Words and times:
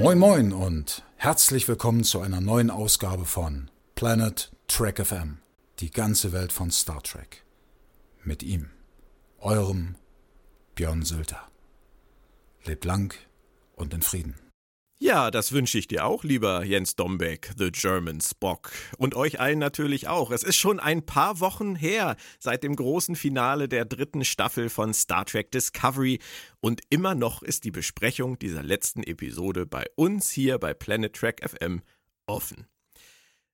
Moin 0.00 0.18
Moin 0.18 0.52
und 0.54 1.04
herzlich 1.16 1.68
willkommen 1.68 2.04
zu 2.04 2.20
einer 2.20 2.40
neuen 2.40 2.70
Ausgabe 2.70 3.26
von 3.26 3.70
Planet 3.96 4.50
Trek 4.66 5.06
FM. 5.06 5.42
Die 5.80 5.90
ganze 5.90 6.32
Welt 6.32 6.52
von 6.52 6.70
Star 6.70 7.02
Trek. 7.02 7.44
Mit 8.24 8.42
ihm, 8.42 8.70
eurem 9.40 9.96
Björn 10.74 11.02
Sülter. 11.02 11.46
Lebt 12.64 12.86
lang 12.86 13.14
und 13.76 13.92
in 13.92 14.00
Frieden. 14.00 14.49
Ja, 15.02 15.30
das 15.30 15.52
wünsche 15.52 15.78
ich 15.78 15.88
dir 15.88 16.04
auch, 16.04 16.24
lieber 16.24 16.62
Jens 16.62 16.94
Dombeck, 16.94 17.52
The 17.56 17.70
German 17.72 18.20
Spock. 18.20 18.70
Und 18.98 19.14
euch 19.14 19.40
allen 19.40 19.58
natürlich 19.58 20.08
auch. 20.08 20.30
Es 20.30 20.42
ist 20.42 20.56
schon 20.56 20.78
ein 20.78 21.06
paar 21.06 21.40
Wochen 21.40 21.74
her 21.74 22.16
seit 22.38 22.62
dem 22.62 22.76
großen 22.76 23.16
Finale 23.16 23.66
der 23.66 23.86
dritten 23.86 24.26
Staffel 24.26 24.68
von 24.68 24.92
Star 24.92 25.24
Trek 25.24 25.52
Discovery. 25.52 26.18
Und 26.60 26.82
immer 26.90 27.14
noch 27.14 27.42
ist 27.42 27.64
die 27.64 27.70
Besprechung 27.70 28.38
dieser 28.38 28.62
letzten 28.62 29.02
Episode 29.02 29.64
bei 29.64 29.86
uns 29.96 30.30
hier 30.30 30.58
bei 30.58 30.74
Planet 30.74 31.14
Trek 31.14 31.40
FM 31.48 31.80
offen. 32.26 32.66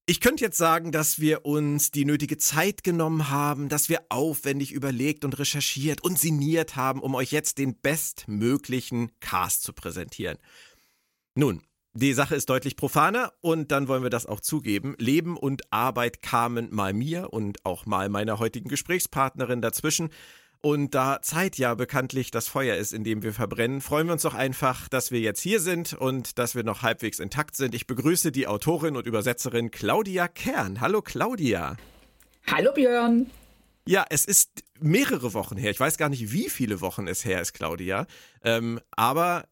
Ich 0.04 0.20
könnte 0.20 0.42
jetzt 0.42 0.58
sagen, 0.58 0.90
dass 0.90 1.20
wir 1.20 1.46
uns 1.46 1.92
die 1.92 2.04
nötige 2.04 2.38
Zeit 2.38 2.82
genommen 2.82 3.30
haben, 3.30 3.68
dass 3.68 3.88
wir 3.88 4.02
aufwendig 4.08 4.72
überlegt 4.72 5.24
und 5.24 5.38
recherchiert 5.38 6.02
und 6.02 6.18
sinniert 6.18 6.74
haben, 6.74 7.00
um 7.00 7.14
euch 7.14 7.30
jetzt 7.30 7.58
den 7.58 7.80
bestmöglichen 7.80 9.12
Cast 9.20 9.62
zu 9.62 9.72
präsentieren. 9.72 10.38
Nun, 11.38 11.60
die 11.92 12.14
Sache 12.14 12.34
ist 12.34 12.48
deutlich 12.48 12.76
profaner 12.76 13.30
und 13.42 13.70
dann 13.70 13.88
wollen 13.88 14.02
wir 14.02 14.08
das 14.08 14.24
auch 14.24 14.40
zugeben. 14.40 14.94
Leben 14.98 15.36
und 15.36 15.70
Arbeit 15.70 16.22
kamen 16.22 16.74
mal 16.74 16.94
mir 16.94 17.30
und 17.30 17.62
auch 17.66 17.84
mal 17.84 18.08
meiner 18.08 18.38
heutigen 18.38 18.70
Gesprächspartnerin 18.70 19.60
dazwischen. 19.60 20.08
Und 20.62 20.94
da 20.94 21.20
Zeit 21.20 21.58
ja 21.58 21.74
bekanntlich 21.74 22.30
das 22.30 22.48
Feuer 22.48 22.76
ist, 22.76 22.94
in 22.94 23.04
dem 23.04 23.22
wir 23.22 23.34
verbrennen, 23.34 23.82
freuen 23.82 24.06
wir 24.06 24.14
uns 24.14 24.22
doch 24.22 24.32
einfach, 24.32 24.88
dass 24.88 25.10
wir 25.10 25.20
jetzt 25.20 25.42
hier 25.42 25.60
sind 25.60 25.92
und 25.92 26.38
dass 26.38 26.54
wir 26.54 26.64
noch 26.64 26.80
halbwegs 26.80 27.18
intakt 27.18 27.54
sind. 27.54 27.74
Ich 27.74 27.86
begrüße 27.86 28.32
die 28.32 28.46
Autorin 28.46 28.96
und 28.96 29.06
Übersetzerin 29.06 29.70
Claudia 29.70 30.28
Kern. 30.28 30.80
Hallo 30.80 31.02
Claudia. 31.02 31.76
Hallo 32.50 32.72
Björn. 32.72 33.30
Ja, 33.86 34.06
es 34.08 34.24
ist 34.24 34.64
mehrere 34.80 35.34
Wochen 35.34 35.58
her. 35.58 35.70
Ich 35.70 35.80
weiß 35.80 35.98
gar 35.98 36.08
nicht, 36.08 36.32
wie 36.32 36.48
viele 36.48 36.80
Wochen 36.80 37.06
es 37.06 37.26
her 37.26 37.42
ist, 37.42 37.52
Claudia. 37.52 38.06
Ähm, 38.42 38.80
aber 38.92 39.44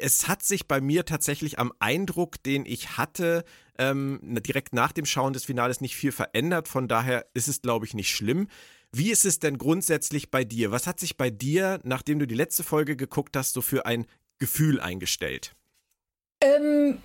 es 0.00 0.28
hat 0.28 0.42
sich 0.42 0.66
bei 0.66 0.80
mir 0.80 1.04
tatsächlich 1.04 1.58
am 1.58 1.72
Eindruck, 1.78 2.42
den 2.42 2.66
ich 2.66 2.96
hatte, 2.96 3.44
ähm, 3.78 4.20
direkt 4.22 4.74
nach 4.74 4.92
dem 4.92 5.06
Schauen 5.06 5.32
des 5.32 5.44
Finales 5.44 5.80
nicht 5.80 5.96
viel 5.96 6.12
verändert. 6.12 6.68
Von 6.68 6.88
daher 6.88 7.26
ist 7.34 7.48
es, 7.48 7.62
glaube 7.62 7.86
ich, 7.86 7.94
nicht 7.94 8.10
schlimm. 8.10 8.48
Wie 8.92 9.10
ist 9.10 9.24
es 9.24 9.40
denn 9.40 9.58
grundsätzlich 9.58 10.30
bei 10.30 10.44
dir? 10.44 10.70
Was 10.70 10.86
hat 10.86 11.00
sich 11.00 11.16
bei 11.16 11.30
dir, 11.30 11.80
nachdem 11.82 12.18
du 12.18 12.26
die 12.26 12.34
letzte 12.36 12.62
Folge 12.62 12.96
geguckt 12.96 13.36
hast, 13.36 13.52
so 13.52 13.60
für 13.60 13.86
ein 13.86 14.06
Gefühl 14.38 14.80
eingestellt? 14.80 15.56
Ähm, 16.40 16.98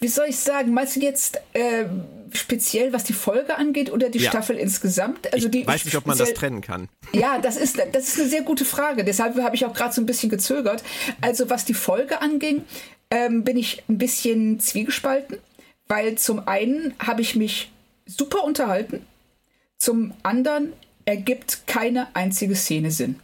wie 0.00 0.08
soll 0.08 0.26
ich 0.28 0.38
sagen, 0.38 0.72
meinst 0.72 0.96
du 0.96 1.00
jetzt 1.00 1.40
äh, 1.52 1.84
speziell, 2.32 2.92
was 2.92 3.04
die 3.04 3.12
Folge 3.12 3.56
angeht 3.56 3.92
oder 3.92 4.08
die 4.08 4.18
ja. 4.18 4.30
Staffel 4.30 4.56
insgesamt? 4.56 5.32
Also 5.32 5.46
ich 5.46 5.50
die, 5.50 5.66
weiß 5.66 5.84
nicht, 5.84 5.96
ob 5.96 6.06
man 6.06 6.16
das 6.16 6.32
trennen 6.32 6.62
kann. 6.62 6.88
Ja, 7.12 7.38
das 7.38 7.56
ist, 7.56 7.78
das 7.92 8.08
ist 8.08 8.20
eine 8.20 8.28
sehr 8.28 8.42
gute 8.42 8.64
Frage. 8.64 9.04
Deshalb 9.04 9.36
habe 9.42 9.56
ich 9.56 9.66
auch 9.66 9.74
gerade 9.74 9.92
so 9.92 10.00
ein 10.00 10.06
bisschen 10.06 10.30
gezögert. 10.30 10.82
Also 11.20 11.50
was 11.50 11.64
die 11.64 11.74
Folge 11.74 12.22
anging, 12.22 12.64
ähm, 13.10 13.44
bin 13.44 13.56
ich 13.56 13.82
ein 13.88 13.98
bisschen 13.98 14.60
zwiegespalten, 14.60 15.38
weil 15.88 16.16
zum 16.16 16.46
einen 16.46 16.94
habe 16.98 17.20
ich 17.20 17.36
mich 17.36 17.70
super 18.06 18.44
unterhalten, 18.44 19.04
zum 19.78 20.12
anderen 20.22 20.72
ergibt 21.04 21.66
keine 21.66 22.14
einzige 22.14 22.54
Szene 22.54 22.90
Sinn. 22.90 23.18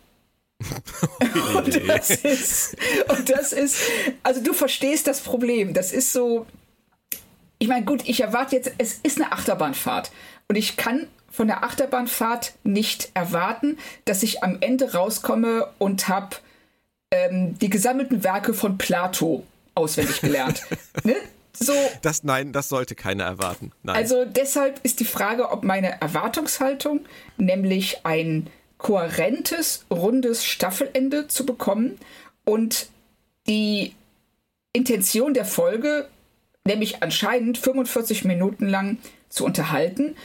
Und, 1.55 1.89
das 1.89 2.11
ist, 2.11 2.77
und 3.09 3.31
das 3.31 3.53
ist, 3.53 3.79
also 4.23 4.43
du 4.43 4.53
verstehst 4.53 5.07
das 5.07 5.21
Problem. 5.21 5.75
Das 5.75 5.93
ist 5.93 6.13
so, 6.13 6.47
ich 7.59 7.69
meine, 7.69 7.85
gut, 7.85 8.03
ich 8.07 8.21
erwarte 8.21 8.57
jetzt, 8.57 8.73
es 8.79 8.95
ist 9.03 9.21
eine 9.21 9.33
Achterbahnfahrt. 9.33 10.11
Und 10.49 10.57
ich 10.57 10.77
kann 10.77 11.09
von 11.31 11.49
der 11.49 11.65
Achterbahnfahrt 11.65 12.55
nicht 12.65 13.11
erwarten, 13.15 13.79
dass 14.05 14.23
ich 14.23 14.43
am 14.43 14.59
Ende 14.61 14.95
rauskomme 14.95 15.69
und 15.79 16.09
habe 16.09 16.37
ähm, 17.11 17.59
die 17.59 17.69
gesammelten 17.69 18.25
Werke 18.25 18.55
von 18.55 18.79
Plato 18.79 19.45
auswendig 19.75 20.21
gelernt. 20.21 20.63
ne? 21.05 21.17
So, 21.59 21.75
das 22.03 22.23
nein, 22.23 22.53
das 22.53 22.69
sollte 22.69 22.95
keiner 22.95 23.25
erwarten. 23.25 23.73
Nein. 23.83 23.97
Also 23.97 24.25
deshalb 24.27 24.81
ist 24.83 25.01
die 25.01 25.07
Frage, 25.07 25.51
ob 25.51 25.65
meine 25.65 26.01
Erwartungshaltung, 26.01 27.01
nämlich 27.39 28.05
ein 28.05 28.49
kohärentes, 28.79 29.87
rundes 29.91 30.45
Staffelende 30.45 31.29
zu 31.29 31.47
bekommen 31.47 31.99
und 32.45 32.89
die 33.47 33.95
Intention 34.73 35.35
der 35.35 35.45
Folge, 35.45 36.09
nämlich 36.65 37.03
anscheinend 37.03 37.59
45 37.59 38.25
Minuten 38.25 38.67
lang 38.69 38.99
zu 39.29 39.45
unterhalten, 39.45 40.17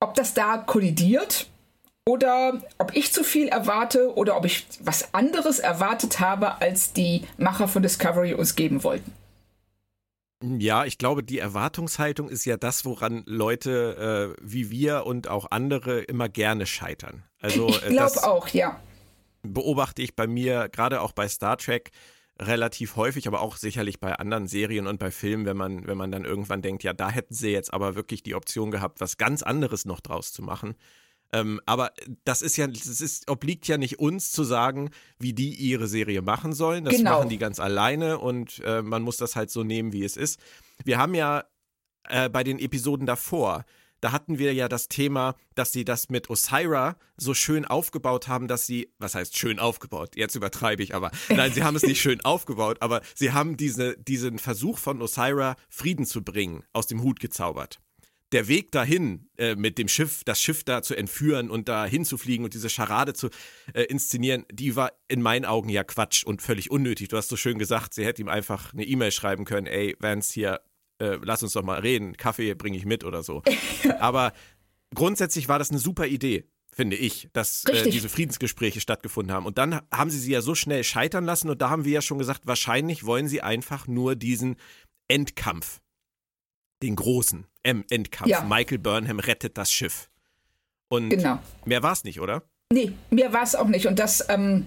ob 0.00 0.14
das 0.14 0.34
da 0.34 0.58
kollidiert 0.58 1.46
oder 2.06 2.60
ob 2.78 2.94
ich 2.96 3.12
zu 3.12 3.22
viel 3.24 3.48
erwarte 3.48 4.14
oder 4.16 4.36
ob 4.36 4.44
ich 4.44 4.66
was 4.80 5.14
anderes 5.14 5.58
erwartet 5.60 6.20
habe, 6.20 6.60
als 6.60 6.92
die 6.92 7.22
Macher 7.38 7.68
von 7.68 7.82
Discovery 7.82 8.34
uns 8.34 8.56
geben 8.56 8.82
wollten. 8.82 9.12
Ja, 10.42 10.84
ich 10.84 10.98
glaube, 10.98 11.22
die 11.22 11.38
Erwartungshaltung 11.38 12.28
ist 12.28 12.44
ja 12.44 12.56
das, 12.56 12.84
woran 12.84 13.22
Leute 13.26 14.34
äh, 14.36 14.42
wie 14.42 14.70
wir 14.70 15.06
und 15.06 15.28
auch 15.28 15.46
andere 15.50 16.00
immer 16.00 16.28
gerne 16.28 16.66
scheitern. 16.66 17.22
Also, 17.40 17.68
ich 17.68 17.86
glaube 17.86 18.16
äh, 18.16 18.24
auch, 18.24 18.48
ja. 18.48 18.80
Beobachte 19.42 20.02
ich 20.02 20.14
bei 20.14 20.26
mir, 20.26 20.68
gerade 20.68 21.00
auch 21.00 21.12
bei 21.12 21.28
Star 21.28 21.56
Trek, 21.56 21.90
relativ 22.40 22.96
häufig, 22.96 23.26
aber 23.28 23.40
auch 23.40 23.56
sicherlich 23.56 24.00
bei 24.00 24.14
anderen 24.14 24.46
Serien 24.46 24.86
und 24.86 24.98
bei 24.98 25.10
Filmen, 25.10 25.46
wenn 25.46 25.56
man, 25.56 25.86
wenn 25.86 25.96
man 25.96 26.10
dann 26.10 26.24
irgendwann 26.24 26.62
denkt, 26.62 26.82
ja, 26.82 26.92
da 26.92 27.10
hätten 27.10 27.34
sie 27.34 27.50
jetzt 27.50 27.72
aber 27.72 27.94
wirklich 27.94 28.22
die 28.22 28.34
Option 28.34 28.70
gehabt, 28.70 29.00
was 29.00 29.16
ganz 29.16 29.42
anderes 29.42 29.84
noch 29.84 30.00
draus 30.00 30.32
zu 30.32 30.42
machen. 30.42 30.74
Ähm, 31.32 31.60
aber 31.64 31.92
das 32.24 32.42
ist 32.42 32.56
ja, 32.56 32.66
das 32.66 33.00
ist, 33.00 33.30
obliegt 33.30 33.66
ja 33.66 33.78
nicht 33.78 33.98
uns 33.98 34.32
zu 34.32 34.44
sagen, 34.44 34.90
wie 35.18 35.32
die 35.32 35.54
ihre 35.54 35.88
Serie 35.88 36.20
machen 36.20 36.52
sollen. 36.52 36.84
Das 36.84 36.96
genau. 36.96 37.18
machen 37.18 37.30
die 37.30 37.38
ganz 37.38 37.58
alleine 37.58 38.18
und 38.18 38.60
äh, 38.64 38.82
man 38.82 39.02
muss 39.02 39.16
das 39.16 39.34
halt 39.34 39.50
so 39.50 39.64
nehmen, 39.64 39.92
wie 39.92 40.04
es 40.04 40.16
ist. 40.16 40.38
Wir 40.84 40.98
haben 40.98 41.14
ja 41.14 41.44
äh, 42.08 42.28
bei 42.28 42.44
den 42.44 42.58
Episoden 42.58 43.06
davor, 43.06 43.64
da 44.02 44.10
hatten 44.10 44.38
wir 44.38 44.52
ja 44.52 44.68
das 44.68 44.88
Thema, 44.88 45.36
dass 45.54 45.70
sie 45.70 45.84
das 45.84 46.08
mit 46.08 46.28
Osira 46.28 46.96
so 47.16 47.34
schön 47.34 47.64
aufgebaut 47.64 48.26
haben, 48.26 48.48
dass 48.48 48.66
sie, 48.66 48.92
was 48.98 49.14
heißt 49.14 49.38
schön 49.38 49.60
aufgebaut? 49.60 50.16
Jetzt 50.16 50.34
übertreibe 50.34 50.82
ich 50.82 50.94
aber. 50.94 51.12
Nein, 51.28 51.52
sie 51.52 51.62
haben 51.62 51.76
es 51.76 51.84
nicht 51.84 52.00
schön 52.00 52.20
aufgebaut, 52.22 52.78
aber 52.80 53.00
sie 53.14 53.32
haben 53.32 53.56
diese, 53.56 53.96
diesen 53.96 54.40
Versuch 54.40 54.78
von 54.78 55.00
Osira, 55.00 55.54
Frieden 55.70 56.04
zu 56.04 56.22
bringen, 56.22 56.64
aus 56.72 56.88
dem 56.88 57.02
Hut 57.02 57.20
gezaubert 57.20 57.80
der 58.32 58.48
Weg 58.48 58.72
dahin 58.72 59.28
äh, 59.36 59.54
mit 59.54 59.78
dem 59.78 59.88
Schiff, 59.88 60.24
das 60.24 60.40
Schiff 60.40 60.64
da 60.64 60.82
zu 60.82 60.94
entführen 60.94 61.50
und 61.50 61.68
da 61.68 61.84
hinzufliegen 61.84 62.44
und 62.44 62.54
diese 62.54 62.70
Scharade 62.70 63.14
zu 63.14 63.28
äh, 63.74 63.82
inszenieren, 63.82 64.44
die 64.50 64.74
war 64.76 64.92
in 65.08 65.22
meinen 65.22 65.44
Augen 65.44 65.68
ja 65.68 65.84
Quatsch 65.84 66.24
und 66.24 66.42
völlig 66.42 66.70
unnötig. 66.70 67.08
Du 67.08 67.16
hast 67.16 67.28
so 67.28 67.36
schön 67.36 67.58
gesagt, 67.58 67.94
sie 67.94 68.04
hätte 68.04 68.22
ihm 68.22 68.28
einfach 68.28 68.72
eine 68.72 68.84
E-Mail 68.84 69.12
schreiben 69.12 69.44
können, 69.44 69.66
ey, 69.66 69.96
Vance 69.98 70.32
hier, 70.32 70.60
äh, 70.98 71.18
lass 71.22 71.42
uns 71.42 71.52
doch 71.52 71.62
mal 71.62 71.80
reden, 71.80 72.16
Kaffee 72.16 72.54
bringe 72.54 72.76
ich 72.76 72.86
mit 72.86 73.04
oder 73.04 73.22
so. 73.22 73.42
Aber 73.98 74.32
grundsätzlich 74.94 75.48
war 75.48 75.58
das 75.58 75.70
eine 75.70 75.78
super 75.78 76.06
Idee 76.06 76.44
finde 76.74 76.96
ich, 76.96 77.28
dass 77.34 77.64
äh, 77.64 77.90
diese 77.90 78.08
Friedensgespräche 78.08 78.80
stattgefunden 78.80 79.34
haben. 79.34 79.44
Und 79.44 79.58
dann 79.58 79.82
haben 79.92 80.08
sie 80.08 80.18
sie 80.18 80.32
ja 80.32 80.40
so 80.40 80.54
schnell 80.54 80.82
scheitern 80.84 81.26
lassen 81.26 81.50
und 81.50 81.60
da 81.60 81.68
haben 81.68 81.84
wir 81.84 81.92
ja 81.92 82.00
schon 82.00 82.16
gesagt, 82.16 82.46
wahrscheinlich 82.46 83.04
wollen 83.04 83.28
sie 83.28 83.42
einfach 83.42 83.86
nur 83.86 84.16
diesen 84.16 84.56
Endkampf 85.06 85.82
den 86.82 86.96
großen 86.96 87.46
M-Endkampf. 87.62 88.28
Ja. 88.28 88.42
Michael 88.42 88.78
Burnham 88.78 89.18
rettet 89.18 89.56
das 89.58 89.72
Schiff. 89.72 90.08
Und 90.88 91.10
genau. 91.10 91.38
mehr 91.64 91.82
war 91.82 91.92
es 91.92 92.04
nicht, 92.04 92.20
oder? 92.20 92.42
Nee, 92.72 92.92
mehr 93.10 93.32
war 93.32 93.42
es 93.42 93.54
auch 93.54 93.68
nicht. 93.68 93.86
Und 93.86 93.98
das, 93.98 94.26
ähm, 94.28 94.66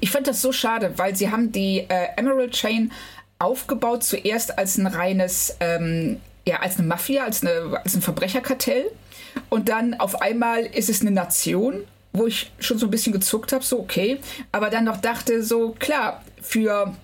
ich 0.00 0.10
fand 0.10 0.26
das 0.26 0.42
so 0.42 0.52
schade, 0.52 0.94
weil 0.96 1.14
sie 1.16 1.30
haben 1.30 1.52
die 1.52 1.86
äh, 1.88 2.08
Emerald 2.16 2.52
Chain 2.52 2.92
aufgebaut, 3.38 4.04
zuerst 4.04 4.58
als 4.58 4.78
ein 4.78 4.86
reines, 4.86 5.56
ähm, 5.60 6.20
ja, 6.46 6.60
als 6.60 6.78
eine 6.78 6.86
Mafia, 6.86 7.24
als, 7.24 7.42
eine, 7.42 7.80
als 7.82 7.94
ein 7.94 8.02
Verbrecherkartell. 8.02 8.90
Und 9.48 9.68
dann 9.68 9.94
auf 9.94 10.20
einmal 10.22 10.64
ist 10.64 10.88
es 10.88 11.00
eine 11.00 11.10
Nation, 11.10 11.84
wo 12.12 12.26
ich 12.26 12.52
schon 12.58 12.78
so 12.78 12.86
ein 12.86 12.90
bisschen 12.90 13.12
gezuckt 13.12 13.52
habe, 13.52 13.64
so 13.64 13.80
okay. 13.80 14.20
Aber 14.52 14.70
dann 14.70 14.84
noch 14.84 14.98
dachte, 14.98 15.42
so 15.42 15.74
klar, 15.78 16.22
für 16.40 16.94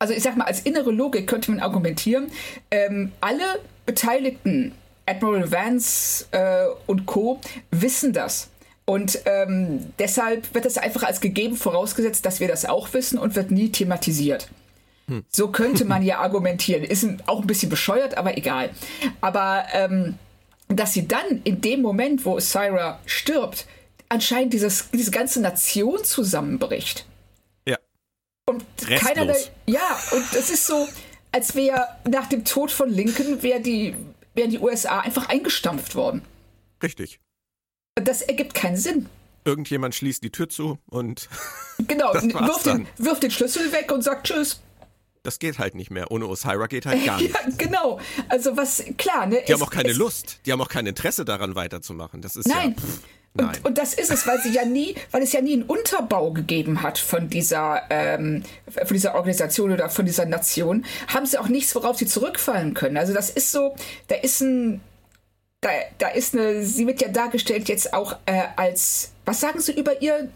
also 0.00 0.14
ich 0.14 0.22
sag 0.22 0.36
mal, 0.36 0.44
als 0.44 0.60
innere 0.60 0.90
Logik 0.90 1.26
könnte 1.26 1.50
man 1.50 1.60
argumentieren, 1.60 2.32
ähm, 2.70 3.12
alle 3.20 3.60
Beteiligten, 3.90 4.72
Admiral 5.04 5.50
Vance 5.50 6.24
äh, 6.30 6.66
und 6.86 7.06
Co., 7.06 7.40
wissen 7.72 8.12
das. 8.12 8.48
Und 8.84 9.20
ähm, 9.24 9.92
deshalb 9.98 10.54
wird 10.54 10.64
das 10.64 10.78
einfach 10.78 11.02
als 11.02 11.20
gegeben 11.20 11.56
vorausgesetzt, 11.56 12.24
dass 12.24 12.38
wir 12.38 12.46
das 12.46 12.64
auch 12.64 12.92
wissen 12.92 13.18
und 13.18 13.34
wird 13.34 13.50
nie 13.50 13.72
thematisiert. 13.72 14.48
Hm. 15.08 15.24
So 15.28 15.48
könnte 15.48 15.84
man 15.84 16.02
ja 16.04 16.20
argumentieren. 16.20 16.84
Ist 16.84 17.04
auch 17.26 17.40
ein 17.40 17.48
bisschen 17.48 17.68
bescheuert, 17.68 18.16
aber 18.16 18.38
egal. 18.38 18.70
Aber 19.20 19.64
ähm, 19.72 20.14
dass 20.68 20.92
sie 20.92 21.08
dann 21.08 21.42
in 21.42 21.60
dem 21.60 21.82
Moment, 21.82 22.24
wo 22.24 22.38
Syra 22.38 23.00
stirbt, 23.06 23.66
anscheinend 24.08 24.52
dieses, 24.52 24.88
diese 24.92 25.10
ganze 25.10 25.40
Nation 25.40 26.04
zusammenbricht 26.04 27.06
Und 28.46 28.64
Restlos. 28.86 29.00
keinerlei. 29.00 29.36
Ja, 29.66 29.98
und 30.12 30.32
es 30.34 30.50
ist 30.50 30.66
so, 30.66 30.86
als 31.32 31.54
wäre 31.54 31.86
nach 32.08 32.26
dem 32.28 32.44
Tod 32.44 32.70
von 32.70 32.88
Lincoln 32.90 33.42
wäre 33.42 33.60
die, 33.60 33.94
wären 34.34 34.50
die 34.50 34.58
USA 34.58 35.00
einfach 35.00 35.28
eingestampft 35.28 35.94
worden. 35.94 36.22
Richtig. 36.82 37.20
Das 37.96 38.22
ergibt 38.22 38.54
keinen 38.54 38.76
Sinn. 38.76 39.06
Irgendjemand 39.44 39.94
schließt 39.94 40.22
die 40.22 40.30
Tür 40.30 40.48
zu 40.48 40.78
und 40.90 41.28
Genau, 41.86 42.12
wirft 42.14 42.66
den, 42.66 42.86
wirft 42.98 43.22
den 43.22 43.30
Schlüssel 43.30 43.72
weg 43.72 43.90
und 43.92 44.02
sagt 44.02 44.26
Tschüss. 44.26 44.60
das 45.22 45.38
geht 45.38 45.58
halt 45.58 45.74
nicht 45.74 45.90
mehr. 45.90 46.10
Ohne 46.10 46.26
Osira 46.26 46.66
geht 46.66 46.86
halt 46.86 47.04
gar 47.06 47.18
nichts. 47.20 47.34
Ja, 47.34 47.50
genau. 47.56 48.00
Also 48.28 48.56
was, 48.56 48.84
klar, 48.98 49.26
ne? 49.26 49.42
Die 49.48 49.52
haben 49.52 49.62
auch 49.62 49.70
keine 49.70 49.92
Lust. 49.92 50.40
Die 50.46 50.52
haben 50.52 50.60
auch 50.60 50.68
kein 50.68 50.86
Interesse 50.86 51.24
daran 51.24 51.54
weiterzumachen. 51.54 52.20
Das 52.22 52.36
ist 52.36 52.48
Nein. 52.48 52.74
ja. 52.76 52.82
Pff, 52.82 53.00
Und, 53.38 53.64
und 53.64 53.78
das 53.78 53.94
ist 53.94 54.10
es, 54.10 54.26
weil 54.26 54.40
sie 54.40 54.50
ja 54.50 54.64
nie, 54.64 54.96
weil 55.12 55.22
es 55.22 55.32
ja 55.32 55.40
nie 55.40 55.52
einen 55.52 55.62
Unterbau 55.62 56.32
gegeben 56.32 56.82
hat 56.82 56.98
von 56.98 57.28
dieser, 57.28 57.82
ähm, 57.88 58.42
von 58.68 58.88
dieser 58.92 59.14
Organisation 59.14 59.70
oder 59.70 59.88
von 59.88 60.04
dieser 60.04 60.26
Nation, 60.26 60.84
haben 61.06 61.26
sie 61.26 61.38
auch 61.38 61.48
nichts, 61.48 61.74
worauf 61.74 61.96
sie 61.96 62.06
zurückfallen 62.06 62.74
können. 62.74 62.96
Also 62.96 63.14
das 63.14 63.30
ist 63.30 63.52
so, 63.52 63.76
da 64.08 64.16
ist 64.16 64.40
ein, 64.40 64.80
da, 65.60 65.70
da 65.98 66.08
ist 66.08 66.34
eine, 66.34 66.64
sie 66.64 66.86
wird 66.86 67.00
ja 67.00 67.08
dargestellt 67.08 67.68
jetzt 67.68 67.94
auch 67.94 68.16
äh, 68.26 68.42
als, 68.56 69.12
was 69.24 69.40
sagen 69.40 69.60
Sie 69.60 69.78
über 69.78 70.02
ihr, 70.02 70.28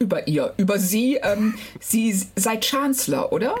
über 0.00 0.26
ihr, 0.26 0.52
über 0.56 0.78
sie, 0.78 1.16
ähm, 1.22 1.56
sie 1.78 2.20
sei 2.34 2.58
Chancellor, 2.58 3.32
oder? 3.32 3.54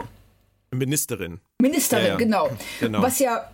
Ministerin. 0.72 1.40
Ministerin, 1.60 2.04
Ja, 2.04 2.10
ja. 2.12 2.16
genau. 2.16 2.50
Genau. 2.80 3.02
Was 3.02 3.20
ja 3.20 3.48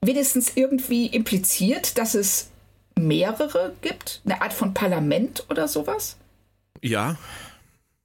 wenigstens 0.00 0.52
irgendwie 0.54 1.06
impliziert, 1.06 1.98
dass 1.98 2.14
es 2.14 2.48
mehrere 2.98 3.74
gibt, 3.80 4.22
eine 4.24 4.40
Art 4.42 4.52
von 4.52 4.74
Parlament 4.74 5.44
oder 5.50 5.68
sowas. 5.68 6.16
Ja. 6.80 7.16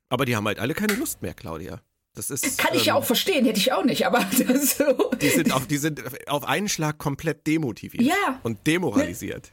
Aber 0.09 0.25
die 0.25 0.35
haben 0.35 0.47
halt 0.47 0.59
alle 0.59 0.73
keine 0.73 0.93
Lust 0.93 1.21
mehr, 1.21 1.33
Claudia. 1.33 1.81
Das 2.15 2.29
ist. 2.29 2.57
Kann 2.57 2.75
ich 2.75 2.85
ja 2.85 2.95
ähm, 2.95 3.01
auch 3.01 3.05
verstehen, 3.05 3.45
hätte 3.45 3.59
ich 3.59 3.71
auch 3.71 3.85
nicht, 3.85 4.05
aber 4.05 4.25
so. 4.61 5.11
Die 5.21 5.29
sind, 5.29 5.53
auf, 5.53 5.67
die 5.67 5.77
sind 5.77 6.01
auf 6.27 6.43
einen 6.43 6.67
Schlag 6.67 6.97
komplett 6.97 7.45
demotiviert. 7.45 8.03
Ja. 8.03 8.39
Und 8.43 8.65
demoralisiert. 8.65 9.51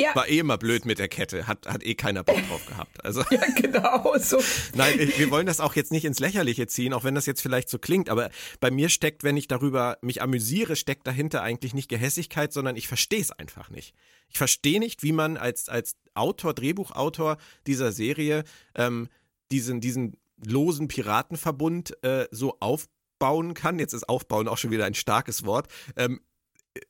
Ja. 0.00 0.14
War 0.14 0.26
eh 0.28 0.38
immer 0.38 0.56
blöd 0.56 0.86
mit 0.86 0.98
der 0.98 1.08
Kette. 1.08 1.46
Hat, 1.46 1.66
hat 1.66 1.84
eh 1.84 1.94
keiner 1.94 2.24
Bock 2.24 2.40
drauf 2.48 2.64
gehabt. 2.66 3.04
Also. 3.04 3.22
Ja, 3.30 3.42
genau, 3.54 4.16
so. 4.18 4.38
Nein, 4.74 4.98
wir 4.98 5.30
wollen 5.30 5.46
das 5.46 5.60
auch 5.60 5.76
jetzt 5.76 5.92
nicht 5.92 6.04
ins 6.04 6.18
Lächerliche 6.18 6.66
ziehen, 6.66 6.94
auch 6.94 7.04
wenn 7.04 7.14
das 7.14 7.26
jetzt 7.26 7.42
vielleicht 7.42 7.68
so 7.68 7.78
klingt, 7.78 8.08
aber 8.08 8.30
bei 8.60 8.70
mir 8.70 8.88
steckt, 8.88 9.24
wenn 9.24 9.36
ich 9.36 9.46
darüber 9.46 9.98
mich 10.00 10.22
amüsiere, 10.22 10.74
steckt 10.74 11.06
dahinter 11.06 11.42
eigentlich 11.42 11.74
nicht 11.74 11.88
Gehässigkeit, 11.88 12.52
sondern 12.52 12.76
ich 12.76 12.88
verstehe 12.88 13.20
es 13.20 13.30
einfach 13.30 13.70
nicht. 13.70 13.94
Ich 14.30 14.38
verstehe 14.38 14.80
nicht, 14.80 15.02
wie 15.02 15.12
man 15.12 15.36
als, 15.36 15.68
als 15.68 15.96
Autor, 16.14 16.54
Drehbuchautor 16.54 17.36
dieser 17.66 17.92
Serie 17.92 18.44
ähm, 18.74 19.08
diesen, 19.52 19.80
diesen 19.80 20.16
losen 20.44 20.88
Piratenverbund 20.88 22.02
äh, 22.04 22.26
so 22.30 22.56
aufbauen 22.60 23.54
kann. 23.54 23.78
Jetzt 23.78 23.92
ist 23.92 24.08
aufbauen 24.08 24.48
auch 24.48 24.58
schon 24.58 24.70
wieder 24.70 24.84
ein 24.86 24.94
starkes 24.94 25.44
Wort. 25.44 25.68
Ähm, 25.96 26.20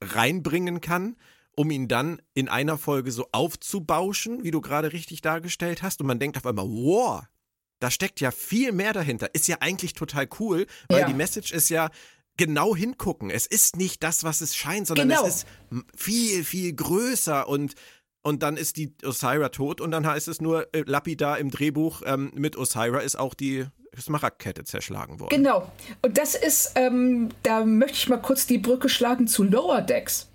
reinbringen 0.02 0.80
kann, 0.80 1.16
um 1.56 1.70
ihn 1.70 1.88
dann 1.88 2.20
in 2.34 2.48
einer 2.48 2.78
Folge 2.78 3.12
so 3.12 3.26
aufzubauschen, 3.32 4.44
wie 4.44 4.50
du 4.50 4.60
gerade 4.60 4.92
richtig 4.92 5.20
dargestellt 5.22 5.82
hast. 5.82 6.00
Und 6.00 6.06
man 6.06 6.18
denkt 6.18 6.36
auf 6.36 6.46
einmal, 6.46 6.66
wow, 6.66 7.22
da 7.80 7.90
steckt 7.90 8.20
ja 8.20 8.30
viel 8.30 8.72
mehr 8.72 8.92
dahinter. 8.92 9.34
Ist 9.34 9.48
ja 9.48 9.56
eigentlich 9.60 9.94
total 9.94 10.28
cool, 10.38 10.66
weil 10.88 11.00
Ja. 11.00 11.06
die 11.06 11.14
Message 11.14 11.52
ist 11.52 11.70
ja 11.70 11.90
genau 12.40 12.74
hingucken. 12.74 13.28
Es 13.28 13.46
ist 13.46 13.76
nicht 13.76 14.02
das, 14.02 14.24
was 14.24 14.40
es 14.40 14.56
scheint, 14.56 14.86
sondern 14.86 15.10
Genau. 15.10 15.26
es 15.26 15.36
ist 15.36 15.46
viel, 15.94 16.42
viel 16.42 16.72
größer 16.72 17.46
und 17.46 17.74
und 18.22 18.42
dann 18.42 18.58
ist 18.58 18.76
die 18.76 18.92
Osira 19.02 19.48
tot 19.48 19.80
und 19.80 19.90
dann 19.92 20.06
heißt 20.06 20.28
es 20.28 20.42
nur 20.42 20.74
äh, 20.74 20.82
lapidar 20.86 21.38
im 21.38 21.50
Drehbuch, 21.50 22.02
ähm, 22.04 22.30
mit 22.34 22.54
Osira 22.56 23.00
ist 23.00 23.18
auch 23.18 23.32
die 23.32 23.64
Smaragdkette 23.98 24.64
zerschlagen 24.64 25.20
worden. 25.20 25.30
Genau. 25.30 25.70
Und 26.02 26.18
das 26.18 26.34
ist, 26.34 26.72
ähm, 26.74 27.30
da 27.42 27.64
möchte 27.64 27.96
ich 27.96 28.08
mal 28.10 28.18
kurz 28.18 28.46
die 28.46 28.58
Brücke 28.58 28.90
schlagen 28.90 29.26
zu 29.26 29.42
Lower 29.42 29.80
Decks. 29.80 30.28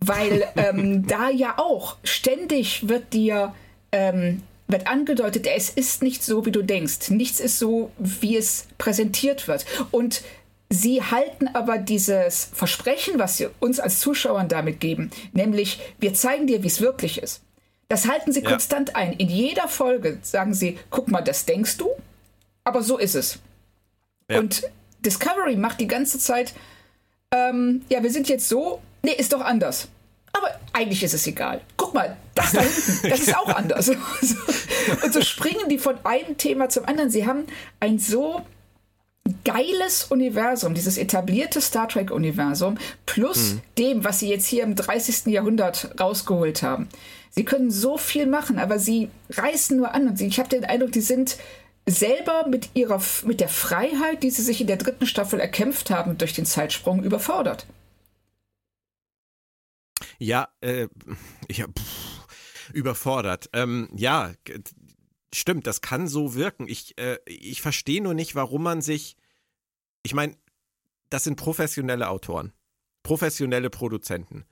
Weil 0.00 0.44
ähm, 0.56 1.06
da 1.06 1.30
ja 1.30 1.58
auch 1.58 1.98
ständig 2.02 2.88
wird 2.88 3.12
dir 3.12 3.54
ähm, 3.92 4.42
wird 4.66 4.86
angedeutet, 4.86 5.46
es 5.46 5.70
ist 5.70 6.02
nicht 6.02 6.22
so, 6.22 6.46
wie 6.46 6.52
du 6.52 6.62
denkst. 6.62 7.10
Nichts 7.10 7.40
ist 7.40 7.58
so, 7.58 7.90
wie 7.98 8.36
es 8.36 8.66
präsentiert 8.78 9.48
wird. 9.48 9.66
Und 9.90 10.22
sie 10.70 11.02
halten 11.02 11.48
aber 11.52 11.78
dieses 11.78 12.50
Versprechen, 12.54 13.18
was 13.18 13.36
sie 13.36 13.48
uns 13.58 13.80
als 13.80 13.98
Zuschauern 13.98 14.48
damit 14.48 14.80
geben, 14.80 15.10
nämlich 15.32 15.80
wir 15.98 16.14
zeigen 16.14 16.46
dir, 16.46 16.62
wie 16.62 16.68
es 16.68 16.80
wirklich 16.80 17.22
ist. 17.22 17.42
Das 17.88 18.06
halten 18.08 18.32
sie 18.32 18.42
Ja. 18.42 18.50
konstant 18.50 18.94
ein. 18.94 19.12
In 19.14 19.28
jeder 19.28 19.66
Folge 19.68 20.18
sagen 20.22 20.54
sie, 20.54 20.78
guck 20.90 21.08
mal, 21.08 21.22
das 21.22 21.44
denkst 21.44 21.76
du, 21.76 21.90
aber 22.62 22.82
so 22.82 22.98
ist 22.98 23.16
es. 23.16 23.40
Ja. 24.30 24.38
Und 24.38 24.62
Discovery 25.00 25.56
macht 25.56 25.80
die 25.80 25.88
ganze 25.88 26.18
Zeit, 26.20 26.54
ähm, 27.32 27.82
ja, 27.88 28.02
wir 28.02 28.10
sind 28.10 28.28
jetzt 28.28 28.48
so, 28.48 28.80
nee, 29.02 29.12
ist 29.12 29.32
doch 29.32 29.40
anders. 29.40 29.88
Aber 30.32 30.48
eigentlich 30.72 31.02
ist 31.02 31.14
es 31.14 31.26
egal. 31.26 31.60
Guck 31.76 31.94
mal, 31.94 32.16
das 32.36 32.52
da 32.52 32.60
hinten, 32.60 33.00
das 33.10 33.20
ist 33.20 33.36
auch 33.36 33.48
anders. 33.48 33.88
Und 35.02 35.12
so 35.12 35.20
springen 35.22 35.68
die 35.68 35.78
von 35.78 35.96
einem 36.04 36.38
Thema 36.38 36.68
zum 36.68 36.84
anderen. 36.84 37.10
Sie 37.10 37.26
haben 37.26 37.46
ein 37.80 37.98
so 37.98 38.42
geiles 39.44 40.04
Universum, 40.04 40.74
dieses 40.74 40.98
etablierte 40.98 41.60
Star 41.60 41.88
Trek-Universum, 41.88 42.78
plus 43.06 43.56
dem, 43.78 44.04
was 44.04 44.20
sie 44.20 44.28
jetzt 44.28 44.46
hier 44.46 44.62
im 44.62 44.74
30. 44.74 45.26
Jahrhundert 45.26 45.98
rausgeholt 46.00 46.62
haben. 46.62 46.88
Sie 47.30 47.44
können 47.44 47.70
so 47.70 47.96
viel 47.96 48.26
machen, 48.26 48.58
aber 48.58 48.78
sie 48.78 49.08
reißen 49.30 49.76
nur 49.76 49.94
an 49.94 50.08
und 50.08 50.18
sie, 50.18 50.26
ich 50.26 50.38
habe 50.38 50.48
den 50.48 50.64
Eindruck, 50.64 50.92
die 50.92 51.00
sind 51.00 51.36
selber 51.86 52.46
mit 52.48 52.70
ihrer 52.74 53.00
mit 53.24 53.40
der 53.40 53.48
Freiheit, 53.48 54.22
die 54.22 54.30
sie 54.30 54.42
sich 54.42 54.60
in 54.60 54.66
der 54.66 54.76
dritten 54.76 55.06
Staffel 55.06 55.40
erkämpft 55.40 55.90
haben 55.90 56.18
durch 56.18 56.32
den 56.32 56.46
Zeitsprung, 56.46 57.02
überfordert. 57.02 57.66
Ja, 60.18 60.48
äh, 60.60 60.88
ich 61.48 61.62
hab, 61.62 61.78
pff, 61.78 62.72
überfordert. 62.72 63.48
Ähm, 63.52 63.88
ja, 63.94 64.32
stimmt, 65.34 65.66
das 65.66 65.80
kann 65.80 66.08
so 66.08 66.34
wirken. 66.34 66.68
Ich, 66.68 66.98
äh, 66.98 67.18
ich 67.26 67.62
verstehe 67.62 68.02
nur 68.02 68.14
nicht, 68.14 68.34
warum 68.34 68.62
man 68.62 68.82
sich. 68.82 69.16
Ich 70.02 70.14
meine, 70.14 70.36
das 71.10 71.24
sind 71.24 71.36
professionelle 71.36 72.08
Autoren, 72.08 72.52
professionelle 73.02 73.70
Produzenten. 73.70 74.44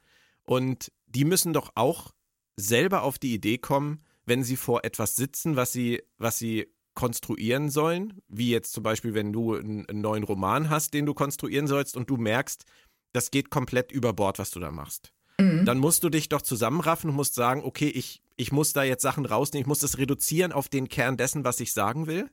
Und 0.45 0.93
die 1.07 1.25
müssen 1.25 1.53
doch 1.53 1.73
auch 1.75 2.13
selber 2.57 3.03
auf 3.03 3.19
die 3.19 3.35
Idee 3.35 3.59
kommen, 3.59 4.05
wenn 4.27 4.43
sie 4.43 4.57
vor 4.57 4.85
etwas 4.85 5.17
sitzen, 5.17 5.57
was 5.57 5.73
sie, 5.73 6.03
was 6.19 6.39
sie 6.39 6.69
konstruieren 6.95 7.71
sollen, 7.71 8.21
wie 8.29 8.51
jetzt 8.51 8.73
zum 8.73 8.83
Beispiel, 8.83 9.15
wenn 9.15 9.33
du 9.33 9.55
einen, 9.55 9.89
einen 9.89 10.01
neuen 10.01 10.25
Roman 10.25 10.69
hast, 10.69 10.95
den 10.95 11.07
du 11.07 11.15
konstruieren 11.15 11.69
sollst 11.69 11.97
und 11.97 12.11
du 12.11 12.17
merkst, 12.17 12.65
das 13.13 13.31
geht 13.31 13.51
komplett 13.51 13.93
über 13.93 14.13
Bord, 14.13 14.39
was 14.39 14.51
du 14.51 14.61
da 14.61 14.71
machst 14.71 15.13
dann 15.39 15.79
musst 15.79 16.03
du 16.03 16.09
dich 16.09 16.29
doch 16.29 16.43
zusammenraffen 16.43 17.11
und 17.11 17.17
musst 17.17 17.35
sagen, 17.35 17.63
okay, 17.65 17.89
ich, 17.89 18.21
ich 18.39 18.53
muss 18.53 18.73
da 18.73 18.85
jetzt 18.85 19.03
Sachen 19.03 19.27
rausnehmen, 19.27 19.65
ich 19.65 19.69
muss 19.69 19.81
das 19.81 19.99
reduzieren 19.99 20.53
auf 20.53 20.69
den 20.69 20.89
Kern 20.89 21.19
dessen, 21.19 21.45
was 21.45 21.61
ich 21.61 21.73
sagen 21.73 22.07
will. 22.07 22.31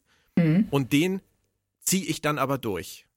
Und 0.71 0.93
den 0.93 1.21
ziehe 1.81 2.05
ich 2.05 2.21
dann 2.21 2.37
aber 2.37 2.57
durch. 2.57 3.07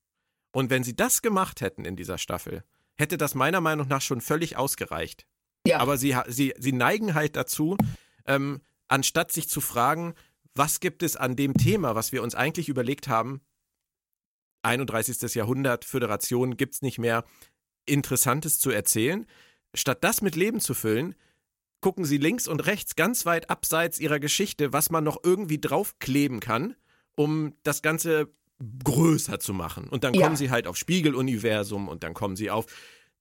Und 0.53 0.71
wenn 0.71 0.83
sie 0.83 0.97
das 0.97 1.23
gemacht 1.23 1.61
hätten 1.61 1.85
in 1.85 1.97
dieser 1.97 2.19
Staffel, 2.19 2.65
hätte 2.97 3.19
das 3.19 3.35
meiner 3.35 3.61
Meinung 3.61 3.89
nach 3.89 4.01
schon 4.01 4.21
völlig 4.21 4.57
ausgereicht. 4.57 5.27
Ja, 5.67 5.81
Aber 5.81 5.99
sie, 5.99 6.17
sie, 6.29 6.55
sie 6.59 6.73
neigen 6.73 7.15
halt 7.15 7.37
dazu, 7.37 7.77
ähm, 8.25 8.61
anstatt 8.89 9.33
sich 9.33 9.49
zu 9.49 9.61
fragen, 9.61 10.15
was 10.55 10.81
gibt 10.81 11.03
es 11.03 11.17
an 11.17 11.37
dem 11.37 11.55
Thema, 11.55 11.95
was 11.95 12.11
wir 12.13 12.23
uns 12.23 12.35
eigentlich 12.35 12.69
überlegt 12.69 13.07
haben, 13.07 13.43
31. 14.63 15.35
Jahrhundert, 15.35 15.85
Föderation 15.85 16.57
gibt 16.57 16.75
es 16.75 16.83
nicht 16.83 16.99
mehr, 16.99 17.25
Interessantes 17.85 18.59
zu 18.59 18.71
erzählen. 18.71 19.27
Statt 19.75 20.03
das 20.03 20.21
mit 20.21 20.37
Leben 20.37 20.61
zu 20.61 20.75
füllen, 20.75 21.15
gucken 21.81 22.05
sie 22.05 22.19
links 22.19 22.49
und 22.49 22.61
rechts 22.67 22.97
ganz 22.97 23.25
weit 23.27 23.51
abseits 23.51 23.99
ihrer 24.01 24.19
Geschichte, 24.21 24.73
was 24.73 24.91
man 24.91 25.05
noch 25.05 25.19
irgendwie 25.23 25.61
draufkleben 25.61 26.41
kann, 26.41 26.75
um 27.17 27.55
das 27.63 27.83
Ganze 27.83 28.29
größer 28.85 29.39
zu 29.39 29.55
machen. 29.55 29.89
Und 29.89 30.03
dann 30.05 30.15
Ja. 30.15 30.23
kommen 30.25 30.37
sie 30.37 30.51
halt 30.51 30.67
auf 30.67 30.77
Spiegeluniversum 30.77 31.89
und 31.89 32.03
dann 32.03 32.15
kommen 32.15 32.35
sie 32.37 32.51
auf 32.51 32.67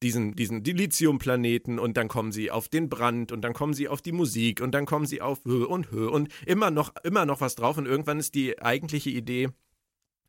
diesen, 0.04 0.36
diesen 0.36 0.64
Dilithium-Planeten 0.64 1.80
und 1.80 1.98
dann 1.98 2.08
kommen 2.08 2.32
sie 2.32 2.52
auf 2.52 2.70
den 2.70 2.90
Brand 2.90 3.32
und 3.32 3.42
dann 3.42 3.54
kommen 3.54 3.74
sie 3.74 3.88
auf 3.88 4.02
die 4.02 4.12
Musik 4.12 4.62
und 4.62 4.72
dann 4.72 4.86
kommen 4.86 5.06
sie 5.06 5.22
auf 5.22 5.44
Höhe 5.46 5.68
und 5.68 5.92
Höhe 5.92 6.10
und 6.10 6.30
immer 6.46 6.72
noch, 6.72 6.94
immer 7.04 7.26
noch 7.26 7.42
was 7.42 7.56
drauf 7.56 7.78
und 7.78 7.86
irgendwann 7.86 8.20
ist 8.20 8.36
die 8.36 8.60
eigentliche 8.62 9.10
Idee 9.10 9.50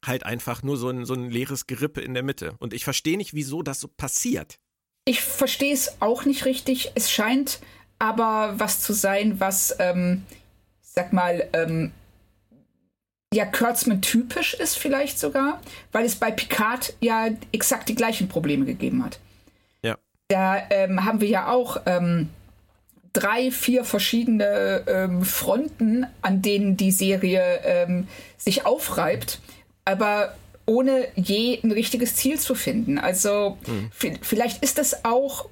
halt 0.04 0.24
einfach 0.24 0.62
nur 0.62 0.76
so 0.76 0.88
ein, 0.88 1.04
so 1.04 1.14
ein 1.14 1.30
leeres 1.30 1.66
Gerippe 1.66 2.00
in 2.00 2.14
der 2.14 2.22
Mitte. 2.22 2.54
Und 2.60 2.72
ich 2.72 2.84
verstehe 2.84 3.16
nicht, 3.16 3.34
wieso 3.34 3.62
das 3.62 3.80
so 3.80 3.88
passiert. 3.88 4.58
ich 5.04 5.20
verstehe 5.22 5.72
es 5.74 6.00
auch 6.00 6.24
nicht 6.24 6.44
richtig. 6.44 6.92
Es 6.94 7.10
scheint 7.10 7.60
aber 7.98 8.54
was 8.56 8.80
zu 8.80 8.92
sein, 8.92 9.40
was, 9.40 9.76
ähm, 9.78 10.24
ich 10.82 10.90
sag 10.90 11.12
mal, 11.12 11.48
ähm, 11.52 11.92
ja, 13.32 13.44
Kurtzman 13.44 14.00
typisch 14.00 14.54
ist 14.54 14.78
vielleicht 14.78 15.18
sogar, 15.18 15.60
weil 15.92 16.06
es 16.06 16.16
bei 16.16 16.30
Picard 16.30 16.94
ja 17.00 17.28
exakt 17.52 17.88
die 17.88 17.94
gleichen 17.94 18.28
Probleme 18.28 18.64
gegeben 18.64 19.04
hat. 19.04 19.18
Ja. 19.82 19.96
Da 20.28 20.62
ähm, 20.70 21.04
haben 21.04 21.20
wir 21.20 21.28
ja 21.28 21.48
auch 21.48 21.82
ähm, 21.84 22.30
drei, 23.12 23.50
vier 23.50 23.84
verschiedene 23.84 24.84
ähm, 24.86 25.24
Fronten, 25.24 26.06
an 26.22 26.40
denen 26.40 26.76
die 26.76 26.92
Serie 26.92 27.60
ähm, 27.64 28.08
sich 28.38 28.64
aufreibt. 28.64 29.40
aber 29.84 30.34
ohne 30.68 31.08
je 31.14 31.58
ein 31.62 31.72
richtiges 31.72 32.14
Ziel 32.16 32.38
zu 32.38 32.54
finden. 32.54 32.98
Also 32.98 33.56
mhm. 33.66 33.90
vielleicht 34.20 34.62
ist 34.62 34.76
das 34.76 35.06
auch 35.06 35.48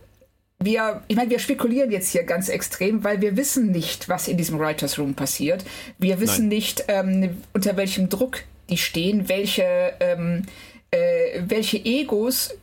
wir, 0.59 1.03
ich 1.09 1.17
meine, 1.17 1.31
wir 1.31 1.39
spekulieren 1.39 1.91
jetzt 1.91 2.11
hier 2.11 2.25
ganz 2.25 2.49
extrem, 2.49 3.05
weil 3.05 3.21
wir 3.21 3.37
wissen 3.37 3.71
nicht, 3.71 4.09
was 4.09 4.27
in 4.27 4.37
diesem 4.37 4.59
Writers 4.59 4.99
Room 4.99 5.15
passiert. 5.15 5.65
Wir 5.99 6.21
wissen 6.21 6.49
Nein. 6.49 6.57
nicht, 6.57 6.85
ähm, 6.89 7.43
unter 7.53 7.77
welchem 7.77 8.09
Druck 8.09 8.43
die 8.71 8.79
stehen, 8.79 9.29
welche, 9.29 9.95
ähm, 10.01 10.45
äh, 10.91 11.43
welche 11.47 11.79
Egos 11.85 12.55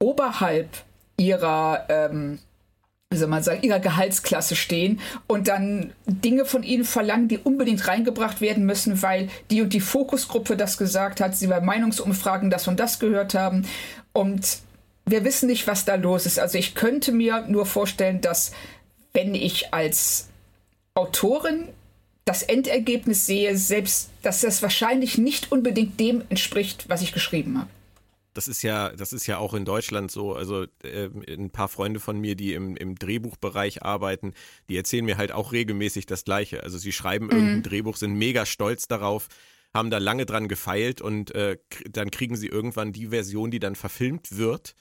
oberhalb 0.00 0.68
ihrer, 1.16 1.86
ähm, 1.88 2.40
wie 3.10 3.18
soll 3.18 3.28
man 3.28 3.42
sagen, 3.42 3.62
ihrer 3.62 3.80
Gehaltsklasse 3.80 4.56
stehen 4.56 5.00
und 5.26 5.48
dann 5.48 5.92
Dinge 6.06 6.44
von 6.44 6.62
ihnen 6.62 6.84
verlangen, 6.84 7.28
die 7.28 7.38
unbedingt 7.38 7.86
reingebracht 7.86 8.40
werden 8.40 8.66
müssen, 8.66 9.02
weil 9.02 9.28
die 9.50 9.62
und 9.62 9.72
die 9.72 9.80
Fokusgruppe 9.80 10.56
das 10.56 10.78
gesagt 10.78 11.20
hat, 11.20 11.36
sie 11.36 11.46
bei 11.46 11.60
Meinungsumfragen 11.60 12.50
das 12.50 12.66
und 12.68 12.80
das 12.80 12.98
gehört 12.98 13.34
haben. 13.34 13.66
Und 14.12 14.60
wir 15.06 15.24
wissen 15.24 15.48
nicht, 15.48 15.66
was 15.66 15.84
da 15.84 15.96
los 15.96 16.26
ist. 16.26 16.38
Also 16.38 16.58
ich 16.58 16.74
könnte 16.74 17.12
mir 17.12 17.46
nur 17.48 17.66
vorstellen, 17.66 18.20
dass 18.20 18.52
wenn 19.12 19.34
ich 19.34 19.74
als 19.74 20.28
Autorin 20.94 21.68
das 22.24 22.42
Endergebnis 22.42 23.26
sehe, 23.26 23.56
selbst, 23.56 24.10
dass 24.22 24.42
das 24.42 24.62
wahrscheinlich 24.62 25.18
nicht 25.18 25.50
unbedingt 25.50 25.98
dem 25.98 26.22
entspricht, 26.28 26.88
was 26.88 27.02
ich 27.02 27.12
geschrieben 27.12 27.58
habe. 27.58 27.70
Das 28.34 28.46
ist 28.46 28.62
ja, 28.62 28.90
das 28.90 29.12
ist 29.12 29.26
ja 29.26 29.38
auch 29.38 29.54
in 29.54 29.64
Deutschland 29.64 30.12
so. 30.12 30.34
Also 30.34 30.64
äh, 30.84 31.08
ein 31.28 31.50
paar 31.50 31.68
Freunde 31.68 31.98
von 31.98 32.20
mir, 32.20 32.36
die 32.36 32.54
im, 32.54 32.76
im 32.76 32.94
Drehbuchbereich 32.94 33.82
arbeiten, 33.82 34.34
die 34.68 34.76
erzählen 34.76 35.04
mir 35.04 35.16
halt 35.16 35.32
auch 35.32 35.50
regelmäßig 35.50 36.06
das 36.06 36.24
Gleiche. 36.24 36.62
Also 36.62 36.78
sie 36.78 36.92
schreiben 36.92 37.26
mhm. 37.26 37.32
irgendein 37.32 37.62
Drehbuch, 37.64 37.96
sind 37.96 38.14
mega 38.14 38.46
stolz 38.46 38.86
darauf, 38.86 39.26
haben 39.74 39.90
da 39.90 39.98
lange 39.98 40.26
dran 40.26 40.46
gefeilt 40.46 41.00
und 41.00 41.34
äh, 41.34 41.58
dann 41.90 42.12
kriegen 42.12 42.36
sie 42.36 42.46
irgendwann 42.46 42.92
die 42.92 43.08
Version, 43.08 43.50
die 43.50 43.58
dann 43.58 43.74
verfilmt 43.74 44.36
wird 44.36 44.76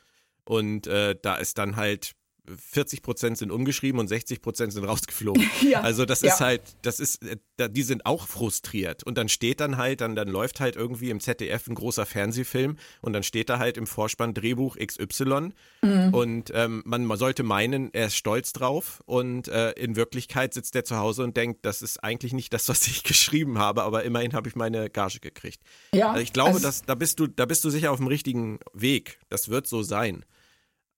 und 0.49 0.87
äh, 0.87 1.15
da 1.21 1.35
ist 1.35 1.59
dann 1.59 1.75
halt 1.75 2.15
40 2.57 3.01
Prozent 3.03 3.37
sind 3.37 3.51
umgeschrieben 3.51 3.99
und 3.99 4.07
60 4.07 4.41
Prozent 4.41 4.73
sind 4.73 4.83
rausgeflogen. 4.83 5.47
Ja, 5.69 5.81
also 5.81 6.05
das 6.05 6.21
ja. 6.21 6.33
ist 6.33 6.39
halt, 6.39 6.61
das 6.81 6.99
ist, 6.99 7.21
äh, 7.23 7.69
die 7.69 7.83
sind 7.83 8.05
auch 8.05 8.27
frustriert. 8.27 9.03
Und 9.03 9.17
dann 9.17 9.29
steht 9.29 9.59
dann 9.59 9.77
halt, 9.77 10.01
dann, 10.01 10.15
dann 10.15 10.29
läuft 10.29 10.59
halt 10.59 10.75
irgendwie 10.75 11.09
im 11.09 11.19
ZDF 11.19 11.67
ein 11.67 11.75
großer 11.75 12.05
Fernsehfilm 12.05 12.77
und 13.01 13.13
dann 13.13 13.23
steht 13.23 13.49
da 13.49 13.59
halt 13.59 13.77
im 13.77 13.85
Vorspann 13.85 14.33
Drehbuch 14.33 14.77
XY. 14.77 15.49
Mhm. 15.81 16.13
Und 16.13 16.51
ähm, 16.55 16.81
man, 16.85 17.05
man 17.05 17.17
sollte 17.17 17.43
meinen, 17.43 17.93
er 17.93 18.07
ist 18.07 18.15
stolz 18.15 18.53
drauf. 18.53 19.03
Und 19.05 19.47
äh, 19.49 19.71
in 19.71 19.95
Wirklichkeit 19.95 20.53
sitzt 20.53 20.75
er 20.75 20.85
zu 20.85 20.97
Hause 20.97 21.23
und 21.23 21.37
denkt, 21.37 21.65
das 21.65 21.81
ist 21.81 22.03
eigentlich 22.03 22.33
nicht 22.33 22.53
das, 22.53 22.69
was 22.69 22.87
ich 22.87 23.03
geschrieben 23.09 23.59
habe, 23.59 23.83
aber 23.83 24.03
immerhin 24.03 24.33
habe 24.33 24.47
ich 24.47 24.55
meine 24.55 24.89
Gage 24.89 25.19
gekriegt. 25.19 25.61
Ja, 25.93 26.11
also 26.11 26.21
ich 26.21 26.33
glaube, 26.33 26.55
also, 26.55 26.61
dass, 26.61 26.83
da 26.83 26.95
bist 26.95 27.19
du, 27.19 27.27
da 27.27 27.45
bist 27.45 27.63
du 27.63 27.69
sicher 27.69 27.91
auf 27.91 27.97
dem 27.97 28.07
richtigen 28.07 28.59
Weg. 28.73 29.19
Das 29.29 29.49
wird 29.49 29.67
so 29.67 29.83
sein. 29.83 30.25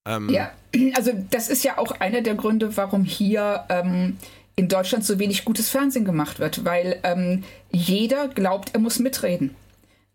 Ähm, 0.05 0.29
ja, 0.29 0.51
also 0.95 1.11
das 1.29 1.49
ist 1.49 1.63
ja 1.63 1.77
auch 1.77 1.91
einer 1.99 2.21
der 2.21 2.35
Gründe, 2.35 2.75
warum 2.77 3.03
hier 3.03 3.65
ähm, 3.69 4.17
in 4.55 4.67
Deutschland 4.67 5.05
so 5.05 5.19
wenig 5.19 5.45
gutes 5.45 5.69
Fernsehen 5.69 6.05
gemacht 6.05 6.39
wird, 6.39 6.65
weil 6.65 6.99
ähm, 7.03 7.43
jeder 7.71 8.27
glaubt, 8.27 8.73
er 8.73 8.79
muss 8.79 8.99
mitreden. 8.99 9.55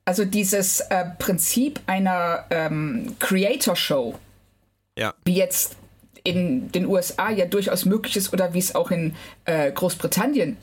Also 0.05 0.25
dieses 0.25 0.81
äh, 0.81 1.05
Prinzip 1.19 1.81
einer 1.87 2.45
ähm, 2.51 3.17
Creator-Show, 3.19 4.15
ja. 4.97 5.15
wie 5.25 5.35
jetzt 5.35 5.77
in 6.23 6.71
den 6.73 6.87
USA 6.87 7.31
ja 7.31 7.47
durchaus 7.47 7.85
möglich 7.85 8.17
ist 8.17 8.33
oder 8.33 8.55
wie 8.55 8.59
es 8.59 8.75
auch 8.75 8.91
in 8.91 9.15
äh, 9.45 9.71
Großbritannien 9.73 10.57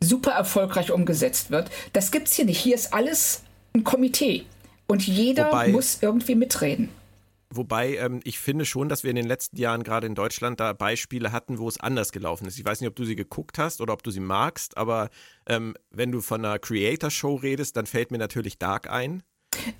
super 0.00 0.32
erfolgreich 0.32 0.90
umgesetzt 0.90 1.50
wird, 1.50 1.70
das 1.92 2.10
gibt 2.10 2.28
es 2.28 2.34
hier 2.34 2.46
nicht. 2.46 2.58
Hier 2.58 2.74
ist 2.74 2.92
alles 2.92 3.42
ein 3.74 3.84
Komitee 3.84 4.44
und 4.86 5.06
jeder 5.06 5.46
Wobei, 5.46 5.68
muss 5.68 5.98
irgendwie 6.02 6.34
mitreden. 6.34 6.88
Wobei 7.52 7.96
ähm, 7.96 8.20
ich 8.22 8.38
finde 8.38 8.64
schon, 8.64 8.88
dass 8.88 9.02
wir 9.02 9.10
in 9.10 9.16
den 9.16 9.26
letzten 9.26 9.56
Jahren 9.56 9.82
gerade 9.82 10.06
in 10.06 10.14
Deutschland 10.14 10.60
da 10.60 10.72
Beispiele 10.72 11.32
hatten, 11.32 11.58
wo 11.58 11.68
es 11.68 11.80
anders 11.80 12.12
gelaufen 12.12 12.46
ist. 12.46 12.58
Ich 12.58 12.64
weiß 12.64 12.80
nicht, 12.80 12.88
ob 12.88 12.94
du 12.94 13.04
sie 13.04 13.16
geguckt 13.16 13.58
hast 13.58 13.80
oder 13.80 13.92
ob 13.92 14.04
du 14.04 14.12
sie 14.12 14.20
magst, 14.20 14.76
aber 14.76 15.10
ähm, 15.46 15.74
wenn 15.90 16.12
du 16.12 16.20
von 16.20 16.44
einer 16.44 16.60
Creator-Show 16.60 17.34
redest, 17.36 17.76
dann 17.76 17.86
fällt 17.86 18.12
mir 18.12 18.18
natürlich 18.18 18.58
Dark 18.58 18.88
ein. 18.88 19.24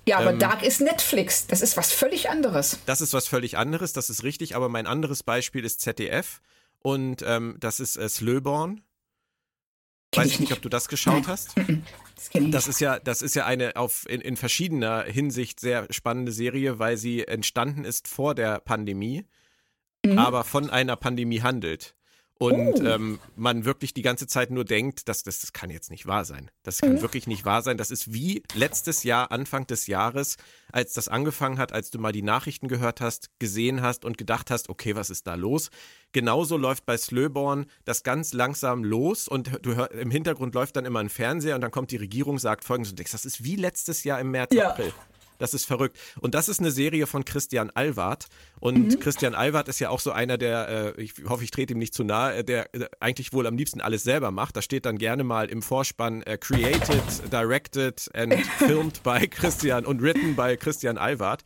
Ja, 0.05 0.19
aber 0.19 0.31
ähm, 0.31 0.39
Dark 0.39 0.63
ist 0.63 0.81
Netflix. 0.81 1.47
Das 1.47 1.61
ist 1.61 1.77
was 1.77 1.93
völlig 1.93 2.29
anderes. 2.29 2.79
Das 2.85 2.99
ist 2.99 3.13
was 3.13 3.27
völlig 3.27 3.57
anderes, 3.57 3.93
das 3.93 4.09
ist 4.09 4.23
richtig. 4.23 4.55
Aber 4.55 4.67
mein 4.67 4.85
anderes 4.85 5.23
Beispiel 5.23 5.63
ist 5.63 5.79
ZDF 5.79 6.41
und 6.81 7.23
ähm, 7.25 7.55
das 7.59 7.79
ist 7.79 7.95
äh, 7.95 8.09
Slöborn. 8.09 8.81
Weiß 10.15 10.27
ich 10.27 10.39
nicht, 10.39 10.51
ob 10.51 10.61
du 10.61 10.69
das 10.69 10.87
geschaut 10.89 11.27
hast. 11.27 11.55
Das, 11.57 12.29
das 12.51 12.67
ist 12.67 12.81
ja, 12.81 12.99
das 12.99 13.21
ist 13.21 13.35
ja 13.35 13.45
eine 13.45 13.75
auf 13.77 14.07
in, 14.07 14.21
in 14.21 14.37
verschiedener 14.37 15.03
Hinsicht 15.03 15.59
sehr 15.59 15.87
spannende 15.89 16.31
Serie, 16.31 16.77
weil 16.79 16.97
sie 16.97 17.27
entstanden 17.27 17.83
ist 17.83 18.07
vor 18.07 18.35
der 18.35 18.59
Pandemie, 18.59 19.25
mhm. 20.05 20.19
aber 20.19 20.43
von 20.43 20.69
einer 20.69 20.95
Pandemie 20.97 21.41
handelt 21.41 21.95
und 22.41 22.81
oh. 22.81 22.87
ähm, 22.87 23.19
man 23.35 23.65
wirklich 23.65 23.93
die 23.93 24.01
ganze 24.01 24.25
Zeit 24.25 24.49
nur 24.49 24.65
denkt, 24.65 25.07
dass 25.07 25.21
das, 25.21 25.41
das 25.41 25.53
kann 25.53 25.69
jetzt 25.69 25.91
nicht 25.91 26.07
wahr 26.07 26.25
sein. 26.25 26.49
Das 26.63 26.81
kann 26.81 26.93
mhm. 26.93 27.01
wirklich 27.01 27.27
nicht 27.27 27.45
wahr 27.45 27.61
sein. 27.61 27.77
Das 27.77 27.91
ist 27.91 28.15
wie 28.15 28.41
letztes 28.55 29.03
Jahr, 29.03 29.31
Anfang 29.31 29.67
des 29.67 29.85
Jahres, 29.85 30.37
als 30.71 30.93
das 30.93 31.07
angefangen 31.07 31.59
hat, 31.59 31.71
als 31.71 31.91
du 31.91 31.99
mal 31.99 32.11
die 32.11 32.23
Nachrichten 32.23 32.67
gehört 32.67 32.99
hast, 32.99 33.29
gesehen 33.37 33.83
hast 33.83 34.05
und 34.05 34.17
gedacht 34.17 34.49
hast, 34.49 34.69
okay, 34.69 34.95
was 34.95 35.11
ist 35.11 35.27
da 35.27 35.35
los? 35.35 35.69
Genauso 36.13 36.57
läuft 36.57 36.87
bei 36.87 36.97
Slöborn 36.97 37.67
das 37.85 38.01
ganz 38.01 38.33
langsam 38.33 38.83
los 38.83 39.27
und 39.27 39.59
du 39.61 39.75
hör, 39.75 39.91
im 39.91 40.09
Hintergrund 40.09 40.55
läuft 40.55 40.77
dann 40.77 40.85
immer 40.85 40.99
ein 40.99 41.09
Fernseher 41.09 41.53
und 41.53 41.61
dann 41.61 41.69
kommt 41.69 41.91
die 41.91 41.97
Regierung, 41.97 42.39
sagt 42.39 42.63
folgendes 42.63 42.91
und 42.91 42.97
denkst, 42.97 43.11
das 43.11 43.25
ist 43.25 43.43
wie 43.43 43.55
letztes 43.55 44.03
Jahr 44.03 44.19
im 44.19 44.31
März, 44.31 44.55
ja. 44.55 44.71
April. 44.71 44.91
Das 45.41 45.55
ist 45.55 45.65
verrückt. 45.65 45.97
Und 46.19 46.35
das 46.35 46.49
ist 46.49 46.59
eine 46.59 46.69
Serie 46.69 47.07
von 47.07 47.25
Christian 47.25 47.71
Alward. 47.71 48.27
Und 48.59 48.89
mhm. 48.89 48.99
Christian 48.99 49.33
Alward 49.33 49.67
ist 49.69 49.79
ja 49.79 49.89
auch 49.89 49.99
so 49.99 50.11
einer, 50.11 50.37
der, 50.37 50.95
äh, 50.95 51.01
ich 51.01 51.15
hoffe, 51.27 51.43
ich 51.43 51.49
trete 51.49 51.73
ihm 51.73 51.79
nicht 51.79 51.95
zu 51.95 52.03
nahe, 52.03 52.43
der 52.43 52.71
äh, 52.75 52.85
eigentlich 52.99 53.33
wohl 53.33 53.47
am 53.47 53.57
liebsten 53.57 53.81
alles 53.81 54.03
selber 54.03 54.29
macht. 54.29 54.55
Da 54.55 54.61
steht 54.61 54.85
dann 54.85 54.99
gerne 54.99 55.23
mal 55.23 55.49
im 55.49 55.63
Vorspann 55.63 56.21
äh, 56.21 56.37
created, 56.37 57.01
directed 57.33 58.07
and 58.13 58.35
filmed 58.59 59.01
by 59.01 59.27
Christian 59.27 59.83
und 59.83 60.03
written 60.03 60.35
by 60.35 60.57
Christian 60.57 60.99
Alward. 60.99 61.41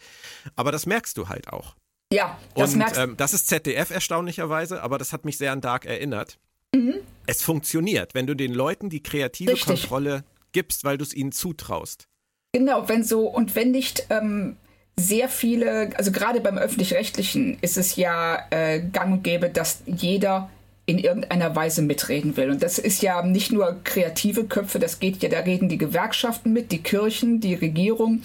Aber 0.58 0.74
das 0.74 0.86
merkst 0.86 1.18
du 1.18 1.30
halt 1.30 1.48
auch. 1.48 1.78
Ja, 2.12 2.38
das 2.54 2.74
und, 2.74 2.80
merkst 2.80 2.98
ähm, 2.98 3.16
Das 3.16 3.34
ist 3.34 3.48
ZDF 3.48 3.92
erstaunlicherweise, 3.92 4.84
aber 4.84 4.98
das 4.98 5.14
hat 5.14 5.24
mich 5.24 5.38
sehr 5.38 5.54
an 5.54 5.62
Dark 5.62 5.86
erinnert. 5.86 6.38
Mhm. 6.76 6.96
Es 7.28 7.42
funktioniert, 7.42 8.14
wenn 8.14 8.28
du 8.28 8.36
den 8.36 8.54
Leuten 8.54 8.90
die 8.90 9.02
kreative 9.02 9.54
Richtig. 9.54 9.68
Kontrolle 9.68 10.26
gibst, 10.52 10.84
weil 10.84 10.98
du 10.98 11.04
es 11.04 11.14
ihnen 11.14 11.32
zutraust. 11.32 12.10
Genau, 12.56 12.88
wenn 12.88 13.04
so 13.04 13.28
und 13.28 13.54
wenn 13.58 13.72
nicht 13.72 14.08
ähm, 14.10 14.56
sehr 14.96 15.28
viele, 15.28 15.90
also 15.98 16.14
gerade 16.14 16.40
beim 16.40 16.58
öffentlich-rechtlichen 16.58 17.58
ist 17.60 17.76
es 17.76 17.98
ja 17.98 18.44
äh, 18.50 18.80
gang 18.80 19.12
und 19.12 19.24
gäbe, 19.26 19.50
dass 19.50 19.84
jeder 19.86 20.50
in 20.86 20.98
irgendeiner 20.98 21.54
Weise 21.54 21.82
mitreden 21.82 22.38
will. 22.38 22.50
Und 22.52 22.64
das 22.64 22.80
ist 22.80 23.04
ja 23.04 23.22
nicht 23.24 23.52
nur 23.52 23.82
kreative 23.84 24.46
Köpfe, 24.46 24.80
das 24.80 25.02
geht 25.02 25.22
ja, 25.22 25.28
da 25.28 25.40
reden 25.40 25.68
die 25.68 25.78
Gewerkschaften 25.78 26.54
mit, 26.54 26.72
die 26.72 26.82
Kirchen, 26.82 27.42
die 27.42 27.56
Regierung. 27.56 28.22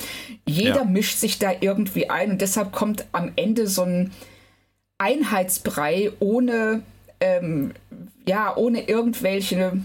Jeder 0.47 0.77
ja. 0.77 0.85
mischt 0.85 1.19
sich 1.19 1.41
da 1.41 1.51
irgendwie 1.59 2.09
ein 2.09 2.31
und 2.31 2.41
deshalb 2.41 2.71
kommt 2.71 3.07
am 3.11 3.33
Ende 3.35 3.67
so 3.67 3.83
ein 3.83 4.13
Einheitsbrei 4.99 6.13
ohne, 6.21 6.83
ähm, 7.19 7.73
ja, 8.29 8.57
ohne 8.57 8.89
irgendwelche 8.89 9.81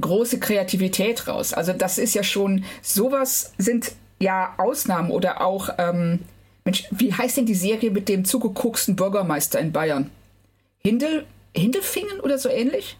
große 0.00 0.38
Kreativität 0.38 1.28
raus. 1.28 1.52
Also 1.52 1.72
das 1.72 1.98
ist 1.98 2.14
ja 2.14 2.22
schon, 2.22 2.64
sowas 2.82 3.52
sind 3.58 3.92
ja 4.18 4.54
Ausnahmen 4.58 5.10
oder 5.10 5.40
auch, 5.40 5.70
ähm, 5.78 6.20
Mensch, 6.64 6.84
wie 6.90 7.12
heißt 7.12 7.36
denn 7.36 7.46
die 7.46 7.54
Serie 7.54 7.90
mit 7.90 8.08
dem 8.08 8.24
zugegucksten 8.24 8.96
Bürgermeister 8.96 9.60
in 9.60 9.72
Bayern? 9.72 10.10
Hindel, 10.78 11.24
Hindelfingen 11.54 12.20
oder 12.20 12.38
so 12.38 12.48
ähnlich? 12.48 12.96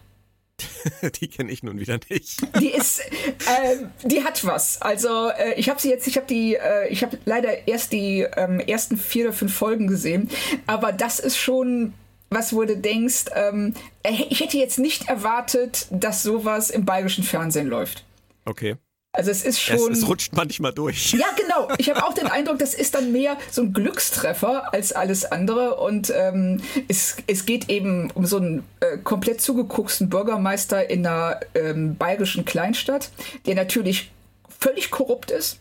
die 1.21 1.27
kenne 1.27 1.51
ich 1.51 1.63
nun 1.63 1.79
wieder 1.79 1.99
nicht. 2.09 2.41
Die 2.59 2.69
ist, 2.69 2.99
äh, 2.99 3.77
die 4.03 4.23
hat 4.23 4.43
was. 4.45 4.81
Also 4.81 5.29
äh, 5.29 5.53
ich 5.55 5.69
habe 5.69 5.79
sie 5.79 5.89
jetzt, 5.89 6.07
ich 6.07 6.17
habe 6.17 6.27
die, 6.27 6.55
äh, 6.55 6.87
ich 6.89 7.03
habe 7.03 7.17
leider 7.25 7.67
erst 7.67 7.93
die 7.93 8.21
ähm, 8.35 8.59
ersten 8.59 8.97
vier 8.97 9.25
oder 9.25 9.33
fünf 9.33 9.53
Folgen 9.53 9.87
gesehen, 9.87 10.29
aber 10.65 10.91
das 10.91 11.19
ist 11.19 11.37
schon 11.37 11.93
was 12.29 12.53
wo 12.53 12.63
du 12.63 12.77
denkst, 12.77 13.25
ähm, 13.35 13.73
ich 14.03 14.39
hätte 14.39 14.57
jetzt 14.57 14.79
nicht 14.79 15.07
erwartet, 15.07 15.87
dass 15.91 16.23
sowas 16.23 16.69
im 16.69 16.85
bayerischen 16.85 17.23
Fernsehen 17.23 17.67
läuft. 17.67 18.03
Okay. 18.45 18.75
Also 19.17 19.31
es 19.31 19.43
ist 19.43 19.59
schon. 19.59 19.91
Es, 19.91 19.99
es 19.99 20.07
rutscht 20.07 20.33
manchmal 20.35 20.73
durch. 20.73 21.13
Ja, 21.13 21.27
genau. 21.35 21.69
Ich 21.79 21.89
habe 21.89 22.05
auch 22.05 22.13
den 22.13 22.27
Eindruck, 22.27 22.59
das 22.59 22.75
ist 22.75 22.93
dann 22.93 23.11
mehr 23.11 23.37
so 23.49 23.63
ein 23.63 23.73
Glückstreffer 23.73 24.73
als 24.73 24.93
alles 24.93 25.25
andere. 25.25 25.75
Und 25.75 26.13
ähm, 26.15 26.61
es, 26.87 27.17
es 27.25 27.45
geht 27.45 27.69
eben 27.69 28.11
um 28.11 28.27
so 28.27 28.37
einen 28.37 28.63
äh, 28.79 28.97
komplett 28.97 29.41
zugegucksten 29.41 30.09
Bürgermeister 30.09 30.89
in 30.89 31.05
einer 31.05 31.39
ähm, 31.55 31.95
bayerischen 31.95 32.45
Kleinstadt, 32.45 33.09
der 33.47 33.55
natürlich 33.55 34.11
völlig 34.59 34.91
korrupt 34.91 35.31
ist 35.31 35.57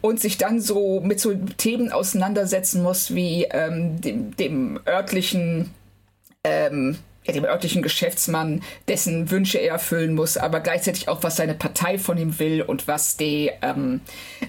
und 0.00 0.20
sich 0.20 0.38
dann 0.38 0.60
so 0.60 1.00
mit 1.00 1.18
so 1.18 1.34
Themen 1.34 1.90
auseinandersetzen 1.90 2.82
muss 2.82 3.14
wie 3.14 3.44
ähm, 3.50 4.00
dem, 4.00 4.36
dem 4.36 4.80
örtlichen 4.86 5.70
ähm, 6.44 6.98
ja, 7.24 7.32
dem 7.32 7.44
örtlichen 7.44 7.82
Geschäftsmann, 7.82 8.62
dessen 8.88 9.30
Wünsche 9.30 9.58
er 9.58 9.72
erfüllen 9.72 10.14
muss, 10.14 10.36
aber 10.36 10.60
gleichzeitig 10.60 11.08
auch, 11.08 11.22
was 11.22 11.36
seine 11.36 11.54
Partei 11.54 11.98
von 11.98 12.18
ihm 12.18 12.38
will 12.38 12.62
und 12.62 12.88
was 12.88 13.16
die, 13.16 13.50
ähm, 13.62 14.00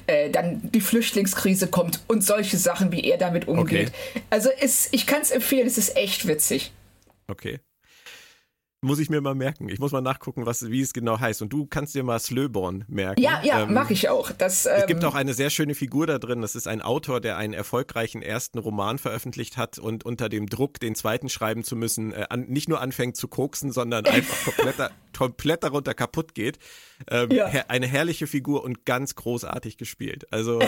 äh, 0.08 0.30
dann 0.30 0.72
die 0.72 0.82
Flüchtlingskrise 0.82 1.68
kommt 1.68 2.02
und 2.08 2.24
solche 2.24 2.58
Sachen, 2.58 2.92
wie 2.92 3.02
er 3.02 3.18
damit 3.18 3.48
umgeht. 3.48 3.90
Okay. 3.90 4.24
Also 4.32 4.50
es, 4.60 4.90
ich 4.92 5.06
kann 5.06 5.22
es 5.22 5.30
empfehlen, 5.30 5.68
es 5.68 5.78
ist 5.78 5.96
echt 5.96 6.28
witzig. 6.28 6.72
Okay. 7.28 7.60
Muss 8.84 9.00
ich 9.00 9.10
mir 9.10 9.22
mal 9.22 9.34
merken. 9.34 9.70
Ich 9.70 9.80
muss 9.80 9.92
mal 9.94 10.02
nachgucken, 10.02 10.46
was, 10.46 10.70
wie 10.70 10.82
es 10.82 10.94
genau 10.94 11.20
heißt. 11.20 11.42
Und 11.42 11.54
du 11.54 11.66
kannst 11.66 11.96
dir 11.96 12.04
mal 12.04 12.20
Slöborn 12.20 12.84
merken. 12.88 13.22
Ja, 13.22 13.42
ja, 13.44 13.64
ähm, 13.64 13.74
mache 13.74 13.94
ich 13.94 14.10
auch. 14.10 14.32
Das, 14.32 14.66
ähm, 14.66 14.74
es 14.78 14.88
gibt 14.88 15.04
ähm, 15.04 15.10
auch 15.10 15.16
eine 15.16 15.34
sehr 15.34 15.50
schöne 15.50 15.74
Figur 15.74 16.06
da 16.06 16.20
drin. 16.20 16.42
Das 16.42 16.56
ist 16.56 16.68
ein 16.68 16.82
Autor, 16.82 17.22
der 17.22 17.38
einen 17.38 17.54
erfolgreichen 17.54 18.22
ersten 18.22 18.60
Roman 18.60 18.98
veröffentlicht 18.98 19.56
hat 19.56 19.80
und 19.80 20.06
unter 20.06 20.28
dem 20.28 20.48
Druck, 20.48 20.80
den 20.80 20.96
zweiten 20.96 21.30
schreiben 21.30 21.64
zu 21.64 21.76
müssen, 21.76 22.12
äh, 22.12 22.26
an, 22.30 22.42
nicht 22.42 22.68
nur 22.68 22.82
anfängt 22.82 23.16
zu 23.16 23.28
koksen, 23.28 23.72
sondern 23.72 24.06
einfach 24.06 24.54
komplett, 24.54 24.92
komplett 25.14 25.64
darunter 25.64 25.94
kaputt 25.94 26.34
geht. 26.36 26.60
Ähm, 27.10 27.32
ja. 27.32 27.48
her 27.48 27.70
eine 27.70 27.88
herrliche 27.88 28.28
Figur 28.28 28.64
und 28.64 28.86
ganz 28.86 29.16
großartig 29.16 29.78
gespielt. 29.78 30.26
Also 30.32 30.62
äh, 30.62 30.68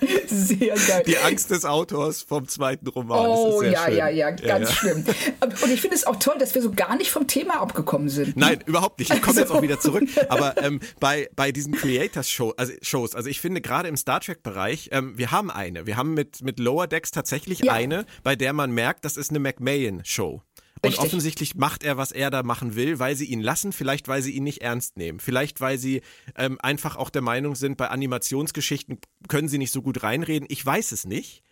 sehr 0.26 0.76
geil. 0.76 1.02
Die 1.06 1.18
Angst 1.18 1.50
des 1.50 1.64
Autors 1.64 2.22
vom 2.22 2.46
zweiten 2.46 2.86
Roman. 2.86 3.26
Oh 3.26 3.62
ja, 3.62 3.86
schön. 3.86 3.96
ja, 3.96 4.08
ja, 4.08 4.30
ganz 4.30 4.42
ja, 4.42 4.58
ja. 4.58 4.66
schlimm. 4.66 5.04
Und 5.40 5.70
ich 5.72 5.80
finde 5.80 5.96
es 5.96 6.06
auch 6.06 6.16
toll, 6.16 6.36
dass 6.38 6.54
wir 6.54 6.62
so 6.62 6.70
gar 6.70 6.96
nicht 6.96 7.10
vom 7.10 7.26
Thema 7.26 7.60
abgekommen 7.60 8.08
sind. 8.08 8.36
Nein, 8.36 8.62
überhaupt 8.66 8.98
nicht. 8.98 9.12
Ich 9.12 9.22
komme 9.22 9.40
also. 9.40 9.40
jetzt 9.40 9.50
auch 9.50 9.62
wieder 9.62 9.80
zurück. 9.80 10.04
Aber 10.28 10.56
ähm, 10.62 10.80
bei, 11.00 11.28
bei 11.34 11.52
diesen 11.52 11.74
Creators 11.74 12.28
-Show, 12.28 12.52
also 12.56 12.72
Shows, 12.82 13.14
also 13.14 13.28
ich 13.28 13.40
finde 13.40 13.60
gerade 13.60 13.88
im 13.88 13.96
Star 13.96 14.20
Trek-Bereich, 14.20 14.90
ähm, 14.92 15.16
wir 15.16 15.30
haben 15.30 15.50
eine. 15.50 15.86
Wir 15.86 15.96
haben 15.96 16.14
mit, 16.14 16.42
mit 16.42 16.58
Lower 16.58 16.86
Decks 16.86 17.10
tatsächlich 17.10 17.70
eine, 17.70 18.06
bei 18.22 18.36
der 18.36 18.52
man 18.52 18.70
merkt, 18.70 19.04
das 19.04 19.16
ist 19.16 19.30
eine 19.30 19.38
McMahon-Show. 19.40 20.42
Und 20.86 20.92
Richtig. 20.92 21.06
offensichtlich 21.06 21.54
macht 21.56 21.82
er, 21.82 21.96
was 21.96 22.12
er 22.12 22.30
da 22.30 22.42
machen 22.42 22.76
will, 22.76 22.98
weil 22.98 23.16
sie 23.16 23.26
ihn 23.26 23.40
lassen, 23.40 23.72
vielleicht 23.72 24.08
weil 24.08 24.22
sie 24.22 24.32
ihn 24.32 24.44
nicht 24.44 24.62
ernst 24.62 24.96
nehmen, 24.96 25.20
vielleicht 25.20 25.60
weil 25.60 25.78
sie 25.78 26.02
ähm, 26.36 26.58
einfach 26.60 26.96
auch 26.96 27.10
der 27.10 27.22
Meinung 27.22 27.54
sind, 27.54 27.76
bei 27.76 27.88
Animationsgeschichten 27.88 28.98
können 29.28 29.48
sie 29.48 29.58
nicht 29.58 29.72
so 29.72 29.82
gut 29.82 30.02
reinreden. 30.02 30.46
Ich 30.50 30.64
weiß 30.64 30.92
es 30.92 31.04
nicht. 31.04 31.42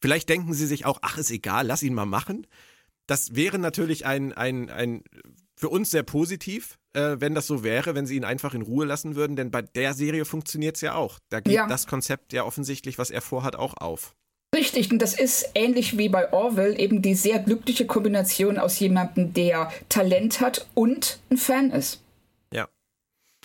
Vielleicht 0.00 0.28
denken 0.28 0.52
sie 0.52 0.66
sich 0.66 0.84
auch, 0.84 0.98
ach, 1.02 1.16
ist 1.16 1.30
egal, 1.30 1.66
lass 1.66 1.82
ihn 1.82 1.94
mal 1.94 2.06
machen. 2.06 2.46
Das 3.06 3.34
wäre 3.34 3.58
natürlich 3.58 4.04
ein, 4.04 4.32
ein, 4.32 4.68
ein 4.68 5.02
für 5.56 5.68
uns 5.68 5.90
sehr 5.90 6.02
positiv, 6.02 6.78
äh, 6.92 7.16
wenn 7.20 7.34
das 7.34 7.46
so 7.46 7.62
wäre, 7.62 7.94
wenn 7.94 8.04
sie 8.04 8.16
ihn 8.16 8.24
einfach 8.24 8.52
in 8.52 8.62
Ruhe 8.62 8.84
lassen 8.84 9.14
würden, 9.14 9.36
denn 9.36 9.50
bei 9.50 9.62
der 9.62 9.94
Serie 9.94 10.24
funktioniert 10.24 10.76
es 10.76 10.82
ja 10.82 10.94
auch. 10.94 11.18
Da 11.28 11.40
geht 11.40 11.54
ja. 11.54 11.66
das 11.66 11.86
Konzept 11.86 12.32
ja 12.32 12.44
offensichtlich, 12.44 12.98
was 12.98 13.10
er 13.10 13.22
vorhat, 13.22 13.56
auch 13.56 13.74
auf. 13.74 14.14
Richtig, 14.54 14.90
und 14.90 14.98
das 15.00 15.18
ist 15.18 15.50
ähnlich 15.54 15.96
wie 15.96 16.10
bei 16.10 16.30
Orwell 16.32 16.78
eben 16.78 17.00
die 17.00 17.14
sehr 17.14 17.38
glückliche 17.38 17.86
Kombination 17.86 18.58
aus 18.58 18.78
jemandem, 18.78 19.32
der 19.32 19.72
Talent 19.88 20.40
hat 20.40 20.66
und 20.74 21.20
ein 21.30 21.38
Fan 21.38 21.70
ist. 21.70 22.02
Ja. 22.52 22.68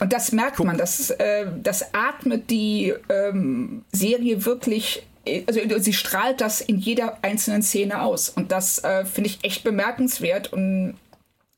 Und 0.02 0.12
das 0.12 0.34
merkt 0.34 0.60
man, 0.60 0.78
das, 0.78 1.10
äh, 1.12 1.48
das 1.64 1.94
atmet 1.94 2.50
die 2.50 2.94
ähm, 3.08 3.86
Serie 3.94 4.44
wirklich, 4.44 5.08
also 5.48 5.80
sie 5.80 5.94
strahlt 5.94 6.42
das 6.42 6.60
in 6.60 6.78
jeder 6.78 7.20
einzelnen 7.22 7.62
Szene 7.62 8.02
aus. 8.02 8.28
Und 8.28 8.52
das 8.52 8.84
äh, 8.84 9.06
finde 9.06 9.30
ich 9.30 9.40
echt 9.44 9.64
bemerkenswert. 9.64 10.52
Und 10.52 10.98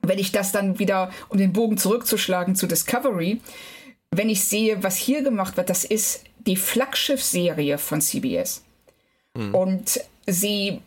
wenn 0.02 0.20
ich 0.20 0.32
das 0.32 0.52
dann 0.52 0.78
wieder, 0.78 1.12
um 1.28 1.40
den 1.40 1.54
Bogen 1.54 1.78
zurückzuschlagen 1.78 2.56
zu 2.56 2.68
Discovery, 2.68 3.42
wenn 4.12 4.30
ich 4.30 4.44
sehe, 4.46 4.84
was 4.84 4.96
hier 4.96 5.24
gemacht 5.24 5.58
wird, 5.58 5.72
das 5.72 5.86
ist 5.86 6.24
die 6.46 6.56
Flaggschiff-Serie 6.56 7.80
von 7.80 8.00
CBS. 8.00 8.64
Mhm. 9.40 9.56
Und 9.56 10.02
sie 10.28 10.82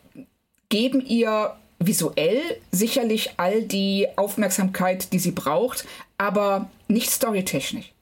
geben 0.68 1.04
ihr 1.04 1.56
visuell 1.78 2.40
sicherlich 2.70 3.34
all 3.38 3.62
die 3.62 4.06
Aufmerksamkeit, 4.16 5.12
die 5.12 5.18
sie 5.18 5.32
braucht, 5.32 5.84
aber 6.18 6.70
nicht 6.86 7.10
storytechnisch. 7.10 7.92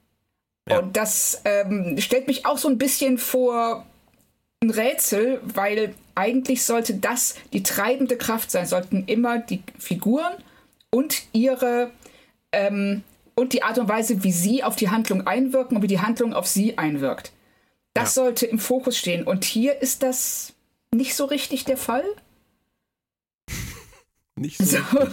Ja. 0.69 0.81
Und 0.81 0.97
das 0.97 1.41
ähm, 1.45 1.97
stellt 1.99 2.27
mich 2.27 2.47
auch 2.47 2.59
so 2.59 2.69
ein 2.69 2.79
bisschen 2.79 3.17
vor 3.17 3.87
ein 4.63 4.71
Rätsel, 4.71 5.41
weil 5.43 5.95
eigentlich 6.15 6.65
sollte 6.65 6.95
das 6.95 7.37
die 7.53 7.63
treibende 7.63 8.19
Kraft 8.19 8.51
sein, 8.51 8.67
sollten 8.67 9.05
immer 9.07 9.39
die 9.39 9.63
Figuren 9.79 10.35
und 10.91 11.23
ihre 11.33 11.91
ähm, 12.53 13.03
und 13.35 13.55
die 13.55 13.63
Art 13.63 13.79
und 13.79 13.89
Weise, 13.89 14.23
wie 14.23 14.33
sie 14.33 14.63
auf 14.63 14.77
die 14.77 14.91
Handlung 14.91 15.27
einwirken 15.27 15.77
und 15.77 15.83
wie 15.83 15.87
die 15.87 16.01
Handlung 16.01 16.35
auf 16.35 16.47
sie 16.47 16.77
einwirkt. 16.77 17.33
Das 17.95 18.15
ja. 18.15 18.23
sollte 18.23 18.47
im 18.47 18.59
Fokus 18.59 18.97
stehen. 18.97 19.25
Und 19.25 19.45
hier 19.45 19.81
ist 19.81 20.03
das 20.03 20.55
nicht 20.95 21.15
so 21.15 21.25
richtig 21.25 21.65
der 21.65 21.77
Fall. 21.77 22.05
nicht 24.37 24.59
so. 24.59 24.79
so. 24.79 25.09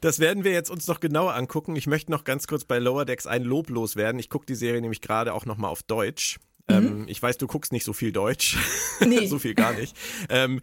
Das 0.00 0.20
werden 0.20 0.44
wir 0.44 0.52
jetzt 0.52 0.70
uns 0.70 0.86
noch 0.86 1.00
genauer 1.00 1.34
angucken. 1.34 1.74
Ich 1.74 1.86
möchte 1.86 2.12
noch 2.12 2.24
ganz 2.24 2.46
kurz 2.46 2.64
bei 2.64 2.78
Lower 2.78 3.04
Decks 3.04 3.26
ein 3.26 3.42
Lob 3.42 3.68
loswerden. 3.68 4.20
Ich 4.20 4.30
gucke 4.30 4.46
die 4.46 4.54
Serie 4.54 4.80
nämlich 4.80 5.00
gerade 5.00 5.34
auch 5.34 5.44
nochmal 5.44 5.70
auf 5.70 5.82
Deutsch. 5.82 6.38
Mhm. 6.68 6.76
Ähm, 6.76 7.04
ich 7.08 7.22
weiß, 7.22 7.38
du 7.38 7.46
guckst 7.46 7.72
nicht 7.72 7.84
so 7.84 7.92
viel 7.92 8.12
Deutsch. 8.12 8.56
Nee. 9.00 9.26
so 9.26 9.38
viel 9.38 9.54
gar 9.54 9.74
nicht. 9.74 9.96
Ähm, 10.28 10.60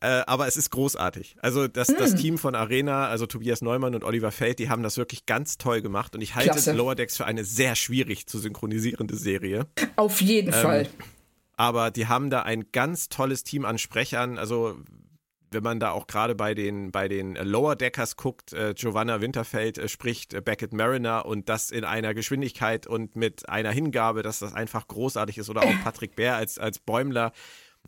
äh, 0.00 0.06
aber 0.26 0.46
es 0.46 0.56
ist 0.56 0.70
großartig. 0.70 1.36
Also 1.42 1.68
das, 1.68 1.88
mhm. 1.88 1.96
das 1.98 2.14
Team 2.14 2.38
von 2.38 2.54
Arena, 2.54 3.06
also 3.06 3.26
Tobias 3.26 3.60
Neumann 3.60 3.94
und 3.94 4.02
Oliver 4.02 4.32
Feld, 4.32 4.58
die 4.58 4.70
haben 4.70 4.82
das 4.82 4.96
wirklich 4.96 5.26
ganz 5.26 5.58
toll 5.58 5.82
gemacht. 5.82 6.14
Und 6.14 6.22
ich 6.22 6.34
halte 6.34 6.52
Klasse. 6.52 6.72
Lower 6.72 6.94
Decks 6.94 7.18
für 7.18 7.26
eine 7.26 7.44
sehr 7.44 7.74
schwierig 7.74 8.26
zu 8.26 8.38
synchronisierende 8.38 9.14
Serie. 9.14 9.66
Auf 9.96 10.22
jeden 10.22 10.54
ähm, 10.54 10.62
Fall. 10.62 10.88
Aber 11.58 11.90
die 11.90 12.06
haben 12.06 12.30
da 12.30 12.42
ein 12.42 12.64
ganz 12.72 13.10
tolles 13.10 13.44
Team 13.44 13.66
an 13.66 13.76
Sprechern. 13.76 14.38
Also 14.38 14.78
wenn 15.56 15.62
man 15.62 15.80
da 15.80 15.90
auch 15.90 16.06
gerade 16.06 16.34
bei 16.34 16.54
den, 16.54 16.92
bei 16.92 17.08
den 17.08 17.34
Lower 17.34 17.76
Deckers 17.76 18.16
guckt, 18.16 18.52
äh, 18.52 18.74
Giovanna 18.74 19.22
Winterfeld 19.22 19.78
äh, 19.78 19.88
spricht 19.88 20.34
äh, 20.34 20.42
Beckett 20.42 20.74
Mariner 20.74 21.24
und 21.24 21.48
das 21.48 21.70
in 21.70 21.84
einer 21.84 22.12
Geschwindigkeit 22.12 22.86
und 22.86 23.16
mit 23.16 23.48
einer 23.48 23.70
Hingabe, 23.70 24.22
dass 24.22 24.40
das 24.40 24.52
einfach 24.52 24.86
großartig 24.86 25.38
ist. 25.38 25.48
Oder 25.48 25.62
auch 25.62 25.82
Patrick 25.82 26.14
Bär 26.14 26.36
als, 26.36 26.58
als 26.58 26.78
Bäumler. 26.78 27.32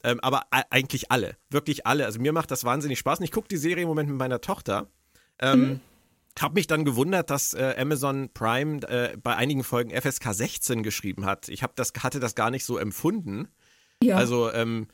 Ähm, 0.03 0.21
aber 0.21 0.45
eigentlich 0.51 1.11
alle, 1.11 1.37
wirklich 1.51 1.87
alle. 1.87 2.07
Also 2.07 2.21
mir 2.21 2.33
macht 2.33 2.51
das 2.51 2.65
wahnsinnig 2.65 2.99
Spaß. 2.99 3.19
Und 3.19 3.25
ich 3.25 3.33
gucke 3.33 3.49
die 3.49 3.57
Serie 3.57 3.83
im 3.83 3.89
Moment 3.89 4.09
mit 4.09 4.19
meiner 4.19 4.41
Tochter. 4.41 4.89
Ähm, 5.39 5.61
mhm. 5.61 5.81
Hab 6.41 6.55
mich 6.55 6.69
dann 6.69 6.85
gewundert, 6.85 7.31
dass 7.31 7.53
äh, 7.53 7.75
Amazon 7.77 8.31
Prime 8.33 8.81
äh, 8.89 9.17
bei 9.21 9.37
einigen 9.37 9.65
Folgen 9.65 9.91
FSK 9.91 10.33
16 10.33 10.83
geschrieben 10.83 11.27
hat. 11.27 11.49
Ich 11.49 11.63
hab 11.63 11.77
das, 11.77 11.93
hatte 12.01 12.21
das 12.21 12.35
gar 12.35 12.51
nicht 12.51 12.65
so 12.65 12.79
empfunden. 12.79 13.49
Ja. 14.03 14.17
Also 14.17 14.53
ähm, 14.53 14.87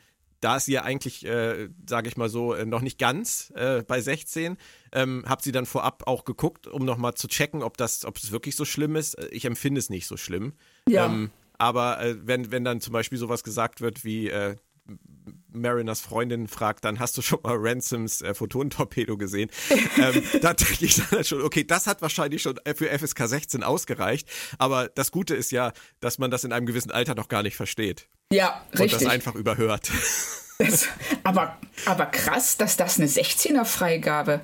da 0.45 0.57
ist 0.57 0.67
sie 0.67 0.73
ja 0.73 0.83
eigentlich, 0.83 1.25
äh, 1.25 1.71
sage 1.89 2.07
ich 2.07 2.19
mal 2.19 2.29
so, 2.29 2.53
äh, 2.53 2.67
noch 2.67 2.83
nicht 2.83 2.99
ganz 2.99 3.51
äh, 3.57 3.83
bei 3.83 4.03
16. 4.03 4.59
Ähm, 4.93 5.25
hab 5.27 5.41
sie 5.41 5.53
dann 5.53 5.65
vorab 5.65 6.03
auch 6.07 6.27
geguckt, 6.27 6.67
um 6.67 6.85
nochmal 6.85 7.15
zu 7.15 7.29
checken, 7.29 7.63
ob 7.63 7.79
das, 7.79 8.05
ob 8.05 8.19
es 8.19 8.31
wirklich 8.31 8.55
so 8.55 8.67
schlimm 8.67 8.95
ist. 8.95 9.15
Äh, 9.15 9.29
ich 9.29 9.47
empfinde 9.47 9.79
es 9.79 9.89
nicht 9.89 10.07
so 10.07 10.19
schlimm. 10.19 10.53
Ja. 10.87 11.07
Ähm, 11.07 11.31
aber 11.57 11.99
äh, 12.03 12.17
wenn, 12.27 12.53
wenn 12.53 12.63
dann 12.63 12.83
zum 12.83 12.93
Beispiel 12.93 13.17
sowas 13.17 13.43
gesagt 13.43 13.81
wird 13.81 14.05
wie 14.05 14.29
äh, 14.29 14.57
Mariners 15.55 16.01
Freundin 16.01 16.49
fragt, 16.49 16.85
dann 16.85 16.99
hast 16.99 17.17
du 17.17 17.23
schon 17.23 17.39
mal 17.43 17.57
Ransoms 17.57 18.23
äh, 18.23 18.35
Photonentorpedo 18.35 19.17
gesehen. 19.17 19.51
ähm, 19.99 20.23
da 20.43 20.53
denke 20.53 20.85
ich 20.85 21.01
dann 21.11 21.25
schon, 21.25 21.43
okay, 21.43 21.65
das 21.65 21.87
hat 21.87 22.03
wahrscheinlich 22.03 22.43
schon 22.43 22.59
für 22.75 22.87
FSK 22.99 23.29
16 23.29 23.63
ausgereicht. 23.63 24.29
Aber 24.59 24.89
das 24.89 25.11
Gute 25.11 25.35
ist 25.35 25.53
ja, 25.53 25.73
dass 26.01 26.19
man 26.19 26.31
das 26.31 26.45
in 26.45 26.53
einem 26.53 26.67
gewissen 26.67 26.91
Alter 26.91 27.15
noch 27.15 27.29
gar 27.29 27.43
nicht 27.43 27.57
versteht. 27.57 28.09
Ja, 28.33 28.65
richtig. 28.73 28.95
Und 28.95 29.03
das 29.03 29.07
einfach 29.07 29.35
überhört. 29.35 29.91
Das, 30.57 30.87
aber, 31.25 31.59
aber 31.85 32.07
krass, 32.07 32.57
dass 32.57 32.77
das 32.77 33.01
eine 33.01 33.09
16er-Freigabe 33.09 34.43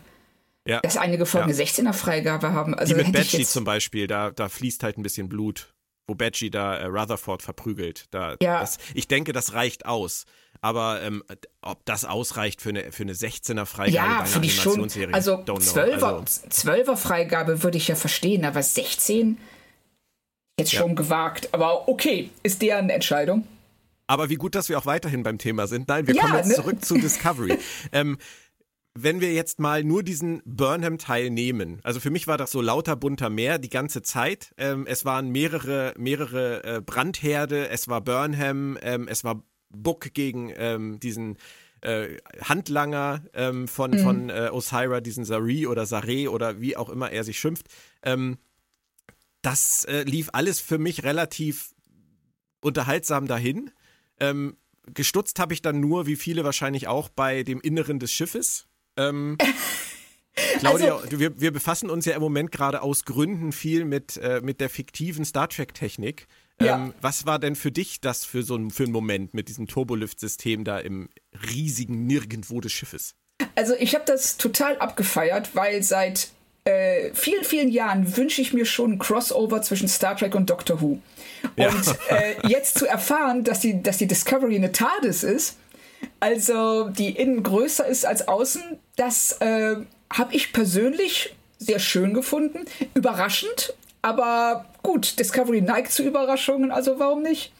ja. 0.66 0.80
Dass 0.80 0.96
einige 0.96 1.24
Folgen 1.24 1.50
ja. 1.50 1.56
eine 1.56 1.64
16er-Freigabe 1.64 2.52
haben. 2.52 2.74
Also 2.74 2.94
Wie 2.94 3.02
mit 3.02 3.12
Badgie 3.12 3.44
zum 3.44 3.64
Beispiel, 3.64 4.06
da, 4.06 4.30
da 4.30 4.48
fließt 4.48 4.82
halt 4.82 4.98
ein 4.98 5.02
bisschen 5.02 5.28
Blut 5.28 5.72
wo 6.10 6.14
Badgie 6.16 6.50
da 6.50 6.76
äh, 6.76 6.86
Rutherford 6.86 7.40
verprügelt. 7.40 8.06
Da, 8.10 8.36
ja. 8.42 8.60
Das, 8.60 8.78
ich 8.94 9.06
denke, 9.06 9.32
das 9.32 9.54
reicht 9.54 9.86
aus. 9.86 10.26
Aber 10.60 11.00
ähm, 11.02 11.22
ob 11.62 11.84
das 11.86 12.04
ausreicht 12.04 12.60
für 12.60 12.70
eine, 12.70 12.92
für 12.92 13.04
eine 13.04 13.14
16er 13.14 13.64
Freigabe 13.64 13.94
ja, 13.94 14.24
bei 14.24 14.34
einer 14.34 14.48
schon. 14.48 14.82
Also 15.12 15.36
12er, 15.36 15.92
also 15.92 16.24
12er 16.50 16.96
Freigabe 16.96 17.62
würde 17.62 17.78
ich 17.78 17.88
ja 17.88 17.94
verstehen, 17.94 18.44
aber 18.44 18.62
16 18.62 19.38
jetzt 20.58 20.72
ja. 20.72 20.80
schon 20.80 20.96
gewagt. 20.96 21.48
Aber 21.52 21.88
okay, 21.88 22.30
ist 22.42 22.60
deren 22.60 22.90
Entscheidung. 22.90 23.46
Aber 24.08 24.28
wie 24.28 24.34
gut, 24.34 24.56
dass 24.56 24.68
wir 24.68 24.76
auch 24.76 24.86
weiterhin 24.86 25.22
beim 25.22 25.38
Thema 25.38 25.68
sind. 25.68 25.86
Nein, 25.86 26.08
wir 26.08 26.16
ja, 26.16 26.22
kommen 26.22 26.34
jetzt 26.34 26.48
ne? 26.48 26.54
zurück 26.56 26.84
zu 26.84 26.98
Discovery. 26.98 27.56
ähm, 27.92 28.18
wenn 28.94 29.20
wir 29.20 29.32
jetzt 29.32 29.60
mal 29.60 29.84
nur 29.84 30.02
diesen 30.02 30.42
Burnham-Teil 30.44 31.30
nehmen, 31.30 31.80
also 31.82 32.00
für 32.00 32.10
mich 32.10 32.26
war 32.26 32.38
das 32.38 32.50
so 32.50 32.60
lauter 32.60 32.96
bunter 32.96 33.30
Meer 33.30 33.58
die 33.58 33.68
ganze 33.68 34.02
Zeit. 34.02 34.52
Ähm, 34.56 34.86
es 34.86 35.04
waren 35.04 35.30
mehrere, 35.30 35.94
mehrere 35.96 36.64
äh, 36.64 36.80
Brandherde, 36.80 37.68
es 37.68 37.88
war 37.88 38.00
Burnham, 38.00 38.76
ähm, 38.82 39.06
es 39.08 39.22
war 39.22 39.42
Book 39.70 40.12
gegen 40.12 40.52
ähm, 40.56 40.98
diesen 40.98 41.36
äh, 41.82 42.16
Handlanger 42.42 43.22
ähm, 43.32 43.68
von, 43.68 43.92
mhm. 43.92 43.98
von 43.98 44.30
äh, 44.30 44.50
Osira, 44.52 45.00
diesen 45.00 45.24
Sari 45.24 45.66
oder 45.66 45.86
Sare 45.86 46.30
oder 46.30 46.60
wie 46.60 46.76
auch 46.76 46.90
immer 46.90 47.10
er 47.10 47.24
sich 47.24 47.38
schimpft. 47.38 47.68
Ähm, 48.02 48.38
das 49.42 49.84
äh, 49.84 50.02
lief 50.02 50.30
alles 50.32 50.60
für 50.60 50.78
mich 50.78 51.04
relativ 51.04 51.74
unterhaltsam 52.60 53.26
dahin. 53.26 53.70
Ähm, 54.18 54.56
gestutzt 54.92 55.38
habe 55.38 55.54
ich 55.54 55.62
dann 55.62 55.80
nur, 55.80 56.06
wie 56.06 56.16
viele 56.16 56.44
wahrscheinlich 56.44 56.88
auch, 56.88 57.08
bei 57.08 57.42
dem 57.44 57.60
Inneren 57.60 57.98
des 57.98 58.12
Schiffes 58.12 58.66
Ähm, 59.08 59.38
Claudia, 60.58 60.96
also, 60.96 61.18
wir, 61.18 61.40
wir 61.40 61.52
befassen 61.52 61.90
uns 61.90 62.04
ja 62.04 62.14
im 62.14 62.20
Moment 62.20 62.52
gerade 62.52 62.82
aus 62.82 63.04
Gründen 63.04 63.52
viel 63.52 63.84
mit, 63.84 64.16
äh, 64.16 64.40
mit 64.42 64.60
der 64.60 64.70
fiktiven 64.70 65.24
Star 65.24 65.48
Trek-Technik. 65.48 66.26
Ja. 66.60 66.76
Ähm, 66.76 66.94
was 67.00 67.26
war 67.26 67.38
denn 67.38 67.56
für 67.56 67.72
dich 67.72 68.00
das 68.00 68.24
für 68.24 68.42
so 68.42 68.56
ein, 68.56 68.70
für 68.70 68.84
einen 68.84 68.92
Moment 68.92 69.34
mit 69.34 69.48
diesem 69.48 69.66
Turbolift-System 69.66 70.64
da 70.64 70.78
im 70.78 71.08
riesigen 71.50 72.06
Nirgendwo 72.06 72.60
des 72.60 72.72
Schiffes? 72.72 73.14
Also 73.54 73.74
ich 73.78 73.94
habe 73.94 74.04
das 74.06 74.36
total 74.36 74.78
abgefeiert, 74.78 75.50
weil 75.54 75.82
seit 75.82 76.30
äh, 76.64 77.10
vielen, 77.14 77.44
vielen 77.44 77.68
Jahren 77.68 78.16
wünsche 78.16 78.42
ich 78.42 78.52
mir 78.52 78.66
schon 78.66 78.92
ein 78.92 78.98
Crossover 78.98 79.62
zwischen 79.62 79.88
Star 79.88 80.16
Trek 80.16 80.34
und 80.34 80.50
Doctor 80.50 80.80
Who. 80.82 81.00
Ja. 81.56 81.70
Und 81.70 81.96
äh, 82.10 82.48
jetzt 82.48 82.78
zu 82.78 82.86
erfahren, 82.86 83.44
dass 83.44 83.60
die, 83.60 83.82
dass 83.82 83.96
die 83.96 84.06
Discovery 84.06 84.56
eine 84.56 84.72
TARDIS 84.72 85.22
ist, 85.24 85.56
also 86.20 86.88
die 86.88 87.10
innen 87.10 87.42
größer 87.42 87.86
ist 87.86 88.06
als 88.06 88.28
außen, 88.28 88.62
das 88.96 89.32
äh, 89.40 89.76
habe 90.12 90.34
ich 90.34 90.52
persönlich 90.52 91.34
sehr 91.58 91.78
schön 91.78 92.14
gefunden. 92.14 92.64
Überraschend, 92.94 93.74
aber 94.02 94.66
gut, 94.82 95.18
Discovery 95.18 95.60
neigt 95.60 95.92
zu 95.92 96.02
Überraschungen, 96.02 96.70
also 96.70 96.98
warum 96.98 97.22
nicht? 97.22 97.52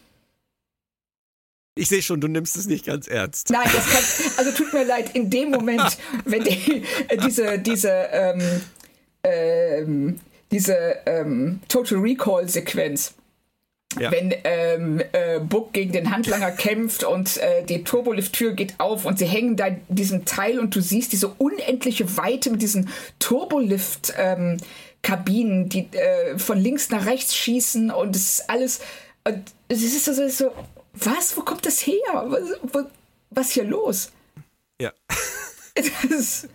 Ich 1.77 1.89
sehe 1.89 2.03
schon, 2.03 2.21
du 2.21 2.29
nimmst 2.29 2.57
es 2.57 2.67
nicht 2.67 2.85
ganz 2.85 3.07
ernst. 3.07 3.51
Nein, 3.51 3.69
das 3.73 3.89
kann, 3.89 4.33
also 4.37 4.51
tut 4.53 4.73
mir 4.73 4.85
leid, 4.85 5.15
in 5.15 5.31
dem 5.31 5.51
Moment, 5.51 5.97
wenn 6.25 6.45
die, 6.45 6.83
äh, 7.09 7.17
diese, 7.17 7.59
diese, 7.59 7.91
ähm, 7.91 8.61
ähm, 9.23 10.21
diese 10.51 10.97
ähm, 11.07 11.61
Total 11.69 11.99
Recall-Sequenz, 11.99 13.15
ja. 13.99 14.13
Wenn 14.13 14.33
ähm, 14.45 15.03
äh, 15.13 15.41
Book 15.41 15.73
gegen 15.73 15.91
den 15.93 16.13
Handlanger 16.13 16.53
kämpft 16.53 17.03
und 17.03 17.39
äh, 17.39 17.65
die 17.65 17.83
Turbolift-Tür 17.83 18.53
geht 18.53 18.75
auf 18.79 19.05
und 19.05 19.19
sie 19.19 19.27
hängen 19.27 19.57
da 19.57 19.67
in 19.67 19.81
diesem 19.89 20.25
Teil 20.25 20.61
und 20.61 20.77
du 20.77 20.81
siehst 20.81 21.11
diese 21.13 21.27
unendliche 21.29 22.17
Weite 22.17 22.51
mit 22.51 22.63
diesen 22.63 22.89
Turbolift-Kabinen, 23.19 25.63
ähm, 25.63 25.69
die 25.69 25.89
äh, 25.97 26.39
von 26.39 26.59
links 26.59 26.91
nach 26.91 27.07
rechts 27.07 27.35
schießen 27.35 27.91
und 27.91 28.15
es 28.15 28.39
ist 28.39 28.49
alles. 28.49 28.79
Und 29.25 29.43
es 29.69 29.83
ist 29.83 30.05
so, 30.05 30.29
so, 30.29 30.53
was? 30.95 31.37
Wo 31.37 31.41
kommt 31.41 31.67
das 31.67 31.85
her? 31.85 31.97
Was, 32.13 32.43
was, 32.63 32.85
was 33.31 33.51
hier 33.51 33.65
los? 33.65 34.13
Ja. 34.81 34.93
Das, 36.11 36.45
äh, 36.45 36.49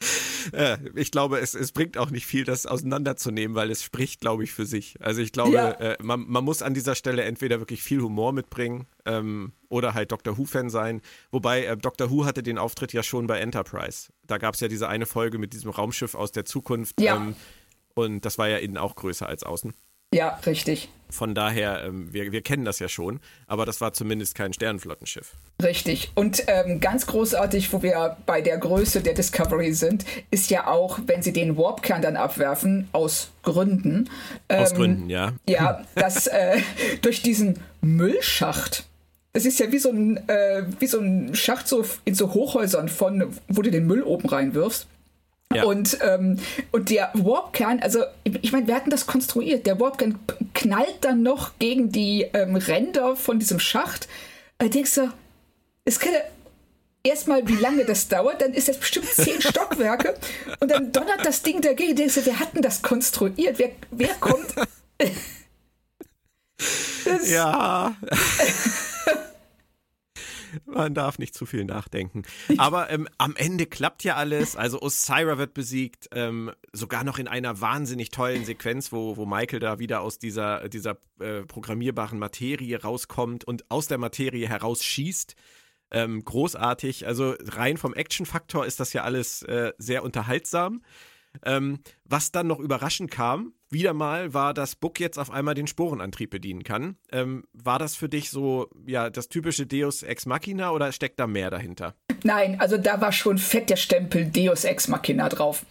ich 0.94 1.10
glaube, 1.10 1.40
es, 1.40 1.54
es 1.54 1.72
bringt 1.72 1.98
auch 1.98 2.10
nicht 2.10 2.26
viel, 2.26 2.44
das 2.44 2.66
auseinanderzunehmen, 2.66 3.54
weil 3.54 3.70
es 3.70 3.82
spricht, 3.82 4.20
glaube 4.20 4.44
ich, 4.44 4.52
für 4.52 4.64
sich. 4.64 4.94
Also 5.00 5.20
ich 5.20 5.32
glaube, 5.32 5.52
ja. 5.52 5.70
äh, 5.72 5.96
man, 6.02 6.24
man, 6.26 6.44
muss 6.44 6.62
an 6.62 6.74
dieser 6.74 6.94
Stelle 6.94 7.24
entweder 7.24 7.60
wirklich 7.60 7.82
viel 7.82 8.00
Humor 8.00 8.32
mitbringen 8.32 8.86
ähm, 9.04 9.52
oder 9.68 9.94
halt 9.94 10.12
Doctor 10.12 10.38
Who-Fan 10.38 10.70
sein. 10.70 11.02
Wobei 11.30 11.64
äh, 11.64 11.76
Doctor 11.76 12.10
Who 12.10 12.24
hatte 12.24 12.42
den 12.42 12.58
Auftritt 12.58 12.92
ja 12.92 13.02
schon 13.02 13.26
bei 13.26 13.38
Enterprise. 13.38 14.08
Da 14.26 14.38
gab 14.38 14.54
es 14.54 14.60
ja 14.60 14.68
diese 14.68 14.88
eine 14.88 15.06
Folge 15.06 15.38
mit 15.38 15.52
diesem 15.52 15.70
Raumschiff 15.70 16.14
aus 16.14 16.32
der 16.32 16.44
Zukunft. 16.44 17.00
Ja. 17.00 17.16
Ähm, 17.16 17.34
und 17.94 18.24
das 18.24 18.38
war 18.38 18.48
ja 18.48 18.56
innen 18.58 18.78
auch 18.78 18.94
größer 18.94 19.26
als 19.26 19.42
außen. 19.42 19.74
Ja, 20.14 20.40
richtig. 20.46 20.90
Von 21.10 21.34
daher, 21.34 21.84
ähm, 21.84 22.12
wir, 22.12 22.32
wir 22.32 22.42
kennen 22.42 22.64
das 22.64 22.78
ja 22.78 22.88
schon, 22.88 23.20
aber 23.46 23.66
das 23.66 23.80
war 23.80 23.92
zumindest 23.92 24.34
kein 24.34 24.52
Sternenflottenschiff. 24.52 25.34
Richtig. 25.62 26.12
Und 26.14 26.44
ähm, 26.46 26.80
ganz 26.80 27.06
großartig, 27.06 27.72
wo 27.72 27.82
wir 27.82 28.16
bei 28.26 28.40
der 28.40 28.58
Größe 28.58 29.00
der 29.00 29.14
Discovery 29.14 29.72
sind, 29.72 30.04
ist 30.30 30.50
ja 30.50 30.66
auch, 30.66 30.98
wenn 31.06 31.22
sie 31.22 31.32
den 31.32 31.56
Warpkern 31.56 32.02
dann 32.02 32.16
abwerfen, 32.16 32.88
aus 32.92 33.30
Gründen. 33.42 34.08
Ähm, 34.48 34.62
aus 34.62 34.74
Gründen, 34.74 35.10
ja. 35.10 35.32
Ja, 35.48 35.82
dass 35.94 36.26
äh, 36.26 36.58
durch 37.02 37.22
diesen 37.22 37.58
Müllschacht 37.80 38.84
es 39.32 39.46
ist 39.46 39.60
ja 39.60 39.70
wie 39.70 39.78
so 39.78 39.90
ein, 39.90 40.28
äh, 40.28 40.64
wie 40.80 40.86
so 40.86 40.98
ein 40.98 41.34
Schacht 41.34 41.68
so 41.68 41.84
in 42.04 42.14
so 42.14 42.34
Hochhäusern 42.34 42.88
von, 42.88 43.32
wo 43.48 43.62
du 43.62 43.70
den 43.70 43.86
Müll 43.86 44.02
oben 44.02 44.28
reinwirfst. 44.28 44.88
Ja. 45.52 45.64
Und, 45.64 45.98
ähm, 46.02 46.38
und 46.70 46.90
der 46.90 47.10
Warpkern, 47.14 47.80
also 47.80 48.04
ich 48.22 48.52
meine, 48.52 48.68
wir 48.68 48.74
hatten 48.76 48.90
das 48.90 49.06
konstruiert. 49.06 49.66
Der 49.66 49.80
Warpkern 49.80 50.18
knallt 50.54 50.98
dann 51.00 51.22
noch 51.24 51.58
gegen 51.58 51.90
die 51.90 52.22
ähm, 52.34 52.54
Ränder 52.54 53.16
von 53.16 53.40
diesem 53.40 53.58
Schacht. 53.58 54.08
Da 54.58 54.68
denkst 54.68 54.94
du, 54.94 55.12
es 55.84 55.98
kann 55.98 56.12
erstmal, 57.02 57.48
wie 57.48 57.56
lange 57.56 57.84
das 57.84 58.06
dauert, 58.06 58.42
dann 58.42 58.54
ist 58.54 58.68
das 58.68 58.78
bestimmt 58.78 59.06
zehn 59.06 59.40
Stockwerke 59.42 60.14
und 60.60 60.70
dann 60.70 60.92
donnert 60.92 61.24
das 61.24 61.42
Ding 61.42 61.60
dagegen. 61.60 61.96
Denkst 61.96 62.14
du, 62.14 62.26
wir 62.26 62.38
hatten 62.38 62.62
das 62.62 62.82
konstruiert. 62.82 63.58
Wer, 63.58 63.70
wer 63.90 64.14
kommt? 64.14 64.54
ja. 67.26 67.96
Man 70.64 70.94
darf 70.94 71.18
nicht 71.18 71.34
zu 71.34 71.46
viel 71.46 71.64
nachdenken. 71.64 72.22
Aber 72.58 72.90
ähm, 72.90 73.08
am 73.18 73.36
Ende 73.36 73.66
klappt 73.66 74.04
ja 74.04 74.16
alles. 74.16 74.56
Also 74.56 74.80
Osira 74.80 75.38
wird 75.38 75.54
besiegt, 75.54 76.08
ähm, 76.12 76.50
sogar 76.72 77.04
noch 77.04 77.18
in 77.18 77.28
einer 77.28 77.60
wahnsinnig 77.60 78.10
tollen 78.10 78.44
Sequenz, 78.44 78.92
wo, 78.92 79.16
wo 79.16 79.26
Michael 79.26 79.60
da 79.60 79.78
wieder 79.78 80.00
aus 80.00 80.18
dieser, 80.18 80.68
dieser 80.68 80.98
äh, 81.20 81.42
programmierbaren 81.42 82.18
Materie 82.18 82.80
rauskommt 82.80 83.44
und 83.44 83.70
aus 83.70 83.88
der 83.88 83.98
Materie 83.98 84.48
herausschießt. 84.48 85.34
Ähm, 85.92 86.24
großartig. 86.24 87.06
Also 87.06 87.34
rein 87.40 87.76
vom 87.76 87.94
Action-Faktor 87.94 88.64
ist 88.66 88.80
das 88.80 88.92
ja 88.92 89.02
alles 89.02 89.42
äh, 89.42 89.72
sehr 89.78 90.04
unterhaltsam. 90.04 90.82
Ähm, 91.44 91.80
was 92.04 92.32
dann 92.32 92.48
noch 92.48 92.58
überraschend 92.58 93.10
kam, 93.10 93.52
wieder 93.70 93.94
mal 93.94 94.34
war, 94.34 94.54
dass 94.54 94.76
Book 94.76 95.00
jetzt 95.00 95.18
auf 95.18 95.30
einmal 95.30 95.54
den 95.54 95.66
Sporenantrieb 95.66 96.30
bedienen 96.30 96.64
kann. 96.64 96.96
Ähm, 97.12 97.44
war 97.52 97.78
das 97.78 97.94
für 97.94 98.08
dich 98.08 98.30
so, 98.30 98.68
ja, 98.86 99.10
das 99.10 99.28
typische 99.28 99.66
Deus 99.66 100.02
Ex 100.02 100.26
Machina 100.26 100.72
oder 100.72 100.92
steckt 100.92 101.20
da 101.20 101.26
mehr 101.26 101.50
dahinter? 101.50 101.94
Nein, 102.24 102.60
also 102.60 102.76
da 102.76 103.00
war 103.00 103.12
schon 103.12 103.38
fett 103.38 103.70
der 103.70 103.76
Stempel 103.76 104.26
Deus 104.26 104.64
Ex 104.64 104.88
Machina 104.88 105.28
drauf. 105.28 105.64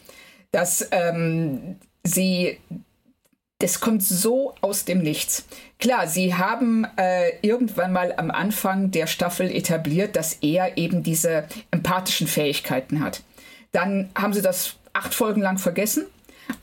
Dass 0.52 0.88
ähm, 0.92 1.76
sie 2.04 2.58
das 3.60 3.82
kommt 3.82 4.02
so 4.02 4.56
aus 4.62 4.86
dem 4.86 5.00
Nichts. 5.00 5.46
Klar, 5.80 6.08
sie 6.08 6.34
haben 6.34 6.88
äh, 6.96 7.32
irgendwann 7.42 7.92
mal 7.92 8.14
am 8.16 8.32
Anfang 8.32 8.92
der 8.92 9.06
Staffel 9.06 9.52
etabliert, 9.52 10.16
dass 10.16 10.36
er 10.36 10.78
eben 10.78 11.04
diese 11.04 11.46
empathischen 11.70 12.28
Fähigkeiten 12.28 13.02
hat. 13.02 13.22
Dann 13.74 14.10
haben 14.16 14.32
sie 14.32 14.42
das 14.42 14.78
acht 14.94 15.14
Folgen 15.14 15.42
lang 15.42 15.58
vergessen. 15.58 16.06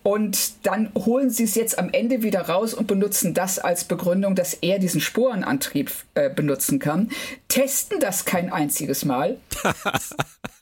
Und 0.02 0.66
dann 0.66 0.92
holen 0.94 1.30
sie 1.30 1.44
es 1.44 1.54
jetzt 1.54 1.78
am 1.78 1.90
Ende 1.92 2.22
wieder 2.22 2.42
raus 2.42 2.74
und 2.74 2.86
benutzen 2.86 3.34
das 3.34 3.58
als 3.58 3.84
Begründung, 3.84 4.34
dass 4.34 4.54
er 4.54 4.78
diesen 4.78 5.00
Sporenantrieb 5.00 5.90
äh, 6.14 6.30
benutzen 6.30 6.78
kann. 6.78 7.10
Testen 7.48 8.00
das 8.00 8.24
kein 8.24 8.52
einziges 8.52 9.04
Mal. 9.04 9.38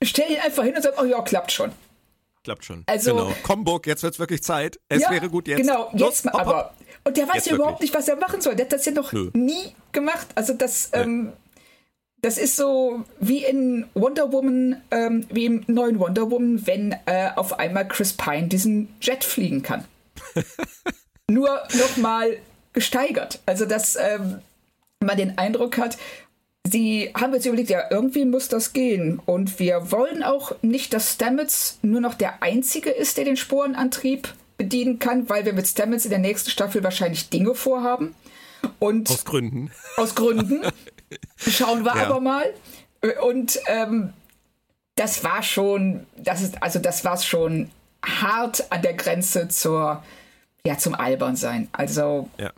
Stellen 0.02 0.32
ihn 0.32 0.40
einfach 0.40 0.64
hin 0.64 0.74
und 0.76 0.82
sagen, 0.82 0.96
oh 1.00 1.04
ja, 1.04 1.20
klappt 1.22 1.52
schon. 1.52 1.72
Klappt 2.44 2.64
schon. 2.64 2.84
Also, 2.86 3.14
genau. 3.14 3.34
Comburg, 3.42 3.86
jetzt 3.86 4.02
wird 4.02 4.14
es 4.14 4.20
wirklich 4.20 4.42
Zeit. 4.42 4.78
Es 4.88 5.02
ja, 5.02 5.10
wäre 5.10 5.30
gut 5.30 5.48
jetzt. 5.48 5.58
Genau, 5.58 5.90
jetzt 5.92 6.24
Los, 6.24 6.26
aber. 6.26 6.74
Und 7.04 7.16
der 7.16 7.26
weiß 7.26 7.36
jetzt 7.36 7.46
ja 7.48 7.54
überhaupt 7.54 7.80
nicht, 7.80 7.94
was 7.94 8.06
er 8.06 8.16
machen 8.16 8.40
soll. 8.40 8.54
Der 8.54 8.66
hat 8.66 8.72
das 8.72 8.84
ja 8.84 8.92
noch 8.92 9.12
Nö. 9.12 9.30
nie 9.34 9.74
gemacht. 9.92 10.26
Also 10.34 10.52
das, 10.52 10.90
ähm, 10.92 11.32
das 12.24 12.38
ist 12.38 12.56
so 12.56 13.04
wie 13.20 13.44
in 13.44 13.84
Wonder 13.92 14.32
Woman, 14.32 14.80
ähm, 14.90 15.26
wie 15.30 15.44
im 15.44 15.62
neuen 15.66 15.98
Wonder 15.98 16.30
Woman, 16.30 16.66
wenn 16.66 16.96
äh, 17.04 17.28
auf 17.36 17.58
einmal 17.58 17.86
Chris 17.86 18.14
Pine 18.14 18.48
diesen 18.48 18.88
Jet 19.02 19.24
fliegen 19.24 19.62
kann. 19.62 19.84
Nur 21.30 21.50
nochmal 21.74 22.38
gesteigert. 22.72 23.40
Also, 23.44 23.66
dass 23.66 23.96
ähm, 23.96 24.38
man 25.00 25.18
den 25.18 25.36
Eindruck 25.36 25.76
hat, 25.76 25.98
sie 26.66 27.12
haben 27.14 27.34
jetzt 27.34 27.44
überlegt, 27.44 27.68
ja, 27.68 27.90
irgendwie 27.90 28.24
muss 28.24 28.48
das 28.48 28.72
gehen. 28.72 29.20
Und 29.26 29.58
wir 29.58 29.92
wollen 29.92 30.22
auch 30.22 30.52
nicht, 30.62 30.94
dass 30.94 31.12
Stamets 31.12 31.78
nur 31.82 32.00
noch 32.00 32.14
der 32.14 32.42
Einzige 32.42 32.88
ist, 32.88 33.18
der 33.18 33.26
den 33.26 33.36
Sporenantrieb 33.36 34.32
bedienen 34.56 34.98
kann, 34.98 35.28
weil 35.28 35.44
wir 35.44 35.52
mit 35.52 35.66
Stamets 35.66 36.06
in 36.06 36.10
der 36.10 36.20
nächsten 36.20 36.48
Staffel 36.48 36.82
wahrscheinlich 36.82 37.28
Dinge 37.28 37.54
vorhaben. 37.54 38.14
Und 38.78 39.10
aus 39.10 39.24
Gründen. 39.24 39.70
Aus 39.96 40.14
Gründen. 40.14 40.62
Schauen 41.36 41.84
wir 41.84 41.96
ja. 41.96 42.06
aber 42.06 42.20
mal. 42.20 42.52
Und 43.22 43.58
ähm, 43.66 44.12
das 44.96 45.24
war 45.24 45.42
schon, 45.42 46.06
das 46.16 46.40
ist, 46.40 46.62
also 46.62 46.78
das 46.78 47.04
war 47.04 47.18
schon 47.18 47.70
hart 48.04 48.70
an 48.70 48.82
der 48.82 48.94
Grenze 48.94 49.48
zur, 49.48 50.02
ja, 50.66 50.78
zum 50.78 50.94
Albernsein. 50.94 51.68
Also. 51.72 52.28
Ja. 52.38 52.52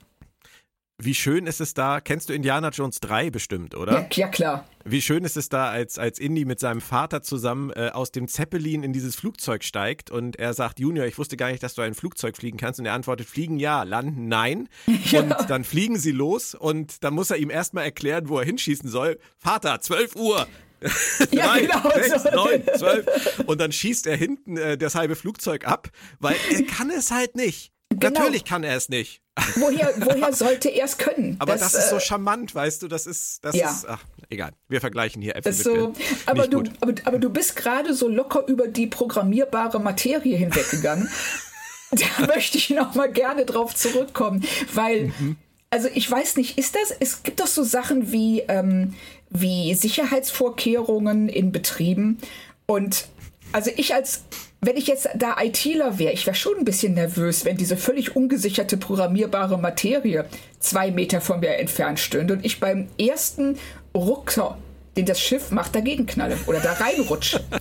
Wie 0.99 1.15
schön 1.15 1.47
ist 1.47 1.61
es 1.61 1.75
da? 1.75 2.01
Kennst 2.01 2.31
du 2.31 2.33
Indiana 2.33 2.71
Jones 2.71 3.01
3 3.01 3.29
bestimmt, 3.29 3.75
oder? 3.75 3.93
Ja, 3.93 4.07
ja 4.13 4.29
klar. 4.29 4.67
Wie 4.83 5.03
schön 5.03 5.25
ist 5.25 5.37
es 5.37 5.51
da, 5.51 5.69
als, 5.69 5.99
als 5.99 6.19
Indy 6.19 6.47
mit 6.47 6.59
seinem 6.59 6.81
Vater 6.81 7.21
zusammen 7.23 7.71
äh, 7.71 7.91
aus 7.93 8.13
dem 8.13 8.29
Zeppelin 8.29 8.83
in 8.83 8.95
dieses 8.95 9.15
Flugzeug 9.15 9.63
steigt 9.63 10.11
und 10.11 10.37
er 10.37 10.55
sagt, 10.55 10.81
Junior, 10.81 11.05
ich 11.05 11.19
wusste 11.19 11.37
gar 11.37 11.51
nicht, 11.51 11.63
dass 11.63 11.75
du 11.75 11.83
ein 11.83 11.95
Flugzeug 11.95 12.37
fliegen 12.39 12.57
kannst. 12.57 12.81
Und 12.81 12.87
er 12.87 12.95
antwortet, 12.95 13.29
fliegen 13.29 13.59
ja, 13.59 13.83
landen 13.83 14.29
nein. 14.29 14.69
Ja. 15.11 15.21
Und 15.21 15.51
dann 15.51 15.65
fliegen 15.65 15.99
sie 15.99 16.13
los 16.13 16.55
und 16.55 17.05
dann 17.05 17.15
muss 17.15 17.31
er 17.31 17.37
ihm 17.37 17.51
erstmal 17.51 17.85
erklären, 17.85 18.29
wo 18.29 18.39
er 18.39 18.45
hinschießen 18.45 18.89
soll. 18.89 19.19
Vater, 19.37 19.81
12 19.81 20.17
Uhr. 20.17 20.47
Ja, 21.31 21.57
genau 21.59 21.91
sechs, 21.95 22.23
so. 22.23 22.31
neun, 22.31 22.63
zwölf. 22.77 23.43
Und 23.47 23.61
dann 23.61 23.73
schießt 23.73 24.07
er 24.07 24.17
hinten 24.17 24.57
äh, 24.57 24.77
das 24.77 24.95
halbe 24.95 25.17
Flugzeug 25.17 25.67
ab, 25.67 25.89
weil 26.21 26.37
er 26.51 26.63
kann 26.65 26.91
es 26.91 27.11
halt 27.11 27.35
nicht. 27.35 27.73
Genau. 27.99 28.21
Natürlich 28.21 28.45
kann 28.45 28.65
er 28.65 28.77
es 28.77 28.89
nicht. 28.89 29.23
Woher, 29.57 29.93
woher 29.99 30.33
sollte 30.33 30.71
er 30.71 30.87
es 30.87 30.97
können? 30.97 31.37
Aber 31.39 31.53
das, 31.53 31.73
das 31.73 31.85
ist 31.85 31.91
so 31.91 31.97
äh, 31.97 32.01
charmant, 32.01 32.55
weißt 32.55 32.83
du, 32.83 32.89
das 32.89 33.07
ist, 33.07 33.45
das 33.45 33.55
ja. 33.55 33.71
ist, 33.71 33.87
ach, 33.87 34.03
egal. 34.31 34.53
Wir 34.69 34.81
vergleichen 34.81 35.21
hier 35.21 35.37
Äpfel 35.37 35.53
so, 35.53 35.89
mit 35.89 35.99
aber, 36.25 36.49
du, 36.49 36.63
aber, 36.81 36.95
aber 37.05 37.19
du 37.19 37.29
bist 37.29 37.55
gerade 37.55 37.93
so 37.93 38.09
locker 38.09 38.47
über 38.47 38.67
die 38.67 38.87
programmierbare 38.87 39.79
Materie 39.79 40.37
hinweggegangen. 40.37 41.11
da 41.91 42.27
möchte 42.27 42.59
ich 42.59 42.71
noch 42.71 42.95
mal 42.95 43.13
gerne 43.13 43.45
drauf 43.45 43.75
zurückkommen, 43.75 44.43
weil 44.73 45.13
mhm. 45.19 45.37
also 45.71 45.89
ich 45.93 46.11
weiß 46.11 46.37
nicht, 46.37 46.59
ist 46.59 46.75
das? 46.75 46.95
Es 46.99 47.23
gibt 47.23 47.41
doch 47.41 47.47
so 47.47 47.63
Sachen 47.63 48.13
wie 48.13 48.41
ähm, 48.49 48.95
wie 49.31 49.75
Sicherheitsvorkehrungen 49.75 51.29
in 51.29 51.53
Betrieben 51.53 52.19
und 52.67 53.09
also 53.53 53.71
ich 53.77 53.95
als 53.95 54.25
wenn 54.61 54.77
ich 54.77 54.87
jetzt 54.87 55.09
da 55.15 55.37
ITler 55.41 55.99
wäre, 55.99 56.13
ich 56.13 56.27
wäre 56.27 56.37
schon 56.37 56.59
ein 56.59 56.65
bisschen 56.65 56.95
nervös, 56.95 57.45
wenn 57.45 57.57
diese 57.57 57.77
völlig 57.77 58.17
ungesicherte 58.17 58.77
programmierbare 58.77 59.59
Materie 59.59 60.27
zwei 60.59 60.91
Meter 60.91 61.21
von 61.21 61.41
mir 61.41 61.59
entfernt 61.59 62.01
stünde 62.01 62.35
und 62.35 62.45
ich 62.45 62.59
beim 62.59 62.89
ersten 62.99 63.59
Rucker, 63.95 64.59
den 64.97 65.07
das 65.07 65.21
Schiff 65.21 65.51
macht, 65.51 65.75
dagegen 65.75 66.07
knalle 66.07 66.39
oder 66.47 66.61
da 66.61 66.73
reinrutsche. 66.73 67.45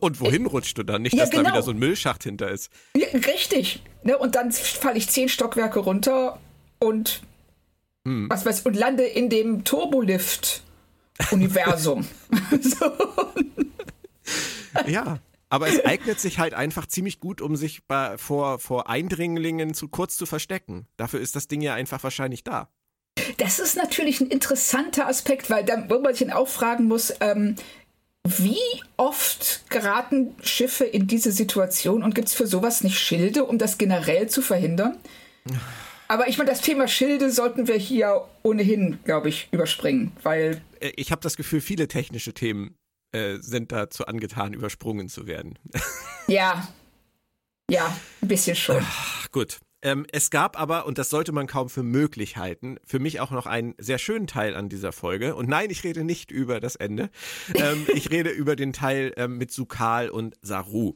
Und 0.00 0.20
wohin 0.20 0.46
rutscht 0.46 0.78
du 0.78 0.84
dann? 0.84 1.02
Nicht, 1.02 1.18
dass 1.18 1.30
ja, 1.30 1.38
genau. 1.38 1.50
da 1.50 1.56
wieder 1.56 1.64
so 1.64 1.72
ein 1.72 1.78
Müllschacht 1.78 2.22
hinter 2.22 2.48
ist. 2.48 2.70
Ja, 2.96 3.08
richtig. 3.12 3.82
Ne, 4.04 4.16
und 4.16 4.36
dann 4.36 4.52
falle 4.52 4.98
ich 4.98 5.08
zehn 5.08 5.28
Stockwerke 5.28 5.80
runter 5.80 6.38
und 6.78 7.22
hm. 8.04 8.30
was 8.30 8.46
weiß 8.46 8.60
und 8.62 8.76
lande 8.76 9.02
in 9.04 9.30
dem 9.30 9.64
Turbolift-Universum. 9.64 12.06
so. 12.60 12.92
Ja. 14.86 15.18
Aber 15.54 15.68
es 15.68 15.84
eignet 15.84 16.18
sich 16.18 16.40
halt 16.40 16.52
einfach 16.52 16.84
ziemlich 16.84 17.20
gut, 17.20 17.40
um 17.40 17.54
sich 17.54 17.86
bei, 17.86 18.18
vor, 18.18 18.58
vor 18.58 18.90
Eindringlingen 18.90 19.72
zu 19.72 19.86
kurz 19.86 20.16
zu 20.16 20.26
verstecken. 20.26 20.88
Dafür 20.96 21.20
ist 21.20 21.36
das 21.36 21.46
Ding 21.46 21.60
ja 21.60 21.74
einfach 21.74 22.02
wahrscheinlich 22.02 22.42
da. 22.42 22.68
Das 23.36 23.60
ist 23.60 23.76
natürlich 23.76 24.20
ein 24.20 24.30
interessanter 24.30 25.06
Aspekt, 25.06 25.50
weil 25.50 25.64
da, 25.64 25.88
wo 25.88 26.00
man 26.00 26.12
sich 26.12 26.32
auch 26.32 26.48
fragen 26.48 26.86
muss, 26.86 27.14
ähm, 27.20 27.54
wie 28.26 28.58
oft 28.96 29.70
geraten 29.70 30.34
Schiffe 30.42 30.86
in 30.86 31.06
diese 31.06 31.30
Situation 31.30 32.02
und 32.02 32.16
gibt 32.16 32.26
es 32.26 32.34
für 32.34 32.48
sowas 32.48 32.82
nicht 32.82 32.98
Schilde, 32.98 33.44
um 33.44 33.56
das 33.56 33.78
generell 33.78 34.28
zu 34.28 34.42
verhindern? 34.42 34.96
Aber 36.08 36.26
ich 36.26 36.36
meine, 36.36 36.50
das 36.50 36.62
Thema 36.62 36.88
Schilde 36.88 37.30
sollten 37.30 37.68
wir 37.68 37.76
hier 37.76 38.24
ohnehin, 38.42 38.98
glaube 39.04 39.28
ich, 39.28 39.46
überspringen, 39.52 40.10
weil. 40.24 40.62
Äh, 40.80 40.90
ich 40.96 41.12
habe 41.12 41.22
das 41.22 41.36
Gefühl, 41.36 41.60
viele 41.60 41.86
technische 41.86 42.34
Themen 42.34 42.76
äh, 43.14 43.38
sind 43.40 43.72
dazu 43.72 44.06
angetan, 44.06 44.52
übersprungen 44.52 45.08
zu 45.08 45.26
werden. 45.26 45.58
Ja. 46.26 46.68
Ja, 47.70 47.94
ein 48.20 48.28
bisschen 48.28 48.56
schon. 48.56 48.82
Ach, 48.82 49.30
gut. 49.30 49.60
Ähm, 49.82 50.06
es 50.12 50.30
gab 50.30 50.58
aber, 50.58 50.86
und 50.86 50.96
das 50.96 51.10
sollte 51.10 51.32
man 51.32 51.46
kaum 51.46 51.68
für 51.68 51.82
möglich 51.82 52.38
halten, 52.38 52.78
für 52.84 52.98
mich 52.98 53.20
auch 53.20 53.30
noch 53.30 53.46
einen 53.46 53.74
sehr 53.78 53.98
schönen 53.98 54.26
Teil 54.26 54.56
an 54.56 54.70
dieser 54.70 54.92
Folge. 54.92 55.34
Und 55.34 55.48
nein, 55.48 55.68
ich 55.70 55.84
rede 55.84 56.04
nicht 56.04 56.30
über 56.30 56.58
das 56.58 56.76
Ende. 56.76 57.10
Ähm, 57.54 57.86
ich 57.94 58.10
rede 58.10 58.30
über 58.30 58.56
den 58.56 58.72
Teil 58.72 59.12
ähm, 59.16 59.36
mit 59.36 59.52
Sukal 59.52 60.08
und 60.08 60.36
Saru. 60.40 60.94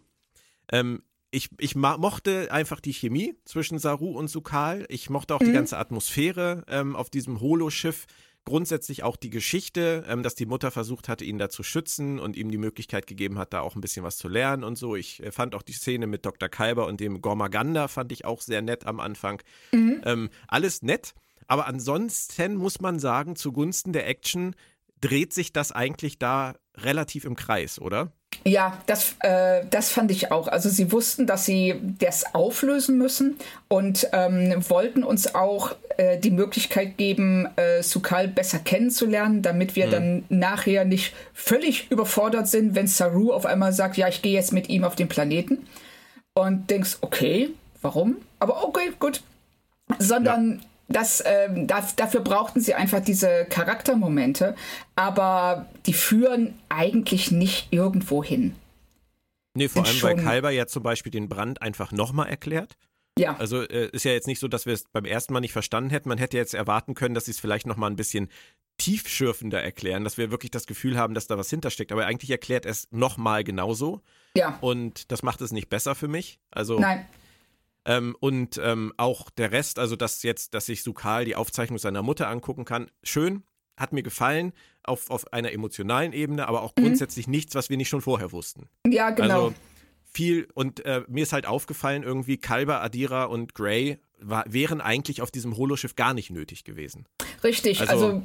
Ähm, 0.72 1.02
ich, 1.30 1.50
ich 1.58 1.76
mochte 1.76 2.50
einfach 2.50 2.80
die 2.80 2.94
Chemie 2.94 3.34
zwischen 3.44 3.78
Saru 3.78 4.12
und 4.18 4.28
Sukal. 4.28 4.86
Ich 4.88 5.10
mochte 5.10 5.34
auch 5.34 5.40
mhm. 5.40 5.46
die 5.46 5.52
ganze 5.52 5.76
Atmosphäre 5.76 6.64
ähm, 6.68 6.96
auf 6.96 7.10
diesem 7.10 7.40
Holoschiff 7.40 8.06
grundsätzlich 8.48 9.02
auch 9.02 9.16
die 9.16 9.30
Geschichte, 9.30 10.04
ähm, 10.08 10.22
dass 10.22 10.34
die 10.34 10.46
Mutter 10.46 10.70
versucht 10.70 11.08
hatte, 11.08 11.24
ihn 11.24 11.38
da 11.38 11.48
zu 11.50 11.62
schützen 11.62 12.18
und 12.18 12.36
ihm 12.36 12.50
die 12.50 12.58
Möglichkeit 12.58 13.06
gegeben 13.06 13.38
hat, 13.38 13.52
da 13.52 13.60
auch 13.60 13.76
ein 13.76 13.80
bisschen 13.80 14.04
was 14.04 14.16
zu 14.16 14.28
lernen 14.28 14.64
und 14.64 14.76
so. 14.76 14.96
Ich 14.96 15.22
äh, 15.22 15.30
fand 15.30 15.54
auch 15.54 15.62
die 15.62 15.72
Szene 15.72 16.06
mit 16.06 16.24
Dr. 16.24 16.48
Kalber 16.48 16.86
und 16.86 17.00
dem 17.00 17.20
Gormaganda 17.20 17.88
fand 17.88 18.10
ich 18.10 18.24
auch 18.24 18.40
sehr 18.40 18.62
nett 18.62 18.86
am 18.86 19.00
Anfang. 19.00 19.42
Mhm. 19.72 20.00
Ähm, 20.04 20.30
alles 20.48 20.82
nett, 20.82 21.14
aber 21.46 21.66
ansonsten 21.66 22.56
muss 22.56 22.80
man 22.80 22.98
sagen, 22.98 23.36
zugunsten 23.36 23.92
der 23.92 24.08
Action 24.08 24.54
dreht 25.00 25.32
sich 25.32 25.52
das 25.52 25.70
eigentlich 25.70 26.18
da 26.18 26.54
relativ 26.76 27.24
im 27.24 27.36
Kreis, 27.36 27.80
oder? 27.80 28.12
Ja, 28.44 28.78
das, 28.86 29.16
äh, 29.20 29.64
das 29.70 29.90
fand 29.90 30.10
ich 30.10 30.32
auch. 30.32 30.48
Also 30.48 30.68
sie 30.68 30.92
wussten, 30.92 31.26
dass 31.26 31.44
sie 31.44 31.74
das 31.98 32.34
auflösen 32.34 32.96
müssen 32.96 33.36
und 33.68 34.08
ähm, 34.12 34.54
wollten 34.68 35.02
uns 35.02 35.34
auch 35.34 35.74
äh, 35.96 36.18
die 36.18 36.30
Möglichkeit 36.30 36.96
geben, 36.96 37.48
äh, 37.56 37.82
Sukal 37.82 38.28
besser 38.28 38.58
kennenzulernen, 38.58 39.42
damit 39.42 39.76
wir 39.76 39.88
mhm. 39.88 39.90
dann 39.90 40.24
nachher 40.28 40.84
nicht 40.84 41.14
völlig 41.34 41.90
überfordert 41.90 42.48
sind, 42.48 42.74
wenn 42.74 42.86
Saru 42.86 43.32
auf 43.32 43.44
einmal 43.44 43.72
sagt, 43.72 43.96
ja, 43.96 44.08
ich 44.08 44.22
gehe 44.22 44.34
jetzt 44.34 44.52
mit 44.52 44.68
ihm 44.68 44.84
auf 44.84 44.96
den 44.96 45.08
Planeten 45.08 45.66
und 46.34 46.70
denkst, 46.70 46.98
okay, 47.02 47.50
warum? 47.82 48.16
Aber 48.38 48.64
okay, 48.64 48.92
gut. 48.98 49.22
Sondern 49.98 50.60
ja 50.60 50.68
das, 50.88 51.22
ähm, 51.24 51.66
das, 51.66 51.96
dafür 51.96 52.20
brauchten 52.20 52.60
sie 52.60 52.74
einfach 52.74 53.00
diese 53.00 53.46
Charaktermomente, 53.50 54.56
aber 54.96 55.66
die 55.86 55.92
führen 55.92 56.58
eigentlich 56.68 57.30
nicht 57.30 57.68
irgendwo 57.70 58.24
hin. 58.24 58.54
Nee, 59.54 59.68
vor 59.68 59.84
allem, 59.84 60.02
weil 60.02 60.16
Kalber 60.16 60.50
ja 60.50 60.66
zum 60.66 60.82
Beispiel 60.82 61.10
den 61.12 61.28
Brand 61.28 61.62
einfach 61.62 61.92
nochmal 61.92 62.28
erklärt. 62.28 62.76
Ja. 63.18 63.36
Also 63.36 63.62
äh, 63.62 63.90
ist 63.92 64.04
ja 64.04 64.12
jetzt 64.12 64.28
nicht 64.28 64.38
so, 64.38 64.48
dass 64.48 64.64
wir 64.64 64.72
es 64.72 64.84
beim 64.84 65.04
ersten 65.04 65.32
Mal 65.32 65.40
nicht 65.40 65.52
verstanden 65.52 65.90
hätten. 65.90 66.08
Man 66.08 66.18
hätte 66.18 66.36
jetzt 66.36 66.54
erwarten 66.54 66.94
können, 66.94 67.14
dass 67.14 67.24
sie 67.24 67.32
es 67.32 67.40
vielleicht 67.40 67.66
nochmal 67.66 67.90
ein 67.90 67.96
bisschen 67.96 68.28
tiefschürfender 68.78 69.60
erklären, 69.60 70.04
dass 70.04 70.18
wir 70.18 70.30
wirklich 70.30 70.52
das 70.52 70.66
Gefühl 70.66 70.96
haben, 70.96 71.14
dass 71.14 71.26
da 71.26 71.36
was 71.36 71.50
hintersteckt. 71.50 71.90
Aber 71.90 72.06
eigentlich 72.06 72.30
erklärt 72.30 72.64
er 72.64 72.70
es 72.70 72.86
nochmal 72.92 73.42
genauso. 73.42 74.02
Ja. 74.36 74.56
Und 74.60 75.10
das 75.10 75.24
macht 75.24 75.40
es 75.40 75.50
nicht 75.50 75.68
besser 75.68 75.96
für 75.96 76.06
mich. 76.06 76.38
Also 76.52 76.78
Nein. 76.78 77.04
Ähm, 77.88 78.14
und 78.20 78.60
ähm, 78.62 78.92
auch 78.98 79.30
der 79.30 79.50
Rest, 79.50 79.78
also 79.78 79.96
dass 79.96 80.22
jetzt, 80.22 80.52
dass 80.52 80.66
sich 80.66 80.82
Sukal 80.82 81.24
die 81.24 81.34
Aufzeichnung 81.34 81.78
seiner 81.78 82.02
Mutter 82.02 82.28
angucken 82.28 82.66
kann, 82.66 82.90
schön, 83.02 83.44
hat 83.78 83.94
mir 83.94 84.02
gefallen, 84.02 84.52
auf, 84.82 85.10
auf 85.10 85.32
einer 85.32 85.52
emotionalen 85.52 86.12
Ebene, 86.12 86.48
aber 86.48 86.62
auch 86.62 86.74
mhm. 86.76 86.82
grundsätzlich 86.82 87.28
nichts, 87.28 87.54
was 87.54 87.70
wir 87.70 87.78
nicht 87.78 87.88
schon 87.88 88.02
vorher 88.02 88.30
wussten. 88.30 88.68
Ja, 88.86 89.08
genau. 89.08 89.46
Also 89.46 89.54
viel, 90.04 90.48
und 90.52 90.84
äh, 90.84 91.02
mir 91.08 91.22
ist 91.22 91.32
halt 91.32 91.46
aufgefallen, 91.46 92.02
irgendwie 92.02 92.36
Kalber, 92.36 92.82
Adira 92.82 93.24
und 93.24 93.54
Gray 93.54 93.98
war, 94.20 94.44
wären 94.46 94.82
eigentlich 94.82 95.22
auf 95.22 95.30
diesem 95.30 95.56
Holoschiff 95.56 95.96
gar 95.96 96.12
nicht 96.12 96.30
nötig 96.30 96.64
gewesen. 96.64 97.06
Richtig, 97.42 97.80
also, 97.80 97.92
also 97.92 98.22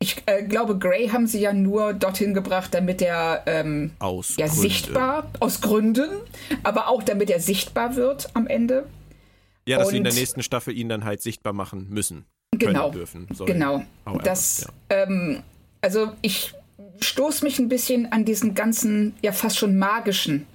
ich 0.00 0.22
äh, 0.26 0.42
glaube, 0.42 0.78
Gray 0.78 1.08
haben 1.08 1.28
sie 1.28 1.40
ja 1.40 1.52
nur 1.52 1.94
dorthin 1.94 2.34
gebracht, 2.34 2.74
damit 2.74 3.00
er 3.02 3.44
ähm, 3.46 3.92
aus 4.00 4.36
ja, 4.36 4.48
sichtbar, 4.48 5.30
aus 5.38 5.60
Gründen, 5.60 6.08
aber 6.64 6.88
auch 6.88 7.04
damit 7.04 7.30
er 7.30 7.38
sichtbar 7.38 7.94
wird 7.94 8.30
am 8.34 8.48
Ende. 8.48 8.86
Ja, 9.66 9.78
dass 9.78 9.88
Und, 9.88 9.92
sie 9.92 9.98
in 9.98 10.04
der 10.04 10.14
nächsten 10.14 10.42
Staffel 10.42 10.76
ihn 10.76 10.88
dann 10.88 11.04
halt 11.04 11.22
sichtbar 11.22 11.52
machen 11.52 11.88
müssen. 11.90 12.26
Genau. 12.52 12.90
Dürfen, 12.90 13.26
sollen, 13.32 13.52
genau. 13.52 13.82
Das, 14.22 14.66
ja. 14.90 15.02
ähm, 15.02 15.42
also 15.80 16.12
ich 16.22 16.54
stoße 17.00 17.44
mich 17.44 17.58
ein 17.58 17.68
bisschen 17.68 18.10
an 18.12 18.24
diesen 18.24 18.54
ganzen, 18.54 19.14
ja 19.22 19.32
fast 19.32 19.58
schon 19.58 19.76
magischen 19.76 20.46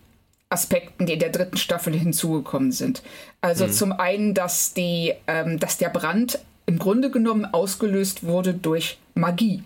Aspekten, 0.49 1.05
die 1.05 1.13
in 1.13 1.19
der 1.19 1.29
dritten 1.29 1.57
Staffel 1.57 1.93
hinzugekommen 1.93 2.71
sind. 2.71 3.03
Also 3.41 3.67
mhm. 3.67 3.71
zum 3.71 3.91
einen, 3.93 4.33
dass 4.33 4.73
die, 4.73 5.13
ähm, 5.27 5.59
dass 5.59 5.77
der 5.77 5.89
Brand 5.89 6.39
im 6.65 6.79
Grunde 6.79 7.11
genommen 7.11 7.45
ausgelöst 7.45 8.23
wurde 8.23 8.53
durch 8.53 8.97
Magie. 9.13 9.63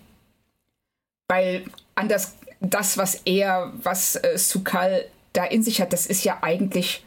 Weil 1.28 1.64
anders 1.94 2.36
das, 2.60 2.98
was 2.98 3.20
er, 3.24 3.72
was 3.82 4.16
äh, 4.16 4.38
Sukal 4.38 5.04
da 5.32 5.44
in 5.44 5.62
sich 5.62 5.80
hat, 5.80 5.92
das 5.92 6.06
ist 6.06 6.24
ja 6.24 6.38
eigentlich 6.42 7.04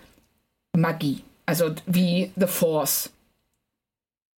Magie. 0.75 1.23
Also 1.49 1.73
wie 1.87 2.31
The 2.35 2.45
Force. 2.45 3.11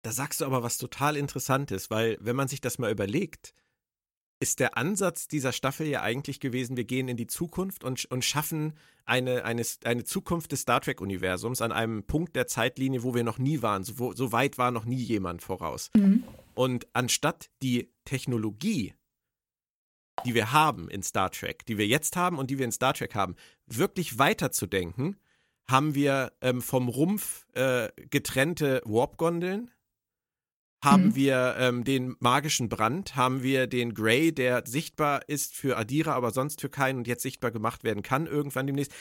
Da 0.04 0.12
sagst 0.12 0.41
du 0.41 0.45
aber 0.45 0.62
was 0.62 0.78
total 0.78 1.17
Interessantes, 1.17 1.89
weil 1.89 2.19
wenn 2.22 2.36
man 2.36 2.48
sich 2.48 2.62
das 2.62 2.78
mal 2.78 2.91
überlegt, 2.91 3.56
ist 4.39 4.60
der 4.60 4.78
Ansatz 4.78 5.28
dieser 5.28 5.52
Staffel 5.52 5.88
ja 5.88 6.04
eigentlich 6.04 6.39
gewesen, 6.39 6.78
wir 6.78 6.84
gehen 6.84 7.08
in 7.08 7.17
die 7.17 7.26
Zukunft 7.26 7.84
und, 7.84 8.06
und 8.06 8.24
schaffen 8.24 8.74
eine, 9.06 9.43
eine, 9.43 9.63
eine 9.86 10.04
Zukunft 10.04 10.52
des 10.52 10.62
Star 10.62 10.82
Trek-Universums 10.82 11.62
an 11.62 11.72
einem 11.72 12.04
Punkt 12.04 12.36
der 12.36 12.45
Zeitlinie, 12.45 13.02
wo 13.02 13.15
wir 13.15 13.24
noch 13.24 13.39
nie 13.39 13.63
waren. 13.63 13.84
So, 13.84 14.13
so 14.13 14.32
weit 14.32 14.60
war 14.60 14.69
noch 14.69 14.86
nie 14.86 15.02
jemand 15.02 15.41
voraus. 15.41 15.89
Mhm. 15.95 16.24
Und 16.54 16.86
anstatt 16.93 17.50
die 17.63 17.91
Technologie, 18.06 18.93
die 20.26 20.36
wir 20.36 20.52
haben 20.52 20.89
in 20.89 21.02
Star 21.02 21.32
Trek, 21.32 21.65
die 21.65 21.80
wir 21.80 21.88
jetzt 21.88 22.15
haben 22.15 22.38
und 22.38 22.52
die 22.52 22.60
wir 22.60 22.65
in 22.65 22.72
Star 22.72 22.93
Trek 22.93 23.15
haben, 23.15 23.36
wirklich 23.65 24.19
weiterzudenken, 24.19 25.17
haben 25.69 25.95
wir 25.95 26.32
ähm, 26.41 26.62
vom 26.62 26.89
Rumpf 26.89 27.45
äh, 27.53 27.89
getrennte 28.10 28.82
Warp-Gondeln, 28.86 29.71
haben 30.84 31.08
mhm. 31.08 31.15
wir 31.15 31.55
ähm, 31.60 31.84
den 31.84 32.15
magischen 32.19 32.69
Brand, 32.69 33.15
haben 33.15 33.43
wir 33.43 33.67
den 33.67 33.93
Grey, 33.93 34.32
der 34.34 34.63
sichtbar 34.65 35.27
ist 35.27 35.55
für 35.55 35.77
Adira, 35.77 36.13
aber 36.13 36.32
sonst 36.32 36.62
für 36.62 36.69
keinen 36.69 36.99
und 36.99 37.08
jetzt 37.08 37.23
sichtbar 37.23 37.51
gemacht 37.51 37.84
werden 37.84 38.01
kann 38.01 38.27
irgendwann 38.27 38.65
demnächst. 38.67 38.93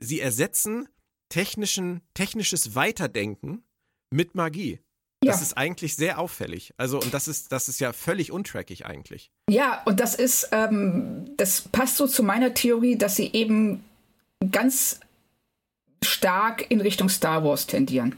Sie 0.00 0.20
ersetzen 0.20 0.88
technischen, 1.28 2.00
technisches 2.14 2.74
Weiterdenken 2.74 3.62
mit 4.10 4.34
Magie. 4.34 4.80
Ja. 5.22 5.32
Das 5.32 5.42
ist 5.42 5.58
eigentlich 5.58 5.96
sehr 5.96 6.18
auffällig. 6.18 6.72
Also, 6.76 7.00
und 7.00 7.12
das 7.12 7.28
ist, 7.28 7.50
das 7.52 7.68
ist 7.68 7.80
ja 7.80 7.92
völlig 7.92 8.30
untrackig 8.32 8.86
eigentlich. 8.86 9.32
Ja, 9.50 9.82
und 9.84 10.00
das 10.00 10.14
ist, 10.14 10.48
ähm, 10.52 11.30
das 11.36 11.62
passt 11.62 11.96
so 11.96 12.06
zu 12.06 12.22
meiner 12.22 12.54
Theorie, 12.54 12.96
dass 12.96 13.16
sie 13.16 13.32
eben 13.32 13.84
ganz 14.52 15.00
stark 16.02 16.70
in 16.70 16.80
Richtung 16.80 17.08
Star 17.08 17.44
Wars 17.44 17.66
tendieren. 17.66 18.16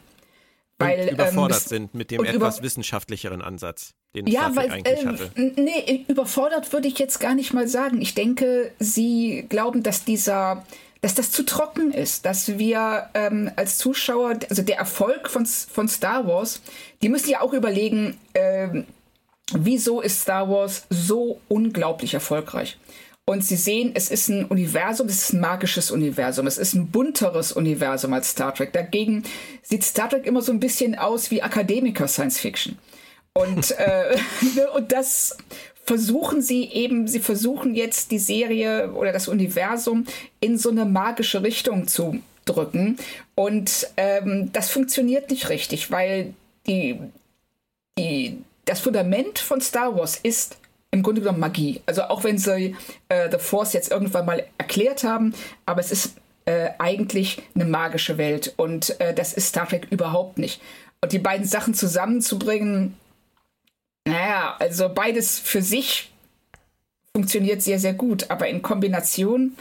Weil, 0.81 1.01
und 1.01 1.07
ähm, 1.07 1.13
überfordert 1.13 1.61
ähm, 1.63 1.67
sind 1.67 1.93
mit 1.93 2.11
dem 2.11 2.23
etwas 2.23 2.61
wissenschaftlicheren 2.61 3.41
Ansatz. 3.41 3.93
den 4.15 4.27
ja, 4.27 4.51
Star 4.51 4.55
weil, 4.55 4.69
Trek 4.69 4.87
eigentlich 4.87 5.03
äh, 5.03 5.07
hatte. 5.07 5.61
nee, 5.61 6.05
überfordert 6.07 6.73
würde 6.73 6.87
ich 6.87 6.97
jetzt 6.99 7.19
gar 7.19 7.35
nicht 7.35 7.53
mal 7.53 7.67
sagen. 7.67 8.01
Ich 8.01 8.15
denke, 8.15 8.71
sie 8.79 9.45
glauben, 9.47 9.83
dass 9.83 10.05
dieser, 10.05 10.65
dass 11.01 11.15
das 11.15 11.31
zu 11.31 11.43
trocken 11.43 11.91
ist, 11.91 12.25
dass 12.25 12.57
wir 12.57 13.09
ähm, 13.13 13.51
als 13.55 13.77
Zuschauer, 13.77 14.39
also 14.49 14.61
der 14.61 14.77
Erfolg 14.77 15.29
von, 15.29 15.45
von 15.45 15.87
Star 15.87 16.27
Wars, 16.27 16.61
die 17.01 17.09
müssen 17.09 17.29
ja 17.29 17.41
auch 17.41 17.53
überlegen, 17.53 18.17
ähm, 18.33 18.85
wieso 19.53 20.01
ist 20.01 20.21
Star 20.21 20.49
Wars 20.49 20.85
so 20.89 21.39
unglaublich 21.47 22.13
erfolgreich? 22.13 22.77
Und 23.25 23.45
sie 23.45 23.55
sehen, 23.55 23.91
es 23.93 24.09
ist 24.09 24.29
ein 24.29 24.45
Universum, 24.45 25.07
es 25.07 25.23
ist 25.23 25.33
ein 25.33 25.39
magisches 25.39 25.91
Universum, 25.91 26.47
es 26.47 26.57
ist 26.57 26.73
ein 26.73 26.87
bunteres 26.87 27.51
Universum 27.51 28.13
als 28.13 28.31
Star 28.31 28.53
Trek. 28.53 28.73
Dagegen 28.73 29.23
sieht 29.61 29.83
Star 29.83 30.09
Trek 30.09 30.25
immer 30.25 30.41
so 30.41 30.51
ein 30.51 30.59
bisschen 30.59 30.95
aus 30.95 31.31
wie 31.31 31.41
Akademiker 31.41 32.07
Science 32.07 32.39
Fiction. 32.39 32.77
Und, 33.33 33.71
äh, 33.77 34.17
und 34.75 34.91
das 34.91 35.37
versuchen 35.85 36.41
sie 36.41 36.65
eben, 36.65 37.07
sie 37.07 37.19
versuchen 37.19 37.75
jetzt 37.75 38.11
die 38.11 38.19
Serie 38.19 38.91
oder 38.93 39.11
das 39.11 39.27
Universum 39.27 40.05
in 40.39 40.57
so 40.57 40.69
eine 40.69 40.85
magische 40.85 41.43
Richtung 41.43 41.87
zu 41.87 42.21
drücken. 42.45 42.97
Und 43.35 43.87
ähm, 43.97 44.51
das 44.53 44.69
funktioniert 44.69 45.29
nicht 45.29 45.49
richtig, 45.49 45.91
weil 45.91 46.33
die, 46.67 46.99
die, 47.97 48.37
das 48.65 48.79
Fundament 48.79 49.39
von 49.39 49.61
Star 49.61 49.95
Wars 49.95 50.19
ist 50.21 50.57
im 50.91 51.03
Grunde 51.03 51.21
genommen 51.21 51.39
Magie. 51.39 51.81
Also 51.85 52.03
auch 52.03 52.23
wenn 52.23 52.37
sie 52.37 52.75
äh, 53.09 53.29
The 53.31 53.37
Force 53.37 53.73
jetzt 53.73 53.91
irgendwann 53.91 54.25
mal 54.25 54.45
erklärt 54.57 55.03
haben, 55.03 55.33
aber 55.65 55.79
es 55.79 55.91
ist 55.91 56.17
äh, 56.45 56.71
eigentlich 56.79 57.41
eine 57.55 57.65
magische 57.65 58.17
Welt 58.17 58.53
und 58.57 58.99
äh, 58.99 59.13
das 59.13 59.33
ist 59.33 59.47
Star 59.49 59.67
Trek 59.67 59.87
überhaupt 59.89 60.37
nicht. 60.37 60.61
Und 61.01 61.13
die 61.13 61.19
beiden 61.19 61.45
Sachen 61.45 61.73
zusammenzubringen, 61.73 62.95
naja, 64.05 64.55
also 64.59 64.89
beides 64.89 65.39
für 65.39 65.61
sich 65.61 66.11
funktioniert 67.15 67.61
sehr, 67.61 67.79
sehr 67.79 67.93
gut, 67.93 68.29
aber 68.29 68.47
in 68.47 68.61
Kombination 68.61 69.55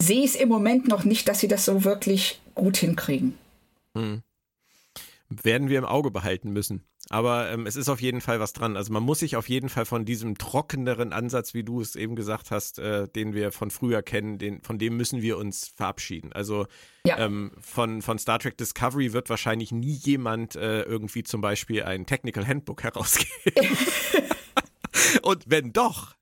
sehe 0.00 0.20
ich 0.20 0.34
es 0.34 0.36
im 0.36 0.48
Moment 0.48 0.88
noch 0.88 1.04
nicht, 1.04 1.28
dass 1.28 1.40
sie 1.40 1.48
das 1.48 1.64
so 1.64 1.84
wirklich 1.84 2.40
gut 2.54 2.76
hinkriegen. 2.76 3.36
Hm. 3.94 4.22
Werden 5.28 5.68
wir 5.68 5.78
im 5.78 5.84
Auge 5.84 6.10
behalten 6.10 6.50
müssen. 6.52 6.82
Aber 7.08 7.50
ähm, 7.50 7.66
es 7.66 7.76
ist 7.76 7.88
auf 7.88 8.00
jeden 8.00 8.20
Fall 8.20 8.38
was 8.38 8.52
dran. 8.52 8.76
Also 8.76 8.92
man 8.92 9.02
muss 9.02 9.20
sich 9.20 9.34
auf 9.36 9.48
jeden 9.48 9.68
Fall 9.68 9.84
von 9.84 10.04
diesem 10.04 10.38
trockeneren 10.38 11.12
Ansatz, 11.12 11.54
wie 11.54 11.64
du 11.64 11.80
es 11.80 11.96
eben 11.96 12.14
gesagt 12.14 12.50
hast, 12.50 12.78
äh, 12.78 13.08
den 13.08 13.34
wir 13.34 13.50
von 13.50 13.70
früher 13.70 14.02
kennen, 14.02 14.38
den, 14.38 14.62
von 14.62 14.78
dem 14.78 14.96
müssen 14.96 15.22
wir 15.22 15.38
uns 15.38 15.72
verabschieden. 15.74 16.32
Also 16.32 16.66
ja. 17.04 17.18
ähm, 17.18 17.52
von, 17.60 18.02
von 18.02 18.18
Star 18.18 18.38
Trek 18.38 18.58
Discovery 18.58 19.12
wird 19.12 19.30
wahrscheinlich 19.30 19.72
nie 19.72 19.98
jemand 20.04 20.54
äh, 20.54 20.82
irgendwie 20.82 21.24
zum 21.24 21.40
Beispiel 21.40 21.82
ein 21.82 22.06
Technical 22.06 22.46
Handbook 22.46 22.82
herausgeben. 22.84 23.76
Und 25.22 25.44
wenn 25.46 25.72
doch, 25.72 26.14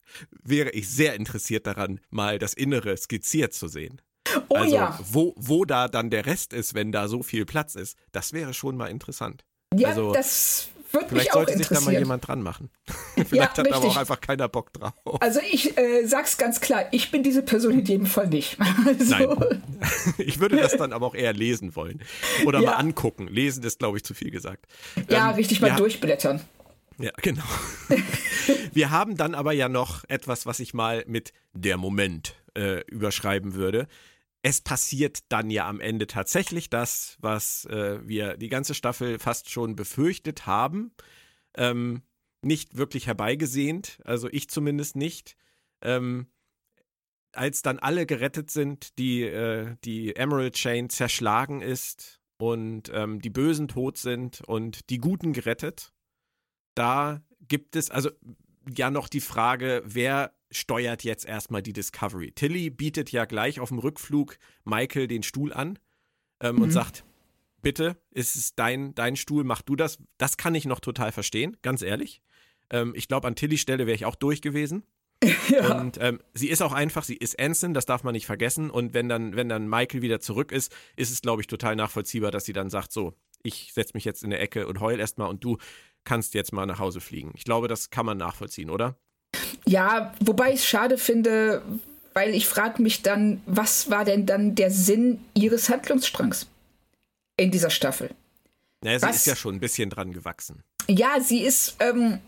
wäre 0.43 0.71
ich 0.71 0.89
sehr 0.89 1.15
interessiert 1.15 1.67
daran, 1.67 2.01
mal 2.11 2.39
das 2.39 2.55
Innere 2.55 2.97
skizziert 2.97 3.53
zu 3.53 3.69
sehen. 3.69 4.01
Oh 4.49 4.55
also, 4.55 4.75
ja. 4.75 4.99
wo, 5.03 5.35
wo 5.37 5.65
da 5.65 5.89
dann 5.89 6.11
der 6.11 6.27
Rest 6.27 6.53
ist, 6.53 6.75
wenn 6.75 6.93
da 6.93 7.09
so 7.09 7.23
viel 7.23 7.45
Platz 7.45 7.75
ist, 7.75 7.97
das 8.13 8.33
wäre 8.33 8.55
schon 8.55 8.77
mal 8.77 8.87
interessant. 8.87 9.45
Ja, 9.75 9.89
also, 9.89 10.13
das 10.13 10.69
würde 10.91 11.05
mich 11.07 11.09
Vielleicht 11.11 11.31
auch 11.33 11.35
sollte 11.35 11.59
sich 11.59 11.69
da 11.69 11.81
mal 11.81 11.93
jemand 11.93 12.27
dran 12.27 12.41
machen. 12.43 12.71
Vielleicht 13.15 13.33
Ja, 13.35 13.43
hat 13.51 13.59
aber 13.59 13.69
richtig. 13.71 13.91
auch 13.91 13.97
einfach 13.99 14.21
keiner 14.21 14.49
Bock 14.49 14.73
drauf. 14.73 14.95
Also 15.21 15.41
ich 15.51 15.77
äh, 15.77 16.07
sag's 16.07 16.39
ganz 16.39 16.61
klar, 16.61 16.87
ich 16.93 17.11
bin 17.11 17.23
diese 17.23 17.43
Person 17.43 17.79
in 17.81 17.85
jedem 17.85 18.07
Fall 18.07 18.29
nicht. 18.29 18.57
Also, 18.87 19.05
Nein. 19.35 19.63
Ich 20.17 20.41
würde 20.41 20.57
das 20.57 20.77
dann 20.77 20.93
aber 20.95 21.07
auch 21.07 21.15
eher 21.15 21.33
lesen 21.35 21.77
wollen. 21.77 22.03
Oder 22.47 22.61
Ja. 22.61 22.71
mal 22.71 22.77
angucken. 22.77 23.29
Lesen 23.29 23.63
ist, 23.65 23.79
glaube 23.81 23.99
ich, 23.99 24.05
zu 24.05 24.15
viel 24.15 24.31
gesagt. 24.31 24.65
Ja, 25.11 25.29
Ähm, 25.31 25.35
richtig 25.37 25.61
mal 25.61 25.71
wir- 25.73 25.77
durchblättern. 25.77 26.41
Ja, 27.01 27.13
genau. 27.23 27.45
Wir 28.73 28.91
haben 28.91 29.17
dann 29.17 29.35
aber 29.37 29.53
ja 29.53 29.69
noch 29.69 30.03
etwas, 30.09 30.47
was 30.47 30.59
ich 30.59 30.75
mal 30.75 31.05
mit 31.07 31.33
der 31.53 31.77
Moment 31.77 32.35
äh, 32.57 32.81
überschreiben 32.91 33.55
würde. 33.55 33.87
Es 34.43 34.61
passiert 34.61 35.21
dann 35.31 35.51
ja 35.51 35.69
am 35.69 35.81
Ende 35.81 36.07
tatsächlich 36.07 36.71
das, 36.71 37.17
was 37.21 37.65
äh, 37.67 38.07
wir 38.07 38.37
die 38.37 38.49
ganze 38.49 38.75
Staffel 38.75 39.19
fast 39.19 39.51
schon 39.51 39.75
befürchtet 39.75 40.47
haben. 40.47 40.93
Ähm, 41.57 42.03
nicht 42.43 42.77
wirklich 42.77 43.07
herbeigesehnt, 43.07 44.01
also 44.05 44.29
ich 44.31 44.49
zumindest 44.49 44.97
nicht. 44.97 45.37
Ähm, 45.83 46.29
als 47.33 47.63
dann 47.63 47.79
alle 47.79 48.07
gerettet 48.07 48.51
sind, 48.51 48.99
die, 48.99 49.23
äh, 49.23 49.77
die 49.85 50.17
Emerald 50.17 50.55
Chain 50.55 50.89
zerschlagen 50.89 51.61
ist 51.61 52.21
und 52.39 52.91
ähm, 52.93 53.21
die 53.21 53.31
Bösen 53.31 53.69
tot 53.69 53.99
sind 53.99 54.41
und 54.43 54.89
die 54.91 54.99
Guten 54.99 55.33
gerettet, 55.33 55.93
da 56.75 57.23
gibt 57.41 57.77
es 57.77 57.91
also 57.91 58.11
ja 58.77 58.91
noch 58.91 59.09
die 59.09 59.21
Frage, 59.21 59.83
wer 59.85 60.33
steuert 60.51 61.05
jetzt 61.05 61.25
erstmal 61.27 61.63
die 61.63 61.73
Discovery? 61.73 62.33
Tilly 62.33 62.71
bietet 62.71 63.13
ja 63.13 63.25
gleich 63.25 63.61
auf 63.61 63.69
dem 63.69 63.79
Rückflug 63.79 64.39
Michael 64.65 65.07
den 65.09 65.23
Stuhl 65.23 65.53
an 65.53 65.79
ähm, 66.41 66.61
und 66.61 66.69
Mhm. 66.69 66.73
sagt, 66.73 67.05
bitte, 67.63 67.97
ist 68.11 68.37
es 68.37 68.55
dein, 68.55 68.95
dein 68.95 69.17
Stuhl, 69.17 69.45
mach 69.45 69.63
du 69.63 69.77
das. 69.77 69.99
Das 70.17 70.37
kann 70.37 70.55
ich 70.55 70.65
noch 70.65 70.81
total 70.81 71.13
verstehen, 71.13 71.57
ganz 71.63 71.83
ehrlich. 71.83 72.23
Ähm, 72.71 72.93
ich 72.95 73.09
glaube, 73.09 73.27
an 73.27 73.35
Tillys 73.35 73.61
Stelle 73.61 73.87
wäre 73.87 73.95
ich 73.95 74.05
auch 74.05 74.17
durch 74.17 74.43
gewesen. 74.43 74.85
Ja. 75.49 75.81
Und 75.81 75.99
ähm, 76.01 76.21
sie 76.35 76.49
ist 76.49 76.63
auch 76.63 76.73
einfach, 76.73 77.03
sie 77.03 77.17
ist 77.17 77.41
Anson, 77.41 77.73
das 77.75 77.87
darf 77.87 78.05
man 78.05 78.13
nicht 78.13 78.27
vergessen. 78.27 78.71
Und 78.71 78.93
wenn 78.95 79.09
dann, 79.09 79.35
wenn 79.35 79.49
dann 79.49 79.67
Michael 79.67 80.03
wieder 80.03 80.21
zurück 80.21 80.53
ist, 80.53 80.73
ist 80.95 81.11
es, 81.11 81.23
glaube 81.23 81.41
ich, 81.43 81.47
total 81.49 81.75
nachvollziehbar, 81.75 82.31
dass 82.31 82.45
sie 82.45 82.53
dann 82.53 82.71
sagt: 82.71 82.93
So, 82.93 83.15
ich 83.43 83.73
setze 83.73 83.93
mich 83.95 84.05
jetzt 84.05 84.23
in 84.23 84.31
der 84.31 84.41
Ecke 84.41 84.69
und 84.69 84.79
heul 84.81 85.01
erstmal 85.01 85.29
und 85.29 85.43
du 85.43 85.57
kannst 86.05 86.35
jetzt 86.35 86.53
mal 86.53 86.67
nach 86.67 86.79
Hause 86.79 87.01
fliegen. 87.01 87.33
Ich 87.35 87.45
glaube, 87.45 87.67
das 87.67 87.91
kann 87.91 88.07
man 88.07 88.19
nachvollziehen, 88.19 88.71
oder? 88.71 88.97
Ja, 89.67 90.15
wobei 90.21 90.51
ich 90.53 90.61
es 90.61 90.67
schade 90.67 90.99
finde, 90.99 91.63
weil 92.15 92.35
ich 92.35 92.47
frage 92.47 92.83
mich 92.83 93.03
dann, 93.03 93.41
was 93.47 93.91
war 93.91 94.05
denn 94.05 94.27
dann 94.27 94.55
der 94.55 94.71
Sinn 94.71 95.21
ihres 95.35 95.69
Handlungsstrangs 95.69 96.47
in 97.37 97.51
dieser 97.51 97.71
Staffel? 97.71 98.11
Naja, 98.83 98.99
sie 98.99 99.07
Was? 99.07 99.17
ist 99.17 99.27
ja 99.27 99.37
schon 99.37 99.57
ein 99.57 99.61
bisschen 99.61 99.91
dran 99.91 100.13
gewachsen. 100.13 100.63
Ja, 100.89 101.21
sie 101.21 101.43
ist, 101.43 101.77
ähm, 101.81 102.21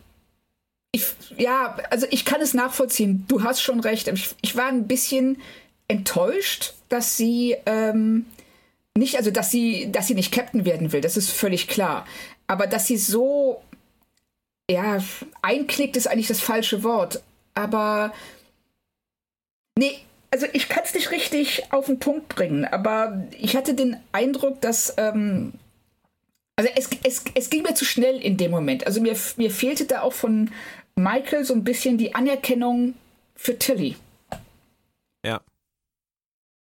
ich, 0.93 1.07
ja, 1.37 1.77
also 1.91 2.07
ich 2.11 2.25
kann 2.25 2.41
es 2.41 2.55
nachvollziehen. 2.55 3.25
Du 3.29 3.43
hast 3.43 3.63
schon 3.63 3.81
recht. 3.81 4.09
Ich, 4.09 4.35
ich 4.43 4.57
war 4.57 4.69
ein 4.69 4.87
bisschen 4.87 5.41
enttäuscht, 5.89 6.75
dass 6.89 7.17
sie 7.17 7.57
ähm, 7.67 8.27
nicht, 8.97 9.17
also 9.17 9.31
dass 9.31 9.51
sie, 9.51 9.91
dass 9.93 10.09
sie 10.09 10.15
nicht 10.15 10.33
Captain 10.33 10.65
werden 10.65 10.93
will. 10.93 11.01
Das 11.01 11.17
ist 11.17 11.31
völlig 11.31 11.69
klar. 11.69 12.07
Aber 12.47 12.67
dass 12.67 12.87
sie 12.87 12.97
so, 12.97 13.63
ja, 14.71 14.99
einklickt 15.43 15.97
ist 15.97 16.07
eigentlich 16.07 16.29
das 16.29 16.41
falsche 16.41 16.83
Wort. 16.85 17.23
Aber 17.55 18.13
nee, 19.77 19.99
also 20.31 20.47
ich 20.53 20.69
kann 20.69 20.85
es 20.85 20.95
nicht 20.95 21.11
richtig 21.11 21.73
auf 21.73 21.87
den 21.87 21.99
Punkt 21.99 22.29
bringen. 22.29 22.65
Aber 22.65 23.25
ich 23.39 23.57
hatte 23.57 23.75
den 23.75 23.97
Eindruck, 24.13 24.61
dass 24.61 24.95
ähm, 24.97 25.53
also 26.57 26.71
es, 26.77 26.91
es, 27.03 27.25
es 27.35 27.51
ging 27.51 27.63
mir 27.63 27.75
zu 27.75 27.85
schnell 27.85 28.21
in 28.21 28.37
dem 28.37 28.51
Moment. 28.51 28.87
Also 28.87 29.01
mir, 29.01 29.17
mir 29.37 29.51
fehlte 29.51 29.87
da 29.87 30.03
auch 30.03 30.13
von 30.13 30.51
Michael 30.95 31.45
so 31.45 31.55
ein 31.55 31.65
bisschen 31.65 31.99
die 31.99 32.15
Anerkennung 32.15 32.95
für 33.35 33.59
Tilly. 33.59 33.97
Ja. 35.25 35.41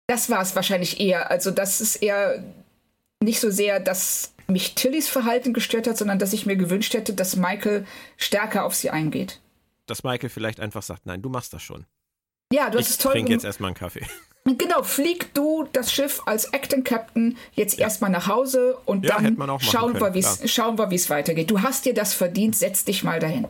Das 0.07 0.31
war 0.31 0.43
es 0.43 0.55
wahrscheinlich 0.55 1.01
eher. 1.01 1.31
Also 1.31 1.51
das 1.51 1.81
ist 1.81 1.97
eher 1.97 2.45
nicht 3.23 3.41
so 3.41 3.51
sehr, 3.51 3.81
dass 3.81 4.33
mich 4.49 4.75
Tillys 4.75 5.09
Verhalten 5.09 5.53
gestört 5.53 5.87
hat, 5.87 5.97
sondern 5.99 6.19
dass 6.19 6.33
ich 6.33 6.47
mir 6.47 6.57
gewünscht 6.57 6.95
hätte, 6.95 7.15
dass 7.15 7.37
Michael 7.37 7.87
stärker 8.17 8.65
auf 8.65 8.75
sie 8.75 8.91
eingeht. 8.91 9.41
Dass 9.87 10.05
Michael 10.05 10.31
vielleicht 10.31 10.61
einfach 10.61 10.83
sagt: 10.83 11.07
Nein, 11.07 11.23
du 11.23 11.29
machst 11.29 11.53
das 11.53 11.63
schon. 11.63 11.87
Ja, 12.53 12.71
du 12.71 12.79
hast 12.79 12.87
Ich 12.87 12.91
es 12.93 12.99
toll 12.99 13.13
trinke 13.13 13.33
jetzt 13.33 13.45
erstmal 13.45 13.69
einen 13.69 13.77
Kaffee. 13.77 14.07
Genau, 14.59 14.85
flieg 14.85 15.35
du 15.35 15.67
das 15.73 15.93
Schiff 15.93 16.23
als 16.25 16.53
Acting 16.53 16.85
Captain 16.85 17.37
jetzt 17.55 17.81
erstmal 17.81 18.11
nach 18.11 18.29
Hause 18.29 18.79
und 18.85 19.05
Ja, 19.05 19.21
dann 19.21 19.37
schauen, 19.61 19.95
können, 19.95 20.01
wir, 20.01 20.15
wie's, 20.15 20.41
schauen 20.49 20.79
wir, 20.79 20.89
wie 20.93 20.95
es 20.95 21.11
weitergeht. 21.11 21.51
Du 21.51 21.63
hast 21.63 21.85
dir 21.85 21.95
das 21.95 22.15
verdient, 22.15 22.55
setz 22.55 22.85
dich 22.85 23.03
mal 23.03 23.19
dahin. 23.19 23.49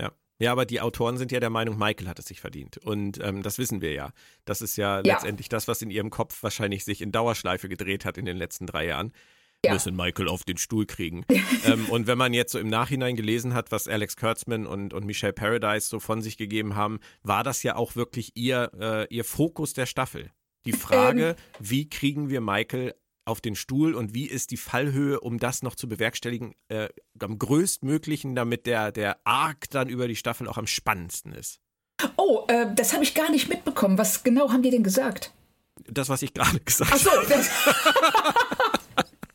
Ja. 0.00 0.10
Ja, 0.38 0.52
aber 0.52 0.64
die 0.64 0.80
Autoren 0.80 1.18
sind 1.18 1.32
ja 1.32 1.40
der 1.40 1.50
Meinung, 1.50 1.76
Michael 1.76 2.08
hat 2.08 2.18
es 2.18 2.24
sich 2.24 2.40
verdient. 2.40 2.78
Und 2.78 3.20
ähm, 3.22 3.42
das 3.42 3.58
wissen 3.58 3.82
wir 3.82 3.92
ja. 3.92 4.12
Das 4.46 4.62
ist 4.62 4.76
ja, 4.78 5.02
Ja. 5.04 5.12
letztendlich 5.12 5.50
das, 5.50 5.68
was 5.68 5.82
in 5.82 5.90
ihrem 5.90 6.08
Kopf 6.08 6.42
wahrscheinlich 6.42 6.86
sich 6.86 7.02
in 7.02 7.12
Dauerschleife 7.12 7.68
gedreht 7.68 8.06
hat 8.06 8.16
in 8.16 8.24
den 8.24 8.38
letzten 8.38 8.66
drei 8.66 8.86
Jahren. 8.86 9.12
Ja. 9.64 9.74
Müssen 9.74 9.94
Michael 9.94 10.28
auf 10.28 10.42
den 10.42 10.56
Stuhl 10.56 10.86
kriegen. 10.86 11.24
ähm, 11.64 11.86
und 11.88 12.08
wenn 12.08 12.18
man 12.18 12.34
jetzt 12.34 12.52
so 12.52 12.58
im 12.58 12.68
Nachhinein 12.68 13.14
gelesen 13.14 13.54
hat, 13.54 13.70
was 13.70 13.86
Alex 13.86 14.16
Kurtzman 14.16 14.66
und, 14.66 14.92
und 14.92 15.06
Michelle 15.06 15.32
Paradise 15.32 15.86
so 15.88 16.00
von 16.00 16.20
sich 16.20 16.36
gegeben 16.36 16.74
haben, 16.74 16.98
war 17.22 17.44
das 17.44 17.62
ja 17.62 17.76
auch 17.76 17.94
wirklich 17.94 18.32
ihr, 18.34 18.72
äh, 18.78 19.14
ihr 19.14 19.24
Fokus 19.24 19.72
der 19.72 19.86
Staffel. 19.86 20.32
Die 20.64 20.72
Frage, 20.72 21.28
Ähm. 21.28 21.34
wie 21.60 21.88
kriegen 21.88 22.28
wir 22.28 22.40
Michael 22.40 22.94
auf 23.24 23.40
den 23.40 23.54
Stuhl 23.54 23.94
und 23.94 24.14
wie 24.14 24.26
ist 24.26 24.50
die 24.50 24.56
Fallhöhe, 24.56 25.20
um 25.20 25.38
das 25.38 25.62
noch 25.62 25.76
zu 25.76 25.88
bewerkstelligen, 25.88 26.54
äh, 26.68 26.88
am 27.20 27.38
größtmöglichen, 27.38 28.34
damit 28.34 28.66
der, 28.66 28.90
der 28.90 29.18
Arc 29.24 29.70
dann 29.70 29.88
über 29.88 30.08
die 30.08 30.16
Staffel 30.16 30.48
auch 30.48 30.58
am 30.58 30.66
spannendsten 30.66 31.32
ist. 31.32 31.60
Oh, 32.16 32.44
äh, 32.48 32.66
das 32.74 32.92
habe 32.94 33.04
ich 33.04 33.14
gar 33.14 33.30
nicht 33.30 33.48
mitbekommen. 33.48 33.96
Was 33.96 34.24
genau 34.24 34.50
haben 34.50 34.62
die 34.62 34.70
denn 34.70 34.82
gesagt? 34.82 35.32
Das, 35.88 36.08
was 36.08 36.22
ich 36.22 36.34
gerade 36.34 36.58
gesagt 36.60 36.90
Ach 36.92 36.98
so, 36.98 37.10
habe. 37.10 37.26
das, 37.28 37.48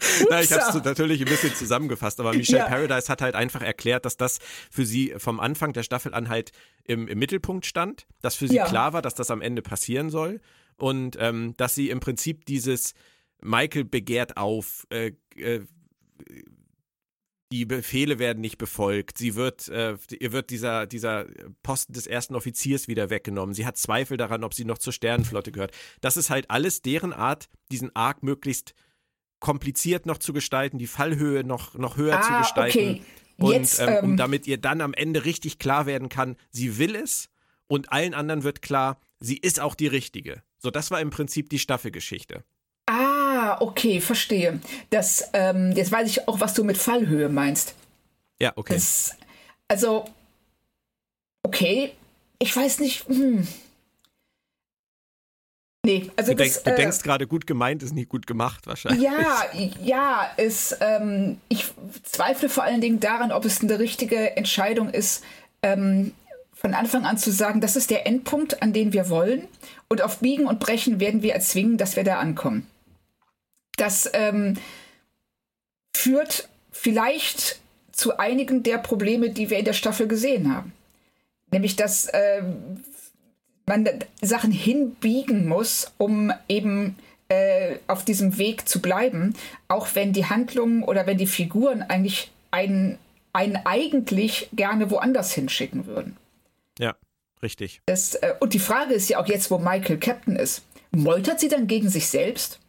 Na, 0.29 0.41
ich 0.41 0.51
habe 0.51 0.77
es 0.77 0.83
natürlich 0.83 1.21
ein 1.21 1.27
bisschen 1.27 1.53
zusammengefasst, 1.53 2.19
aber 2.19 2.33
Michelle 2.33 2.59
ja. 2.59 2.67
Paradise 2.67 3.09
hat 3.09 3.21
halt 3.21 3.35
einfach 3.35 3.61
erklärt, 3.61 4.05
dass 4.05 4.17
das 4.17 4.39
für 4.71 4.85
sie 4.85 5.13
vom 5.17 5.39
Anfang 5.39 5.73
der 5.73 5.83
Staffel 5.83 6.13
an 6.13 6.29
halt 6.29 6.51
im, 6.83 7.07
im 7.07 7.19
Mittelpunkt 7.19 7.65
stand, 7.65 8.07
dass 8.21 8.35
für 8.35 8.47
sie 8.47 8.55
ja. 8.55 8.65
klar 8.65 8.93
war, 8.93 9.01
dass 9.01 9.15
das 9.15 9.31
am 9.31 9.41
Ende 9.41 9.61
passieren 9.61 10.09
soll 10.09 10.39
und 10.77 11.17
ähm, 11.19 11.53
dass 11.57 11.75
sie 11.75 11.89
im 11.89 11.99
Prinzip 11.99 12.45
dieses 12.45 12.93
Michael 13.41 13.85
begehrt 13.85 14.37
auf, 14.37 14.87
äh, 14.89 15.11
äh, 15.35 15.61
die 17.51 17.65
Befehle 17.65 18.19
werden 18.19 18.41
nicht 18.41 18.57
befolgt, 18.57 19.17
sie 19.17 19.35
wird, 19.35 19.69
äh, 19.69 19.97
ihr 20.19 20.31
wird 20.33 20.49
dieser, 20.49 20.85
dieser 20.85 21.25
Posten 21.63 21.93
des 21.93 22.05
ersten 22.05 22.35
Offiziers 22.35 22.87
wieder 22.87 23.09
weggenommen, 23.09 23.55
sie 23.55 23.65
hat 23.65 23.77
Zweifel 23.77 24.17
daran, 24.17 24.43
ob 24.43 24.53
sie 24.53 24.65
noch 24.65 24.79
zur 24.79 24.91
Sternenflotte 24.91 25.51
gehört. 25.51 25.71
Das 26.01 26.17
ist 26.17 26.29
halt 26.29 26.49
alles 26.49 26.81
deren 26.81 27.13
Art, 27.13 27.47
diesen 27.71 27.95
Arc 27.95 28.21
möglichst 28.21 28.73
kompliziert 29.39 30.05
noch 30.05 30.17
zu 30.17 30.33
gestalten, 30.33 30.77
die 30.77 30.87
Fallhöhe 30.87 31.43
noch, 31.43 31.75
noch 31.75 31.97
höher 31.97 32.19
ah, 32.19 32.21
zu 32.21 32.37
gestalten. 32.39 32.77
Okay. 32.77 33.01
Und 33.37 33.53
Jetzt, 33.53 33.79
ähm, 33.79 33.97
um 34.01 34.09
ähm, 34.11 34.17
damit 34.17 34.47
ihr 34.47 34.57
dann 34.57 34.81
am 34.81 34.93
Ende 34.93 35.25
richtig 35.25 35.59
klar 35.59 35.85
werden 35.85 36.09
kann, 36.09 36.35
sie 36.49 36.77
will 36.77 36.95
es 36.95 37.29
und 37.67 37.91
allen 37.91 38.13
anderen 38.13 38.43
wird 38.43 38.61
klar, 38.61 38.99
sie 39.19 39.37
ist 39.37 39.59
auch 39.59 39.75
die 39.75 39.87
Richtige. 39.87 40.41
So, 40.57 40.71
das 40.71 40.89
war 40.89 41.01
im 41.01 41.11
Prinzip 41.11 41.49
die 41.49 41.59
Staffelgeschichte. 41.59 42.43
Ah, 42.87 43.57
okay, 43.59 44.01
verstehe. 44.01 44.59
Das, 44.89 45.29
ähm, 45.33 45.73
jetzt 45.73 45.91
weiß 45.91 46.09
ich 46.09 46.27
auch, 46.27 46.39
was 46.39 46.53
du 46.53 46.63
mit 46.63 46.77
Fallhöhe 46.77 47.29
meinst. 47.29 47.75
Ja, 48.39 48.53
okay. 48.55 48.73
Das, 48.73 49.15
also, 49.67 50.05
okay, 51.43 51.91
ich 52.39 52.55
weiß 52.55 52.79
nicht. 52.79 53.07
Hm. 53.07 53.47
Nee, 55.87 56.11
also 56.17 56.33
du, 56.33 56.43
das, 56.43 56.63
denk, 56.63 56.65
du 56.65 56.71
äh, 56.71 56.75
denkst 56.75 57.01
gerade, 57.01 57.27
gut 57.27 57.47
gemeint 57.47 57.81
ist 57.81 57.95
nicht 57.95 58.09
gut 58.09 58.27
gemacht, 58.27 58.67
wahrscheinlich. 58.67 59.01
Ja, 59.01 59.45
ja, 59.81 60.29
ist, 60.35 60.77
ähm, 60.81 61.37
ich 61.47 61.65
zweifle 62.03 62.49
vor 62.49 62.65
allen 62.65 62.81
Dingen 62.81 62.99
daran, 62.99 63.31
ob 63.31 63.45
es 63.45 63.61
eine 63.61 63.79
richtige 63.79 64.35
Entscheidung 64.35 64.89
ist, 64.89 65.23
ähm, 65.63 66.11
von 66.51 66.73
Anfang 66.73 67.05
an 67.05 67.17
zu 67.17 67.31
sagen, 67.31 67.61
das 67.61 67.77
ist 67.77 67.89
der 67.89 68.05
Endpunkt, 68.05 68.61
an 68.61 68.73
den 68.73 68.91
wir 68.91 69.09
wollen. 69.09 69.47
Und 69.87 70.01
auf 70.01 70.19
Biegen 70.19 70.45
und 70.45 70.59
Brechen 70.59 70.99
werden 70.99 71.21
wir 71.21 71.33
erzwingen, 71.33 71.77
dass 71.77 71.95
wir 71.95 72.03
da 72.03 72.19
ankommen. 72.19 72.67
Das 73.77 74.09
ähm, 74.11 74.57
führt 75.95 76.49
vielleicht 76.73 77.61
zu 77.93 78.17
einigen 78.17 78.61
der 78.61 78.79
Probleme, 78.79 79.29
die 79.29 79.49
wir 79.49 79.57
in 79.57 79.65
der 79.65 79.71
Staffel 79.71 80.09
gesehen 80.09 80.53
haben. 80.53 80.73
Nämlich, 81.49 81.77
dass 81.77 82.07
äh, 82.07 82.41
man 83.67 83.87
Sachen 84.21 84.51
hinbiegen 84.51 85.47
muss, 85.47 85.91
um 85.97 86.33
eben 86.47 86.95
äh, 87.29 87.75
auf 87.87 88.05
diesem 88.05 88.37
Weg 88.37 88.67
zu 88.67 88.81
bleiben, 88.81 89.35
auch 89.67 89.89
wenn 89.93 90.13
die 90.13 90.25
Handlungen 90.25 90.83
oder 90.83 91.05
wenn 91.05 91.17
die 91.17 91.27
Figuren 91.27 91.81
eigentlich 91.81 92.31
einen, 92.49 92.97
einen 93.33 93.57
eigentlich 93.65 94.49
gerne 94.53 94.89
woanders 94.89 95.33
hinschicken 95.33 95.85
würden. 95.85 96.17
Ja, 96.79 96.95
richtig. 97.43 97.81
Das, 97.85 98.15
äh, 98.15 98.33
und 98.39 98.53
die 98.53 98.59
Frage 98.59 98.93
ist 98.93 99.09
ja 99.09 99.19
auch 99.19 99.27
jetzt, 99.27 99.51
wo 99.51 99.57
Michael 99.57 99.97
Captain 99.97 100.37
ist, 100.37 100.63
meutert 100.91 101.39
sie 101.39 101.49
dann 101.49 101.67
gegen 101.67 101.89
sich 101.89 102.07
selbst? 102.07 102.59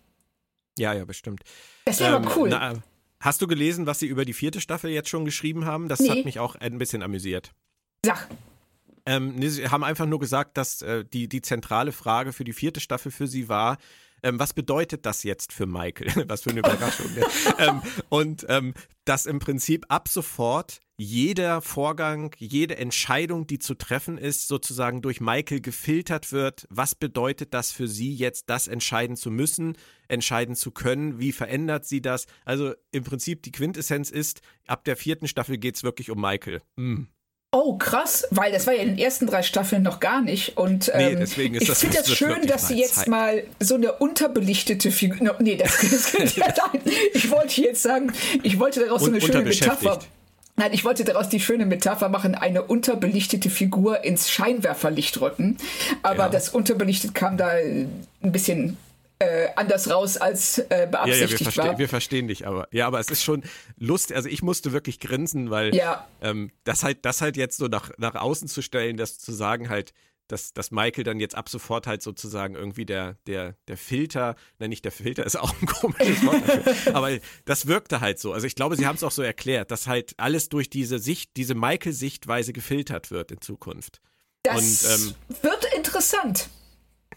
Ja, 0.76 0.92
ja, 0.92 1.04
bestimmt. 1.04 1.42
Das 1.84 2.00
wäre 2.00 2.16
ähm, 2.16 2.22
aber 2.24 2.36
cool. 2.36 2.48
Na, 2.48 2.74
hast 3.20 3.40
du 3.40 3.46
gelesen, 3.46 3.86
was 3.86 4.00
sie 4.00 4.06
über 4.06 4.24
die 4.24 4.32
vierte 4.32 4.60
Staffel 4.60 4.90
jetzt 4.90 5.08
schon 5.08 5.24
geschrieben 5.24 5.64
haben? 5.64 5.88
Das 5.88 6.00
nee. 6.00 6.10
hat 6.10 6.24
mich 6.24 6.40
auch 6.40 6.56
ein 6.56 6.78
bisschen 6.78 7.02
amüsiert. 7.02 7.52
Sag. 8.04 8.28
Ähm, 9.08 9.36
nee, 9.36 9.48
sie 9.48 9.66
haben 9.66 9.84
einfach 9.84 10.04
nur 10.04 10.18
gesagt, 10.18 10.58
dass 10.58 10.82
äh, 10.82 11.02
die, 11.02 11.30
die 11.30 11.40
zentrale 11.40 11.92
Frage 11.92 12.34
für 12.34 12.44
die 12.44 12.52
vierte 12.52 12.78
Staffel 12.78 13.10
für 13.10 13.26
sie 13.26 13.48
war, 13.48 13.78
ähm, 14.22 14.38
was 14.38 14.52
bedeutet 14.52 15.06
das 15.06 15.22
jetzt 15.22 15.50
für 15.50 15.64
Michael? 15.64 16.12
was 16.28 16.42
für 16.42 16.50
eine 16.50 16.58
Überraschung. 16.58 17.06
Ne? 17.14 17.24
ähm, 17.58 17.82
und 18.10 18.44
ähm, 18.50 18.74
dass 19.06 19.24
im 19.24 19.38
Prinzip 19.38 19.86
ab 19.88 20.08
sofort 20.08 20.80
jeder 20.98 21.62
Vorgang, 21.62 22.34
jede 22.36 22.76
Entscheidung, 22.76 23.46
die 23.46 23.58
zu 23.58 23.76
treffen 23.76 24.18
ist, 24.18 24.46
sozusagen 24.46 25.00
durch 25.00 25.22
Michael 25.22 25.62
gefiltert 25.62 26.30
wird. 26.30 26.66
Was 26.68 26.94
bedeutet 26.94 27.54
das 27.54 27.70
für 27.70 27.88
sie 27.88 28.12
jetzt, 28.12 28.50
das 28.50 28.68
entscheiden 28.68 29.16
zu 29.16 29.30
müssen, 29.30 29.78
entscheiden 30.08 30.54
zu 30.54 30.70
können? 30.70 31.18
Wie 31.18 31.32
verändert 31.32 31.86
sie 31.86 32.02
das? 32.02 32.26
Also 32.44 32.74
im 32.90 33.04
Prinzip 33.04 33.42
die 33.44 33.52
Quintessenz 33.52 34.10
ist, 34.10 34.42
ab 34.66 34.84
der 34.84 34.96
vierten 34.96 35.28
Staffel 35.28 35.56
geht 35.56 35.76
es 35.76 35.84
wirklich 35.84 36.10
um 36.10 36.20
Michael. 36.20 36.60
Mm. 36.76 37.04
Oh, 37.50 37.78
krass, 37.78 38.26
weil 38.30 38.52
das 38.52 38.66
war 38.66 38.74
ja 38.74 38.82
in 38.82 38.90
den 38.90 38.98
ersten 38.98 39.26
drei 39.26 39.42
Staffeln 39.42 39.82
noch 39.82 40.00
gar 40.00 40.20
nicht. 40.20 40.58
Und 40.58 40.90
ähm, 40.94 41.14
nee, 41.14 41.24
ich 41.24 41.32
finde 41.32 41.96
das 41.96 42.12
schön, 42.12 42.46
dass 42.46 42.68
sie 42.68 42.78
jetzt 42.78 42.96
Zeit. 42.96 43.08
mal 43.08 43.42
so 43.58 43.76
eine 43.76 43.92
unterbelichtete 43.92 44.90
Figur. 44.90 45.16
No, 45.22 45.32
nee, 45.38 45.56
das, 45.56 45.78
das 45.80 46.12
ja, 46.36 46.46
nein, 46.48 46.82
Ich 47.14 47.30
wollte 47.30 47.62
jetzt 47.62 47.82
sagen, 47.82 48.12
ich 48.42 48.58
wollte 48.58 48.80
daraus 48.80 49.00
so 49.00 49.06
eine 49.06 49.20
schöne 49.22 49.42
Metapher. 49.42 49.98
Nein, 50.56 50.72
ich 50.74 50.84
wollte 50.84 51.04
daraus 51.04 51.30
die 51.30 51.40
schöne 51.40 51.64
Metapher 51.64 52.10
machen, 52.10 52.34
eine 52.34 52.62
unterbelichtete 52.62 53.48
Figur 53.48 54.04
ins 54.04 54.28
Scheinwerferlicht 54.28 55.18
rücken. 55.22 55.56
Aber 56.02 56.24
ja. 56.24 56.28
das 56.28 56.50
unterbelichtet 56.50 57.14
kam 57.14 57.38
da 57.38 57.48
ein 57.48 58.06
bisschen 58.20 58.76
äh, 59.18 59.48
anders 59.56 59.90
raus 59.90 60.16
als 60.16 60.58
äh, 60.58 60.88
beabsichtigt 60.90 61.40
ja, 61.40 61.46
ja, 61.46 61.56
wir 61.56 61.64
war. 61.64 61.78
Wir 61.78 61.88
verstehen 61.88 62.28
dich 62.28 62.46
aber. 62.46 62.68
Ja, 62.70 62.86
aber 62.86 63.00
es 63.00 63.10
ist 63.10 63.24
schon 63.24 63.42
lustig. 63.76 64.16
Also 64.16 64.28
ich 64.28 64.42
musste 64.42 64.72
wirklich 64.72 65.00
grinsen, 65.00 65.50
weil 65.50 65.74
ja. 65.74 66.06
ähm, 66.22 66.50
das 66.64 66.84
halt, 66.84 67.04
das 67.04 67.20
halt 67.20 67.36
jetzt 67.36 67.56
so 67.58 67.66
nach, 67.66 67.90
nach 67.98 68.14
außen 68.14 68.48
zu 68.48 68.62
stellen, 68.62 68.96
das 68.96 69.18
zu 69.18 69.32
sagen 69.32 69.68
halt, 69.68 69.92
dass, 70.28 70.52
dass 70.52 70.70
Michael 70.70 71.04
dann 71.04 71.20
jetzt 71.20 71.34
ab 71.34 71.48
sofort 71.48 71.86
halt 71.86 72.02
sozusagen 72.02 72.54
irgendwie 72.54 72.84
der, 72.84 73.16
der, 73.26 73.56
der 73.66 73.76
Filter, 73.76 74.36
nein, 74.58 74.70
nicht 74.70 74.84
der 74.84 74.92
Filter 74.92 75.24
ist 75.26 75.36
auch 75.36 75.52
ein 75.60 75.66
komisches 75.66 76.24
Wort 76.24 76.46
dafür, 76.46 76.94
aber 76.94 77.18
das 77.44 77.66
wirkte 77.66 78.00
halt 78.00 78.18
so. 78.18 78.32
Also 78.32 78.46
ich 78.46 78.54
glaube, 78.54 78.76
sie 78.76 78.86
haben 78.86 78.96
es 78.96 79.02
auch 79.02 79.10
so 79.10 79.22
erklärt, 79.22 79.70
dass 79.70 79.86
halt 79.86 80.14
alles 80.18 80.48
durch 80.48 80.70
diese 80.70 80.98
Sicht, 80.98 81.36
diese 81.36 81.54
Michael-Sichtweise 81.54 82.52
gefiltert 82.52 83.10
wird 83.10 83.32
in 83.32 83.40
Zukunft. 83.40 84.00
Das 84.42 84.84
Und, 84.84 84.90
ähm, 84.90 85.42
wird 85.42 85.64
interessant. 85.74 86.50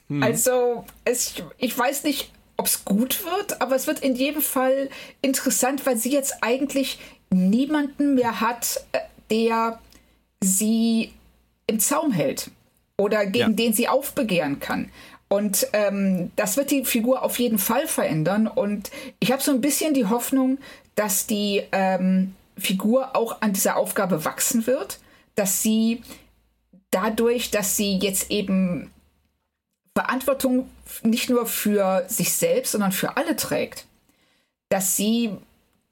Hm. 0.08 0.24
Also, 0.24 0.86
es, 1.06 1.36
ich 1.58 1.78
weiß 1.78 2.04
nicht, 2.04 2.32
ob 2.58 2.68
es 2.68 2.86
gut 2.86 3.24
wird, 3.26 3.62
aber 3.62 3.76
es 3.76 3.88
wird 3.88 4.00
in 4.00 4.16
jedem 4.16 4.42
Fall 4.42 4.90
interessant, 5.22 5.86
weil 5.86 5.98
sie 5.98 6.12
jetzt 6.12 6.44
eigentlich 6.44 7.00
niemanden 7.30 8.16
mehr 8.16 8.42
hat, 8.42 8.86
äh, 8.92 9.00
der 9.30 9.80
sie 10.42 11.14
im 11.68 11.80
Zaum 11.80 12.12
hält 12.12 12.52
oder 12.98 13.26
gegen 13.26 13.52
ja. 13.52 13.56
den 13.56 13.74
sie 13.74 13.88
aufbegehren 13.88 14.60
kann. 14.60 14.92
Und 15.30 15.68
ähm, 15.72 16.32
das 16.36 16.58
wird 16.58 16.72
die 16.72 16.84
Figur 16.84 17.24
auf 17.24 17.40
jeden 17.40 17.58
Fall 17.58 17.88
verändern. 17.88 18.48
Und 18.48 18.92
ich 19.20 19.32
habe 19.32 19.42
so 19.42 19.52
ein 19.52 19.62
bisschen 19.62 19.94
die 19.94 20.08
Hoffnung, 20.08 20.58
dass 20.96 21.26
die 21.26 21.64
ähm, 21.72 22.36
Figur 22.58 23.16
auch 23.16 23.42
an 23.42 23.54
dieser 23.54 23.78
Aufgabe 23.78 24.26
wachsen 24.26 24.68
wird, 24.68 25.00
dass 25.36 25.62
sie 25.62 26.02
dadurch, 26.92 27.50
dass 27.50 27.78
sie 27.78 27.98
jetzt 27.98 28.30
eben 28.30 28.92
Verantwortung 29.98 30.70
nicht 31.04 31.30
nur 31.30 31.46
für 31.46 32.06
sich 32.08 32.34
selbst, 32.34 32.72
sondern 32.72 32.92
für 32.92 33.18
alle 33.18 33.36
trägt, 33.36 33.86
dass 34.70 34.96
sie 34.96 35.32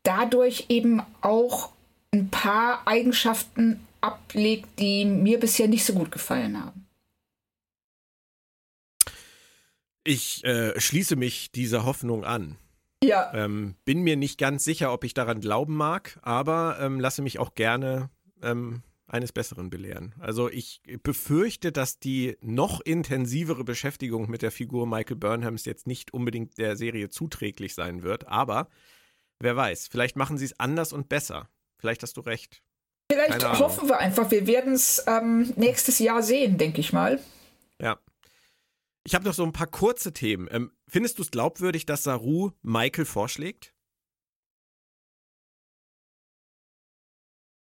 dadurch 0.03 0.65
eben 0.69 1.01
auch 1.21 1.71
ein 2.13 2.29
paar 2.29 2.87
Eigenschaften 2.87 3.85
ablegt, 4.01 4.79
die 4.79 5.05
mir 5.05 5.39
bisher 5.39 5.67
nicht 5.67 5.85
so 5.85 5.93
gut 5.93 6.11
gefallen 6.11 6.63
haben. 6.63 6.85
Ich 10.05 10.43
äh, 10.45 10.79
schließe 10.79 11.15
mich 11.15 11.51
dieser 11.51 11.85
Hoffnung 11.85 12.23
an. 12.23 12.55
Ja. 13.03 13.33
Ähm, 13.33 13.75
bin 13.85 14.01
mir 14.01 14.15
nicht 14.15 14.37
ganz 14.37 14.63
sicher, 14.63 14.91
ob 14.91 15.03
ich 15.03 15.13
daran 15.13 15.41
glauben 15.41 15.75
mag, 15.75 16.19
aber 16.21 16.77
ähm, 16.81 16.99
lasse 16.99 17.21
mich 17.21 17.39
auch 17.39 17.53
gerne 17.53 18.09
ähm, 18.41 18.81
eines 19.09 19.31
Besseren 19.31 19.69
belehren. 19.69 20.15
Also 20.19 20.49
ich 20.49 20.81
befürchte, 21.03 21.71
dass 21.71 21.99
die 21.99 22.37
noch 22.41 22.81
intensivere 22.81 23.63
Beschäftigung 23.63 24.29
mit 24.29 24.41
der 24.41 24.51
Figur 24.51 24.87
Michael 24.87 25.17
Burnhams 25.17 25.65
jetzt 25.65 25.87
nicht 25.87 26.13
unbedingt 26.13 26.57
der 26.57 26.75
Serie 26.75 27.09
zuträglich 27.09 27.73
sein 27.73 28.03
wird, 28.03 28.27
aber 28.27 28.69
wer 29.39 29.55
weiß, 29.55 29.87
vielleicht 29.87 30.15
machen 30.15 30.37
sie 30.37 30.45
es 30.45 30.59
anders 30.59 30.93
und 30.93 31.09
besser. 31.09 31.49
Vielleicht 31.77 32.03
hast 32.03 32.17
du 32.17 32.21
recht. 32.21 32.61
Vielleicht 33.11 33.43
hoffen 33.59 33.87
wir 33.87 33.97
einfach, 33.97 34.29
wir 34.29 34.45
werden 34.45 34.73
es 34.73 35.03
ähm, 35.07 35.51
nächstes 35.55 35.97
Jahr 35.99 36.21
sehen, 36.21 36.57
denke 36.57 36.79
ich 36.79 36.93
mal. 36.93 37.19
Ja. 37.81 37.99
Ich 39.03 39.15
habe 39.15 39.25
noch 39.25 39.33
so 39.33 39.43
ein 39.43 39.53
paar 39.53 39.67
kurze 39.67 40.13
Themen. 40.13 40.47
Ähm, 40.51 40.71
findest 40.87 41.17
du 41.17 41.23
es 41.23 41.31
glaubwürdig, 41.31 41.87
dass 41.87 42.03
Saru 42.03 42.51
Michael 42.61 43.05
vorschlägt? 43.05 43.73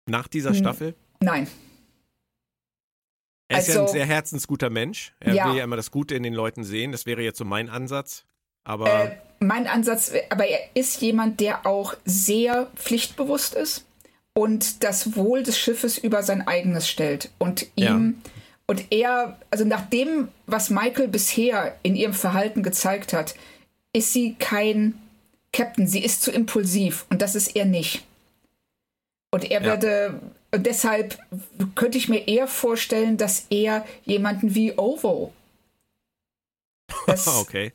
Nach 0.07 0.29
dieser 0.29 0.51
hm. 0.51 0.57
Staffel? 0.57 0.97
Nein. 1.23 1.47
Er 3.49 3.59
ist 3.59 3.69
also, 3.69 3.73
ja 3.73 3.79
ein 3.79 3.83
also 3.83 3.93
sehr 3.93 4.07
herzensguter 4.07 4.71
Mensch. 4.71 5.13
Er 5.21 5.35
ja. 5.35 5.49
will 5.49 5.59
ja 5.59 5.65
immer 5.65 5.77
das 5.77 5.91
Gute 5.91 6.15
in 6.15 6.23
den 6.23 6.35
Leuten 6.35 6.65
sehen. 6.65 6.93
Das 6.93 7.07
wäre 7.07 7.23
jetzt 7.23 7.39
so 7.39 7.45
mein 7.45 7.69
Ansatz. 7.69 8.25
Aber 8.65 9.05
äh, 9.05 9.17
mein 9.41 9.67
Ansatz, 9.67 10.13
aber 10.31 10.47
er 10.47 10.61
ist 10.75 11.01
jemand, 11.03 11.41
der 11.41 11.67
auch 11.67 11.95
sehr 12.05 12.69
pflichtbewusst 12.77 13.55
ist 13.55 13.85
und 14.35 14.85
das 14.85 15.17
Wohl 15.17 15.43
des 15.43 15.59
Schiffes 15.59 15.99
über 15.99 16.23
sein 16.23 16.47
eigenes 16.47 16.89
stellt. 16.89 17.31
Und 17.39 17.67
ihm 17.77 18.17
ja. 18.25 18.31
und 18.67 18.87
er, 18.91 19.39
also 19.51 19.65
nach 19.65 19.89
dem, 19.89 20.29
was 20.47 20.71
Michael 20.71 21.09
bisher 21.09 21.77
in 21.83 21.97
ihrem 21.97 22.15
Verhalten 22.15 22.63
gezeigt 22.63 23.13
hat, 23.13 23.35
ist 23.93 24.13
sie 24.13 24.37
kein 24.39 24.95
Captain, 25.53 25.87
sie 25.87 26.03
ist 26.03 26.23
zu 26.23 26.31
impulsiv 26.31 27.05
und 27.11 27.21
das 27.21 27.35
ist 27.35 27.55
er 27.55 27.67
nicht. 27.67 28.05
Und 29.31 29.51
er 29.51 29.63
ja. 29.63 29.67
würde, 29.67 30.21
und 30.55 30.67
deshalb 30.67 31.19
könnte 31.75 31.99
ich 31.99 32.09
mir 32.09 32.29
eher 32.29 32.47
vorstellen, 32.47 33.17
dass 33.17 33.47
er 33.51 33.87
jemanden 34.05 34.55
wie 34.55 34.77
Ovo. 34.79 35.33
Das, 37.07 37.27
okay. 37.27 37.73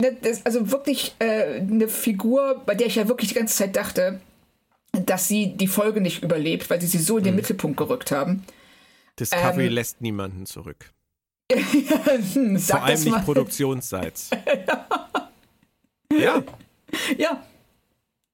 Ne, 0.00 0.16
das, 0.22 0.46
also 0.46 0.70
wirklich 0.70 1.14
äh, 1.18 1.58
eine 1.58 1.88
Figur, 1.88 2.62
bei 2.64 2.74
der 2.74 2.86
ich 2.86 2.94
ja 2.94 3.08
wirklich 3.08 3.30
die 3.30 3.34
ganze 3.34 3.56
Zeit 3.56 3.74
dachte, 3.74 4.20
dass 4.92 5.28
sie 5.28 5.56
die 5.56 5.66
Folge 5.66 6.00
nicht 6.00 6.22
überlebt, 6.22 6.70
weil 6.70 6.80
sie 6.80 6.86
sie 6.86 6.98
so 6.98 7.18
in 7.18 7.24
den 7.24 7.32
hm. 7.32 7.36
Mittelpunkt 7.36 7.76
gerückt 7.76 8.12
haben. 8.12 8.44
Discovery 9.18 9.66
ähm, 9.66 9.72
lässt 9.72 10.00
niemanden 10.00 10.46
zurück. 10.46 10.92
Vor 11.50 12.82
allem 12.82 13.04
nicht 13.04 13.24
produktionsseits. 13.24 14.30
ja. 14.68 14.86
Ja. 16.12 16.42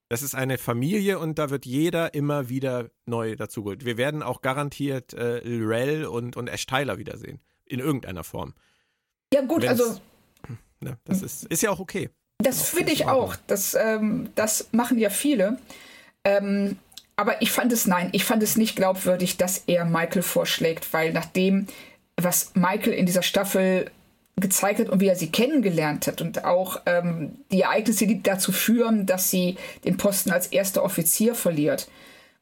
Das 0.09 0.23
ist 0.23 0.35
eine 0.35 0.57
Familie 0.57 1.19
und 1.19 1.39
da 1.39 1.51
wird 1.51 1.67
jeder 1.67 2.15
immer 2.15 2.49
wieder 2.49 2.91
neu 3.07 3.35
dazugeholt. 3.35 3.85
Wir 3.85 3.97
werden 3.97 4.23
auch 4.23 4.41
garantiert 4.41 5.15
äh, 5.15 5.41
Lorel 5.41 6.07
und, 6.07 6.37
und 6.37 6.49
Ash 6.49 6.67
Tyler 6.67 6.99
wiedersehen. 6.99 7.41
In 7.65 7.81
irgendeiner 7.81 8.23
Form. 8.23 8.55
Ja, 9.35 9.43
gut, 9.43 9.63
Wenn's, 9.63 9.81
also. 9.81 10.01
Ne, 10.79 10.99
das 11.05 11.23
ist, 11.23 11.45
ist 11.47 11.63
ja 11.63 11.71
auch 11.71 11.81
okay. 11.81 12.11
Das 12.37 12.69
finde 12.69 12.93
ich 12.93 13.07
auch. 13.07 13.35
Das, 13.47 13.75
ähm, 13.75 14.29
das 14.35 14.69
machen 14.73 14.99
ja 14.99 15.09
viele. 15.09 15.59
Ähm, 16.23 16.77
aber 17.17 17.41
ich 17.41 17.51
fand 17.51 17.73
es, 17.73 17.87
nein, 17.87 18.11
ich 18.13 18.25
fand 18.25 18.43
es 18.43 18.57
nicht 18.57 18.77
glaubwürdig, 18.77 19.39
dass 19.39 19.65
er 19.67 19.87
Michael 19.87 20.21
vorschlägt, 20.21 20.93
weil 20.93 21.15
nachdem, 21.15 21.67
was 22.17 22.55
Michael 22.55 22.93
in 22.93 23.07
dieser 23.07 23.23
Staffel 23.23 23.91
gezeigt 24.39 24.81
hat 24.81 24.91
und 24.91 25.01
wie 25.01 25.09
er 25.09 25.17
sie 25.17 25.31
kennengelernt 25.31 26.07
hat 26.07 26.21
und 26.21 26.45
auch 26.45 26.83
ähm, 26.85 27.39
die 27.51 27.63
Ereignisse, 27.63 28.07
die 28.07 28.23
dazu 28.23 28.53
führen, 28.53 29.07
dass 29.07 29.31
sie 29.31 29.57
den 29.85 29.97
Posten 29.97 30.31
als 30.31 30.49
erster 30.49 30.83
Offizier 30.83 31.35
verliert, 31.35 31.89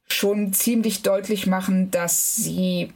schon 0.09 0.53
ziemlich 0.53 1.03
deutlich 1.03 1.47
machen, 1.47 1.91
dass 1.93 2.35
sie 2.35 2.93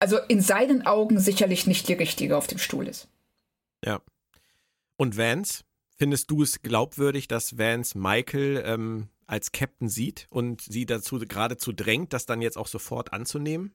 also 0.00 0.18
in 0.28 0.40
seinen 0.40 0.86
Augen 0.86 1.18
sicherlich 1.18 1.66
nicht 1.66 1.88
die 1.88 1.94
richtige 1.94 2.36
auf 2.36 2.46
dem 2.46 2.58
Stuhl 2.58 2.86
ist. 2.86 3.08
Ja. 3.84 4.00
Und 4.96 5.16
Vance, 5.16 5.64
findest 5.96 6.30
du 6.30 6.42
es 6.42 6.60
glaubwürdig, 6.62 7.26
dass 7.26 7.58
Vance 7.58 7.96
Michael 7.96 8.62
ähm, 8.66 9.08
als 9.26 9.52
Captain 9.52 9.88
sieht 9.88 10.26
und 10.30 10.60
sie 10.60 10.84
dazu 10.84 11.18
geradezu 11.18 11.72
drängt, 11.72 12.12
das 12.12 12.26
dann 12.26 12.42
jetzt 12.42 12.58
auch 12.58 12.66
sofort 12.66 13.12
anzunehmen? 13.12 13.72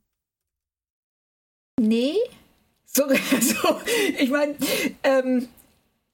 Nee. 1.79 2.15
So, 2.85 3.03
so 3.41 3.81
ich 4.17 4.29
meine, 4.29 4.55
ähm, 5.03 5.47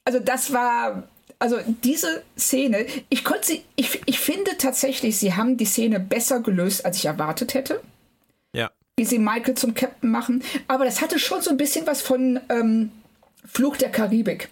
also 0.06 0.20
das 0.20 0.52
war, 0.52 1.04
also 1.40 1.58
diese 1.84 2.24
Szene, 2.38 2.86
ich 3.10 3.24
konnte 3.24 3.48
sie, 3.48 3.64
ich, 3.76 4.02
ich 4.06 4.20
finde 4.20 4.58
tatsächlich, 4.58 5.18
sie 5.18 5.34
haben 5.34 5.58
die 5.58 5.66
Szene 5.66 6.00
besser 6.00 6.40
gelöst, 6.40 6.86
als 6.86 6.98
ich 6.98 7.06
erwartet 7.06 7.54
hätte. 7.54 7.82
Ja. 8.54 8.72
Wie 8.98 9.06
sie 9.06 9.20
Michael 9.20 9.56
zum 9.56 9.74
Captain 9.74 10.10
machen. 10.10 10.44
Aber 10.68 10.86
das 10.86 11.02
hatte 11.02 11.20
schon 11.20 11.42
so 11.42 11.50
ein 11.50 11.58
bisschen 11.58 11.88
was 11.88 12.02
von 12.02 12.40
ähm, 12.50 12.92
Fluch 13.46 13.78
der 13.78 13.90
Karibik 13.90 14.50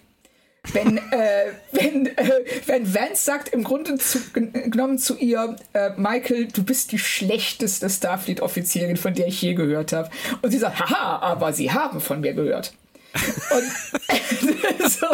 wenn, 0.72 0.98
äh, 0.98 1.52
wenn, 1.72 2.06
äh, 2.06 2.44
wenn 2.66 2.94
Vance 2.94 3.24
sagt, 3.24 3.48
im 3.48 3.64
Grunde 3.64 3.96
zu, 3.98 4.18
genommen 4.32 4.98
zu 4.98 5.16
ihr, 5.16 5.56
äh, 5.72 5.90
Michael, 5.96 6.48
du 6.48 6.62
bist 6.62 6.92
die 6.92 6.98
schlechteste 6.98 7.88
Starfleet-Offizierin, 7.88 8.96
von 8.96 9.14
der 9.14 9.26
ich 9.26 9.40
je 9.40 9.54
gehört 9.54 9.92
habe. 9.92 10.10
Und 10.42 10.50
sie 10.50 10.58
sagt, 10.58 10.78
haha, 10.78 11.18
aber 11.20 11.52
sie 11.52 11.72
haben 11.72 12.00
von 12.00 12.20
mir 12.20 12.34
gehört. 12.34 12.74
Und 13.50 14.90
so. 14.90 15.06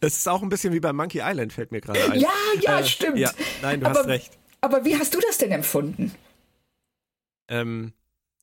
Es 0.00 0.18
ist 0.18 0.28
auch 0.28 0.42
ein 0.42 0.48
bisschen 0.48 0.72
wie 0.72 0.80
bei 0.80 0.92
Monkey 0.92 1.20
Island, 1.22 1.52
fällt 1.52 1.72
mir 1.72 1.80
gerade 1.80 2.12
ein. 2.12 2.20
Ja, 2.20 2.28
ja, 2.60 2.80
äh, 2.80 2.84
stimmt. 2.84 3.18
Ja, 3.18 3.32
nein, 3.62 3.80
du 3.80 3.86
aber, 3.86 4.00
hast 4.00 4.08
recht. 4.08 4.32
Aber 4.60 4.84
wie 4.84 4.96
hast 4.96 5.14
du 5.14 5.20
das 5.20 5.38
denn 5.38 5.52
empfunden? 5.52 6.12
Ähm, 7.48 7.92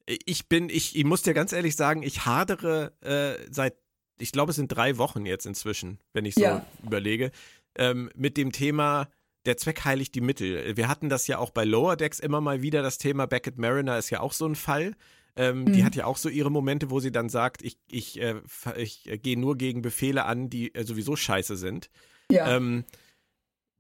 ich 0.06 0.48
bin, 0.48 0.70
ich, 0.70 0.96
ich 0.96 1.04
muss 1.04 1.22
dir 1.22 1.34
ganz 1.34 1.52
ehrlich 1.52 1.76
sagen, 1.76 2.04
ich 2.04 2.26
hadere 2.26 2.94
äh, 3.02 3.46
seit 3.52 3.76
ich 4.18 4.32
glaube, 4.32 4.52
es 4.52 4.56
sind 4.56 4.70
drei 4.70 4.98
Wochen 4.98 5.26
jetzt 5.26 5.46
inzwischen, 5.46 6.00
wenn 6.14 6.26
ich 6.26 6.36
so 6.36 6.42
ja. 6.42 6.66
überlege, 6.84 7.32
ähm, 7.78 8.10
mit 8.16 8.38
dem 8.38 8.52
Thema 8.52 9.10
der 9.46 9.58
Zweck 9.58 9.86
heiligt 9.86 10.16
die 10.16 10.22
Mittel. 10.22 10.76
Wir 10.76 10.88
hatten 10.88 11.10
das 11.10 11.28
ja 11.28 11.38
auch 11.38 11.52
bei 11.52 11.66
Lower 11.66 11.96
Decks 11.96 12.20
immer 12.20 12.42
mal 12.42 12.62
wieder, 12.62 12.82
das 12.82 12.98
Thema 12.98 13.28
Beckett 13.28 13.58
Mariner 13.58 13.98
ist 13.98 14.10
ja 14.10 14.20
auch 14.22 14.34
so 14.34 14.48
ein 14.48 14.56
Fall. 14.56 14.96
Ähm, 15.36 15.66
mhm. 15.66 15.74
Die 15.74 15.84
hat 15.84 15.96
ja 15.96 16.06
auch 16.06 16.18
so 16.18 16.30
ihre 16.30 16.50
Momente, 16.50 16.90
wo 16.90 17.00
sie 17.00 17.12
dann 17.12 17.30
sagt, 17.30 17.62
ich, 17.62 17.78
ich, 17.88 18.20
äh, 18.22 18.42
ich 18.78 19.10
äh, 19.10 19.18
gehe 19.18 19.38
nur 19.38 19.58
gegen 19.58 19.82
Befehle 19.82 20.26
an, 20.26 20.50
die 20.50 20.74
äh, 20.74 20.86
sowieso 20.86 21.16
scheiße 21.16 21.58
sind. 21.58 21.90
Ja. 22.32 22.56
Ähm, 22.56 22.86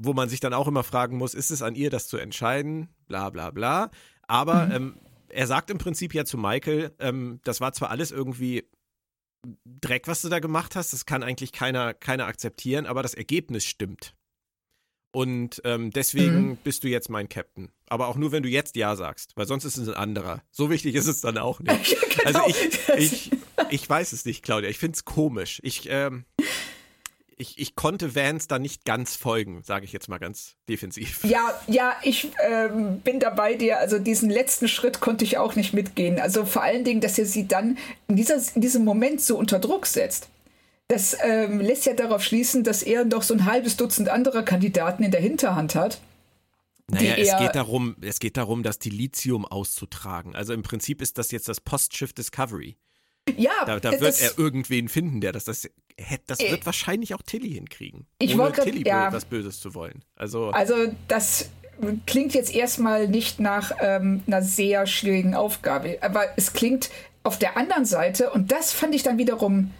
wo 0.03 0.13
man 0.13 0.27
sich 0.27 0.41
dann 0.41 0.53
auch 0.53 0.67
immer 0.67 0.83
fragen 0.83 1.17
muss, 1.17 1.33
ist 1.33 1.51
es 1.51 1.61
an 1.61 1.75
ihr, 1.75 1.89
das 1.89 2.07
zu 2.07 2.17
entscheiden? 2.17 2.89
Bla 3.07 3.29
bla 3.29 3.51
bla. 3.51 3.89
Aber 4.27 4.65
mhm. 4.65 4.71
ähm, 4.71 4.99
er 5.29 5.47
sagt 5.47 5.69
im 5.69 5.77
Prinzip 5.77 6.13
ja 6.13 6.25
zu 6.25 6.37
Michael, 6.37 6.93
ähm, 6.99 7.39
das 7.45 7.61
war 7.61 7.71
zwar 7.71 7.89
alles 7.89 8.11
irgendwie 8.11 8.67
Dreck, 9.65 10.07
was 10.07 10.21
du 10.21 10.29
da 10.29 10.39
gemacht 10.39 10.75
hast, 10.75 10.93
das 10.93 11.05
kann 11.05 11.23
eigentlich 11.23 11.51
keiner, 11.51 11.93
keiner 11.93 12.25
akzeptieren, 12.25 12.85
aber 12.85 13.03
das 13.03 13.13
Ergebnis 13.13 13.65
stimmt. 13.65 14.15
Und 15.15 15.61
ähm, 15.63 15.91
deswegen 15.91 16.49
mhm. 16.49 16.57
bist 16.57 16.83
du 16.83 16.89
jetzt 16.89 17.09
mein 17.09 17.29
Captain. 17.29 17.69
Aber 17.87 18.07
auch 18.09 18.17
nur, 18.17 18.33
wenn 18.33 18.43
du 18.43 18.49
jetzt 18.49 18.75
Ja 18.75 18.97
sagst, 18.97 19.31
weil 19.37 19.47
sonst 19.47 19.63
ist 19.63 19.77
es 19.77 19.87
ein 19.87 19.93
anderer. 19.93 20.43
So 20.51 20.69
wichtig 20.69 20.93
ist 20.95 21.07
es 21.07 21.21
dann 21.21 21.37
auch 21.37 21.61
nicht. 21.61 21.91
ja, 21.91 21.99
genau. 22.09 22.43
Also 22.43 22.59
ich, 22.59 22.89
ich, 22.97 23.31
ich 23.69 23.89
weiß 23.89 24.11
es 24.11 24.25
nicht, 24.25 24.43
Claudia. 24.43 24.69
Ich 24.69 24.77
finde 24.77 24.95
es 24.95 25.05
komisch. 25.05 25.61
Ich, 25.63 25.87
ähm, 25.89 26.25
ich, 27.37 27.59
ich 27.59 27.75
konnte 27.75 28.15
Vance 28.15 28.47
da 28.47 28.59
nicht 28.59 28.85
ganz 28.85 29.15
folgen, 29.15 29.61
sage 29.63 29.85
ich 29.85 29.93
jetzt 29.93 30.07
mal 30.07 30.17
ganz 30.17 30.55
defensiv. 30.69 31.23
Ja, 31.23 31.53
ja, 31.67 31.95
ich 32.03 32.31
ähm, 32.47 32.99
bin 32.99 33.19
da 33.19 33.29
bei 33.29 33.55
dir. 33.55 33.79
Also 33.79 33.99
diesen 33.99 34.29
letzten 34.29 34.67
Schritt 34.67 34.99
konnte 34.99 35.25
ich 35.25 35.37
auch 35.37 35.55
nicht 35.55 35.73
mitgehen. 35.73 36.19
Also 36.19 36.45
vor 36.45 36.63
allen 36.63 36.83
Dingen, 36.83 37.01
dass 37.01 37.17
er 37.17 37.25
sie 37.25 37.47
dann 37.47 37.77
in, 38.07 38.15
dieser, 38.15 38.39
in 38.55 38.61
diesem 38.61 38.85
Moment 38.85 39.21
so 39.21 39.37
unter 39.37 39.59
Druck 39.59 39.85
setzt. 39.85 40.29
Das 40.87 41.17
ähm, 41.23 41.59
lässt 41.59 41.85
ja 41.85 41.93
darauf 41.93 42.23
schließen, 42.23 42.63
dass 42.63 42.83
er 42.83 43.05
noch 43.05 43.23
so 43.23 43.33
ein 43.33 43.45
halbes 43.45 43.75
Dutzend 43.75 44.07
anderer 44.07 44.43
Kandidaten 44.43 45.03
in 45.03 45.11
der 45.11 45.21
Hinterhand 45.21 45.75
hat. 45.75 45.99
Naja, 46.87 47.15
es 47.15 47.35
geht, 47.39 47.55
darum, 47.55 47.95
es 48.01 48.19
geht 48.19 48.37
darum, 48.37 48.61
das 48.61 48.77
Dilithium 48.77 49.43
auszutragen. 49.45 50.35
Also 50.35 50.53
im 50.53 50.61
Prinzip 50.61 51.01
ist 51.01 51.17
das 51.17 51.31
jetzt 51.31 51.49
das 51.49 51.59
Postschiff 51.59 52.13
Discovery. 52.13 52.77
Ja, 53.37 53.65
da, 53.65 53.79
da 53.79 53.99
wird 53.99 54.21
er 54.21 54.37
irgendwen 54.37 54.87
finden, 54.87 55.19
der 55.19 55.31
das, 55.31 55.45
das, 55.45 55.67
das 56.27 56.39
wird 56.39 56.61
äh, 56.61 56.65
wahrscheinlich 56.65 57.13
auch 57.15 57.21
Tilly 57.21 57.53
hinkriegen. 57.53 58.05
Ich 58.19 58.37
ohne 58.37 58.51
Tilly 58.51 58.85
ja. 58.85 59.11
was 59.13 59.25
Böses 59.25 59.59
zu 59.59 59.73
wollen. 59.73 60.03
Also, 60.15 60.49
also 60.49 60.75
das 61.07 61.49
klingt 62.05 62.33
jetzt 62.33 62.53
erstmal 62.53 63.07
nicht 63.07 63.39
nach 63.39 63.71
ähm, 63.79 64.23
einer 64.27 64.41
sehr 64.41 64.87
schwierigen 64.87 65.35
Aufgabe, 65.35 65.97
aber 66.01 66.25
es 66.37 66.53
klingt 66.53 66.89
auf 67.23 67.39
der 67.39 67.57
anderen 67.57 67.85
Seite, 67.85 68.29
und 68.29 68.51
das 68.51 68.71
fand 68.71 68.93
ich 68.93 69.03
dann 69.03 69.17
wiederum 69.17 69.71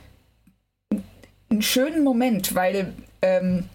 einen 1.49 1.61
schönen 1.61 2.03
Moment, 2.03 2.55
weil 2.55 2.93
ähm, 3.21 3.69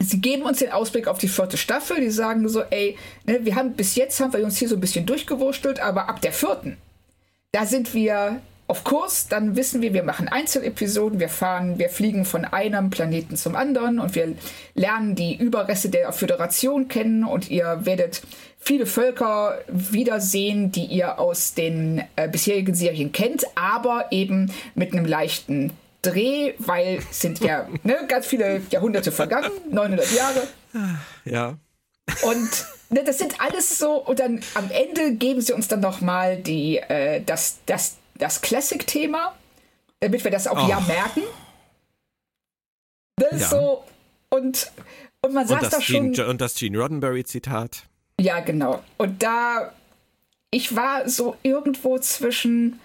sie 0.00 0.20
geben 0.20 0.42
uns 0.42 0.58
den 0.58 0.72
Ausblick 0.72 1.06
auf 1.06 1.18
die 1.18 1.28
vierte 1.28 1.56
Staffel, 1.56 2.00
die 2.00 2.10
sagen 2.10 2.48
so, 2.48 2.62
ey, 2.62 2.98
ne, 3.26 3.44
wir 3.44 3.54
haben 3.54 3.74
bis 3.74 3.94
jetzt 3.94 4.20
haben 4.20 4.32
wir 4.32 4.44
uns 4.44 4.58
hier 4.58 4.68
so 4.68 4.74
ein 4.74 4.80
bisschen 4.80 5.06
durchgewurschtelt, 5.06 5.80
aber 5.80 6.08
ab 6.08 6.20
der 6.20 6.32
vierten, 6.32 6.76
da 7.52 7.64
sind 7.64 7.94
wir 7.94 8.40
auf 8.72 8.84
Kurs, 8.84 9.28
dann 9.28 9.54
wissen 9.54 9.82
wir, 9.82 9.92
wir 9.92 10.02
machen 10.02 10.28
Einzelepisoden, 10.28 11.20
wir 11.20 11.28
fahren, 11.28 11.78
wir 11.78 11.90
fliegen 11.90 12.24
von 12.24 12.46
einem 12.46 12.88
Planeten 12.88 13.36
zum 13.36 13.54
anderen 13.54 14.00
und 14.00 14.14
wir 14.14 14.34
lernen 14.74 15.14
die 15.14 15.36
Überreste 15.36 15.90
der 15.90 16.10
Föderation 16.14 16.88
kennen 16.88 17.22
und 17.22 17.50
ihr 17.50 17.80
werdet 17.82 18.22
viele 18.58 18.86
Völker 18.86 19.58
wiedersehen, 19.68 20.72
die 20.72 20.86
ihr 20.86 21.18
aus 21.18 21.52
den 21.52 22.02
äh, 22.16 22.30
bisherigen 22.30 22.74
Serien 22.74 23.12
kennt, 23.12 23.44
aber 23.56 24.06
eben 24.10 24.50
mit 24.74 24.94
einem 24.94 25.04
leichten 25.04 25.74
Dreh, 26.00 26.54
weil 26.56 27.00
sind 27.10 27.40
ja 27.40 27.68
ne, 27.82 27.98
ganz 28.08 28.24
viele 28.24 28.62
Jahrhunderte 28.70 29.12
vergangen, 29.12 29.50
900 29.70 30.12
Jahre. 30.12 30.48
Ja. 31.26 31.58
Und 32.22 32.66
ne, 32.88 33.04
das 33.04 33.18
sind 33.18 33.38
alles 33.38 33.76
so, 33.76 33.96
und 33.96 34.18
dann 34.18 34.40
am 34.54 34.70
Ende 34.70 35.14
geben 35.14 35.42
sie 35.42 35.52
uns 35.52 35.68
dann 35.68 35.80
nochmal 35.80 36.38
die, 36.38 36.78
äh, 36.78 37.20
das, 37.22 37.58
das 37.66 37.98
das 38.22 38.40
Classic-Thema, 38.40 39.34
damit 40.00 40.22
wir 40.22 40.30
das 40.30 40.46
auch 40.46 40.64
oh. 40.64 40.68
ja 40.68 40.78
merken. 40.80 41.22
Das 43.16 43.32
ja. 43.32 43.36
ist 43.38 43.50
so. 43.50 43.84
Und, 44.30 44.70
und 45.22 45.34
man 45.34 45.46
sagt 45.46 45.72
da 45.72 45.80
schon. 45.80 46.18
und 46.20 46.40
das 46.40 46.54
Gene 46.54 46.78
Roddenberry-Zitat. 46.78 47.82
Ja, 48.20 48.40
genau. 48.40 48.82
Und 48.96 49.22
da. 49.22 49.72
Ich 50.54 50.76
war 50.76 51.08
so 51.08 51.36
irgendwo 51.42 51.98
zwischen 51.98 52.78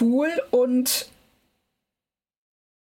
cool 0.00 0.30
und 0.50 1.10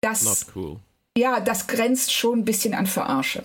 das. 0.02 0.24
Not 0.24 0.56
cool. 0.56 0.80
Ja, 1.18 1.40
das 1.40 1.68
grenzt 1.68 2.12
schon 2.12 2.40
ein 2.40 2.46
bisschen 2.46 2.74
an 2.74 2.88
Verarsche. 2.88 3.44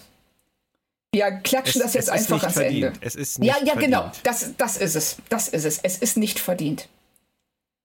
Wir 1.12 1.30
klatschen 1.30 1.80
es, 1.80 1.86
das 1.86 1.94
jetzt 1.94 2.10
einfach 2.10 2.42
ans 2.42 2.54
verdient. 2.54 2.86
Ende. 2.86 2.98
Es 3.00 3.14
ist 3.14 3.38
nicht 3.38 3.48
ja, 3.48 3.64
ja, 3.64 3.74
genau. 3.74 4.10
Das, 4.24 4.56
das 4.56 4.76
ist 4.76 4.96
es. 4.96 5.16
Das 5.28 5.48
ist 5.48 5.64
es. 5.64 5.78
Es 5.78 5.98
ist 5.98 6.16
nicht 6.16 6.40
verdient. 6.40 6.88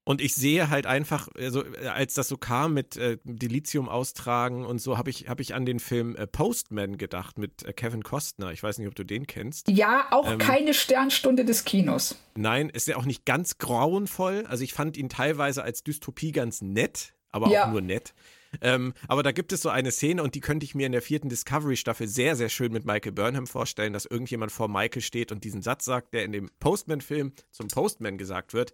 Und 0.10 0.22
ich 0.22 0.34
sehe 0.34 0.72
halt 0.72 0.88
einfach, 0.88 1.28
also 1.38 1.64
als 1.94 2.16
das 2.16 2.30
so 2.30 2.36
kam 2.36 2.74
mit 2.74 2.98
äh, 2.98 3.20
Dilithium 3.26 3.88
austragen 3.88 4.66
und 4.66 4.82
so, 4.82 4.98
habe 4.98 5.12
ich, 5.12 5.30
hab 5.30 5.40
ich 5.40 5.54
an 5.54 5.68
den 5.68 5.80
Film 5.80 6.16
äh, 6.16 6.26
Postman 6.26 6.98
gedacht 6.98 7.38
mit 7.38 7.64
äh, 7.64 7.74
Kevin 7.74 8.02
Costner. 8.02 8.52
Ich 8.52 8.64
weiß 8.64 8.80
nicht, 8.80 8.88
ob 8.88 8.96
du 8.96 9.04
den 9.04 9.28
kennst. 9.28 9.68
Ja, 9.70 10.08
auch 10.10 10.32
ähm, 10.32 10.40
keine 10.40 10.74
Sternstunde 10.74 11.46
des 11.46 11.64
Kinos. 11.64 12.16
Nein, 12.34 12.70
ist 12.70 12.88
ja 12.88 12.98
auch 12.98 13.06
nicht 13.06 13.24
ganz 13.24 13.60
grauenvoll. 13.60 14.48
Also 14.48 14.64
ich 14.64 14.74
fand 14.74 14.98
ihn 14.98 15.10
teilweise 15.10 15.62
als 15.62 15.84
Dystopie 15.84 16.32
ganz 16.32 16.64
nett, 16.64 17.14
aber 17.30 17.50
ja. 17.50 17.66
auch 17.66 17.72
nur 17.72 17.82
nett. 17.82 18.16
Ähm, 18.62 18.96
aber 19.08 19.22
da 19.22 19.32
gibt 19.32 19.54
es 19.54 19.62
so 19.62 19.70
eine 19.70 19.92
Szene 19.92 20.24
und 20.24 20.34
die 20.34 20.40
könnte 20.40 20.64
ich 20.64 20.74
mir 20.74 20.88
in 20.88 20.92
der 20.92 21.04
vierten 21.04 21.30
Discovery-Staffel 21.30 22.08
sehr, 22.08 22.36
sehr 22.36 22.50
schön 22.50 22.72
mit 22.72 22.84
Michael 22.84 23.12
Burnham 23.12 23.46
vorstellen, 23.46 23.94
dass 23.94 24.06
irgendjemand 24.06 24.52
vor 24.52 24.70
Michael 24.70 25.04
steht 25.04 25.32
und 25.32 25.44
diesen 25.44 25.62
Satz 25.62 25.86
sagt, 25.86 26.16
der 26.16 26.24
in 26.24 26.32
dem 26.32 26.50
Postman-Film 26.60 27.34
zum 27.52 27.68
Postman 27.68 28.18
gesagt 28.18 28.56
wird. 28.56 28.74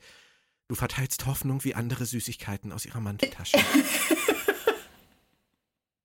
Du 0.67 0.75
verteilst 0.75 1.27
Hoffnung 1.27 1.63
wie 1.63 1.75
andere 1.75 2.05
Süßigkeiten 2.05 2.71
aus 2.71 2.85
ihrer 2.85 2.99
Manteltasche. 2.99 3.57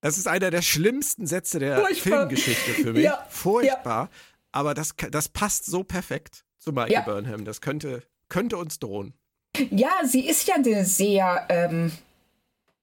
das 0.01 0.19
ist 0.19 0.27
einer 0.27 0.51
der 0.51 0.61
schlimmsten 0.61 1.25
Sätze 1.25 1.57
der 1.57 1.79
Furchtbar. 1.79 2.27
Filmgeschichte 2.27 2.71
für 2.73 2.93
mich. 2.93 3.03
Ja. 3.03 3.25
Furchtbar. 3.29 4.03
Ja. 4.03 4.09
Aber 4.51 4.73
das, 4.73 4.93
das 5.09 5.29
passt 5.29 5.65
so 5.65 5.83
perfekt 5.83 6.43
zu 6.59 6.73
Michael 6.73 6.91
ja. 6.91 7.01
Burnham. 7.01 7.43
Das 7.43 7.61
könnte, 7.61 8.03
könnte 8.29 8.57
uns 8.57 8.77
drohen. 8.77 9.13
Ja, 9.71 9.89
sie 10.05 10.27
ist 10.27 10.47
ja 10.47 10.55
eine 10.55 10.85
sehr 10.85 11.45
ähm, 11.49 11.91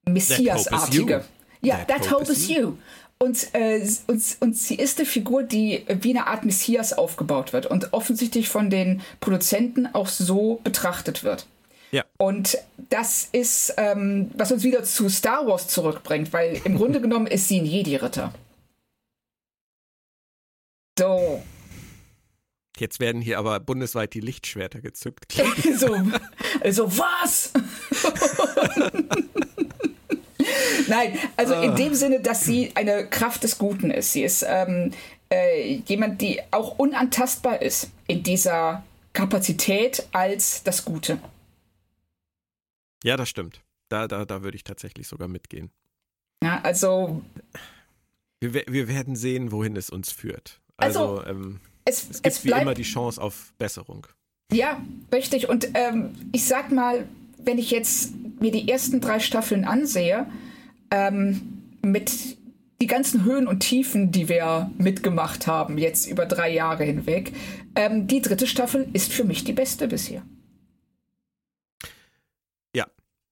Messias-artige. 0.05 1.23
Ja, 1.61 1.77
that, 1.77 1.87
that 1.87 2.11
hope, 2.11 2.21
hope 2.21 2.31
is 2.31 2.49
you. 2.49 2.73
Und, 3.19 3.53
äh, 3.53 3.85
und, 4.07 4.37
und 4.39 4.57
sie 4.57 4.75
ist 4.75 4.97
eine 4.97 5.05
Figur, 5.05 5.43
die 5.43 5.85
wie 5.87 6.11
eine 6.11 6.27
Art 6.27 6.45
Messias 6.45 6.93
aufgebaut 6.93 7.53
wird 7.53 7.65
und 7.65 7.93
offensichtlich 7.93 8.49
von 8.49 8.69
den 8.69 9.01
Produzenten 9.19 9.87
auch 9.93 10.07
so 10.07 10.59
betrachtet 10.63 11.23
wird. 11.23 11.47
Ja. 11.91 12.03
Und 12.17 12.57
das 12.89 13.29
ist, 13.31 13.73
ähm, 13.77 14.31
was 14.35 14.51
uns 14.51 14.63
wieder 14.63 14.83
zu 14.83 15.09
Star 15.09 15.47
Wars 15.47 15.67
zurückbringt, 15.67 16.31
weil 16.33 16.61
im 16.63 16.75
Grunde 16.77 17.01
genommen 17.01 17.27
ist 17.27 17.47
sie 17.47 17.59
ein 17.59 17.65
Jedi-Ritter. 17.65 18.33
So. 20.97 21.43
Jetzt 22.77 22.99
werden 22.99 23.21
hier 23.21 23.39
aber 23.39 23.59
bundesweit 23.59 24.13
die 24.13 24.21
Lichtschwerter 24.21 24.81
gezückt. 24.81 25.33
so, 25.77 25.95
also 26.61 26.97
was? 26.97 27.51
Nein, 30.87 31.17
also 31.35 31.55
in 31.55 31.75
dem 31.75 31.93
Sinne, 31.93 32.21
dass 32.21 32.43
sie 32.43 32.71
eine 32.75 33.07
Kraft 33.07 33.43
des 33.43 33.57
Guten 33.57 33.91
ist. 33.91 34.13
Sie 34.13 34.23
ist 34.23 34.45
ähm, 34.47 34.91
äh, 35.29 35.81
jemand, 35.85 36.21
die 36.21 36.39
auch 36.51 36.79
unantastbar 36.79 37.61
ist 37.61 37.89
in 38.07 38.23
dieser 38.23 38.83
Kapazität 39.13 40.07
als 40.11 40.63
das 40.63 40.85
Gute. 40.85 41.19
Ja, 43.03 43.17
das 43.17 43.29
stimmt. 43.29 43.61
Da, 43.89 44.07
da, 44.07 44.25
da 44.25 44.43
würde 44.43 44.55
ich 44.55 44.63
tatsächlich 44.63 45.07
sogar 45.07 45.27
mitgehen. 45.27 45.71
Ja, 46.43 46.61
also. 46.61 47.21
Wir, 48.39 48.53
wir 48.67 48.87
werden 48.87 49.15
sehen, 49.15 49.51
wohin 49.51 49.75
es 49.75 49.89
uns 49.89 50.11
führt. 50.11 50.61
Also, 50.77 51.19
also 51.19 51.25
ähm, 51.25 51.59
es, 51.85 52.09
es, 52.09 52.21
gibt 52.21 52.27
es 52.27 52.45
wie 52.45 52.51
immer 52.51 52.73
die 52.73 52.83
Chance 52.83 53.21
auf 53.21 53.53
Besserung. 53.57 54.07
Ja, 54.51 54.81
richtig. 55.11 55.49
Und 55.49 55.69
ähm, 55.73 56.15
ich 56.31 56.45
sag 56.45 56.71
mal, 56.71 57.07
wenn 57.37 57.57
ich 57.57 57.71
jetzt 57.71 58.13
mir 58.39 58.51
die 58.51 58.69
ersten 58.69 59.01
drei 59.01 59.19
Staffeln 59.19 59.65
ansehe, 59.65 60.27
ähm, 60.91 61.63
mit 61.81 62.37
die 62.81 62.87
ganzen 62.87 63.25
Höhen 63.25 63.47
und 63.47 63.59
Tiefen, 63.59 64.11
die 64.11 64.29
wir 64.29 64.71
mitgemacht 64.77 65.47
haben, 65.47 65.77
jetzt 65.77 66.07
über 66.07 66.25
drei 66.25 66.51
Jahre 66.53 66.85
hinweg, 66.85 67.33
ähm, 67.75 68.07
die 68.07 68.21
dritte 68.21 68.47
Staffel 68.47 68.87
ist 68.93 69.11
für 69.11 69.25
mich 69.25 69.43
die 69.43 69.53
beste 69.53 69.87
bisher. 69.87 70.23
Ja, 72.73 72.87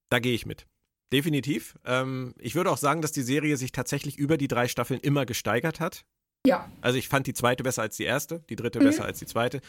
da 0.09 0.19
gehe 0.19 0.33
ich 0.33 0.45
mit. 0.45 0.67
Definitiv. 1.11 1.77
Ähm, 1.85 2.33
ich 2.37 2.55
würde 2.55 2.69
auch 2.69 2.77
sagen, 2.77 3.01
dass 3.01 3.11
die 3.11 3.21
Serie 3.21 3.57
sich 3.57 3.71
tatsächlich 3.71 4.17
über 4.17 4.37
die 4.37 4.47
drei 4.47 4.67
Staffeln 4.67 4.99
immer 4.99 5.25
gesteigert 5.25 5.79
hat. 5.79 6.05
Ja. 6.45 6.69
Also 6.81 6.97
ich 6.97 7.07
fand 7.07 7.27
die 7.27 7.33
zweite 7.33 7.63
besser 7.63 7.81
als 7.81 7.97
die 7.97 8.03
erste, 8.03 8.43
die 8.49 8.55
dritte 8.55 8.79
mhm. 8.79 8.85
besser 8.85 9.05
als 9.05 9.19
die 9.19 9.25
zweite. 9.25 9.61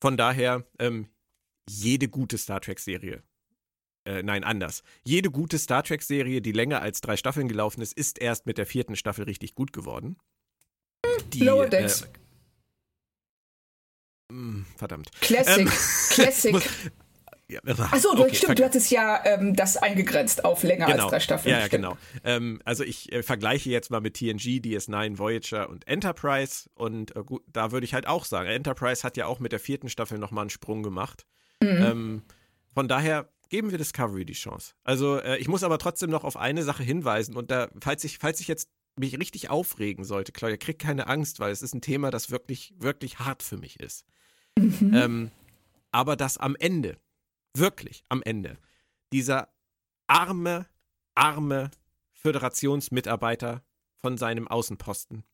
Von 0.00 0.16
daher, 0.16 0.64
ähm, 0.78 1.08
jede 1.68 2.08
gute 2.08 2.38
Star 2.38 2.60
Trek-Serie 2.60 3.22
äh, 4.10 4.22
nein, 4.22 4.44
anders. 4.44 4.82
Jede 5.04 5.30
gute 5.30 5.58
Star 5.58 5.82
Trek-Serie, 5.82 6.40
die 6.40 6.52
länger 6.52 6.80
als 6.80 7.00
drei 7.00 7.16
Staffeln 7.16 7.48
gelaufen 7.48 7.82
ist, 7.82 7.92
ist 7.92 8.18
erst 8.18 8.46
mit 8.46 8.58
der 8.58 8.66
vierten 8.66 8.96
Staffel 8.96 9.24
richtig 9.24 9.54
gut 9.54 9.72
geworden. 9.72 10.16
Die, 11.32 11.44
Lower 11.44 11.68
Decks. 11.68 12.02
Äh, 12.02 12.06
hm, 14.32 14.66
verdammt. 14.76 15.10
Classic. 15.20 15.58
Ähm, 15.58 15.66
Classic. 16.10 16.56
Ja, 17.50 17.60
Achso, 17.64 18.10
okay, 18.12 18.34
stimmt, 18.34 18.58
du 18.58 18.64
hattest 18.64 18.90
ja 18.90 19.20
ähm, 19.24 19.54
das 19.54 19.76
eingegrenzt 19.76 20.44
auf 20.44 20.62
länger 20.62 20.86
genau. 20.86 21.04
als 21.04 21.10
drei 21.10 21.20
Staffeln. 21.20 21.52
Ja, 21.52 21.60
ja 21.60 21.68
genau. 21.68 21.96
Ähm, 22.24 22.60
also 22.64 22.84
ich 22.84 23.12
äh, 23.12 23.22
vergleiche 23.22 23.70
jetzt 23.70 23.90
mal 23.90 24.00
mit 24.00 24.14
TNG, 24.14 24.60
DS9, 24.60 25.18
Voyager 25.18 25.68
und 25.68 25.86
Enterprise 25.86 26.70
und 26.74 27.14
äh, 27.16 27.24
gut, 27.24 27.42
da 27.52 27.72
würde 27.72 27.84
ich 27.84 27.94
halt 27.94 28.06
auch 28.06 28.24
sagen, 28.24 28.48
Enterprise 28.48 29.02
hat 29.02 29.16
ja 29.16 29.26
auch 29.26 29.40
mit 29.40 29.52
der 29.52 29.60
vierten 29.60 29.88
Staffel 29.88 30.18
nochmal 30.18 30.42
einen 30.42 30.50
Sprung 30.50 30.82
gemacht. 30.82 31.26
Mhm. 31.62 31.68
Ähm, 31.68 32.22
von 32.74 32.88
daher 32.88 33.28
geben 33.48 33.70
wir 33.70 33.78
Discovery 33.78 34.24
die 34.24 34.32
Chance. 34.32 34.74
Also 34.84 35.18
äh, 35.18 35.36
ich 35.38 35.48
muss 35.48 35.64
aber 35.64 35.78
trotzdem 35.78 36.10
noch 36.10 36.24
auf 36.24 36.36
eine 36.36 36.62
Sache 36.62 36.82
hinweisen 36.82 37.36
und 37.36 37.50
da, 37.50 37.68
falls 37.80 38.04
ich, 38.04 38.18
falls 38.18 38.40
ich 38.40 38.48
jetzt 38.48 38.70
mich 38.96 39.18
richtig 39.18 39.50
aufregen 39.50 40.04
sollte, 40.04 40.32
Claudia, 40.32 40.56
krieg 40.56 40.78
keine 40.78 41.06
Angst, 41.08 41.40
weil 41.40 41.52
es 41.52 41.62
ist 41.62 41.74
ein 41.74 41.80
Thema, 41.80 42.10
das 42.10 42.30
wirklich, 42.30 42.74
wirklich 42.78 43.18
hart 43.18 43.42
für 43.42 43.56
mich 43.56 43.80
ist. 43.80 44.04
Mhm. 44.58 44.92
Ähm, 44.94 45.30
aber 45.92 46.16
dass 46.16 46.38
am 46.38 46.56
Ende, 46.56 46.96
wirklich 47.54 48.04
am 48.08 48.22
Ende, 48.22 48.58
dieser 49.12 49.52
arme, 50.06 50.66
arme 51.14 51.70
Föderationsmitarbeiter 52.12 53.64
von 53.96 54.18
seinem 54.18 54.48
Außenposten 54.48 55.24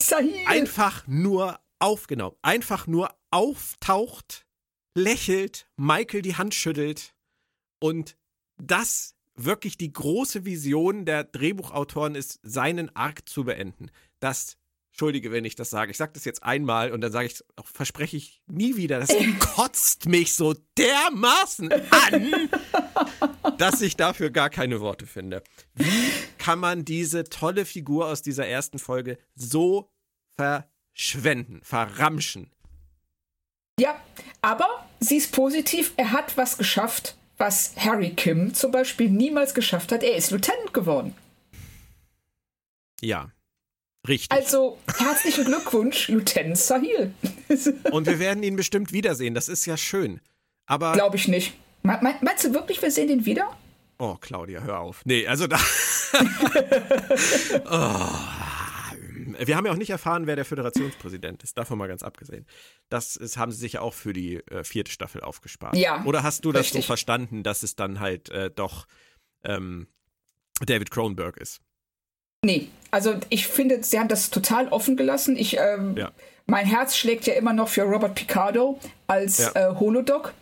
Sahil. 0.00 0.46
einfach 0.46 1.06
nur 1.06 1.60
aufgenommen, 1.78 2.36
einfach 2.42 2.86
nur 2.86 3.14
auftaucht 3.30 4.46
lächelt, 4.94 5.68
Michael 5.76 6.22
die 6.22 6.36
Hand 6.36 6.54
schüttelt 6.54 7.14
und 7.78 8.16
das 8.56 9.14
wirklich 9.36 9.76
die 9.76 9.92
große 9.92 10.44
Vision 10.44 11.04
der 11.04 11.24
Drehbuchautoren 11.24 12.14
ist, 12.14 12.40
seinen 12.42 12.94
Arc 12.96 13.28
zu 13.28 13.44
beenden. 13.44 13.90
Das, 14.18 14.57
entschuldige, 14.98 15.30
wenn 15.30 15.44
ich 15.44 15.54
das 15.54 15.70
sage, 15.70 15.92
ich 15.92 15.96
sage 15.96 16.10
das 16.14 16.24
jetzt 16.24 16.42
einmal 16.42 16.90
und 16.90 17.00
dann 17.02 17.12
sage 17.12 17.28
ich, 17.28 17.44
auch 17.54 17.68
verspreche 17.68 18.16
ich 18.16 18.42
nie 18.48 18.74
wieder, 18.74 18.98
das 18.98 19.10
kotzt 19.38 20.06
mich 20.06 20.34
so 20.34 20.56
dermaßen 20.76 21.70
an, 21.72 22.50
dass 23.58 23.80
ich 23.80 23.96
dafür 23.96 24.30
gar 24.30 24.50
keine 24.50 24.80
Worte 24.80 25.06
finde. 25.06 25.44
Wie 25.76 26.10
kann 26.38 26.58
man 26.58 26.84
diese 26.84 27.22
tolle 27.22 27.64
Figur 27.64 28.08
aus 28.08 28.22
dieser 28.22 28.48
ersten 28.48 28.80
Folge 28.80 29.18
so 29.36 29.88
verschwenden, 30.34 31.60
verramschen? 31.62 32.50
Ja, 33.78 34.02
aber 34.42 34.66
sie 34.98 35.18
ist 35.18 35.30
positiv. 35.30 35.92
Er 35.96 36.10
hat 36.10 36.36
was 36.36 36.58
geschafft, 36.58 37.16
was 37.36 37.76
Harry 37.76 38.10
Kim 38.14 38.52
zum 38.52 38.72
Beispiel 38.72 39.08
niemals 39.08 39.54
geschafft 39.54 39.92
hat. 39.92 40.02
Er 40.02 40.16
ist 40.16 40.32
Lieutenant 40.32 40.74
geworden. 40.74 41.14
Ja, 43.00 43.30
richtig. 44.08 44.36
Also 44.36 44.78
herzlichen 44.98 45.44
Glückwunsch, 45.44 46.08
Lieutenant 46.08 46.58
Sahil. 46.58 47.12
Und 47.90 48.06
wir 48.06 48.18
werden 48.18 48.42
ihn 48.42 48.56
bestimmt 48.56 48.92
wiedersehen. 48.92 49.34
Das 49.34 49.48
ist 49.48 49.66
ja 49.66 49.76
schön. 49.76 50.20
Aber. 50.66 50.92
Glaube 50.92 51.16
ich 51.16 51.28
nicht. 51.28 51.54
meinst 51.82 52.44
du 52.44 52.54
wirklich, 52.54 52.80
wir 52.82 52.90
sehen 52.90 53.08
ihn 53.08 53.24
wieder? 53.24 53.56
Oh, 53.98 54.16
Claudia, 54.20 54.62
hör 54.62 54.80
auf. 54.80 55.02
Nee, 55.04 55.26
also 55.26 55.46
da. 55.46 55.58
oh 57.70 58.38
wir 59.38 59.56
haben 59.56 59.66
ja 59.66 59.72
auch 59.72 59.76
nicht 59.76 59.90
erfahren, 59.90 60.26
wer 60.26 60.36
der 60.36 60.44
Föderationspräsident 60.44 61.42
ist, 61.42 61.56
davon 61.58 61.78
mal 61.78 61.88
ganz 61.88 62.02
abgesehen. 62.02 62.46
Das 62.88 63.16
ist, 63.16 63.36
haben 63.36 63.52
sie 63.52 63.58
sich 63.58 63.74
ja 63.74 63.80
auch 63.80 63.94
für 63.94 64.12
die 64.12 64.36
äh, 64.36 64.64
vierte 64.64 64.90
Staffel 64.90 65.22
aufgespart. 65.22 65.76
Ja. 65.76 66.04
Oder 66.04 66.22
hast 66.22 66.44
du 66.44 66.52
das 66.52 66.66
richtig. 66.66 66.84
so 66.84 66.86
verstanden, 66.86 67.42
dass 67.42 67.62
es 67.62 67.76
dann 67.76 68.00
halt 68.00 68.30
äh, 68.30 68.50
doch 68.50 68.86
ähm, 69.44 69.88
David 70.60 70.90
Cronenberg 70.90 71.36
ist? 71.36 71.60
Nee, 72.44 72.68
also 72.90 73.14
ich 73.28 73.46
finde, 73.46 73.82
sie 73.82 73.98
haben 73.98 74.08
das 74.08 74.30
total 74.30 74.68
offen 74.68 74.96
gelassen. 74.96 75.36
Ich, 75.36 75.58
ähm, 75.58 75.96
ja. 75.96 76.12
Mein 76.46 76.66
Herz 76.66 76.96
schlägt 76.96 77.26
ja 77.26 77.34
immer 77.34 77.52
noch 77.52 77.68
für 77.68 77.82
Robert 77.82 78.14
Picardo 78.14 78.78
als 79.06 79.38
ja. 79.38 79.70
äh, 79.70 79.74
Holodoc. 79.74 80.32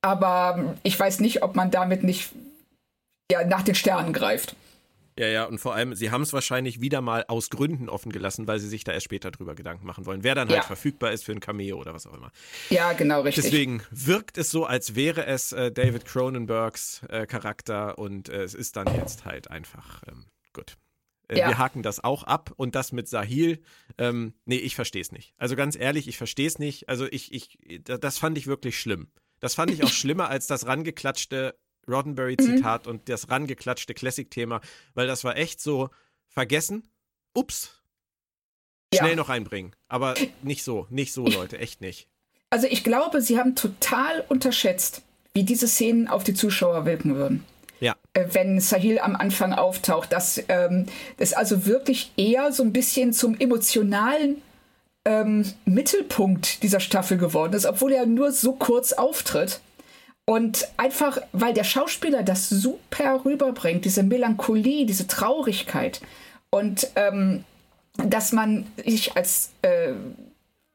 Aber 0.00 0.56
ähm, 0.58 0.74
ich 0.82 0.98
weiß 0.98 1.20
nicht, 1.20 1.42
ob 1.42 1.56
man 1.56 1.70
damit 1.70 2.04
nicht 2.04 2.30
ja, 3.30 3.44
nach 3.44 3.62
den 3.62 3.74
Sternen 3.74 4.12
greift. 4.12 4.56
Ja, 5.18 5.26
ja, 5.26 5.44
und 5.46 5.58
vor 5.58 5.74
allem, 5.74 5.96
sie 5.96 6.12
haben 6.12 6.22
es 6.22 6.32
wahrscheinlich 6.32 6.80
wieder 6.80 7.00
mal 7.00 7.24
aus 7.26 7.50
Gründen 7.50 7.88
offen 7.88 8.12
gelassen, 8.12 8.46
weil 8.46 8.60
sie 8.60 8.68
sich 8.68 8.84
da 8.84 8.92
erst 8.92 9.04
später 9.04 9.32
drüber 9.32 9.56
Gedanken 9.56 9.84
machen 9.84 10.06
wollen, 10.06 10.22
wer 10.22 10.36
dann 10.36 10.48
halt 10.48 10.58
ja. 10.58 10.62
verfügbar 10.62 11.10
ist 11.10 11.24
für 11.24 11.32
ein 11.32 11.40
Cameo 11.40 11.76
oder 11.76 11.92
was 11.92 12.06
auch 12.06 12.14
immer. 12.14 12.30
Ja, 12.70 12.92
genau, 12.92 13.22
richtig. 13.22 13.42
Deswegen 13.42 13.82
wirkt 13.90 14.38
es 14.38 14.52
so, 14.52 14.64
als 14.64 14.94
wäre 14.94 15.26
es 15.26 15.50
äh, 15.50 15.72
David 15.72 16.04
Cronenbergs 16.04 17.02
äh, 17.08 17.26
Charakter 17.26 17.98
und 17.98 18.28
äh, 18.28 18.44
es 18.44 18.54
ist 18.54 18.76
dann 18.76 18.86
jetzt 18.94 19.24
halt 19.24 19.50
einfach 19.50 20.04
ähm, 20.06 20.26
gut. 20.52 20.76
Äh, 21.28 21.38
ja. 21.38 21.48
Wir 21.48 21.58
haken 21.58 21.82
das 21.82 22.02
auch 22.02 22.24
ab 22.24 22.52
und 22.56 22.74
das 22.74 22.92
mit 22.92 23.08
Sahil, 23.08 23.60
ähm, 23.98 24.34
nee, 24.44 24.56
ich 24.56 24.74
verstehe 24.74 25.02
es 25.02 25.12
nicht. 25.12 25.34
Also 25.36 25.56
ganz 25.56 25.76
ehrlich, 25.76 26.08
ich 26.08 26.16
verstehe 26.16 26.46
es 26.46 26.58
nicht. 26.58 26.88
Also 26.88 27.06
ich, 27.06 27.32
ich, 27.32 27.58
das 27.84 28.18
fand 28.18 28.36
ich 28.38 28.46
wirklich 28.46 28.80
schlimm. 28.80 29.08
Das 29.40 29.54
fand 29.54 29.70
ich 29.70 29.84
auch 29.84 29.88
schlimmer 29.92 30.28
als 30.28 30.46
das 30.46 30.66
rangeklatschte 30.66 31.56
Roddenberry-Zitat 31.88 32.86
mhm. 32.86 32.92
und 32.92 33.08
das 33.08 33.30
rangeklatschte 33.30 33.94
Classic-Thema, 33.94 34.60
weil 34.94 35.06
das 35.06 35.24
war 35.24 35.36
echt 35.36 35.60
so 35.60 35.90
vergessen. 36.26 36.88
Ups. 37.34 37.74
Schnell 38.94 39.10
ja. 39.10 39.16
noch 39.16 39.28
reinbringen. 39.28 39.76
Aber 39.88 40.14
nicht 40.42 40.64
so, 40.64 40.86
nicht 40.90 41.12
so, 41.12 41.26
Leute, 41.26 41.58
echt 41.58 41.80
nicht. 41.80 42.08
Also 42.50 42.66
ich 42.66 42.82
glaube, 42.84 43.20
sie 43.20 43.38
haben 43.38 43.54
total 43.54 44.24
unterschätzt, 44.28 45.02
wie 45.34 45.44
diese 45.44 45.68
Szenen 45.68 46.08
auf 46.08 46.24
die 46.24 46.32
Zuschauer 46.32 46.86
wirken 46.86 47.14
würden. 47.14 47.44
Äh, 48.14 48.26
wenn 48.32 48.60
Sahil 48.60 48.98
am 48.98 49.16
Anfang 49.16 49.52
auftaucht, 49.52 50.12
dass 50.12 50.42
ähm, 50.48 50.86
das 51.18 51.32
also 51.32 51.66
wirklich 51.66 52.12
eher 52.16 52.52
so 52.52 52.62
ein 52.62 52.72
bisschen 52.72 53.12
zum 53.12 53.38
emotionalen 53.38 54.42
ähm, 55.04 55.44
Mittelpunkt 55.64 56.62
dieser 56.62 56.80
Staffel 56.80 57.18
geworden 57.18 57.54
ist, 57.54 57.66
obwohl 57.66 57.92
er 57.92 58.06
nur 58.06 58.32
so 58.32 58.52
kurz 58.52 58.92
auftritt. 58.92 59.60
Und 60.26 60.68
einfach, 60.76 61.18
weil 61.32 61.54
der 61.54 61.64
Schauspieler 61.64 62.22
das 62.22 62.50
super 62.50 63.24
rüberbringt, 63.24 63.86
diese 63.86 64.02
Melancholie, 64.02 64.84
diese 64.84 65.06
Traurigkeit. 65.06 66.02
Und 66.50 66.88
ähm, 66.96 67.44
dass 67.96 68.32
man 68.32 68.66
sich 68.84 69.16
als 69.16 69.50
äh, 69.62 69.92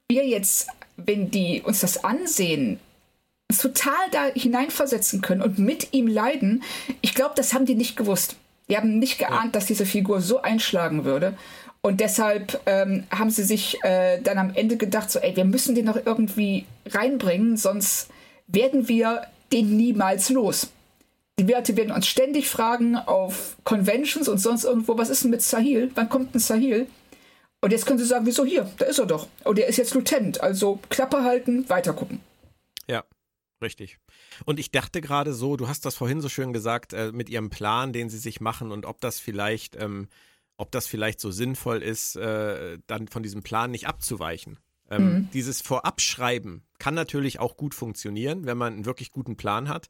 wir 0.09 0.25
jetzt, 0.25 0.69
wenn 0.97 1.29
die 1.29 1.61
uns 1.61 1.81
das 1.81 2.03
ansehen, 2.03 2.79
total 3.57 4.09
da 4.11 4.25
hineinversetzen 4.33 5.21
können 5.21 5.41
und 5.41 5.59
mit 5.59 5.93
ihm 5.93 6.07
leiden, 6.07 6.63
ich 7.01 7.13
glaube, 7.13 7.33
das 7.35 7.53
haben 7.53 7.65
die 7.65 7.75
nicht 7.75 7.95
gewusst. 7.95 8.35
Die 8.69 8.77
haben 8.77 8.99
nicht 8.99 9.19
geahnt, 9.19 9.45
ja. 9.45 9.51
dass 9.51 9.65
diese 9.65 9.85
Figur 9.85 10.21
so 10.21 10.41
einschlagen 10.41 11.05
würde. 11.05 11.37
Und 11.81 11.99
deshalb 11.99 12.61
ähm, 12.65 13.03
haben 13.11 13.29
sie 13.29 13.43
sich 13.43 13.77
äh, 13.83 14.21
dann 14.21 14.37
am 14.37 14.53
Ende 14.55 14.77
gedacht, 14.77 15.11
so, 15.11 15.19
ey, 15.19 15.35
wir 15.35 15.43
müssen 15.43 15.75
den 15.75 15.85
noch 15.85 15.97
irgendwie 16.05 16.65
reinbringen, 16.85 17.57
sonst 17.57 18.09
werden 18.47 18.87
wir 18.87 19.23
den 19.51 19.75
niemals 19.75 20.29
los. 20.29 20.69
Die 21.39 21.47
Werte 21.47 21.75
werden 21.75 21.91
uns 21.91 22.07
ständig 22.07 22.47
fragen 22.47 22.95
auf 22.95 23.57
Conventions 23.63 24.29
und 24.29 24.37
sonst 24.37 24.63
irgendwo, 24.63 24.97
was 24.97 25.09
ist 25.09 25.23
denn 25.23 25.31
mit 25.31 25.41
Sahil? 25.41 25.91
Wann 25.95 26.07
kommt 26.07 26.33
ein 26.33 26.39
Sahil? 26.39 26.87
Und 27.59 27.71
jetzt 27.71 27.85
können 27.85 27.99
sie 27.99 28.05
sagen, 28.05 28.25
wieso 28.25 28.45
hier? 28.45 28.69
Da 28.77 28.85
ist 28.85 28.99
er 28.99 29.05
doch. 29.05 29.27
Und 29.43 29.57
er 29.57 29.67
ist 29.67 29.77
jetzt 29.77 29.93
Lieutenant. 29.93 30.41
Also 30.41 30.79
Klappe 30.89 31.23
halten, 31.23 31.67
weiter 31.69 31.93
gucken. 31.93 32.19
Richtig. 33.63 33.97
Und 34.45 34.59
ich 34.59 34.71
dachte 34.71 35.01
gerade 35.01 35.33
so, 35.33 35.55
du 35.55 35.67
hast 35.67 35.85
das 35.85 35.95
vorhin 35.95 36.21
so 36.21 36.29
schön 36.29 36.53
gesagt, 36.53 36.93
äh, 36.93 37.11
mit 37.11 37.29
ihrem 37.29 37.49
Plan, 37.49 37.93
den 37.93 38.09
sie 38.09 38.17
sich 38.19 38.41
machen 38.41 38.71
und 38.71 38.85
ob 38.85 38.99
das 38.99 39.19
vielleicht, 39.19 39.75
ähm, 39.77 40.09
ob 40.57 40.71
das 40.71 40.85
vielleicht 40.85 41.19
so 41.21 41.31
sinnvoll 41.31 41.81
ist, 41.81 42.17
äh, 42.17 42.77
dann 42.87 43.07
von 43.07 43.23
diesem 43.23 43.41
Plan 43.41 43.71
nicht 43.71 43.87
abzuweichen. 43.87 44.59
Ähm, 44.89 45.05
mhm. 45.05 45.29
Dieses 45.31 45.61
Vorabschreiben 45.61 46.63
kann 46.77 46.93
natürlich 46.93 47.39
auch 47.39 47.55
gut 47.55 47.73
funktionieren, 47.73 48.45
wenn 48.45 48.57
man 48.57 48.73
einen 48.73 48.85
wirklich 48.85 49.11
guten 49.11 49.37
Plan 49.37 49.69
hat. 49.69 49.87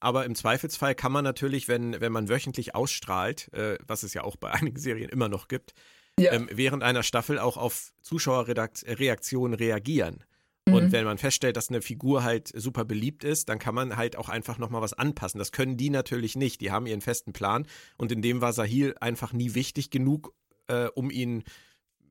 Aber 0.00 0.26
im 0.26 0.34
Zweifelsfall 0.34 0.94
kann 0.94 1.12
man 1.12 1.24
natürlich, 1.24 1.66
wenn, 1.66 1.98
wenn 1.98 2.12
man 2.12 2.28
wöchentlich 2.28 2.74
ausstrahlt, 2.74 3.50
äh, 3.54 3.78
was 3.86 4.02
es 4.02 4.12
ja 4.12 4.22
auch 4.22 4.36
bei 4.36 4.50
einigen 4.52 4.78
Serien 4.78 5.08
immer 5.08 5.30
noch 5.30 5.48
gibt, 5.48 5.72
ja. 6.18 6.32
ähm, 6.32 6.48
während 6.52 6.82
einer 6.82 7.02
Staffel 7.02 7.38
auch 7.38 7.56
auf 7.56 7.92
Zuschauerreaktionen 8.02 9.54
reagieren. 9.54 10.22
Mhm. 10.66 10.74
Und 10.74 10.92
wenn 10.92 11.04
man 11.04 11.18
feststellt, 11.18 11.56
dass 11.56 11.68
eine 11.68 11.82
Figur 11.82 12.24
halt 12.24 12.50
super 12.54 12.84
beliebt 12.84 13.24
ist, 13.24 13.48
dann 13.48 13.58
kann 13.58 13.74
man 13.74 13.96
halt 13.96 14.16
auch 14.16 14.28
einfach 14.28 14.58
nochmal 14.58 14.82
was 14.82 14.94
anpassen. 14.94 15.38
Das 15.38 15.52
können 15.52 15.76
die 15.76 15.90
natürlich 15.90 16.36
nicht. 16.36 16.60
Die 16.60 16.70
haben 16.70 16.86
ihren 16.86 17.00
festen 17.00 17.32
Plan. 17.32 17.66
Und 17.96 18.12
in 18.12 18.22
dem 18.22 18.40
war 18.40 18.52
Sahil 18.52 18.94
einfach 19.00 19.32
nie 19.32 19.54
wichtig 19.54 19.90
genug, 19.90 20.34
äh, 20.68 20.86
um 20.94 21.10
ihn 21.10 21.44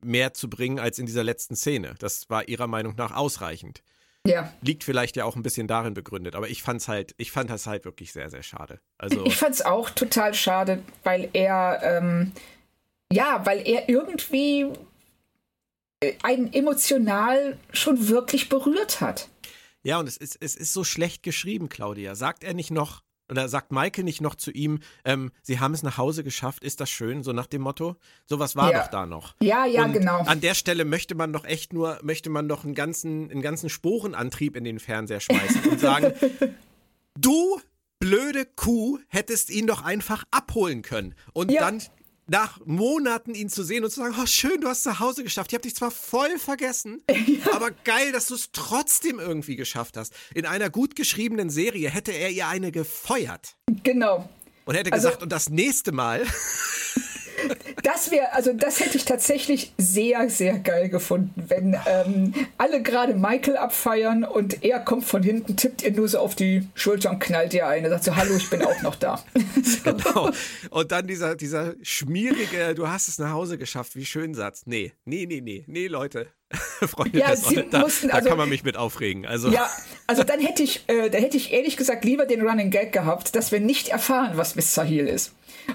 mehr 0.02 0.34
zu 0.34 0.48
bringen 0.50 0.78
als 0.78 0.98
in 0.98 1.06
dieser 1.06 1.24
letzten 1.24 1.56
Szene. 1.56 1.94
Das 1.98 2.30
war 2.30 2.48
ihrer 2.48 2.66
Meinung 2.66 2.94
nach 2.96 3.14
ausreichend. 3.14 3.82
Ja. 4.26 4.52
Liegt 4.62 4.84
vielleicht 4.84 5.16
ja 5.16 5.24
auch 5.24 5.36
ein 5.36 5.42
bisschen 5.42 5.66
darin 5.66 5.92
begründet, 5.92 6.34
aber 6.34 6.48
ich 6.48 6.62
fand's 6.62 6.88
halt, 6.88 7.14
ich 7.18 7.30
fand 7.30 7.50
das 7.50 7.66
halt 7.66 7.84
wirklich 7.84 8.12
sehr, 8.12 8.30
sehr 8.30 8.42
schade. 8.42 8.80
Also 8.96 9.26
ich 9.26 9.36
fand's 9.36 9.60
auch 9.60 9.90
total 9.90 10.32
schade, 10.32 10.82
weil 11.02 11.28
er, 11.34 11.80
ähm, 11.82 12.32
ja, 13.12 13.44
weil 13.44 13.66
er 13.66 13.88
irgendwie 13.90 14.66
einen 16.22 16.52
emotional 16.52 17.58
schon 17.72 18.08
wirklich 18.08 18.48
berührt 18.48 19.00
hat. 19.00 19.28
Ja, 19.82 19.98
und 19.98 20.08
es 20.08 20.16
ist, 20.16 20.38
es 20.40 20.56
ist 20.56 20.72
so 20.72 20.82
schlecht 20.84 21.22
geschrieben, 21.22 21.68
Claudia. 21.68 22.14
Sagt 22.14 22.42
er 22.42 22.54
nicht 22.54 22.70
noch, 22.70 23.02
oder 23.30 23.48
sagt 23.48 23.72
Maike 23.72 24.02
nicht 24.02 24.20
noch 24.20 24.34
zu 24.34 24.50
ihm, 24.50 24.80
ähm, 25.04 25.30
sie 25.42 25.60
haben 25.60 25.74
es 25.74 25.82
nach 25.82 25.98
Hause 25.98 26.24
geschafft, 26.24 26.64
ist 26.64 26.80
das 26.80 26.90
schön, 26.90 27.22
so 27.22 27.32
nach 27.32 27.46
dem 27.46 27.62
Motto? 27.62 27.96
Sowas 28.26 28.56
war 28.56 28.72
ja. 28.72 28.80
doch 28.82 28.90
da 28.90 29.06
noch. 29.06 29.34
Ja, 29.42 29.66
ja, 29.66 29.84
und 29.84 29.92
genau. 29.92 30.20
An 30.20 30.40
der 30.40 30.54
Stelle 30.54 30.84
möchte 30.84 31.14
man 31.14 31.32
doch 31.32 31.44
echt 31.44 31.72
nur, 31.72 31.98
möchte 32.02 32.30
man 32.30 32.48
doch 32.48 32.64
einen 32.64 32.74
ganzen, 32.74 33.30
einen 33.30 33.42
ganzen 33.42 33.68
Sporenantrieb 33.68 34.56
in 34.56 34.64
den 34.64 34.78
Fernseher 34.78 35.20
schmeißen 35.20 35.64
und 35.70 35.80
sagen, 35.80 36.12
du 37.18 37.60
blöde 37.98 38.44
Kuh 38.44 38.98
hättest 39.08 39.50
ihn 39.50 39.66
doch 39.66 39.82
einfach 39.82 40.24
abholen 40.30 40.82
können. 40.82 41.14
Und 41.32 41.50
ja. 41.50 41.60
dann 41.60 41.82
nach 42.26 42.60
Monaten 42.64 43.34
ihn 43.34 43.48
zu 43.48 43.62
sehen 43.62 43.84
und 43.84 43.90
zu 43.90 44.00
sagen, 44.00 44.14
oh 44.20 44.26
schön, 44.26 44.60
du 44.60 44.68
hast 44.68 44.82
zu 44.82 44.98
Hause 45.00 45.22
geschafft. 45.24 45.50
Ich 45.50 45.54
habe 45.54 45.62
dich 45.62 45.74
zwar 45.74 45.90
voll 45.90 46.38
vergessen, 46.38 47.02
ja. 47.10 47.52
aber 47.52 47.70
geil, 47.70 48.12
dass 48.12 48.26
du 48.26 48.34
es 48.34 48.50
trotzdem 48.52 49.18
irgendwie 49.18 49.56
geschafft 49.56 49.96
hast. 49.96 50.14
In 50.34 50.46
einer 50.46 50.70
gut 50.70 50.96
geschriebenen 50.96 51.50
Serie 51.50 51.90
hätte 51.90 52.12
er 52.12 52.30
ihr 52.30 52.48
eine 52.48 52.72
gefeuert. 52.72 53.56
Genau. 53.82 54.28
Und 54.64 54.74
hätte 54.76 54.92
also, 54.92 55.08
gesagt, 55.08 55.22
und 55.22 55.30
das 55.30 55.50
nächste 55.50 55.92
Mal 55.92 56.26
das 57.94 58.10
wäre, 58.10 58.32
also 58.32 58.52
das 58.52 58.80
hätte 58.80 58.96
ich 58.96 59.04
tatsächlich 59.04 59.72
sehr, 59.78 60.28
sehr 60.28 60.58
geil 60.58 60.88
gefunden, 60.88 61.44
wenn 61.48 61.76
ähm, 61.86 62.34
alle 62.58 62.82
gerade 62.82 63.14
Michael 63.14 63.56
abfeiern 63.56 64.24
und 64.24 64.64
er 64.64 64.80
kommt 64.80 65.04
von 65.04 65.22
hinten, 65.22 65.56
tippt 65.56 65.82
ihr 65.82 65.92
nur 65.92 66.08
so 66.08 66.18
auf 66.18 66.34
die 66.34 66.66
Schulter 66.74 67.10
und 67.10 67.20
knallt 67.20 67.54
ihr 67.54 67.66
ein 67.68 67.84
und 67.84 67.90
sagt 67.90 68.04
so, 68.04 68.16
hallo, 68.16 68.34
ich 68.36 68.50
bin 68.50 68.62
auch 68.62 68.82
noch 68.82 68.96
da. 68.96 69.22
genau. 69.84 70.30
Und 70.70 70.92
dann 70.92 71.06
dieser, 71.06 71.36
dieser 71.36 71.74
schmierige, 71.82 72.74
du 72.74 72.88
hast 72.88 73.08
es 73.08 73.18
nach 73.18 73.30
Hause 73.30 73.58
geschafft, 73.58 73.94
wie 73.94 74.04
schön 74.04 74.34
Satz. 74.34 74.62
Nee, 74.66 74.92
nee, 75.04 75.26
nee, 75.26 75.40
nee, 75.40 75.64
nee, 75.68 75.86
Leute. 75.86 76.26
Freunde 76.86 77.18
ja, 77.18 77.34
sie 77.34 77.64
da, 77.70 77.80
mussten, 77.80 78.08
da 78.08 78.14
also, 78.14 78.28
kann 78.28 78.38
man 78.38 78.48
mich 78.48 78.64
mit 78.64 78.76
aufregen. 78.76 79.26
Also. 79.26 79.50
Ja, 79.50 79.68
also 80.06 80.22
dann 80.22 80.40
hätte 80.40 80.62
ich, 80.62 80.84
äh, 80.88 81.10
dann 81.10 81.22
hätte 81.22 81.36
ich 81.36 81.52
ehrlich 81.52 81.76
gesagt 81.76 82.04
lieber 82.04 82.26
den 82.26 82.46
Running 82.46 82.70
Gag 82.70 82.92
gehabt, 82.92 83.34
dass 83.34 83.50
wir 83.50 83.60
nicht 83.60 83.88
erfahren, 83.88 84.32
was 84.36 84.54
Miss 84.54 84.74
Sahil 84.74 85.06
ist 85.06 85.32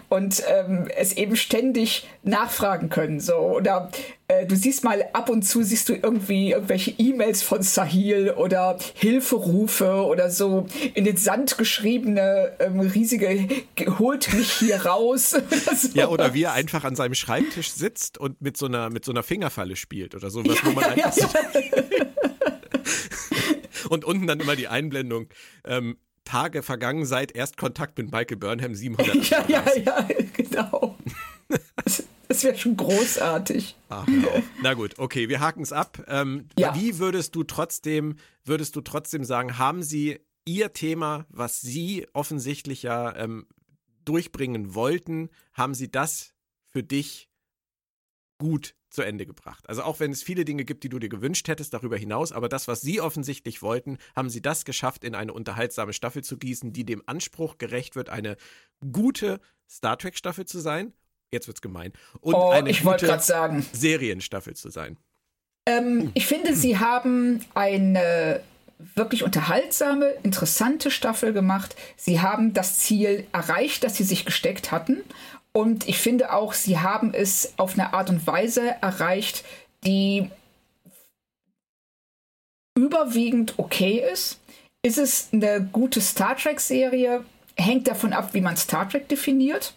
und 0.10 0.44
ähm, 0.48 0.88
es 0.96 1.14
eben 1.14 1.36
ständig 1.36 2.08
nachfragen 2.24 2.90
können. 2.90 3.20
So. 3.20 3.36
Oder 3.36 3.92
äh, 4.28 4.46
du 4.46 4.56
siehst 4.56 4.84
mal 4.84 5.06
ab 5.14 5.30
und 5.30 5.44
zu 5.44 5.64
siehst 5.64 5.90
du 5.90 5.94
irgendwie 5.94 6.52
irgendwelche 6.52 6.92
E-Mails 6.92 7.42
von 7.42 7.62
Sahil 7.62 8.32
oder 8.32 8.78
Hilferufe 8.96 10.06
oder 10.06 10.30
so 10.30 10.68
in 10.94 11.06
den 11.06 11.18
Sand 11.18 11.58
geschriebene 11.58 12.54
ähm, 12.60 12.80
riesige 12.80 13.48
holt 14.00 14.34
mich 14.34 14.52
hier 14.52 14.86
raus. 14.86 15.34
oder 15.36 15.76
so. 15.76 15.90
Ja, 15.94 16.08
oder 16.08 16.34
wie 16.34 16.44
er 16.44 16.54
einfach 16.54 16.84
an 16.84 16.96
seinem 16.96 17.16
Schreibtisch 17.16 17.72
sitzt 17.72 18.18
und 18.18 18.42
mit 18.42 18.58
so 18.58 18.66
einer, 18.66 18.90
mit 18.90 19.06
so 19.06 19.12
einer 19.12 19.24
Fingerfalle 19.24 19.76
spielt 19.76 20.16
oder 20.16 20.30
so, 20.30 20.46
was 20.46 20.56
ja, 20.56 20.66
wo 20.66 20.72
man 20.72 20.98
ja, 20.98 21.12
ja, 21.16 21.28
Und 23.90 24.06
unten 24.06 24.28
dann 24.28 24.40
immer 24.40 24.56
die 24.56 24.68
Einblendung. 24.68 25.30
Ähm, 25.66 25.98
Tage 26.30 26.62
vergangen 26.62 27.06
seit 27.06 27.32
Erstkontakt 27.32 27.98
mit 27.98 28.12
Michael 28.12 28.38
Burnham 28.38 28.76
700. 28.76 29.30
ja, 29.30 29.46
ja, 29.48 29.66
ja, 29.84 30.08
genau. 30.34 30.96
Das 32.28 32.44
wäre 32.44 32.56
schon 32.56 32.78
großartig. 32.78 33.76
Ach, 33.90 34.06
Na 34.62 34.76
gut, 34.76 35.00
okay, 35.00 35.28
wir 35.28 35.40
haken 35.40 35.64
es 35.64 35.74
ab. 35.74 36.04
Ähm, 36.08 36.48
ja. 36.60 36.76
Wie 36.76 37.00
würdest 37.00 37.34
du 37.34 37.44
trotzdem, 37.44 38.18
würdest 38.46 38.76
du 38.76 38.82
trotzdem 38.82 39.24
sagen, 39.24 39.58
haben 39.58 39.82
Sie 39.82 40.20
Ihr 40.46 40.72
Thema, 40.74 41.26
was 41.30 41.62
Sie 41.62 42.08
offensichtlich 42.14 42.84
ja 42.84 43.16
ähm, 43.16 43.48
durchbringen 44.06 44.76
wollten, 44.76 45.30
haben 45.54 45.74
Sie 45.74 45.90
das 45.90 46.36
für 46.68 46.84
dich 46.84 47.28
gut 48.38 48.76
zu 48.90 49.02
Ende 49.02 49.26
gebracht. 49.26 49.68
Also 49.70 49.84
auch 49.84 50.00
wenn 50.00 50.12
es 50.12 50.24
viele 50.24 50.46
Dinge 50.46 50.66
gibt, 50.66 50.84
die 50.84 50.90
du 50.90 51.00
dir 51.00 51.10
gewünscht 51.10 51.48
hättest 51.48 51.74
darüber 51.74 51.98
hinaus, 51.98 52.32
aber 52.32 52.50
das, 52.50 52.68
was 52.68 52.82
sie 52.82 53.02
offensichtlich 53.02 53.62
wollten, 53.62 53.98
haben 54.16 54.30
sie 54.30 54.42
das 54.42 54.66
geschafft, 54.66 55.04
in 55.04 55.16
eine 55.16 55.34
unterhaltsame 55.34 55.94
Staffel 55.94 56.24
zu 56.24 56.38
gießen, 56.38 56.74
die 56.74 56.86
dem 56.86 57.04
Anspruch 57.06 57.58
gerecht 57.58 57.96
wird, 57.96 58.10
eine 58.10 58.38
gute 58.92 59.40
Star 59.70 59.98
Trek 59.98 60.18
Staffel 60.18 60.46
zu 60.46 60.60
sein. 60.60 60.94
Jetzt 61.32 61.48
wird's 61.48 61.62
gemein. 61.62 61.94
Und 62.22 62.34
oh, 62.34 62.50
eine 62.50 62.74
gute 62.74 63.20
sagen. 63.20 63.66
Serienstaffel 63.72 64.56
zu 64.56 64.70
sein. 64.70 64.98
Ähm, 65.68 66.10
ich 66.16 66.26
finde, 66.26 66.56
sie 66.56 66.80
haben 66.80 67.46
eine 67.54 68.42
wirklich 68.96 69.24
unterhaltsame, 69.24 70.16
interessante 70.24 70.90
Staffel 70.90 71.34
gemacht. 71.34 71.76
Sie 71.98 72.22
haben 72.22 72.54
das 72.54 72.80
Ziel 72.80 73.28
erreicht, 73.34 73.84
das 73.84 73.98
sie 73.98 74.04
sich 74.04 74.26
gesteckt 74.26 74.72
hatten. 74.72 75.04
Und 75.60 75.90
ich 75.90 75.98
finde 75.98 76.32
auch, 76.32 76.54
sie 76.54 76.80
haben 76.80 77.14
es 77.14 77.54
auf 77.58 77.74
eine 77.74 77.94
Art 77.94 78.10
und 78.10 78.26
Weise 78.26 78.76
erreicht, 78.82 79.44
die 79.84 80.30
überwiegend 82.78 83.56
okay 83.58 84.02
ist. 84.14 84.40
Ist 84.84 84.98
es 84.98 85.28
eine 85.34 85.62
gute 85.62 86.00
Star 86.00 86.38
Trek-Serie? 86.38 87.26
Hängt 87.58 87.90
davon 87.90 88.14
ab, 88.14 88.34
wie 88.34 88.40
man 88.40 88.56
Star 88.56 88.88
Trek 88.88 89.10
definiert. 89.10 89.74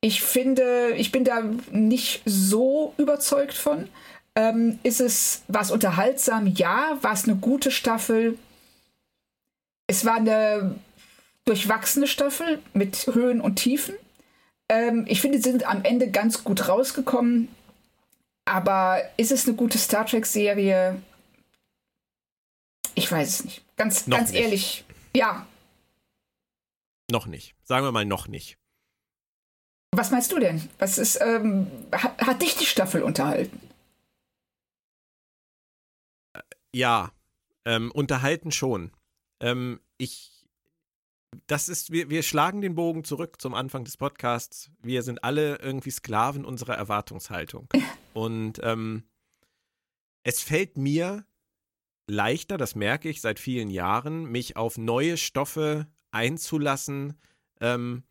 Ich 0.00 0.22
finde, 0.22 0.94
ich 0.96 1.12
bin 1.12 1.24
da 1.24 1.42
nicht 1.70 2.22
so 2.24 2.94
überzeugt 2.96 3.52
von. 3.52 3.90
Ähm, 4.34 4.78
ist 4.82 5.02
es 5.02 5.42
was 5.46 5.70
unterhaltsam? 5.70 6.46
Ja. 6.46 6.96
War 7.02 7.12
es 7.12 7.24
eine 7.24 7.36
gute 7.36 7.70
Staffel? 7.70 8.38
es 9.92 10.06
war 10.06 10.16
eine 10.16 10.76
durchwachsene 11.44 12.06
Staffel 12.06 12.60
mit 12.72 13.06
Höhen 13.12 13.42
und 13.42 13.56
Tiefen. 13.56 13.94
Ähm, 14.72 15.04
ich 15.06 15.20
finde, 15.20 15.38
sie 15.38 15.50
sind 15.50 15.66
am 15.66 15.84
Ende 15.84 16.10
ganz 16.10 16.44
gut 16.44 16.66
rausgekommen. 16.66 17.48
Aber 18.46 19.02
ist 19.18 19.30
es 19.30 19.46
eine 19.46 19.54
gute 19.54 19.76
Star 19.76 20.06
Trek-Serie? 20.06 21.00
Ich 22.94 23.12
weiß 23.12 23.28
es 23.28 23.44
nicht. 23.44 23.62
Ganz, 23.76 24.06
noch 24.06 24.16
ganz 24.16 24.32
nicht. 24.32 24.42
ehrlich, 24.42 24.84
ja. 25.14 25.46
Noch 27.10 27.26
nicht. 27.26 27.54
Sagen 27.64 27.84
wir 27.84 27.92
mal 27.92 28.06
noch 28.06 28.28
nicht. 28.28 28.56
Was 29.94 30.10
meinst 30.10 30.32
du 30.32 30.38
denn? 30.38 30.66
Was 30.78 30.96
ist, 30.96 31.20
ähm, 31.20 31.70
hat, 31.92 32.18
hat 32.26 32.40
dich 32.40 32.56
die 32.56 32.64
Staffel 32.64 33.02
unterhalten? 33.02 33.60
Ja, 36.74 37.12
ähm, 37.66 37.90
unterhalten 37.92 38.52
schon. 38.52 38.90
Ähm, 39.40 39.80
ich, 39.98 40.31
das 41.46 41.68
ist, 41.68 41.90
wir, 41.90 42.10
wir 42.10 42.22
schlagen 42.22 42.60
den 42.60 42.74
Bogen 42.74 43.04
zurück 43.04 43.40
zum 43.40 43.54
Anfang 43.54 43.84
des 43.84 43.96
Podcasts. 43.96 44.70
Wir 44.82 45.02
sind 45.02 45.24
alle 45.24 45.56
irgendwie 45.56 45.90
Sklaven 45.90 46.44
unserer 46.44 46.74
Erwartungshaltung. 46.74 47.68
Und 48.12 48.60
ähm, 48.62 49.04
es 50.22 50.40
fällt 50.40 50.76
mir 50.76 51.24
leichter, 52.06 52.58
das 52.58 52.74
merke 52.74 53.08
ich 53.08 53.20
seit 53.20 53.38
vielen 53.38 53.70
Jahren, 53.70 54.24
mich 54.26 54.56
auf 54.56 54.76
neue 54.76 55.16
Stoffe 55.16 55.86
einzulassen, 56.10 57.18
ähm, 57.60 58.02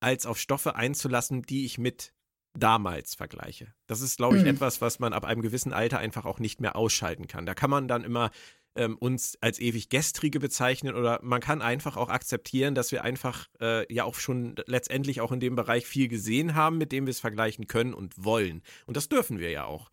als 0.00 0.26
auf 0.26 0.38
Stoffe 0.38 0.76
einzulassen, 0.76 1.42
die 1.42 1.64
ich 1.64 1.78
mit 1.78 2.12
damals 2.54 3.14
vergleiche. 3.14 3.74
Das 3.86 4.00
ist, 4.00 4.16
glaube 4.16 4.36
ich, 4.36 4.44
mhm. 4.44 4.50
etwas, 4.50 4.80
was 4.80 4.98
man 5.00 5.12
ab 5.12 5.24
einem 5.24 5.42
gewissen 5.42 5.72
Alter 5.72 5.98
einfach 5.98 6.24
auch 6.24 6.38
nicht 6.38 6.60
mehr 6.60 6.76
ausschalten 6.76 7.26
kann. 7.26 7.46
Da 7.46 7.54
kann 7.54 7.70
man 7.70 7.88
dann 7.88 8.04
immer 8.04 8.30
ähm, 8.76 8.96
uns 8.96 9.36
als 9.40 9.58
ewig 9.58 9.88
Gestrige 9.88 10.40
bezeichnen 10.40 10.94
oder 10.94 11.20
man 11.22 11.40
kann 11.40 11.62
einfach 11.62 11.96
auch 11.96 12.08
akzeptieren, 12.08 12.74
dass 12.74 12.92
wir 12.92 13.04
einfach 13.04 13.48
äh, 13.60 13.92
ja 13.92 14.04
auch 14.04 14.16
schon 14.16 14.56
letztendlich 14.66 15.20
auch 15.20 15.32
in 15.32 15.40
dem 15.40 15.56
Bereich 15.56 15.86
viel 15.86 16.08
gesehen 16.08 16.54
haben, 16.54 16.78
mit 16.78 16.92
dem 16.92 17.06
wir 17.06 17.10
es 17.10 17.20
vergleichen 17.20 17.66
können 17.66 17.94
und 17.94 18.24
wollen. 18.24 18.62
Und 18.86 18.96
das 18.96 19.08
dürfen 19.08 19.38
wir 19.38 19.50
ja 19.50 19.64
auch. 19.64 19.90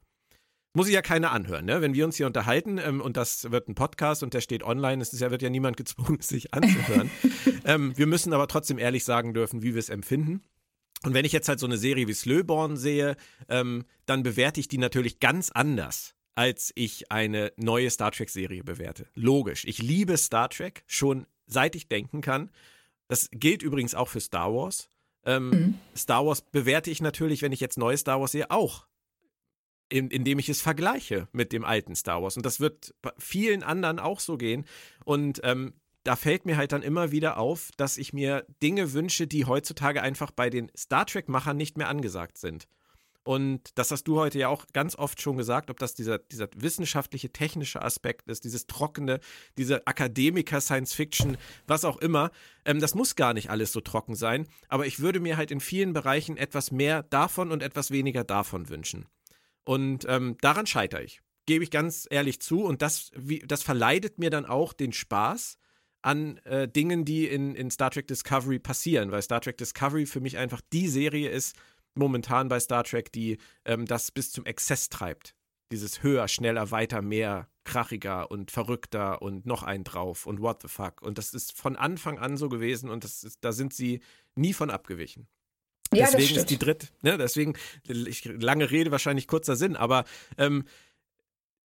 Muss 0.73 0.87
ich 0.87 0.93
ja 0.93 1.01
keiner 1.01 1.33
anhören, 1.33 1.65
ne? 1.65 1.81
Wenn 1.81 1.93
wir 1.93 2.05
uns 2.05 2.15
hier 2.15 2.27
unterhalten 2.27 2.77
ähm, 2.77 3.01
und 3.01 3.17
das 3.17 3.51
wird 3.51 3.67
ein 3.67 3.75
Podcast 3.75 4.23
und 4.23 4.33
der 4.33 4.39
steht 4.39 4.63
online, 4.63 5.01
es 5.01 5.17
ja, 5.19 5.29
wird 5.29 5.41
ja 5.41 5.49
niemand 5.49 5.75
gezwungen, 5.75 6.19
sich 6.21 6.53
anzuhören. 6.53 7.11
ähm, 7.65 7.97
wir 7.97 8.07
müssen 8.07 8.31
aber 8.31 8.47
trotzdem 8.47 8.77
ehrlich 8.77 9.03
sagen 9.03 9.33
dürfen, 9.33 9.63
wie 9.63 9.73
wir 9.73 9.79
es 9.79 9.89
empfinden. 9.89 10.41
Und 11.03 11.13
wenn 11.13 11.25
ich 11.25 11.31
jetzt 11.31 11.49
halt 11.49 11.59
so 11.59 11.65
eine 11.65 11.77
Serie 11.77 12.07
wie 12.07 12.13
Slöborn 12.13 12.77
sehe, 12.77 13.17
ähm, 13.49 13.85
dann 14.05 14.23
bewerte 14.23 14.59
ich 14.59 14.67
die 14.67 14.77
natürlich 14.77 15.19
ganz 15.19 15.51
anders, 15.51 16.13
als 16.35 16.71
ich 16.75 17.11
eine 17.11 17.51
neue 17.57 17.89
Star 17.89 18.11
Trek-Serie 18.11 18.63
bewerte. 18.63 19.07
Logisch. 19.15 19.65
Ich 19.65 19.81
liebe 19.81 20.17
Star 20.17 20.49
Trek 20.49 20.83
schon 20.87 21.25
seit 21.47 21.75
ich 21.75 21.87
denken 21.87 22.21
kann. 22.21 22.49
Das 23.07 23.29
gilt 23.31 23.61
übrigens 23.61 23.93
auch 23.93 24.07
für 24.07 24.21
Star 24.21 24.53
Wars. 24.53 24.89
Ähm, 25.25 25.49
mhm. 25.49 25.79
Star 25.95 26.25
Wars 26.25 26.41
bewerte 26.41 26.89
ich 26.89 27.01
natürlich, 27.01 27.41
wenn 27.41 27.51
ich 27.51 27.59
jetzt 27.59 27.77
neue 27.77 27.97
Star 27.97 28.19
Wars 28.19 28.31
sehe, 28.31 28.49
auch 28.49 28.87
in, 29.89 30.09
indem 30.09 30.39
ich 30.39 30.47
es 30.47 30.61
vergleiche 30.61 31.27
mit 31.33 31.51
dem 31.51 31.65
alten 31.65 31.95
Star 31.95 32.23
Wars. 32.23 32.37
Und 32.37 32.45
das 32.45 32.59
wird 32.59 32.93
vielen 33.17 33.63
anderen 33.63 33.99
auch 33.99 34.21
so 34.21 34.37
gehen. 34.37 34.65
Und 35.03 35.41
ähm, 35.43 35.73
da 36.03 36.15
fällt 36.15 36.45
mir 36.45 36.57
halt 36.57 36.71
dann 36.71 36.81
immer 36.81 37.11
wieder 37.11 37.37
auf, 37.37 37.69
dass 37.77 37.97
ich 37.97 38.13
mir 38.13 38.45
Dinge 38.63 38.93
wünsche, 38.93 39.27
die 39.27 39.45
heutzutage 39.45 40.01
einfach 40.01 40.31
bei 40.31 40.49
den 40.49 40.71
Star 40.75 41.05
Trek-Machern 41.05 41.57
nicht 41.57 41.77
mehr 41.77 41.89
angesagt 41.89 42.37
sind. 42.37 42.67
Und 43.23 43.77
das 43.77 43.91
hast 43.91 44.05
du 44.05 44.17
heute 44.17 44.39
ja 44.39 44.47
auch 44.47 44.65
ganz 44.73 44.95
oft 44.95 45.21
schon 45.21 45.37
gesagt, 45.37 45.69
ob 45.69 45.77
das 45.77 45.93
dieser, 45.93 46.17
dieser 46.17 46.47
wissenschaftliche, 46.55 47.31
technische 47.31 47.81
Aspekt 47.81 48.27
ist, 48.27 48.43
dieses 48.45 48.65
trockene, 48.65 49.19
diese 49.57 49.85
Akademiker-Science-Fiction, 49.85 51.37
was 51.67 51.85
auch 51.85 51.97
immer. 51.97 52.31
Ähm, 52.65 52.79
das 52.79 52.95
muss 52.95 53.15
gar 53.15 53.33
nicht 53.33 53.51
alles 53.51 53.71
so 53.71 53.81
trocken 53.81 54.15
sein, 54.15 54.47
aber 54.69 54.87
ich 54.87 54.99
würde 54.99 55.19
mir 55.19 55.37
halt 55.37 55.51
in 55.51 55.59
vielen 55.59 55.93
Bereichen 55.93 56.35
etwas 56.35 56.71
mehr 56.71 57.03
davon 57.03 57.51
und 57.51 57.61
etwas 57.61 57.91
weniger 57.91 58.23
davon 58.23 58.69
wünschen. 58.69 59.05
Und 59.63 60.05
ähm, 60.07 60.37
daran 60.41 60.65
scheitere 60.65 61.03
ich, 61.03 61.21
gebe 61.45 61.63
ich 61.63 61.69
ganz 61.69 62.07
ehrlich 62.09 62.41
zu. 62.41 62.63
Und 62.63 62.81
das, 62.81 63.11
wie, 63.15 63.39
das 63.39 63.61
verleidet 63.61 64.17
mir 64.17 64.31
dann 64.31 64.45
auch 64.45 64.73
den 64.73 64.93
Spaß 64.93 65.57
an 66.01 66.37
äh, 66.45 66.67
Dingen, 66.67 67.05
die 67.05 67.27
in, 67.27 67.53
in 67.53 67.69
Star 67.69 67.91
Trek 67.91 68.07
Discovery 68.07 68.57
passieren, 68.57 69.11
weil 69.11 69.21
Star 69.21 69.41
Trek 69.41 69.57
Discovery 69.57 70.07
für 70.07 70.19
mich 70.19 70.37
einfach 70.37 70.61
die 70.73 70.87
Serie 70.87 71.29
ist, 71.29 71.55
momentan 71.95 72.47
bei 72.47 72.59
Star 72.59 72.83
Trek, 72.83 73.11
die 73.11 73.37
ähm, 73.65 73.85
das 73.85 74.11
bis 74.11 74.31
zum 74.31 74.45
Exzess 74.45 74.89
treibt. 74.89 75.35
Dieses 75.71 76.03
höher, 76.03 76.27
schneller, 76.27 76.71
weiter, 76.71 77.01
mehr, 77.01 77.47
krachiger 77.63 78.31
und 78.31 78.51
verrückter 78.51 79.21
und 79.21 79.45
noch 79.45 79.63
ein 79.63 79.83
drauf 79.83 80.25
und 80.25 80.41
what 80.41 80.61
the 80.61 80.67
fuck. 80.67 81.01
Und 81.01 81.17
das 81.17 81.33
ist 81.33 81.57
von 81.57 81.75
Anfang 81.75 82.19
an 82.19 82.37
so 82.37 82.49
gewesen 82.49 82.89
und 82.89 83.03
das 83.03 83.23
ist, 83.23 83.43
da 83.43 83.51
sind 83.51 83.73
sie 83.73 84.01
nie 84.35 84.53
von 84.53 84.69
abgewichen. 84.69 85.27
Ja, 85.93 86.09
deswegen 86.09 86.37
ist 86.37 86.49
die 86.49 86.57
dritte, 86.57 86.87
ne, 87.01 87.17
deswegen, 87.17 87.53
ich, 87.85 88.23
lange 88.23 88.71
Rede, 88.71 88.91
wahrscheinlich 88.91 89.27
kurzer 89.27 89.57
Sinn, 89.57 89.75
aber 89.75 90.05
ähm, 90.37 90.63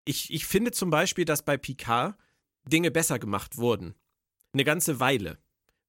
ich, 0.05 0.33
ich 0.33 0.47
finde 0.47 0.71
zum 0.71 0.91
Beispiel, 0.91 1.25
dass 1.25 1.45
bei 1.45 1.57
Picard 1.57 2.17
Dinge 2.65 2.93
besser 2.93 3.19
gemacht 3.19 3.57
wurden. 3.57 3.95
Eine 4.53 4.65
ganze 4.65 5.01
Weile. 5.01 5.39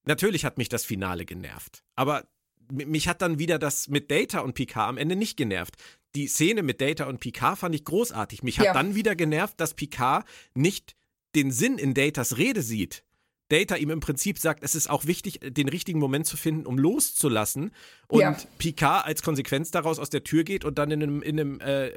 Natürlich 0.05 0.45
hat 0.45 0.57
mich 0.57 0.69
das 0.69 0.83
Finale 0.83 1.25
genervt, 1.25 1.83
aber 1.95 2.27
mich 2.71 3.07
hat 3.07 3.21
dann 3.21 3.39
wieder 3.39 3.59
das 3.59 3.87
mit 3.87 4.11
Data 4.11 4.39
und 4.39 4.53
Picard 4.53 4.89
am 4.89 4.97
Ende 4.97 5.15
nicht 5.15 5.37
genervt. 5.37 5.75
Die 6.15 6.27
Szene 6.27 6.63
mit 6.63 6.81
Data 6.81 7.05
und 7.05 7.19
Picard 7.19 7.57
fand 7.57 7.75
ich 7.75 7.85
großartig. 7.85 8.43
Mich 8.43 8.59
hat 8.59 8.67
ja. 8.67 8.73
dann 8.73 8.95
wieder 8.95 9.15
genervt, 9.15 9.59
dass 9.59 9.73
Picard 9.73 10.27
nicht 10.53 10.95
den 11.35 11.51
Sinn 11.51 11.77
in 11.77 11.93
Datas 11.93 12.37
Rede 12.37 12.61
sieht. 12.61 13.03
Data 13.49 13.75
ihm 13.75 13.91
im 13.91 13.99
Prinzip 13.99 14.39
sagt, 14.39 14.63
es 14.63 14.73
ist 14.73 14.89
auch 14.89 15.05
wichtig, 15.05 15.39
den 15.43 15.69
richtigen 15.69 15.99
Moment 15.99 16.25
zu 16.25 16.37
finden, 16.37 16.65
um 16.65 16.77
loszulassen. 16.77 17.71
Und 18.07 18.21
ja. 18.21 18.35
Picard 18.57 19.05
als 19.05 19.21
Konsequenz 19.21 19.69
daraus 19.69 19.99
aus 19.99 20.09
der 20.09 20.23
Tür 20.23 20.43
geht 20.43 20.65
und 20.65 20.77
dann 20.77 20.89
in, 20.91 21.03
einem, 21.03 21.21
in, 21.21 21.39
einem, 21.39 21.59
äh, 21.59 21.87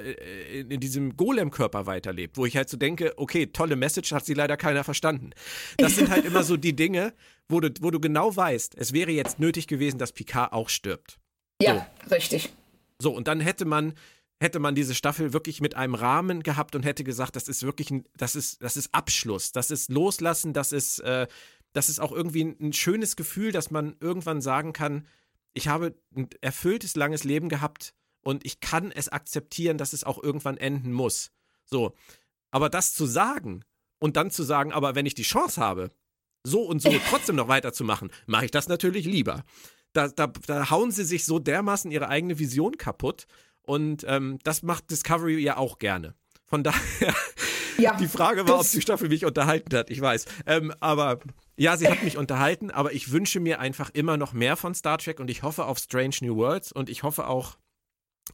in, 0.60 0.70
in 0.70 0.80
diesem 0.80 1.16
Golem-Körper 1.16 1.86
weiterlebt. 1.86 2.36
Wo 2.36 2.44
ich 2.44 2.56
halt 2.56 2.68
so 2.68 2.76
denke, 2.76 3.14
okay, 3.16 3.46
tolle 3.46 3.76
Message, 3.76 4.12
hat 4.12 4.26
sie 4.26 4.34
leider 4.34 4.56
keiner 4.56 4.84
verstanden. 4.84 5.30
Das 5.78 5.96
sind 5.96 6.10
halt 6.10 6.24
immer 6.26 6.42
so 6.42 6.56
die 6.56 6.76
Dinge, 6.76 7.14
wo 7.48 7.60
du, 7.60 7.70
wo 7.80 7.90
du 7.90 8.00
genau 8.00 8.34
weißt, 8.34 8.74
es 8.76 8.92
wäre 8.92 9.10
jetzt 9.10 9.38
nötig 9.38 9.66
gewesen, 9.66 9.98
dass 9.98 10.12
Picard 10.12 10.52
auch 10.52 10.68
stirbt. 10.68 11.18
Ja, 11.60 11.86
so. 12.08 12.14
richtig. 12.14 12.52
So, 12.98 13.14
und 13.14 13.28
dann 13.28 13.40
hätte 13.40 13.64
man 13.64 13.94
hätte 14.40 14.58
man 14.58 14.74
diese 14.74 14.94
Staffel 14.94 15.32
wirklich 15.32 15.60
mit 15.60 15.76
einem 15.76 15.94
Rahmen 15.94 16.42
gehabt 16.42 16.74
und 16.74 16.84
hätte 16.84 17.04
gesagt, 17.04 17.36
das 17.36 17.48
ist 17.48 17.62
wirklich 17.62 17.90
ein, 17.90 18.04
das 18.16 18.36
ist, 18.36 18.62
das 18.62 18.76
ist 18.76 18.94
Abschluss, 18.94 19.52
das 19.52 19.70
ist 19.70 19.90
Loslassen, 19.90 20.52
das 20.52 20.72
ist, 20.72 20.98
äh, 21.00 21.26
das 21.72 21.88
ist 21.88 22.00
auch 22.00 22.12
irgendwie 22.12 22.44
ein, 22.44 22.56
ein 22.60 22.72
schönes 22.72 23.16
Gefühl, 23.16 23.52
dass 23.52 23.70
man 23.70 23.96
irgendwann 24.00 24.42
sagen 24.42 24.72
kann, 24.72 25.06
ich 25.54 25.68
habe 25.68 25.94
ein 26.14 26.28
erfülltes, 26.42 26.96
langes 26.96 27.24
Leben 27.24 27.48
gehabt 27.48 27.94
und 28.20 28.44
ich 28.44 28.60
kann 28.60 28.92
es 28.92 29.08
akzeptieren, 29.08 29.78
dass 29.78 29.94
es 29.94 30.04
auch 30.04 30.22
irgendwann 30.22 30.58
enden 30.58 30.92
muss. 30.92 31.30
So. 31.64 31.94
Aber 32.50 32.68
das 32.68 32.94
zu 32.94 33.06
sagen 33.06 33.64
und 33.98 34.16
dann 34.16 34.30
zu 34.30 34.42
sagen, 34.42 34.72
aber 34.72 34.94
wenn 34.94 35.06
ich 35.06 35.14
die 35.14 35.22
Chance 35.22 35.60
habe, 35.60 35.90
so 36.46 36.62
und 36.62 36.80
so 36.80 36.94
trotzdem 37.08 37.36
noch 37.36 37.48
weiterzumachen, 37.48 38.10
mache 38.26 38.46
ich 38.46 38.50
das 38.50 38.68
natürlich 38.68 39.04
lieber. 39.04 39.44
Da, 39.92 40.08
da, 40.08 40.28
da 40.46 40.70
hauen 40.70 40.90
sie 40.90 41.04
sich 41.04 41.24
so 41.24 41.38
dermaßen 41.38 41.90
ihre 41.90 42.08
eigene 42.08 42.38
Vision 42.38 42.76
kaputt 42.76 43.26
und 43.62 44.04
ähm, 44.06 44.38
das 44.44 44.62
macht 44.62 44.90
Discovery 44.90 45.38
ja 45.38 45.56
auch 45.56 45.78
gerne. 45.78 46.14
Von 46.44 46.62
daher, 46.64 47.14
ja, 47.78 47.96
die 47.96 48.08
Frage 48.08 48.46
war, 48.46 48.60
ob 48.60 48.70
die 48.70 48.80
Staffel 48.80 49.08
mich 49.08 49.24
unterhalten 49.24 49.76
hat, 49.76 49.90
ich 49.90 50.00
weiß. 50.00 50.26
Ähm, 50.46 50.72
aber 50.80 51.18
ja, 51.56 51.76
sie 51.76 51.88
hat 51.88 52.02
mich 52.02 52.16
unterhalten, 52.16 52.70
aber 52.70 52.92
ich 52.92 53.10
wünsche 53.10 53.40
mir 53.40 53.58
einfach 53.58 53.90
immer 53.92 54.16
noch 54.16 54.32
mehr 54.32 54.56
von 54.56 54.74
Star 54.74 54.98
Trek 54.98 55.18
und 55.18 55.30
ich 55.30 55.42
hoffe 55.42 55.64
auf 55.64 55.78
Strange 55.78 56.16
New 56.20 56.36
Worlds 56.36 56.70
und 56.70 56.88
ich 56.88 57.02
hoffe 57.02 57.26
auch 57.26 57.56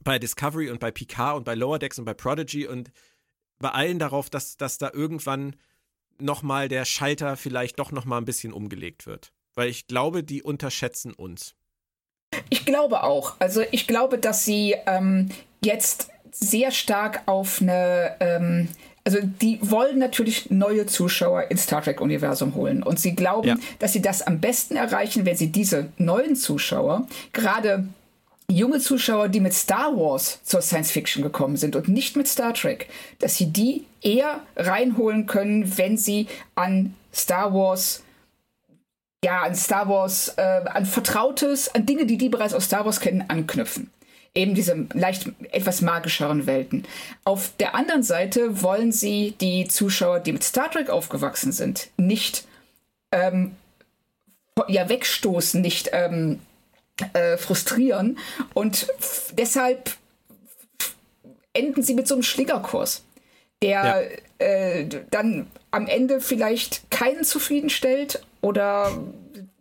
bei 0.04 0.18
Discovery 0.18 0.70
und 0.70 0.80
bei 0.80 0.90
Picard 0.90 1.36
und 1.36 1.44
bei 1.44 1.54
Lower 1.54 1.78
Decks 1.78 1.98
und 1.98 2.04
bei 2.04 2.14
Prodigy 2.14 2.66
und 2.66 2.90
bei 3.58 3.70
allen 3.70 3.98
darauf, 3.98 4.28
dass, 4.28 4.56
dass 4.56 4.78
da 4.78 4.90
irgendwann 4.92 5.56
nochmal 6.22 6.68
der 6.68 6.84
Schalter 6.84 7.36
vielleicht 7.36 7.78
doch 7.78 7.92
nochmal 7.92 8.20
ein 8.20 8.24
bisschen 8.24 8.52
umgelegt 8.52 9.06
wird. 9.06 9.32
Weil 9.54 9.68
ich 9.68 9.86
glaube, 9.86 10.24
die 10.24 10.42
unterschätzen 10.42 11.12
uns. 11.12 11.54
Ich 12.48 12.64
glaube 12.64 13.02
auch. 13.02 13.34
Also 13.38 13.62
ich 13.70 13.86
glaube, 13.86 14.18
dass 14.18 14.44
sie 14.44 14.74
ähm, 14.86 15.28
jetzt 15.62 16.10
sehr 16.30 16.70
stark 16.70 17.22
auf 17.26 17.60
eine, 17.60 18.16
ähm, 18.20 18.68
also 19.04 19.18
die 19.22 19.58
wollen 19.62 19.98
natürlich 19.98 20.50
neue 20.50 20.86
Zuschauer 20.86 21.50
ins 21.50 21.64
Star 21.64 21.82
Trek-Universum 21.82 22.54
holen. 22.54 22.82
Und 22.82 22.98
sie 22.98 23.14
glauben, 23.14 23.48
ja. 23.48 23.56
dass 23.78 23.92
sie 23.92 24.00
das 24.00 24.22
am 24.22 24.40
besten 24.40 24.76
erreichen, 24.76 25.26
wenn 25.26 25.36
sie 25.36 25.52
diese 25.52 25.92
neuen 25.98 26.36
Zuschauer, 26.36 27.06
gerade 27.32 27.86
junge 28.52 28.78
Zuschauer, 28.78 29.28
die 29.28 29.40
mit 29.40 29.54
Star 29.54 29.96
Wars 29.96 30.40
zur 30.42 30.62
Science 30.62 30.90
Fiction 30.90 31.22
gekommen 31.22 31.56
sind 31.56 31.76
und 31.76 31.88
nicht 31.88 32.16
mit 32.16 32.28
Star 32.28 32.54
Trek, 32.54 32.88
dass 33.18 33.36
sie 33.36 33.46
die 33.46 33.84
eher 34.00 34.40
reinholen 34.56 35.26
können, 35.26 35.76
wenn 35.78 35.96
sie 35.96 36.26
an 36.54 36.94
Star 37.12 37.52
Wars 37.54 38.02
ja, 39.24 39.42
an 39.42 39.54
Star 39.54 39.88
Wars, 39.88 40.34
äh, 40.36 40.42
an 40.42 40.84
Vertrautes, 40.84 41.72
an 41.74 41.86
Dinge, 41.86 42.06
die 42.06 42.18
die 42.18 42.28
bereits 42.28 42.54
aus 42.54 42.64
Star 42.64 42.84
Wars 42.84 42.98
kennen, 42.98 43.24
anknüpfen. 43.28 43.90
Eben 44.34 44.54
diese 44.54 44.88
leicht 44.94 45.30
etwas 45.52 45.80
magischeren 45.80 46.46
Welten. 46.46 46.84
Auf 47.24 47.52
der 47.60 47.74
anderen 47.74 48.02
Seite 48.02 48.62
wollen 48.62 48.90
sie 48.90 49.36
die 49.40 49.68
Zuschauer, 49.68 50.20
die 50.20 50.32
mit 50.32 50.42
Star 50.42 50.70
Trek 50.70 50.90
aufgewachsen 50.90 51.52
sind, 51.52 51.90
nicht 51.96 52.44
ähm, 53.12 53.54
ja, 54.68 54.88
wegstoßen, 54.88 55.60
nicht 55.60 55.90
ähm, 55.92 56.40
äh, 57.12 57.36
frustrieren. 57.36 58.18
Und 58.54 58.86
deshalb 59.32 59.96
enden 61.52 61.82
sie 61.82 61.94
mit 61.94 62.08
so 62.08 62.14
einem 62.14 62.22
Schlingerkurs, 62.22 63.04
der 63.62 64.10
ja. 64.40 64.46
äh, 64.46 64.88
dann 65.10 65.46
am 65.70 65.86
Ende 65.86 66.20
vielleicht 66.20 66.90
keinen 66.90 67.24
zufriedenstellt 67.24 68.22
oder 68.40 68.92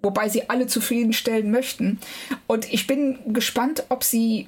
wobei 0.02 0.30
sie 0.30 0.50
alle 0.50 0.68
zufriedenstellen 0.68 1.52
möchten. 1.52 2.00
Und 2.48 2.72
ich 2.72 2.88
bin 2.88 3.20
gespannt, 3.34 3.86
ob 3.90 4.04
sie 4.04 4.48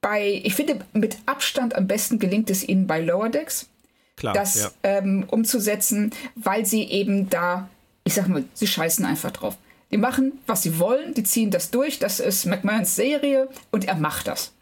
bei, 0.00 0.40
ich 0.44 0.54
finde, 0.54 0.78
mit 0.92 1.18
Abstand 1.26 1.74
am 1.74 1.86
besten 1.86 2.18
gelingt 2.18 2.50
es 2.50 2.66
ihnen 2.66 2.86
bei 2.86 3.00
Lower 3.00 3.28
Decks, 3.28 3.68
Klar, 4.16 4.34
das 4.34 4.54
ja. 4.62 4.70
ähm, 4.82 5.24
umzusetzen, 5.28 6.12
weil 6.34 6.64
sie 6.64 6.84
eben 6.84 7.28
da, 7.28 7.68
ich 8.04 8.14
sag 8.14 8.28
mal, 8.28 8.44
sie 8.54 8.66
scheißen 8.66 9.04
einfach 9.04 9.30
drauf. 9.30 9.56
Die 9.90 9.98
machen, 9.98 10.40
was 10.46 10.62
sie 10.62 10.78
wollen, 10.78 11.14
die 11.14 11.22
ziehen 11.22 11.50
das 11.50 11.70
durch, 11.70 11.98
das 11.98 12.20
ist 12.20 12.44
McMahons 12.44 12.96
Serie 12.96 13.48
und 13.70 13.86
er 13.86 13.94
macht 13.94 14.26
das. 14.26 14.52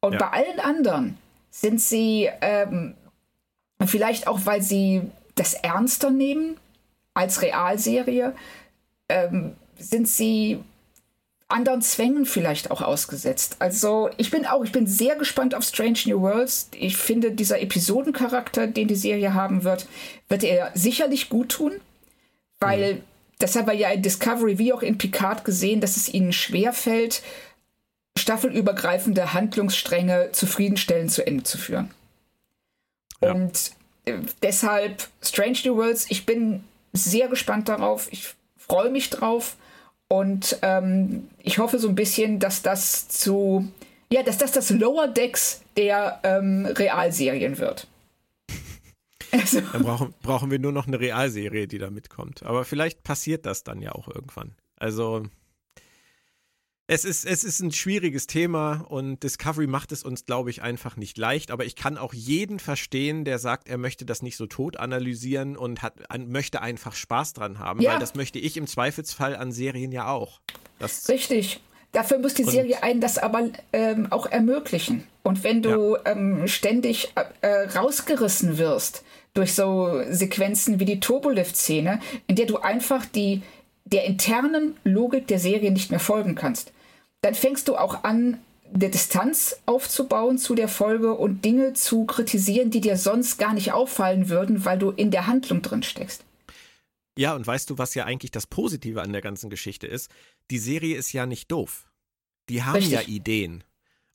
Und 0.00 0.14
ja. 0.14 0.18
bei 0.18 0.28
allen 0.28 0.60
anderen 0.60 1.18
sind 1.50 1.80
sie 1.80 2.30
ähm, 2.40 2.94
vielleicht 3.84 4.26
auch, 4.26 4.40
weil 4.44 4.62
sie 4.62 5.02
das 5.34 5.54
ernster 5.54 6.10
nehmen 6.10 6.56
als 7.12 7.42
Realserie, 7.42 8.34
ähm, 9.08 9.54
sind 9.78 10.08
sie 10.08 10.60
anderen 11.48 11.82
Zwängen 11.82 12.26
vielleicht 12.26 12.70
auch 12.70 12.80
ausgesetzt. 12.80 13.56
Also 13.58 14.10
ich 14.16 14.30
bin 14.30 14.46
auch, 14.46 14.64
ich 14.64 14.72
bin 14.72 14.86
sehr 14.86 15.14
gespannt 15.16 15.54
auf 15.54 15.62
Strange 15.62 15.98
New 16.06 16.20
Worlds. 16.20 16.68
Ich 16.74 16.96
finde, 16.96 17.30
dieser 17.30 17.60
Episodencharakter, 17.60 18.66
den 18.66 18.88
die 18.88 18.96
Serie 18.96 19.34
haben 19.34 19.62
wird, 19.62 19.86
wird 20.28 20.42
er 20.42 20.72
sicherlich 20.74 21.28
gut 21.28 21.50
tun, 21.50 21.72
weil 22.60 22.94
mhm. 22.94 23.02
Das 23.38 23.56
haben 23.56 23.66
wir 23.66 23.74
ja 23.74 23.90
in 23.90 24.02
Discovery 24.02 24.58
wie 24.58 24.72
auch 24.72 24.82
in 24.82 24.98
Picard 24.98 25.44
gesehen, 25.44 25.80
dass 25.80 25.96
es 25.96 26.12
ihnen 26.12 26.32
schwerfällt, 26.32 27.22
staffelübergreifende 28.18 29.32
Handlungsstränge 29.32 30.30
zufriedenstellend 30.32 31.10
zu 31.10 31.26
Ende 31.26 31.44
zu 31.44 31.58
führen. 31.58 31.90
Ja. 33.20 33.32
Und 33.32 33.72
äh, 34.04 34.18
deshalb 34.42 35.08
Strange 35.20 35.58
New 35.64 35.76
Worlds, 35.76 36.06
ich 36.10 36.26
bin 36.26 36.64
sehr 36.92 37.28
gespannt 37.28 37.68
darauf. 37.68 38.08
Ich 38.12 38.34
freue 38.56 38.90
mich 38.90 39.10
drauf. 39.10 39.56
Und 40.08 40.58
ähm, 40.62 41.28
ich 41.42 41.58
hoffe 41.58 41.78
so 41.78 41.88
ein 41.88 41.94
bisschen, 41.94 42.38
dass 42.38 42.62
das 42.62 43.08
zu, 43.08 43.68
ja, 44.10 44.22
dass 44.22 44.38
das 44.38 44.52
das 44.52 44.70
Lower 44.70 45.08
Decks 45.08 45.62
der 45.76 46.20
ähm, 46.22 46.66
Realserien 46.66 47.58
wird. 47.58 47.88
Also. 49.34 49.60
Dann 49.60 49.82
brauchen, 49.82 50.14
brauchen 50.22 50.50
wir 50.50 50.60
nur 50.60 50.70
noch 50.70 50.86
eine 50.86 51.00
Realserie, 51.00 51.66
die 51.66 51.78
da 51.78 51.90
mitkommt. 51.90 52.44
Aber 52.44 52.64
vielleicht 52.64 53.02
passiert 53.02 53.46
das 53.46 53.64
dann 53.64 53.82
ja 53.82 53.92
auch 53.92 54.06
irgendwann. 54.06 54.54
Also 54.76 55.24
es 56.86 57.04
ist, 57.04 57.24
es 57.24 57.42
ist 57.42 57.60
ein 57.60 57.72
schwieriges 57.72 58.26
Thema 58.26 58.84
und 58.88 59.22
Discovery 59.22 59.66
macht 59.66 59.90
es 59.90 60.04
uns, 60.04 60.26
glaube 60.26 60.50
ich, 60.50 60.62
einfach 60.62 60.96
nicht 60.96 61.18
leicht. 61.18 61.50
Aber 61.50 61.64
ich 61.64 61.74
kann 61.74 61.98
auch 61.98 62.14
jeden 62.14 62.60
verstehen, 62.60 63.24
der 63.24 63.38
sagt, 63.38 63.68
er 63.68 63.78
möchte 63.78 64.04
das 64.04 64.22
nicht 64.22 64.36
so 64.36 64.46
tot 64.46 64.76
analysieren 64.76 65.56
und 65.56 65.82
hat, 65.82 66.10
an, 66.10 66.28
möchte 66.28 66.60
einfach 66.60 66.94
Spaß 66.94 67.32
dran 67.32 67.58
haben. 67.58 67.80
Ja. 67.80 67.92
Weil 67.92 67.98
das 67.98 68.14
möchte 68.14 68.38
ich 68.38 68.56
im 68.56 68.66
Zweifelsfall 68.66 69.34
an 69.34 69.50
Serien 69.50 69.90
ja 69.92 70.08
auch. 70.08 70.40
Das 70.78 71.08
Richtig. 71.08 71.60
Dafür 71.92 72.18
muss 72.18 72.34
die 72.34 72.44
Serie 72.44 72.82
einen 72.82 73.00
das 73.00 73.18
aber 73.18 73.50
ähm, 73.72 74.08
auch 74.10 74.26
ermöglichen. 74.26 75.04
Und 75.24 75.42
wenn 75.42 75.62
du 75.62 75.96
ja. 75.96 76.12
ähm, 76.12 76.46
ständig 76.46 77.12
äh, 77.40 77.48
rausgerissen 77.48 78.58
wirst 78.58 79.02
durch 79.32 79.54
so 79.54 80.02
Sequenzen 80.10 80.78
wie 80.78 80.84
die 80.84 81.00
Turbolift-Szene, 81.00 81.98
in 82.28 82.36
der 82.36 82.46
du 82.46 82.58
einfach 82.58 83.04
die 83.04 83.42
der 83.86 84.04
internen 84.04 84.76
Logik 84.84 85.26
der 85.26 85.38
Serie 85.38 85.70
nicht 85.70 85.90
mehr 85.90 86.00
folgen 86.00 86.34
kannst, 86.34 86.72
dann 87.20 87.34
fängst 87.34 87.68
du 87.68 87.76
auch 87.76 88.04
an, 88.04 88.38
eine 88.72 88.90
Distanz 88.90 89.60
aufzubauen 89.66 90.38
zu 90.38 90.54
der 90.54 90.68
Folge 90.68 91.14
und 91.14 91.44
Dinge 91.44 91.74
zu 91.74 92.04
kritisieren, 92.06 92.70
die 92.70 92.80
dir 92.80 92.96
sonst 92.96 93.38
gar 93.38 93.52
nicht 93.52 93.72
auffallen 93.72 94.28
würden, 94.28 94.64
weil 94.64 94.78
du 94.78 94.90
in 94.90 95.10
der 95.10 95.26
Handlung 95.26 95.62
drin 95.62 95.82
steckst. 95.82 96.24
Ja, 97.16 97.34
und 97.34 97.46
weißt 97.46 97.70
du, 97.70 97.78
was 97.78 97.94
ja 97.94 98.04
eigentlich 98.04 98.32
das 98.32 98.46
Positive 98.46 99.00
an 99.00 99.12
der 99.12 99.20
ganzen 99.20 99.48
Geschichte 99.48 99.86
ist? 99.86 100.10
Die 100.50 100.58
Serie 100.58 100.96
ist 100.96 101.12
ja 101.12 101.26
nicht 101.26 101.52
doof. 101.52 101.88
Die 102.48 102.62
haben 102.62 102.76
Richtig. 102.76 102.92
ja 102.92 103.02
Ideen. 103.02 103.62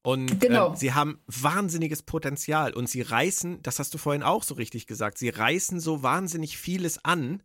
Und 0.02 0.40
genau. 0.40 0.74
äh, 0.74 0.78
sie 0.78 0.94
haben 0.94 1.20
wahnsinniges 1.28 2.04
Potenzial 2.04 2.74
und 2.74 2.90
sie 2.90 3.02
reißen, 3.02 3.62
das 3.64 3.80
hast 3.80 3.94
du 3.94 3.98
vorhin 3.98 4.24
auch 4.24 4.44
so 4.44 4.56
richtig 4.56 4.88
gesagt, 4.88 5.18
sie 5.18 5.30
reißen 5.30 5.80
so 5.80 6.04
wahnsinnig 6.04 6.58
vieles 6.58 7.04
an, 7.04 7.44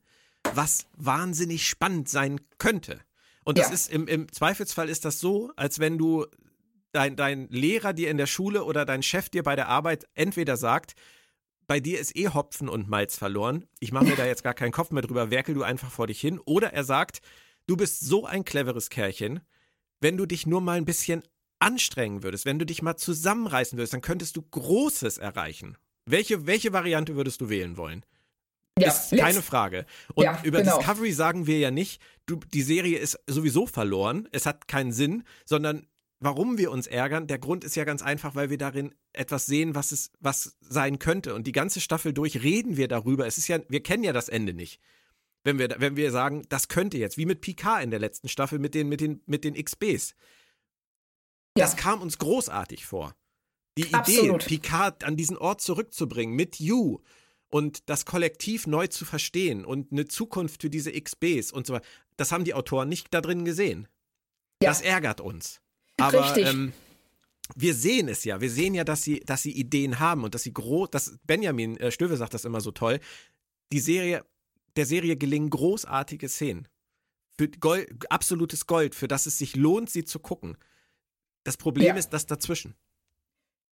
was 0.55 0.87
wahnsinnig 0.97 1.67
spannend 1.67 2.09
sein 2.09 2.41
könnte. 2.59 3.01
Und 3.45 3.59
das 3.59 3.69
ja. 3.69 3.75
ist 3.75 3.93
im, 3.93 4.07
im 4.07 4.31
Zweifelsfall 4.31 4.89
ist 4.89 5.05
das 5.05 5.19
so, 5.19 5.53
als 5.57 5.79
wenn 5.79 5.99
du 5.99 6.27
dein, 6.93 7.17
dein 7.17 7.49
Lehrer 7.49 7.93
dir 7.93 8.11
in 8.11 8.17
der 8.17 8.27
Schule 8.27 8.65
oder 8.65 8.85
dein 8.85 9.03
Chef 9.03 9.29
dir 9.29 9.43
bei 9.43 9.57
der 9.57 9.69
Arbeit 9.69 10.07
entweder 10.15 10.57
sagt, 10.57 10.95
bei 11.67 11.81
dir 11.81 11.99
ist 11.99 12.17
eh 12.17 12.29
Hopfen 12.29 12.69
und 12.69 12.89
Malz 12.89 13.17
verloren. 13.17 13.67
Ich 13.81 13.91
mache 13.91 14.05
mir 14.05 14.17
da 14.17 14.27
jetzt 14.27 14.45
gar 14.45 14.55
keinen 14.55 14.73
Kopf 14.73 14.91
mehr 14.91 15.03
drüber, 15.03 15.31
werkel 15.31 15.55
du 15.55 15.63
einfach 15.63 15.91
vor 15.91 16.07
dich 16.07 16.21
hin. 16.21 16.39
Oder 16.45 16.73
er 16.73 16.85
sagt, 16.85 17.21
du 17.67 17.77
bist 17.77 18.01
so 18.01 18.27
ein 18.27 18.45
cleveres 18.45 18.91
Kerlchen, 18.91 19.41
wenn 20.01 20.17
du 20.17 20.27
dich 20.27 20.47
nur 20.47 20.61
mal 20.61 20.77
ein 20.77 20.85
bisschen 20.85 21.23
anstrengen 21.65 22.23
würdest, 22.23 22.45
wenn 22.45 22.59
du 22.59 22.67
dich 22.67 22.83
mal 22.83 22.97
zusammenreißen 22.97 23.79
würdest, 23.79 23.95
dann 23.95 24.03
könntest 24.03 24.37
du 24.37 24.43
Großes 24.43 25.19
erreichen. 25.19 25.77
Welche, 26.07 26.47
welche 26.47 26.73
Variante 26.73 27.17
würdest 27.17 27.41
du 27.41 27.49
wählen 27.49 27.77
wollen? 27.77 28.05
Ja, 28.79 28.89
ist 28.89 29.17
keine 29.17 29.41
Frage. 29.41 29.87
Und 30.15 30.25
ja, 30.25 30.41
über 30.43 30.59
genau. 30.59 30.79
Discovery 30.79 31.13
sagen 31.13 31.47
wir 31.47 31.59
ja 31.59 31.71
nicht, 31.71 32.03
du, 32.27 32.41
die 32.53 32.63
Serie 32.63 32.99
ist 32.99 33.19
sowieso 33.27 33.67
verloren, 33.67 34.29
es 34.33 34.47
hat 34.47 34.69
keinen 34.69 34.93
Sinn, 34.93 35.23
sondern 35.45 35.87
warum 36.21 36.59
wir 36.59 36.71
uns 36.71 36.87
ärgern, 36.87 37.27
der 37.27 37.39
Grund 37.39 37.65
ist 37.65 37.77
ja 37.77 37.85
ganz 37.85 38.03
einfach, 38.03 38.35
weil 38.35 38.51
wir 38.51 38.59
darin 38.59 38.93
etwas 39.13 39.47
sehen, 39.47 39.75
was 39.75 39.93
es 39.93 40.11
was 40.21 40.57
sein 40.61 40.99
könnte. 40.99 41.35
Und 41.35 41.47
die 41.47 41.53
ganze 41.53 41.81
Staffel 41.81 42.13
durch 42.13 42.43
reden 42.43 42.77
wir 42.77 42.89
darüber. 42.89 43.27
Es 43.27 43.39
ist 43.39 43.49
ja, 43.49 43.61
wir 43.69 43.83
kennen 43.83 44.05
ja 44.05 44.13
das 44.13 44.29
Ende 44.29 44.55
nicht. 44.55 44.81
Wenn 45.45 45.59
wir, 45.59 45.77
wenn 45.79 45.97
wir 45.97 46.11
sagen, 46.11 46.43
das 46.49 46.69
könnte 46.69 46.99
jetzt, 46.99 47.17
wie 47.17 47.27
mit 47.27 47.43
Picard 47.43 47.85
in 47.85 47.91
der 47.91 48.01
letzten 48.01 48.29
Staffel 48.29 48.59
mit 48.59 48.75
den, 48.75 48.89
mit 48.89 49.01
den, 49.01 49.21
mit 49.27 49.45
den 49.45 49.55
XBs. 49.55 50.15
Ja. 51.57 51.65
Das 51.65 51.77
kam 51.77 52.03
uns 52.03 52.19
großartig 52.19 52.85
vor. 52.85 53.15
Die 53.79 53.83
Idee, 53.83 53.95
Absolut. 53.95 54.47
Picard 54.47 55.05
an 55.05 55.17
diesen 55.17 55.37
Ort 55.37 55.61
zurückzubringen 55.61 56.35
mit 56.35 56.61
You 56.61 56.99
und 57.49 57.89
das 57.89 58.05
Kollektiv 58.05 58.67
neu 58.67 58.87
zu 58.89 59.05
verstehen 59.05 59.65
und 59.65 59.93
eine 59.93 60.07
Zukunft 60.07 60.63
für 60.63 60.71
diese 60.71 60.93
XBs 60.93 61.53
und 61.53 61.67
so 61.67 61.75
weiter, 61.75 61.87
das 62.17 62.33
haben 62.33 62.45
die 62.45 62.55
Autoren 62.55 62.89
nicht 62.89 63.13
da 63.13 63.21
drin 63.21 63.45
gesehen. 63.45 63.89
Ja. 64.63 64.71
Das 64.71 64.81
ärgert 64.81 65.21
uns. 65.21 65.61
Aber 66.01 66.37
ähm, 66.37 66.73
wir 67.55 67.75
sehen 67.75 68.09
es 68.09 68.25
ja. 68.25 68.41
Wir 68.41 68.51
sehen 68.51 68.75
ja, 68.75 68.85
dass 68.85 69.03
sie, 69.03 69.21
dass 69.21 69.43
sie 69.43 69.53
Ideen 69.53 70.01
haben 70.01 70.25
und 70.25 70.35
dass 70.35 70.43
sie 70.43 70.53
groß, 70.53 70.91
dass 70.91 71.19
Benjamin 71.25 71.77
äh, 71.77 71.91
Stöwe 71.91 72.17
sagt 72.17 72.35
das 72.35 72.45
immer 72.45 72.61
so 72.61 72.71
toll. 72.71 73.01
Die 73.73 73.81
Serie, 73.81 74.25
der 74.77 74.87
Serie 74.87 75.17
gelingen 75.17 75.51
großartige 75.51 76.29
Szenen. 76.29 76.69
Für 77.37 77.49
Gold, 77.49 78.11
absolutes 78.11 78.67
Gold, 78.67 78.95
für 78.95 79.09
das 79.09 79.27
es 79.27 79.39
sich 79.39 79.57
lohnt, 79.57 79.91
sie 79.91 80.05
zu 80.05 80.21
gucken. 80.21 80.57
Das 81.45 81.57
Problem 81.57 81.89
ja. 81.89 81.95
ist 81.95 82.13
das 82.13 82.27
dazwischen. 82.27 82.75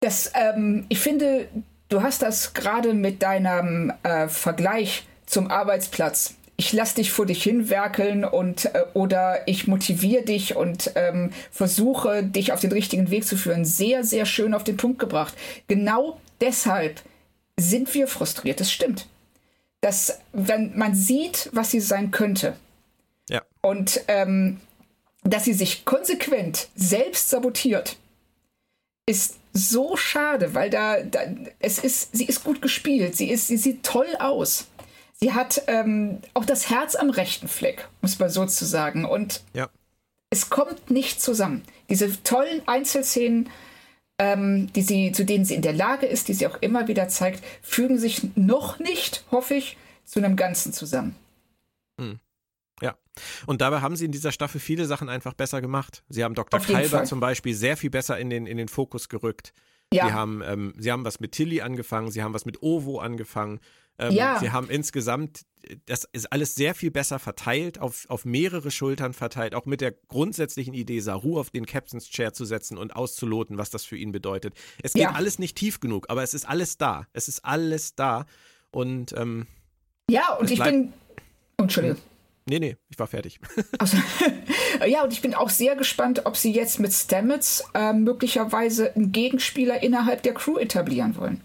Das, 0.01 0.33
ähm, 0.35 0.87
ich 0.89 0.99
finde, 0.99 1.49
Du 1.93 2.03
hast 2.03 2.23
das 2.23 2.55
gerade 2.55 2.95
mit 2.95 3.23
deinem 3.23 3.93
äh, 4.03 4.27
Vergleich 4.27 5.07
zum 5.27 5.51
Arbeitsplatz. 5.51 6.37
Ich 6.57 6.73
lass 6.73 6.95
dich 6.95 7.13
vor 7.13 7.27
dich 7.27 7.43
hinwerkeln 7.43 8.25
und 8.25 8.65
äh, 8.65 8.85
oder 8.95 9.47
ich 9.47 9.67
motiviere 9.67 10.23
dich 10.23 10.57
und 10.57 10.93
ähm, 10.95 11.35
versuche 11.51 12.23
dich 12.23 12.55
auf 12.55 12.61
den 12.61 12.73
richtigen 12.73 13.11
Weg 13.11 13.27
zu 13.27 13.37
führen. 13.37 13.67
Sehr, 13.67 14.05
sehr 14.05 14.25
schön 14.25 14.55
auf 14.55 14.65
den 14.65 14.79
Punkt 14.79 15.01
gebracht. 15.01 15.35
Genau 15.69 16.19
deshalb 16.41 17.03
sind 17.61 17.93
wir 17.93 18.09
frustriert. 18.09 18.61
Das 18.61 18.73
stimmt. 18.73 19.07
Dass, 19.83 20.19
wenn 20.33 20.75
man 20.75 20.95
sieht, 20.95 21.51
was 21.53 21.73
sie 21.73 21.81
sein 21.81 22.11
könnte, 22.11 22.57
ja. 23.29 23.43
und 23.61 24.01
ähm, 24.09 24.61
dass 25.23 25.45
sie 25.45 25.53
sich 25.53 25.85
konsequent 25.85 26.69
selbst 26.75 27.31
sabotiert, 27.31 27.97
ist 29.07 29.37
so 29.53 29.97
schade, 29.97 30.55
weil 30.55 30.71
da, 30.71 31.03
da 31.03 31.21
es 31.59 31.79
ist, 31.79 32.17
sie 32.17 32.25
ist 32.25 32.45
gut 32.45 32.63
gespielt, 32.63 33.17
sie 33.17 33.31
ist, 33.31 33.49
sie 33.49 33.57
sieht 33.57 33.83
toll 33.83 34.09
aus. 34.19 34.67
Sie 35.15 35.33
hat 35.33 35.63
ähm, 35.69 36.21
auch 36.35 36.45
das 36.45 36.71
Herz 36.71 36.97
am 36.97 37.11
rechten 37.11 37.47
Fleck, 37.47 37.89
muss 38.01 38.19
man 38.19 38.31
so 38.31 38.45
zu 38.47 38.65
sagen. 38.65 39.05
Und 39.05 39.45
ja. 39.55 39.69
es 40.31 40.51
kommt 40.51 40.91
nicht 40.91 41.23
zusammen. 41.23 41.63
Diese 41.89 42.23
tollen 42.25 42.67
Einzelszenen, 42.67 43.49
ähm, 44.19 44.73
die 44.73 44.83
sie, 44.83 45.13
zu 45.13 45.25
denen 45.25 45.45
sie 45.45 45.55
in 45.55 45.63
der 45.63 45.75
Lage 45.75 46.07
ist, 46.07 46.27
die 46.27 46.35
sie 46.35 46.47
auch 46.47 46.61
immer 46.61 46.89
wieder 46.89 47.09
zeigt, 47.09 47.45
fügen 47.63 47.99
sich 47.99 48.35
noch 48.35 48.81
nicht, 48.81 49.25
hoffe 49.31 49.55
ich, 49.55 49.77
zu 50.05 50.19
einem 50.19 50.35
Ganzen 50.35 50.73
zusammen. 50.73 51.15
Hm. 52.01 52.19
Ja. 52.83 52.97
Und 53.47 53.61
dabei 53.61 53.81
haben 53.81 53.97
sie 53.97 54.05
in 54.05 54.13
dieser 54.13 54.33
Staffel 54.33 54.61
viele 54.61 54.87
Sachen 54.87 55.09
einfach 55.09 55.35
besser 55.35 55.61
gemacht. 55.61 56.03
Sie 56.09 56.25
haben 56.25 56.35
Dr. 56.35 56.61
Kalber 56.61 57.05
zum 57.05 57.21
Beispiel 57.21 57.55
sehr 57.55 57.77
viel 57.77 57.91
besser 57.91 58.19
in 58.19 58.31
den, 58.31 58.47
in 58.47 58.57
den 58.57 58.69
Fokus 58.69 59.09
gerückt. 59.09 59.53
Ja. 59.93 60.07
Sie, 60.07 60.13
haben, 60.13 60.43
ähm, 60.45 60.75
sie 60.79 60.91
haben 60.91 61.05
was 61.05 61.21
mit 61.21 61.33
Tilly 61.33 61.61
angefangen, 61.61 62.11
sie 62.11 62.23
haben 62.23 62.35
was 62.35 62.47
mit 62.47 62.63
Ovo 62.63 62.99
angefangen. 62.99 63.61
Ähm, 63.99 64.13
ja. 64.13 64.39
Sie 64.41 64.51
haben 64.51 64.71
insgesamt 64.71 65.43
das 65.87 66.05
ist 66.13 66.33
alles 66.33 66.55
sehr 66.55 66.75
viel 66.75 66.91
besser 66.91 67.19
verteilt, 67.19 67.79
auf, 67.79 68.07
auf 68.09 68.25
mehrere 68.25 68.71
Schultern 68.71 69.13
verteilt, 69.13 69.55
auch 69.55 69.67
mit 69.67 69.81
der 69.81 69.93
grundsätzlichen 69.93 70.75
Idee, 70.75 71.01
Saru 71.01 71.39
auf 71.39 71.51
den 71.51 71.67
Captain's 71.67 72.09
Chair 72.09 72.33
zu 72.33 72.45
setzen 72.45 72.79
und 72.79 72.97
auszuloten, 72.97 73.59
was 73.59 73.71
das 73.71 73.85
für 73.85 73.97
ihn 73.97 74.13
bedeutet. 74.13 74.55
Es 74.83 74.95
geht 74.95 75.03
ja. 75.03 75.13
alles 75.13 75.39
nicht 75.39 75.57
tief 75.57 75.81
genug, 75.81 76.07
aber 76.11 76.23
es 76.23 76.35
ist 76.35 76.49
alles 76.49 76.79
da. 76.79 77.07
Es 77.13 77.29
ist 77.29 77.45
alles 77.45 77.95
da. 77.95 78.27
Und 78.71 79.15
ähm, 79.17 79.47
ja, 80.11 80.35
und 80.35 80.51
ich 80.51 80.63
bin. 80.63 80.93
Entschuldigung. 81.59 81.99
Nee, 82.47 82.59
nee, 82.59 82.77
ich 82.89 82.99
war 82.99 83.07
fertig. 83.07 83.41
Also, 83.79 83.97
ja, 84.87 85.03
und 85.03 85.13
ich 85.13 85.23
bin 85.23 85.35
auch 85.35 85.51
sehr 85.51 85.77
gespannt, 85.77 86.27
ob 86.27 86.37
sie 86.37 86.53
jetzt 86.53 86.81
mit 86.81 86.93
Stamets 86.93 87.65
äh, 87.75 87.93
möglicherweise 87.93 88.95
einen 88.95 89.13
Gegenspieler 89.13 89.83
innerhalb 89.83 90.23
der 90.23 90.35
Crew 90.35 90.59
etablieren 90.59 91.17
wollen. 91.17 91.41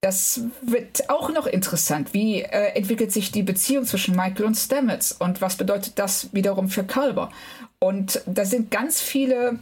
Das 0.00 0.42
wird 0.62 1.08
auch 1.08 1.32
noch 1.32 1.46
interessant. 1.46 2.14
Wie 2.14 2.42
äh, 2.42 2.76
entwickelt 2.76 3.12
sich 3.12 3.32
die 3.32 3.42
Beziehung 3.42 3.84
zwischen 3.84 4.14
Michael 4.14 4.44
und 4.44 4.54
Stamets 4.54 5.12
und 5.12 5.40
was 5.40 5.56
bedeutet 5.56 5.98
das 5.98 6.32
wiederum 6.32 6.68
für 6.68 6.84
Culber? 6.84 7.30
Und 7.78 8.22
da 8.26 8.44
sind 8.44 8.70
ganz 8.70 9.00
viele 9.00 9.58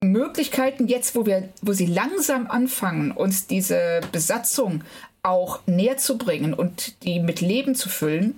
Möglichkeiten 0.00 0.86
jetzt, 0.86 1.14
wo 1.14 1.26
wir, 1.26 1.48
wo 1.60 1.72
sie 1.72 1.86
langsam 1.86 2.46
anfangen, 2.46 3.10
uns 3.10 3.46
diese 3.46 4.00
Besatzung 4.12 4.82
auch 5.22 5.60
näher 5.66 5.96
zu 5.96 6.16
bringen 6.16 6.54
und 6.54 7.02
die 7.04 7.20
mit 7.20 7.40
Leben 7.40 7.74
zu 7.74 7.88
füllen 7.88 8.36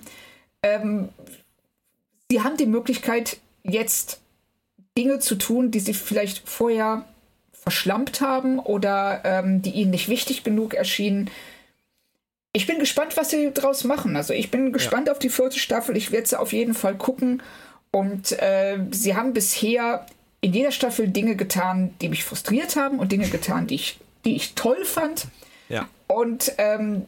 ähm, 0.63 1.09
sie 2.29 2.41
haben 2.41 2.57
die 2.57 2.65
Möglichkeit, 2.65 3.37
jetzt 3.63 4.19
Dinge 4.97 5.19
zu 5.19 5.35
tun, 5.35 5.71
die 5.71 5.79
sie 5.79 5.93
vielleicht 5.93 6.47
vorher 6.47 7.05
verschlampt 7.53 8.21
haben 8.21 8.59
oder 8.59 9.21
ähm, 9.23 9.61
die 9.61 9.71
ihnen 9.71 9.91
nicht 9.91 10.09
wichtig 10.09 10.43
genug 10.43 10.73
erschienen. 10.73 11.29
Ich 12.53 12.67
bin 12.67 12.79
gespannt, 12.79 13.15
was 13.15 13.29
sie 13.29 13.51
daraus 13.53 13.83
machen. 13.83 14.15
Also 14.15 14.33
ich 14.33 14.51
bin 14.51 14.73
gespannt 14.73 15.07
ja. 15.07 15.13
auf 15.13 15.19
die 15.19 15.29
vierte 15.29 15.59
Staffel. 15.59 15.95
Ich 15.95 16.11
werde 16.11 16.27
sie 16.27 16.39
auf 16.39 16.51
jeden 16.51 16.73
Fall 16.73 16.95
gucken. 16.95 17.41
Und 17.91 18.31
äh, 18.41 18.79
sie 18.91 19.15
haben 19.15 19.33
bisher 19.33 20.05
in 20.41 20.53
jeder 20.53 20.71
Staffel 20.71 21.07
Dinge 21.07 21.35
getan, 21.35 21.93
die 22.01 22.09
mich 22.09 22.23
frustriert 22.23 22.75
haben 22.75 22.99
und 22.99 23.11
Dinge 23.11 23.29
getan, 23.29 23.67
die 23.67 23.75
ich, 23.75 23.99
die 24.25 24.35
ich 24.35 24.55
toll 24.55 24.83
fand. 24.83 25.27
Ja. 25.69 25.87
Und 26.07 26.53
ähm, 26.57 27.05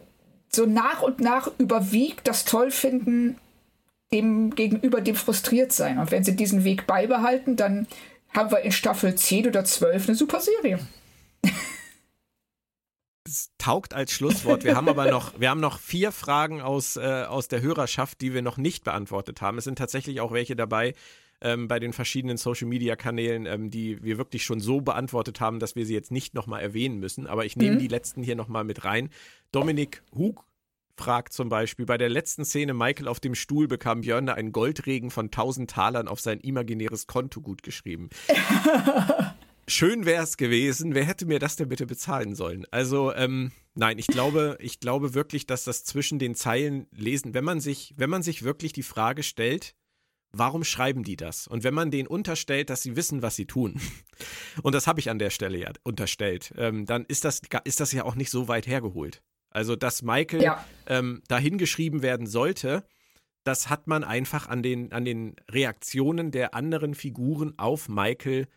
so 0.50 0.66
nach 0.66 1.02
und 1.02 1.20
nach 1.20 1.50
überwiegt 1.58 2.28
das 2.28 2.46
Tollfinden 2.46 3.38
dem 4.14 4.56
gegenüber 4.56 5.02
dem 5.02 5.16
frustriert 5.16 5.74
sein. 5.74 5.98
Und 5.98 6.12
wenn 6.12 6.24
sie 6.24 6.36
diesen 6.36 6.64
Weg 6.64 6.88
beibehalten, 6.88 7.56
dann 7.56 7.88
haben 8.34 8.52
wir 8.52 8.62
in 8.62 8.72
Staffel 8.72 9.16
10 9.16 9.48
oder 9.48 9.66
12 9.66 10.08
eine 10.08 10.16
super 10.16 10.40
Serie. 10.40 10.80
Es 13.26 13.52
taugt 13.58 13.94
als 13.94 14.12
Schlusswort. 14.12 14.64
Wir 14.64 14.76
haben 14.76 14.90
aber 14.90 15.10
noch, 15.10 15.40
wir 15.40 15.50
haben 15.50 15.62
noch 15.62 15.80
vier 15.80 16.12
Fragen 16.12 16.62
aus, 16.62 16.98
äh, 16.98 17.24
aus 17.28 17.48
der 17.48 17.62
Hörerschaft, 17.62 18.22
die 18.22 18.34
wir 18.34 18.42
noch 18.42 18.58
nicht 18.58 18.84
beantwortet 18.84 19.42
haben. 19.42 19.58
Es 19.58 19.64
sind 19.64 19.78
tatsächlich 19.78 20.20
auch 20.20 20.32
welche 20.32 20.56
dabei 20.56 20.94
ähm, 21.42 21.68
bei 21.68 21.80
den 21.80 21.94
verschiedenen 21.94 22.38
Social 22.38 22.68
Media 22.68 22.96
Kanälen, 22.96 23.46
ähm, 23.46 23.70
die 23.70 24.04
wir 24.04 24.18
wirklich 24.18 24.44
schon 24.44 24.60
so 24.60 24.82
beantwortet 24.82 25.42
haben, 25.42 25.60
dass 25.60 25.76
wir 25.76 25.86
sie 25.86 25.94
jetzt 25.94 26.12
nicht 26.12 26.34
nochmal 26.34 26.62
erwähnen 26.62 27.00
müssen. 27.00 27.26
Aber 27.26 27.46
ich 27.46 27.56
nehme 27.56 27.76
mhm. 27.76 27.80
die 27.80 27.88
letzten 27.88 28.24
hier 28.24 28.36
nochmal 28.36 28.66
mit 28.66 28.84
rein. 28.84 29.10
Dominik 29.52 30.04
Hug 30.14 30.46
fragt 30.98 31.34
zum 31.34 31.50
Beispiel, 31.50 31.86
bei 31.86 31.98
der 31.98 32.10
letzten 32.10 32.46
Szene 32.46 32.74
Michael 32.74 33.08
auf 33.08 33.20
dem 33.20 33.36
Stuhl 33.36 33.68
bekam 33.68 34.02
Björn 34.02 34.30
einen 34.30 34.52
Goldregen 34.52 35.12
von 35.12 35.26
1000 35.26 35.70
Talern 35.70 36.08
auf 36.08 36.20
sein 36.20 36.40
imaginäres 36.40 37.08
Konto 37.08 37.42
gut 37.42 37.64
geschrieben. 37.64 38.10
Schön 39.68 40.06
wäre 40.06 40.24
es 40.24 40.38
gewesen. 40.38 40.94
Wer 40.94 41.06
hätte 41.06 41.26
mir 41.26 41.40
das 41.40 41.56
denn 41.56 41.70
bitte 41.70 41.86
bezahlen 41.86 42.36
sollen? 42.36 42.66
Also, 42.72 43.14
ähm, 43.14 43.52
nein, 43.76 43.98
ich 43.98 44.08
glaube, 44.08 44.58
ich 44.60 44.80
glaube 44.82 45.14
wirklich, 45.14 45.48
dass 45.48 45.64
das 45.64 45.86
zwischen 45.86 46.20
den 46.20 46.36
Zeilen 46.36 46.88
lesen, 46.92 47.34
wenn 47.34 47.46
man 47.46 47.62
sich, 47.62 47.94
wenn 47.96 48.10
man 48.10 48.24
sich 48.24 48.44
wirklich 48.44 48.74
die 48.74 48.84
Frage 48.84 49.24
stellt, 49.24 49.74
warum 50.34 50.66
schreiben 50.66 51.04
die 51.04 51.16
das? 51.16 51.48
Und 51.48 51.64
wenn 51.64 51.74
man 51.74 51.92
denen 51.92 52.08
unterstellt, 52.08 52.70
dass 52.70 52.82
sie 52.82 52.98
wissen, 52.98 53.22
was 53.22 53.38
sie 53.38 53.46
tun, 53.46 53.80
und 54.64 54.76
das 54.76 54.86
habe 54.86 55.00
ich 55.00 55.10
an 55.10 55.20
der 55.20 55.30
Stelle 55.30 55.58
ja 55.58 55.72
unterstellt, 55.84 56.54
ähm, 56.58 56.86
dann 56.86 57.06
ist 57.06 57.24
das, 57.24 57.42
ist 57.64 57.80
das 57.80 57.94
ja 57.94 58.04
auch 58.04 58.16
nicht 58.16 58.32
so 58.32 58.50
weit 58.50 58.68
hergeholt. 58.68 59.22
Also, 59.54 59.76
dass 59.76 60.02
Michael 60.02 60.42
ja. 60.42 60.66
ähm, 60.88 61.22
dahingeschrieben 61.28 62.02
werden 62.02 62.28
sollte, 62.28 62.84
das 63.44 63.70
hat 63.70 63.88
man 63.88 64.04
einfach 64.04 64.48
an 64.48 64.64
den, 64.64 64.92
an 64.92 65.06
den 65.06 65.36
Reaktionen 65.50 66.32
der 66.32 66.56
anderen 66.56 66.96
Figuren 66.96 67.54
auf 67.58 67.88
Michael 67.88 68.48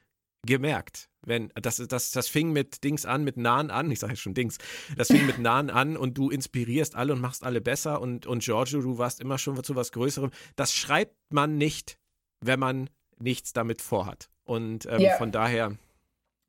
gemerkt. 0.46 1.10
Wenn, 1.22 1.52
das, 1.60 1.76
das, 1.76 2.12
das 2.12 2.28
fing 2.28 2.52
mit 2.52 2.84
Dings 2.84 3.04
an, 3.04 3.24
mit 3.24 3.36
Nahen 3.36 3.70
an, 3.70 3.90
ich 3.90 3.98
sage 3.98 4.12
jetzt 4.12 4.22
schon 4.22 4.34
Dings, 4.34 4.58
das 4.96 5.08
fing 5.08 5.26
mit 5.26 5.38
Nahen 5.38 5.70
an 5.70 5.96
und 5.96 6.16
du 6.16 6.30
inspirierst 6.30 6.94
alle 6.94 7.12
und 7.12 7.20
machst 7.20 7.44
alle 7.44 7.60
besser 7.60 8.00
und, 8.00 8.26
und 8.26 8.44
Giorgio, 8.44 8.80
du 8.80 8.96
warst 8.96 9.20
immer 9.20 9.36
schon 9.36 9.62
zu 9.64 9.74
was 9.74 9.90
Größerem. 9.90 10.30
Das 10.54 10.72
schreibt 10.72 11.16
man 11.30 11.58
nicht, 11.58 11.98
wenn 12.40 12.60
man 12.60 12.90
nichts 13.18 13.52
damit 13.52 13.82
vorhat. 13.82 14.30
Und 14.44 14.86
ähm, 14.86 15.00
yeah. 15.00 15.16
von 15.18 15.32
daher 15.32 15.76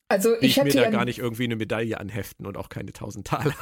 also 0.10 0.36
ich, 0.40 0.58
ich 0.58 0.64
mir 0.64 0.72
da 0.72 0.90
gar 0.90 1.06
nicht 1.06 1.20
irgendwie 1.20 1.46
eine 1.46 1.56
Medaille 1.56 2.00
anheften 2.00 2.46
und 2.46 2.56
auch 2.56 2.70
keine 2.70 2.90
1000 2.90 3.28
Taler. 3.28 3.56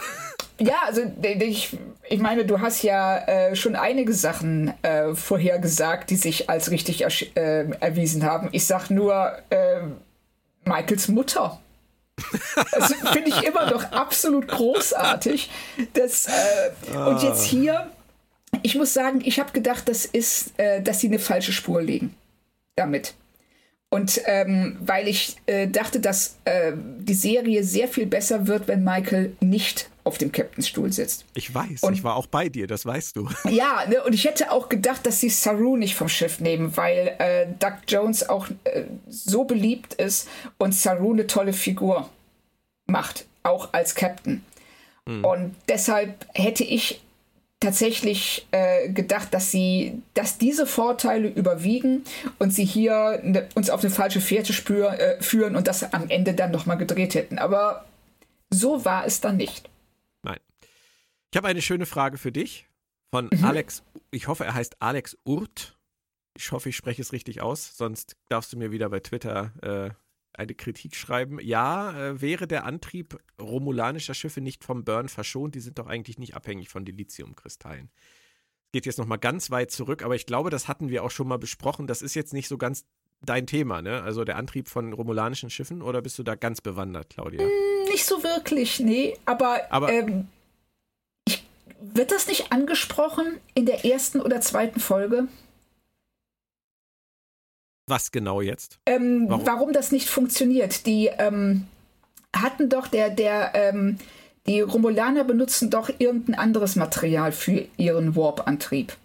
Ja, 0.57 0.83
also 0.85 1.01
ich, 1.21 1.77
ich 2.07 2.19
meine, 2.19 2.45
du 2.45 2.61
hast 2.61 2.81
ja 2.81 3.17
äh, 3.17 3.55
schon 3.55 3.75
einige 3.75 4.13
Sachen 4.13 4.73
äh, 4.83 5.13
vorhergesagt, 5.13 6.09
die 6.09 6.15
sich 6.15 6.49
als 6.49 6.71
richtig 6.71 7.03
äh, 7.35 7.69
erwiesen 7.79 8.23
haben. 8.23 8.49
Ich 8.51 8.65
sag 8.65 8.89
nur 8.89 9.37
äh, 9.49 9.81
Michaels 10.63 11.07
Mutter. 11.09 11.59
Das 12.71 12.93
finde 13.11 13.29
ich 13.29 13.43
immer 13.43 13.69
noch 13.69 13.91
absolut 13.91 14.47
großartig. 14.47 15.49
Das, 15.93 16.27
ah. 16.93 17.07
Und 17.07 17.23
jetzt 17.23 17.43
hier, 17.43 17.89
ich 18.61 18.75
muss 18.75 18.93
sagen, 18.93 19.21
ich 19.25 19.39
habe 19.39 19.51
gedacht, 19.51 19.89
das 19.89 20.05
ist, 20.05 20.57
äh, 20.57 20.81
dass 20.81 21.01
sie 21.01 21.07
eine 21.07 21.19
falsche 21.19 21.51
Spur 21.51 21.81
legen 21.81 22.15
damit. 22.75 23.13
Und 23.95 24.19
ähm, 24.25 24.75
weil 24.81 25.07
ich 25.07 25.37
äh, 25.45 25.69
dachte, 25.69 26.01
dass 26.01 26.35
äh, 26.43 26.73
die 26.75 27.13
Serie 27.13 27.63
sehr 27.63 27.87
viel 27.87 28.05
besser 28.05 28.45
wird, 28.45 28.67
wenn 28.67 28.83
Michael 28.83 29.37
nicht 29.39 29.89
auf 30.03 30.17
dem 30.17 30.33
Captainstuhl 30.33 30.91
sitzt. 30.91 31.23
Ich 31.33 31.55
weiß, 31.55 31.81
und, 31.81 31.93
ich 31.93 32.03
war 32.03 32.17
auch 32.17 32.27
bei 32.27 32.49
dir, 32.49 32.67
das 32.67 32.85
weißt 32.85 33.15
du. 33.15 33.29
Ja, 33.49 33.85
ne, 33.87 34.03
und 34.03 34.11
ich 34.11 34.25
hätte 34.25 34.51
auch 34.51 34.67
gedacht, 34.67 35.05
dass 35.05 35.21
sie 35.21 35.29
Saru 35.29 35.77
nicht 35.77 35.95
vom 35.95 36.09
Schiff 36.09 36.41
nehmen, 36.41 36.75
weil 36.75 37.15
äh, 37.19 37.47
Doug 37.57 37.77
Jones 37.87 38.27
auch 38.27 38.49
äh, 38.65 38.83
so 39.07 39.45
beliebt 39.45 39.93
ist 39.93 40.27
und 40.57 40.75
Saru 40.75 41.13
eine 41.13 41.25
tolle 41.25 41.53
Figur 41.53 42.09
macht, 42.87 43.25
auch 43.43 43.71
als 43.71 43.95
Captain. 43.95 44.43
Mhm. 45.05 45.23
Und 45.23 45.55
deshalb 45.69 46.27
hätte 46.33 46.65
ich 46.65 47.01
tatsächlich 47.59 48.47
äh, 48.51 48.89
gedacht, 48.89 49.33
dass 49.33 49.51
sie, 49.51 50.01
dass 50.13 50.37
diese 50.37 50.67
Vorteile 50.67 51.27
überwiegen 51.29 52.03
und 52.37 52.51
sie 52.51 52.65
hier 52.65 53.19
ne, 53.23 53.47
uns 53.55 53.69
auf 53.69 53.81
eine 53.81 53.89
falsche 53.89 54.21
Fährte 54.21 54.53
spür, 54.53 54.99
äh, 54.99 55.21
führen 55.21 55.55
und 55.55 55.67
das 55.67 55.93
am 55.93 56.09
Ende 56.09 56.33
dann 56.33 56.51
nochmal 56.51 56.77
gedreht 56.77 57.15
hätten. 57.15 57.39
Aber 57.39 57.85
so 58.49 58.85
war 58.85 59.05
es 59.05 59.21
dann 59.21 59.37
nicht. 59.37 59.69
Nein. 60.23 60.39
Ich 61.31 61.37
habe 61.37 61.47
eine 61.47 61.61
schöne 61.61 61.85
Frage 61.85 62.17
für 62.17 62.31
dich 62.31 62.67
von 63.11 63.29
mhm. 63.31 63.43
Alex. 63.43 63.83
Ich 64.11 64.27
hoffe, 64.27 64.45
er 64.45 64.53
heißt 64.53 64.81
Alex 64.81 65.17
Urt. 65.23 65.77
Ich 66.37 66.51
hoffe, 66.51 66.69
ich 66.69 66.75
spreche 66.75 67.01
es 67.01 67.13
richtig 67.13 67.41
aus. 67.41 67.77
Sonst 67.77 68.17
darfst 68.29 68.51
du 68.51 68.57
mir 68.57 68.71
wieder 68.71 68.89
bei 68.89 68.99
Twitter 68.99 69.53
äh, 69.61 70.04
eine 70.39 70.53
Kritik 70.53 70.95
schreiben. 70.95 71.39
Ja, 71.41 71.97
äh, 71.97 72.21
wäre 72.21 72.47
der 72.47 72.65
Antrieb 72.65 73.17
romulanischer 73.39 74.13
Schiffe 74.13 74.41
nicht 74.41 74.63
vom 74.63 74.83
Burn 74.83 75.09
verschont, 75.09 75.55
die 75.55 75.59
sind 75.59 75.79
doch 75.79 75.87
eigentlich 75.87 76.17
nicht 76.17 76.35
abhängig 76.35 76.69
von 76.69 76.85
Dilithiumkristallen. 76.85 77.89
Geht 78.71 78.85
jetzt 78.85 78.97
nochmal 78.97 79.19
ganz 79.19 79.51
weit 79.51 79.71
zurück, 79.71 80.03
aber 80.03 80.15
ich 80.15 80.25
glaube, 80.25 80.49
das 80.49 80.67
hatten 80.67 80.89
wir 80.89 81.03
auch 81.03 81.11
schon 81.11 81.27
mal 81.27 81.37
besprochen. 81.37 81.87
Das 81.87 82.01
ist 82.01 82.13
jetzt 82.13 82.33
nicht 82.33 82.47
so 82.47 82.57
ganz 82.57 82.85
dein 83.21 83.47
Thema, 83.47 83.81
ne? 83.81 84.03
Also 84.03 84.23
der 84.23 84.35
Antrieb 84.35 84.67
von 84.67 84.93
romulanischen 84.93 85.49
Schiffen 85.49 85.81
oder 85.81 86.01
bist 86.01 86.19
du 86.19 86.23
da 86.23 86.35
ganz 86.35 86.61
bewandert, 86.61 87.09
Claudia? 87.09 87.45
Mm, 87.45 87.89
nicht 87.89 88.05
so 88.05 88.23
wirklich, 88.23 88.79
nee. 88.79 89.17
Aber, 89.25 89.61
aber 89.69 89.91
ähm, 89.91 90.27
ich, 91.27 91.43
wird 91.79 92.11
das 92.11 92.27
nicht 92.27 92.51
angesprochen 92.51 93.39
in 93.53 93.65
der 93.65 93.85
ersten 93.85 94.21
oder 94.21 94.41
zweiten 94.41 94.79
Folge? 94.79 95.27
Was 97.87 98.11
genau 98.11 98.41
jetzt? 98.41 98.79
Ähm, 98.85 99.25
warum? 99.27 99.45
warum? 99.45 99.73
das 99.73 99.91
nicht 99.91 100.09
funktioniert. 100.09 100.85
Die 100.85 101.07
ähm, 101.17 101.67
hatten 102.35 102.69
doch 102.69 102.87
der, 102.87 103.09
der, 103.09 103.51
ähm, 103.53 103.97
die 104.47 104.61
Romulaner 104.61 105.23
benutzen 105.23 105.69
doch 105.69 105.89
irgendein 105.99 106.35
anderes 106.35 106.75
Material 106.75 107.31
für 107.31 107.67
ihren 107.77 108.15
Warp-Antrieb. 108.15 108.95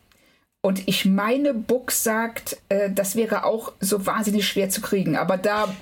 Und 0.63 0.87
ich 0.89 1.07
meine, 1.07 1.55
Book 1.55 1.91
sagt, 1.91 2.59
äh, 2.69 2.91
das 2.91 3.17
wäre 3.17 3.45
auch 3.45 3.73
so 3.81 4.05
wahnsinnig 4.07 4.47
schwer 4.47 4.69
zu 4.69 4.81
kriegen. 4.81 5.17
Aber 5.17 5.37
da 5.37 5.75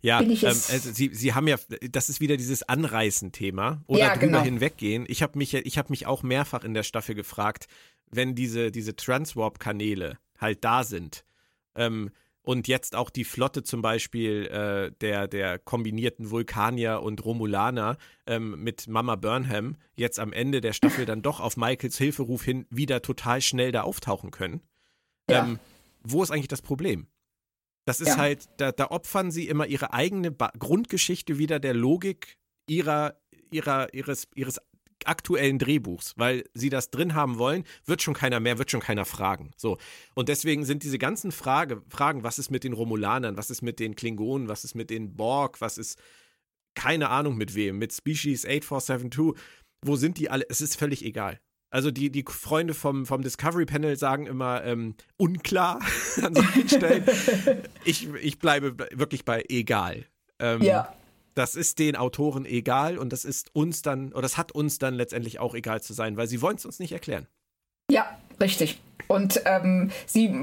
ja, 0.00 0.20
ähm, 0.20 0.30
also 0.42 0.92
Sie, 0.92 1.10
Sie 1.12 1.32
haben 1.32 1.46
ja, 1.46 1.56
das 1.90 2.08
ist 2.08 2.20
wieder 2.20 2.36
dieses 2.36 2.62
Anreißen-Thema 2.62 3.82
oder 3.86 4.00
ja, 4.00 4.12
drüber 4.14 4.26
genau. 4.26 4.42
hinweggehen. 4.42 5.04
Ich 5.08 5.22
habe 5.22 5.38
mich, 5.38 5.54
ich 5.54 5.78
habe 5.78 5.90
mich 5.90 6.06
auch 6.06 6.22
mehrfach 6.22 6.64
in 6.64 6.74
der 6.74 6.82
Staffel 6.82 7.14
gefragt, 7.14 7.66
wenn 8.10 8.34
diese, 8.34 8.70
diese 8.72 8.96
Transwarp-Kanäle 8.96 10.18
halt 10.38 10.64
da 10.64 10.82
sind, 10.82 11.24
ähm, 11.76 12.10
und 12.44 12.66
jetzt 12.66 12.96
auch 12.96 13.10
die 13.10 13.24
Flotte 13.24 13.62
zum 13.62 13.82
Beispiel 13.82 14.46
äh, 14.46 14.92
der, 15.00 15.28
der 15.28 15.58
kombinierten 15.58 16.30
Vulkanier 16.30 17.02
und 17.02 17.24
Romulaner 17.24 17.98
ähm, 18.26 18.62
mit 18.62 18.88
Mama 18.88 19.14
Burnham 19.16 19.76
jetzt 19.94 20.18
am 20.18 20.32
Ende 20.32 20.60
der 20.60 20.72
Staffel 20.72 21.06
dann 21.06 21.22
doch 21.22 21.40
auf 21.40 21.56
Michaels 21.56 21.98
Hilferuf 21.98 22.42
hin 22.42 22.66
wieder 22.68 23.00
total 23.00 23.40
schnell 23.40 23.70
da 23.70 23.82
auftauchen 23.82 24.32
können. 24.32 24.60
Ja. 25.30 25.44
Ähm, 25.44 25.60
wo 26.02 26.22
ist 26.22 26.32
eigentlich 26.32 26.48
das 26.48 26.62
Problem? 26.62 27.06
Das 27.84 28.00
ist 28.00 28.08
ja. 28.08 28.16
halt, 28.16 28.48
da, 28.58 28.72
da, 28.72 28.90
opfern 28.90 29.30
sie 29.30 29.48
immer 29.48 29.66
ihre 29.66 29.92
eigene 29.92 30.30
ba 30.30 30.52
Grundgeschichte 30.58 31.38
wieder 31.38 31.58
der 31.58 31.74
Logik 31.74 32.36
ihrer, 32.68 33.16
ihrer, 33.50 33.92
ihres, 33.94 34.28
ihres 34.34 34.60
aktuellen 35.06 35.58
Drehbuchs, 35.58 36.14
weil 36.16 36.44
sie 36.54 36.68
das 36.68 36.90
drin 36.90 37.14
haben 37.14 37.38
wollen, 37.38 37.64
wird 37.84 38.02
schon 38.02 38.14
keiner 38.14 38.40
mehr, 38.40 38.58
wird 38.58 38.70
schon 38.70 38.80
keiner 38.80 39.04
fragen. 39.04 39.52
So. 39.56 39.78
Und 40.14 40.28
deswegen 40.28 40.64
sind 40.64 40.82
diese 40.82 40.98
ganzen 40.98 41.32
Frage, 41.32 41.82
Fragen, 41.88 42.22
was 42.22 42.38
ist 42.38 42.50
mit 42.50 42.64
den 42.64 42.72
Romulanern, 42.72 43.36
was 43.36 43.50
ist 43.50 43.62
mit 43.62 43.80
den 43.80 43.94
Klingonen, 43.94 44.48
was 44.48 44.64
ist 44.64 44.74
mit 44.74 44.90
den 44.90 45.14
Borg, 45.14 45.60
was 45.60 45.78
ist 45.78 45.98
keine 46.74 47.10
Ahnung 47.10 47.36
mit 47.36 47.54
wem, 47.54 47.78
mit 47.78 47.92
Species 47.92 48.44
8472, 48.44 49.42
wo 49.84 49.96
sind 49.96 50.18
die 50.18 50.30
alle? 50.30 50.46
Es 50.48 50.60
ist 50.60 50.76
völlig 50.76 51.04
egal. 51.04 51.40
Also 51.70 51.90
die, 51.90 52.10
die 52.10 52.24
Freunde 52.28 52.74
vom, 52.74 53.06
vom 53.06 53.22
Discovery 53.22 53.64
Panel 53.64 53.96
sagen 53.96 54.26
immer 54.26 54.62
ähm, 54.64 54.94
unklar 55.16 55.80
an 56.22 56.34
solchen 56.34 56.68
Stellen. 56.68 57.04
ich, 57.84 58.08
ich 58.14 58.38
bleibe 58.38 58.76
wirklich 58.92 59.24
bei 59.24 59.44
egal. 59.48 60.04
Ähm, 60.38 60.62
ja 60.62 60.94
das 61.34 61.54
ist 61.54 61.78
den 61.78 61.96
Autoren 61.96 62.44
egal 62.44 62.98
und 62.98 63.12
das 63.12 63.24
ist 63.24 63.54
uns 63.54 63.82
dann, 63.82 64.12
oder 64.12 64.22
das 64.22 64.36
hat 64.36 64.52
uns 64.52 64.78
dann 64.78 64.94
letztendlich 64.94 65.38
auch 65.38 65.54
egal 65.54 65.82
zu 65.82 65.92
sein, 65.92 66.16
weil 66.16 66.26
sie 66.26 66.42
wollen 66.42 66.56
es 66.56 66.66
uns 66.66 66.78
nicht 66.78 66.92
erklären. 66.92 67.26
Ja, 67.90 68.18
richtig. 68.40 68.80
Und 69.08 69.42
ähm, 69.44 69.90
sie 70.06 70.34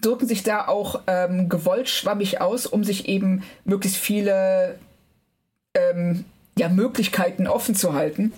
drücken 0.00 0.26
sich 0.26 0.42
da 0.42 0.66
auch 0.66 1.02
ähm, 1.06 1.48
gewollt 1.48 1.88
schwammig 1.88 2.40
aus, 2.40 2.66
um 2.66 2.82
sich 2.82 3.08
eben 3.08 3.42
möglichst 3.64 3.98
viele 3.98 4.78
ähm, 5.74 6.24
ja, 6.58 6.68
Möglichkeiten 6.68 7.46
offen 7.46 7.74
zu 7.74 7.92
halten. 7.92 8.32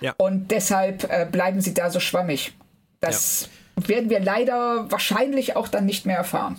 Ja. 0.00 0.14
Und 0.16 0.50
deshalb 0.50 1.04
äh, 1.04 1.26
bleiben 1.30 1.60
sie 1.60 1.74
da 1.74 1.90
so 1.90 2.00
schwammig. 2.00 2.54
Das 3.00 3.48
ja. 3.78 3.88
werden 3.88 4.10
wir 4.10 4.20
leider 4.20 4.90
wahrscheinlich 4.90 5.56
auch 5.56 5.68
dann 5.68 5.84
nicht 5.84 6.06
mehr 6.06 6.16
erfahren. 6.16 6.58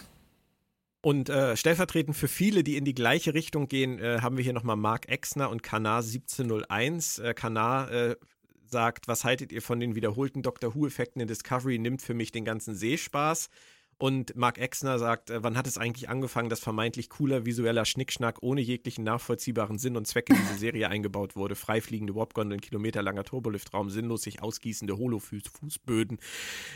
Und 1.05 1.29
äh, 1.29 1.55
stellvertretend 1.55 2.17
für 2.17 2.27
viele, 2.27 2.63
die 2.63 2.77
in 2.77 2.83
die 2.83 2.95
gleiche 2.95 3.35
Richtung 3.35 3.67
gehen, 3.67 3.99
äh, 3.99 4.21
haben 4.21 4.37
wir 4.37 4.43
hier 4.43 4.53
nochmal 4.53 4.75
Mark 4.75 5.07
Exner 5.07 5.51
und 5.51 5.61
Kanar 5.61 5.99
1701. 5.99 7.19
Äh, 7.19 7.35
Kanar 7.35 7.91
äh, 7.91 8.15
sagt, 8.63 9.07
was 9.07 9.23
haltet 9.23 9.51
ihr 9.51 9.61
von 9.61 9.79
den 9.79 9.93
wiederholten 9.93 10.41
Doctor 10.41 10.73
Who-Effekten 10.73 11.21
in 11.21 11.27
Discovery? 11.27 11.77
Nimmt 11.77 12.01
für 12.01 12.15
mich 12.15 12.31
den 12.31 12.43
ganzen 12.43 12.73
Seespaß. 12.73 13.51
Und 13.97 14.35
Mark 14.35 14.57
Exner 14.57 14.99
sagt, 14.99 15.29
äh, 15.29 15.41
wann 15.41 15.57
hat 15.57 15.67
es 15.67 15.77
eigentlich 15.77 16.09
angefangen, 16.09 16.49
dass 16.49 16.59
vermeintlich 16.59 17.09
cooler 17.09 17.45
visueller 17.45 17.85
Schnickschnack 17.85 18.39
ohne 18.41 18.59
jeglichen 18.59 19.05
nachvollziehbaren 19.05 19.77
Sinn 19.77 19.95
und 19.95 20.05
Zweck 20.05 20.29
in 20.29 20.35
diese 20.35 20.55
Serie 20.55 20.89
eingebaut 20.89 21.37
wurde? 21.37 21.55
Freifliegende 21.55 22.13
Warpgondeln, 22.13 22.59
kilometerlanger 22.59 23.23
Turboliftraum, 23.23 23.89
sinnlos 23.89 24.23
sich 24.23 24.41
ausgießende 24.41 24.97
Holofußböden 24.97 26.19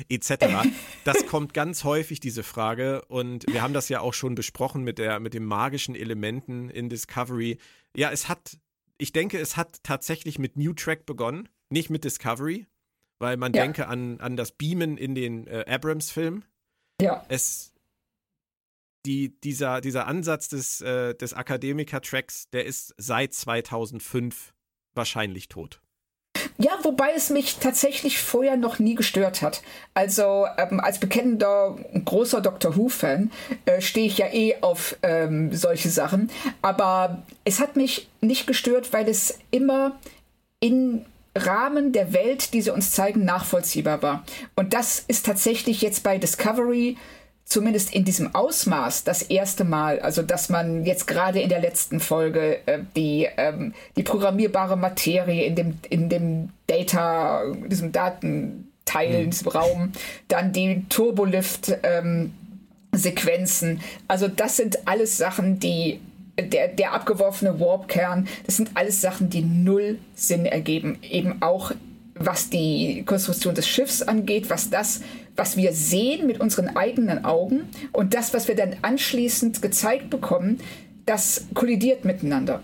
etc. 0.07 0.69
Das 1.03 1.25
kommt 1.25 1.53
ganz 1.53 1.83
häufig, 1.83 2.21
diese 2.21 2.43
Frage. 2.43 3.03
Und 3.05 3.45
wir 3.51 3.61
haben 3.61 3.73
das 3.73 3.89
ja 3.89 3.99
auch 3.99 4.13
schon 4.13 4.35
besprochen 4.35 4.83
mit, 4.83 4.97
der, 4.97 5.19
mit 5.19 5.33
den 5.33 5.43
magischen 5.43 5.95
Elementen 5.95 6.69
in 6.69 6.87
Discovery. 6.87 7.57
Ja, 7.97 8.11
es 8.11 8.29
hat, 8.29 8.57
ich 8.97 9.11
denke, 9.11 9.39
es 9.39 9.57
hat 9.57 9.83
tatsächlich 9.83 10.39
mit 10.39 10.55
New 10.55 10.71
Track 10.71 11.05
begonnen, 11.05 11.49
nicht 11.69 11.89
mit 11.89 12.05
Discovery, 12.05 12.65
weil 13.19 13.35
man 13.35 13.51
ja. 13.51 13.63
denke 13.63 13.87
an, 13.87 14.21
an 14.21 14.37
das 14.37 14.53
Beamen 14.53 14.97
in 14.97 15.15
den 15.15 15.47
äh, 15.47 15.65
Abrams-Film 15.67 16.45
ja. 17.01 17.25
Es, 17.29 17.73
die, 19.05 19.39
dieser, 19.41 19.81
dieser 19.81 20.07
Ansatz 20.07 20.49
des, 20.49 20.81
äh, 20.81 21.15
des 21.15 21.33
Akademiker-Tracks, 21.33 22.49
der 22.49 22.65
ist 22.65 22.93
seit 22.97 23.33
2005 23.33 24.53
wahrscheinlich 24.93 25.47
tot. 25.47 25.81
Ja, 26.57 26.77
wobei 26.83 27.13
es 27.15 27.29
mich 27.29 27.57
tatsächlich 27.57 28.19
vorher 28.19 28.57
noch 28.57 28.79
nie 28.79 28.95
gestört 28.95 29.41
hat. 29.41 29.61
Also 29.93 30.45
ähm, 30.57 30.81
als 30.81 30.99
bekennender 30.99 31.77
großer 32.03 32.41
Doctor 32.41 32.75
Who-Fan 32.75 33.31
äh, 33.65 33.79
stehe 33.79 34.07
ich 34.07 34.17
ja 34.17 34.27
eh 34.27 34.57
auf 34.61 34.97
ähm, 35.01 35.53
solche 35.53 35.89
Sachen. 35.89 36.29
Aber 36.61 37.23
es 37.45 37.61
hat 37.61 37.77
mich 37.77 38.09
nicht 38.19 38.45
gestört, 38.45 38.91
weil 38.91 39.07
es 39.07 39.39
immer 39.51 39.97
in 40.59 41.05
Rahmen 41.45 41.91
der 41.91 42.13
Welt, 42.13 42.53
die 42.53 42.61
sie 42.61 42.71
uns 42.71 42.91
zeigen, 42.91 43.25
nachvollziehbar 43.25 44.01
war. 44.01 44.23
Und 44.55 44.73
das 44.73 45.03
ist 45.07 45.25
tatsächlich 45.25 45.81
jetzt 45.81 46.03
bei 46.03 46.17
Discovery 46.17 46.97
zumindest 47.49 47.93
in 47.93 48.05
diesem 48.05 48.33
Ausmaß 48.35 49.03
das 49.03 49.23
erste 49.23 49.63
Mal, 49.63 49.99
also 49.99 50.21
dass 50.21 50.49
man 50.49 50.85
jetzt 50.85 51.07
gerade 51.07 51.41
in 51.41 51.49
der 51.49 51.59
letzten 51.59 51.99
Folge 51.99 52.59
äh, 52.67 52.79
die, 52.95 53.27
ähm, 53.37 53.73
die 53.97 54.03
programmierbare 54.03 54.77
Materie 54.77 55.45
in 55.45 55.55
dem, 55.55 55.79
in 55.89 56.09
dem 56.09 56.49
Data, 56.67 57.43
diesem 57.65 57.91
Datenteil, 57.91 59.09
mhm. 59.09 59.23
in 59.23 59.29
diesem 59.31 59.47
Raum, 59.47 59.91
dann 60.27 60.53
die 60.53 60.85
Turbolift 60.89 61.75
ähm, 61.81 62.33
Sequenzen. 62.91 63.81
Also 64.07 64.27
das 64.27 64.57
sind 64.57 64.87
alles 64.87 65.17
Sachen, 65.17 65.59
die 65.59 65.99
der, 66.37 66.67
der 66.69 66.93
abgeworfene 66.93 67.59
Warp-Kern, 67.59 68.27
das 68.45 68.57
sind 68.57 68.71
alles 68.75 69.01
Sachen, 69.01 69.29
die 69.29 69.41
null 69.41 69.99
Sinn 70.15 70.45
ergeben. 70.45 70.97
Eben 71.01 71.41
auch 71.41 71.71
was 72.19 72.49
die 72.49 73.03
Konstruktion 73.05 73.55
des 73.55 73.67
Schiffs 73.67 74.01
angeht, 74.01 74.49
was 74.49 74.69
das, 74.69 75.01
was 75.37 75.55
wir 75.55 75.71
sehen 75.71 76.27
mit 76.27 76.41
unseren 76.41 76.75
eigenen 76.75 77.23
Augen 77.23 77.69
und 77.93 78.13
das, 78.13 78.33
was 78.33 78.49
wir 78.49 78.55
dann 78.55 78.75
anschließend 78.81 79.61
gezeigt 79.61 80.09
bekommen, 80.09 80.59
das 81.05 81.47
kollidiert 81.53 82.03
miteinander. 82.03 82.61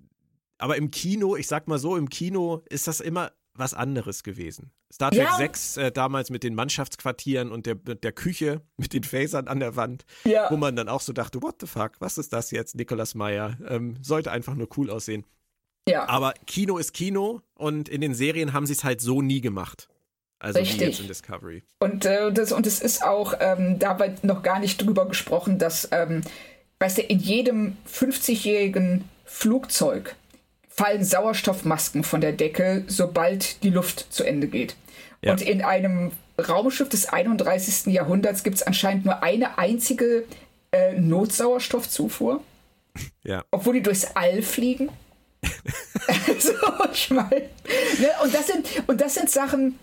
aber 0.58 0.76
im 0.76 0.90
Kino, 0.90 1.36
ich 1.36 1.46
sag 1.46 1.68
mal 1.68 1.78
so, 1.78 1.96
im 1.96 2.08
Kino 2.08 2.62
ist 2.68 2.86
das 2.86 3.00
immer 3.00 3.32
was 3.56 3.74
anderes 3.74 4.22
gewesen. 4.22 4.72
Star 4.92 5.10
Trek 5.10 5.22
ja. 5.22 5.36
6 5.36 5.76
äh, 5.76 5.92
damals 5.92 6.30
mit 6.30 6.42
den 6.42 6.54
Mannschaftsquartieren 6.54 7.50
und 7.50 7.66
der, 7.66 7.74
der 7.76 8.12
Küche 8.12 8.62
mit 8.76 8.92
den 8.92 9.04
Phasern 9.04 9.48
an 9.48 9.60
der 9.60 9.76
Wand, 9.76 10.04
ja. 10.24 10.50
wo 10.50 10.56
man 10.56 10.76
dann 10.76 10.88
auch 10.88 11.00
so 11.00 11.12
dachte, 11.12 11.42
what 11.42 11.56
the 11.60 11.66
fuck, 11.66 11.92
was 12.00 12.18
ist 12.18 12.32
das 12.32 12.50
jetzt, 12.50 12.74
Nicolas 12.74 13.14
Meyer? 13.14 13.56
Ähm, 13.68 13.96
sollte 14.02 14.30
einfach 14.30 14.54
nur 14.54 14.68
cool 14.76 14.90
aussehen. 14.90 15.24
Ja. 15.88 16.08
Aber 16.08 16.34
Kino 16.46 16.78
ist 16.78 16.94
Kino 16.94 17.42
und 17.54 17.88
in 17.88 18.00
den 18.00 18.14
Serien 18.14 18.52
haben 18.52 18.66
sie 18.66 18.72
es 18.72 18.84
halt 18.84 19.00
so 19.00 19.20
nie 19.20 19.40
gemacht. 19.40 19.88
Also 20.38 20.58
Richtig. 20.58 20.80
wie 20.80 20.84
jetzt 20.84 21.00
in 21.00 21.08
Discovery. 21.08 21.62
Und, 21.78 22.04
äh, 22.04 22.32
das, 22.32 22.52
und 22.52 22.66
es 22.66 22.80
ist 22.80 23.02
auch 23.02 23.34
ähm, 23.40 23.78
dabei 23.78 24.14
noch 24.22 24.42
gar 24.42 24.58
nicht 24.58 24.80
drüber 24.80 25.06
gesprochen, 25.06 25.58
dass, 25.58 25.88
ähm, 25.92 26.22
weißt 26.80 26.98
du, 26.98 27.02
in 27.02 27.18
jedem 27.18 27.76
50-jährigen 27.90 29.04
Flugzeug 29.24 30.16
fallen 30.76 31.04
Sauerstoffmasken 31.04 32.02
von 32.02 32.20
der 32.20 32.32
Decke, 32.32 32.84
sobald 32.88 33.62
die 33.62 33.70
Luft 33.70 34.12
zu 34.12 34.24
Ende 34.24 34.48
geht. 34.48 34.74
Ja. 35.22 35.32
Und 35.32 35.42
in 35.42 35.62
einem 35.62 36.10
Raumschiff 36.38 36.88
des 36.88 37.06
31. 37.06 37.92
Jahrhunderts 37.92 38.42
gibt 38.42 38.56
es 38.56 38.62
anscheinend 38.62 39.04
nur 39.04 39.22
eine 39.22 39.56
einzige 39.56 40.24
äh, 40.72 40.94
Notsauerstoffzufuhr. 40.94 42.42
Ja. 43.22 43.44
Obwohl 43.52 43.74
die 43.74 43.82
durchs 43.82 44.16
All 44.16 44.42
fliegen. 44.42 44.88
also, 46.26 46.52
ich 46.92 47.10
meine. 47.10 47.48
Ne, 47.98 48.08
und, 48.22 48.34
das 48.34 48.48
sind, 48.48 48.66
und 48.88 49.00
das 49.00 49.14
sind 49.14 49.30
Sachen, 49.30 49.78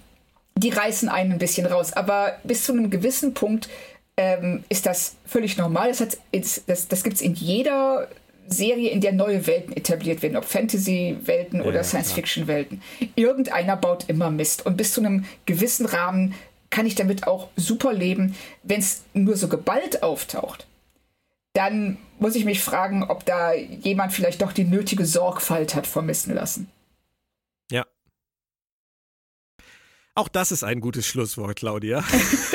die 0.56 0.70
reißen 0.70 1.08
einen 1.08 1.34
ein 1.34 1.38
bisschen 1.40 1.68
raus. 1.68 1.94
Aber 1.94 2.38
bis 2.44 2.66
zu 2.66 2.74
einem 2.74 2.90
gewissen 2.90 3.34
Punkt 3.34 3.70
ähm, 4.18 4.66
ist 4.68 4.86
das 4.86 5.16
völlig 5.26 5.58
normal. 5.58 5.94
Das, 5.94 6.18
das, 6.68 6.88
das 6.88 7.04
gibt 7.04 7.16
es 7.16 7.22
in 7.22 7.34
jeder 7.34 8.10
Serie, 8.48 8.90
in 8.90 9.02
der 9.02 9.14
neue 9.14 9.48
Welten 9.48 9.76
etabliert 9.76 10.22
werden, 10.22 10.38
ob 10.38 10.46
Fantasy-Welten 10.46 11.60
ja, 11.60 11.66
oder 11.66 11.84
Science-Fiction-Welten. 11.84 12.82
Irgendeiner 13.16 13.78
baut 13.78 14.10
immer 14.10 14.30
Mist. 14.30 14.66
Und 14.66 14.78
bis 14.78 14.94
zu 14.94 15.02
einem 15.02 15.26
gewissen 15.46 15.86
Rahmen 15.86 16.34
kann 16.70 16.86
ich 16.86 16.96
damit 16.96 17.28
auch 17.28 17.50
super 17.56 17.94
leben. 17.94 18.36
Wenn 18.64 18.80
es 18.80 19.04
nur 19.14 19.36
so 19.38 19.48
geballt 19.48 20.04
auftaucht, 20.04 20.68
dann 21.54 21.98
muss 22.20 22.36
ich 22.36 22.46
mich 22.46 22.64
fragen, 22.64 23.04
ob 23.04 23.26
da 23.26 23.54
jemand 23.54 24.14
vielleicht 24.14 24.42
doch 24.42 24.54
die 24.54 24.64
nötige 24.64 25.06
Sorgfalt 25.06 25.76
hat 25.76 25.88
vermissen 25.88 26.34
lassen. 26.34 26.70
Ja. 27.70 27.86
Auch 30.14 30.28
das 30.28 30.52
ist 30.52 30.64
ein 30.64 30.82
gutes 30.82 31.08
Schlusswort, 31.08 31.56
Claudia. 31.56 32.04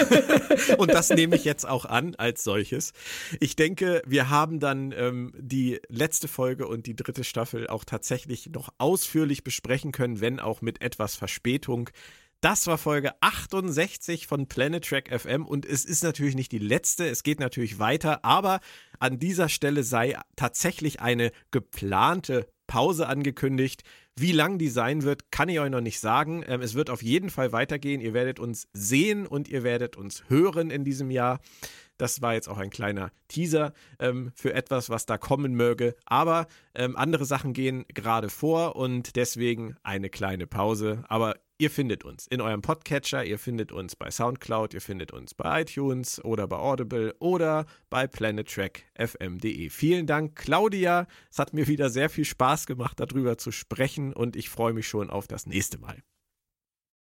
und 0.78 0.92
das 0.92 1.08
nehme 1.08 1.36
ich 1.36 1.44
jetzt 1.44 1.66
auch 1.66 1.86
an 1.86 2.14
als 2.16 2.44
solches. 2.44 2.92
Ich 3.40 3.56
denke, 3.56 4.02
wir 4.06 4.28
haben 4.28 4.60
dann 4.60 4.92
ähm, 4.92 5.32
die 5.38 5.80
letzte 5.88 6.28
Folge 6.28 6.68
und 6.68 6.86
die 6.86 6.94
dritte 6.94 7.24
Staffel 7.24 7.66
auch 7.68 7.84
tatsächlich 7.84 8.50
noch 8.50 8.68
ausführlich 8.76 9.42
besprechen 9.42 9.90
können, 9.90 10.20
wenn 10.20 10.38
auch 10.38 10.60
mit 10.60 10.82
etwas 10.82 11.16
Verspätung. 11.16 11.88
Das 12.42 12.66
war 12.66 12.76
Folge 12.76 13.12
68 13.22 14.26
von 14.26 14.46
Planet 14.46 14.84
Track 14.84 15.08
FM 15.08 15.46
und 15.46 15.64
es 15.64 15.86
ist 15.86 16.04
natürlich 16.04 16.34
nicht 16.34 16.52
die 16.52 16.58
letzte, 16.58 17.08
es 17.08 17.22
geht 17.22 17.40
natürlich 17.40 17.78
weiter, 17.78 18.22
aber 18.22 18.60
an 18.98 19.18
dieser 19.18 19.48
Stelle 19.48 19.82
sei 19.82 20.18
tatsächlich 20.36 21.00
eine 21.00 21.32
geplante 21.50 22.46
Pause 22.66 23.06
angekündigt. 23.08 23.82
Wie 24.18 24.32
lang 24.32 24.58
die 24.58 24.68
sein 24.68 25.02
wird, 25.02 25.30
kann 25.30 25.48
ich 25.48 25.60
euch 25.60 25.70
noch 25.70 25.80
nicht 25.80 26.00
sagen. 26.00 26.44
Ähm, 26.46 26.60
es 26.62 26.74
wird 26.74 26.90
auf 26.90 27.02
jeden 27.02 27.30
Fall 27.30 27.52
weitergehen. 27.52 28.00
Ihr 28.00 28.14
werdet 28.14 28.40
uns 28.40 28.68
sehen 28.72 29.26
und 29.26 29.48
ihr 29.48 29.62
werdet 29.62 29.96
uns 29.96 30.24
hören 30.28 30.70
in 30.70 30.84
diesem 30.84 31.10
Jahr. 31.10 31.40
Das 31.98 32.20
war 32.20 32.34
jetzt 32.34 32.48
auch 32.48 32.58
ein 32.58 32.70
kleiner 32.70 33.10
Teaser 33.28 33.72
ähm, 33.98 34.32
für 34.34 34.52
etwas, 34.52 34.90
was 34.90 35.06
da 35.06 35.18
kommen 35.18 35.54
möge. 35.54 35.94
Aber 36.04 36.46
ähm, 36.74 36.96
andere 36.96 37.24
Sachen 37.24 37.52
gehen 37.52 37.84
gerade 37.88 38.28
vor 38.28 38.76
und 38.76 39.16
deswegen 39.16 39.76
eine 39.82 40.10
kleine 40.10 40.46
Pause. 40.46 41.04
Aber 41.08 41.36
Ihr 41.58 41.70
findet 41.70 42.04
uns 42.04 42.26
in 42.26 42.42
eurem 42.42 42.60
Podcatcher, 42.60 43.24
ihr 43.24 43.38
findet 43.38 43.72
uns 43.72 43.96
bei 43.96 44.10
Soundcloud, 44.10 44.74
ihr 44.74 44.82
findet 44.82 45.12
uns 45.12 45.32
bei 45.32 45.62
iTunes 45.62 46.22
oder 46.22 46.46
bei 46.46 46.56
Audible 46.56 47.14
oder 47.18 47.64
bei 47.88 48.06
planettrackfm.de. 48.06 49.70
Vielen 49.70 50.06
Dank, 50.06 50.36
Claudia. 50.36 51.06
Es 51.30 51.38
hat 51.38 51.54
mir 51.54 51.66
wieder 51.66 51.88
sehr 51.88 52.10
viel 52.10 52.26
Spaß 52.26 52.66
gemacht, 52.66 53.00
darüber 53.00 53.38
zu 53.38 53.52
sprechen 53.52 54.12
und 54.12 54.36
ich 54.36 54.50
freue 54.50 54.74
mich 54.74 54.86
schon 54.86 55.08
auf 55.08 55.28
das 55.28 55.46
nächste 55.46 55.78
Mal. 55.78 55.96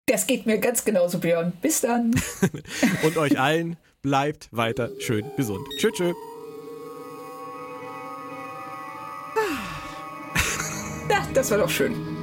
Das 0.06 0.26
geht 0.26 0.45
mir 0.45 0.60
ganz 0.60 0.86
genauso, 0.86 1.19
Björn. 1.19 1.52
Bis 1.61 1.82
dann. 1.82 2.15
und 3.03 3.18
euch 3.18 3.38
allen 3.38 3.76
bleibt 4.02 4.48
weiter 4.52 4.90
schön 4.99 5.30
gesund. 5.36 5.68
Tschö, 5.80 5.91
tschö. 5.91 6.14
Ja, 11.10 11.27
das 11.34 11.52
war 11.52 11.57
doch 11.57 11.69
schön. 11.69 12.15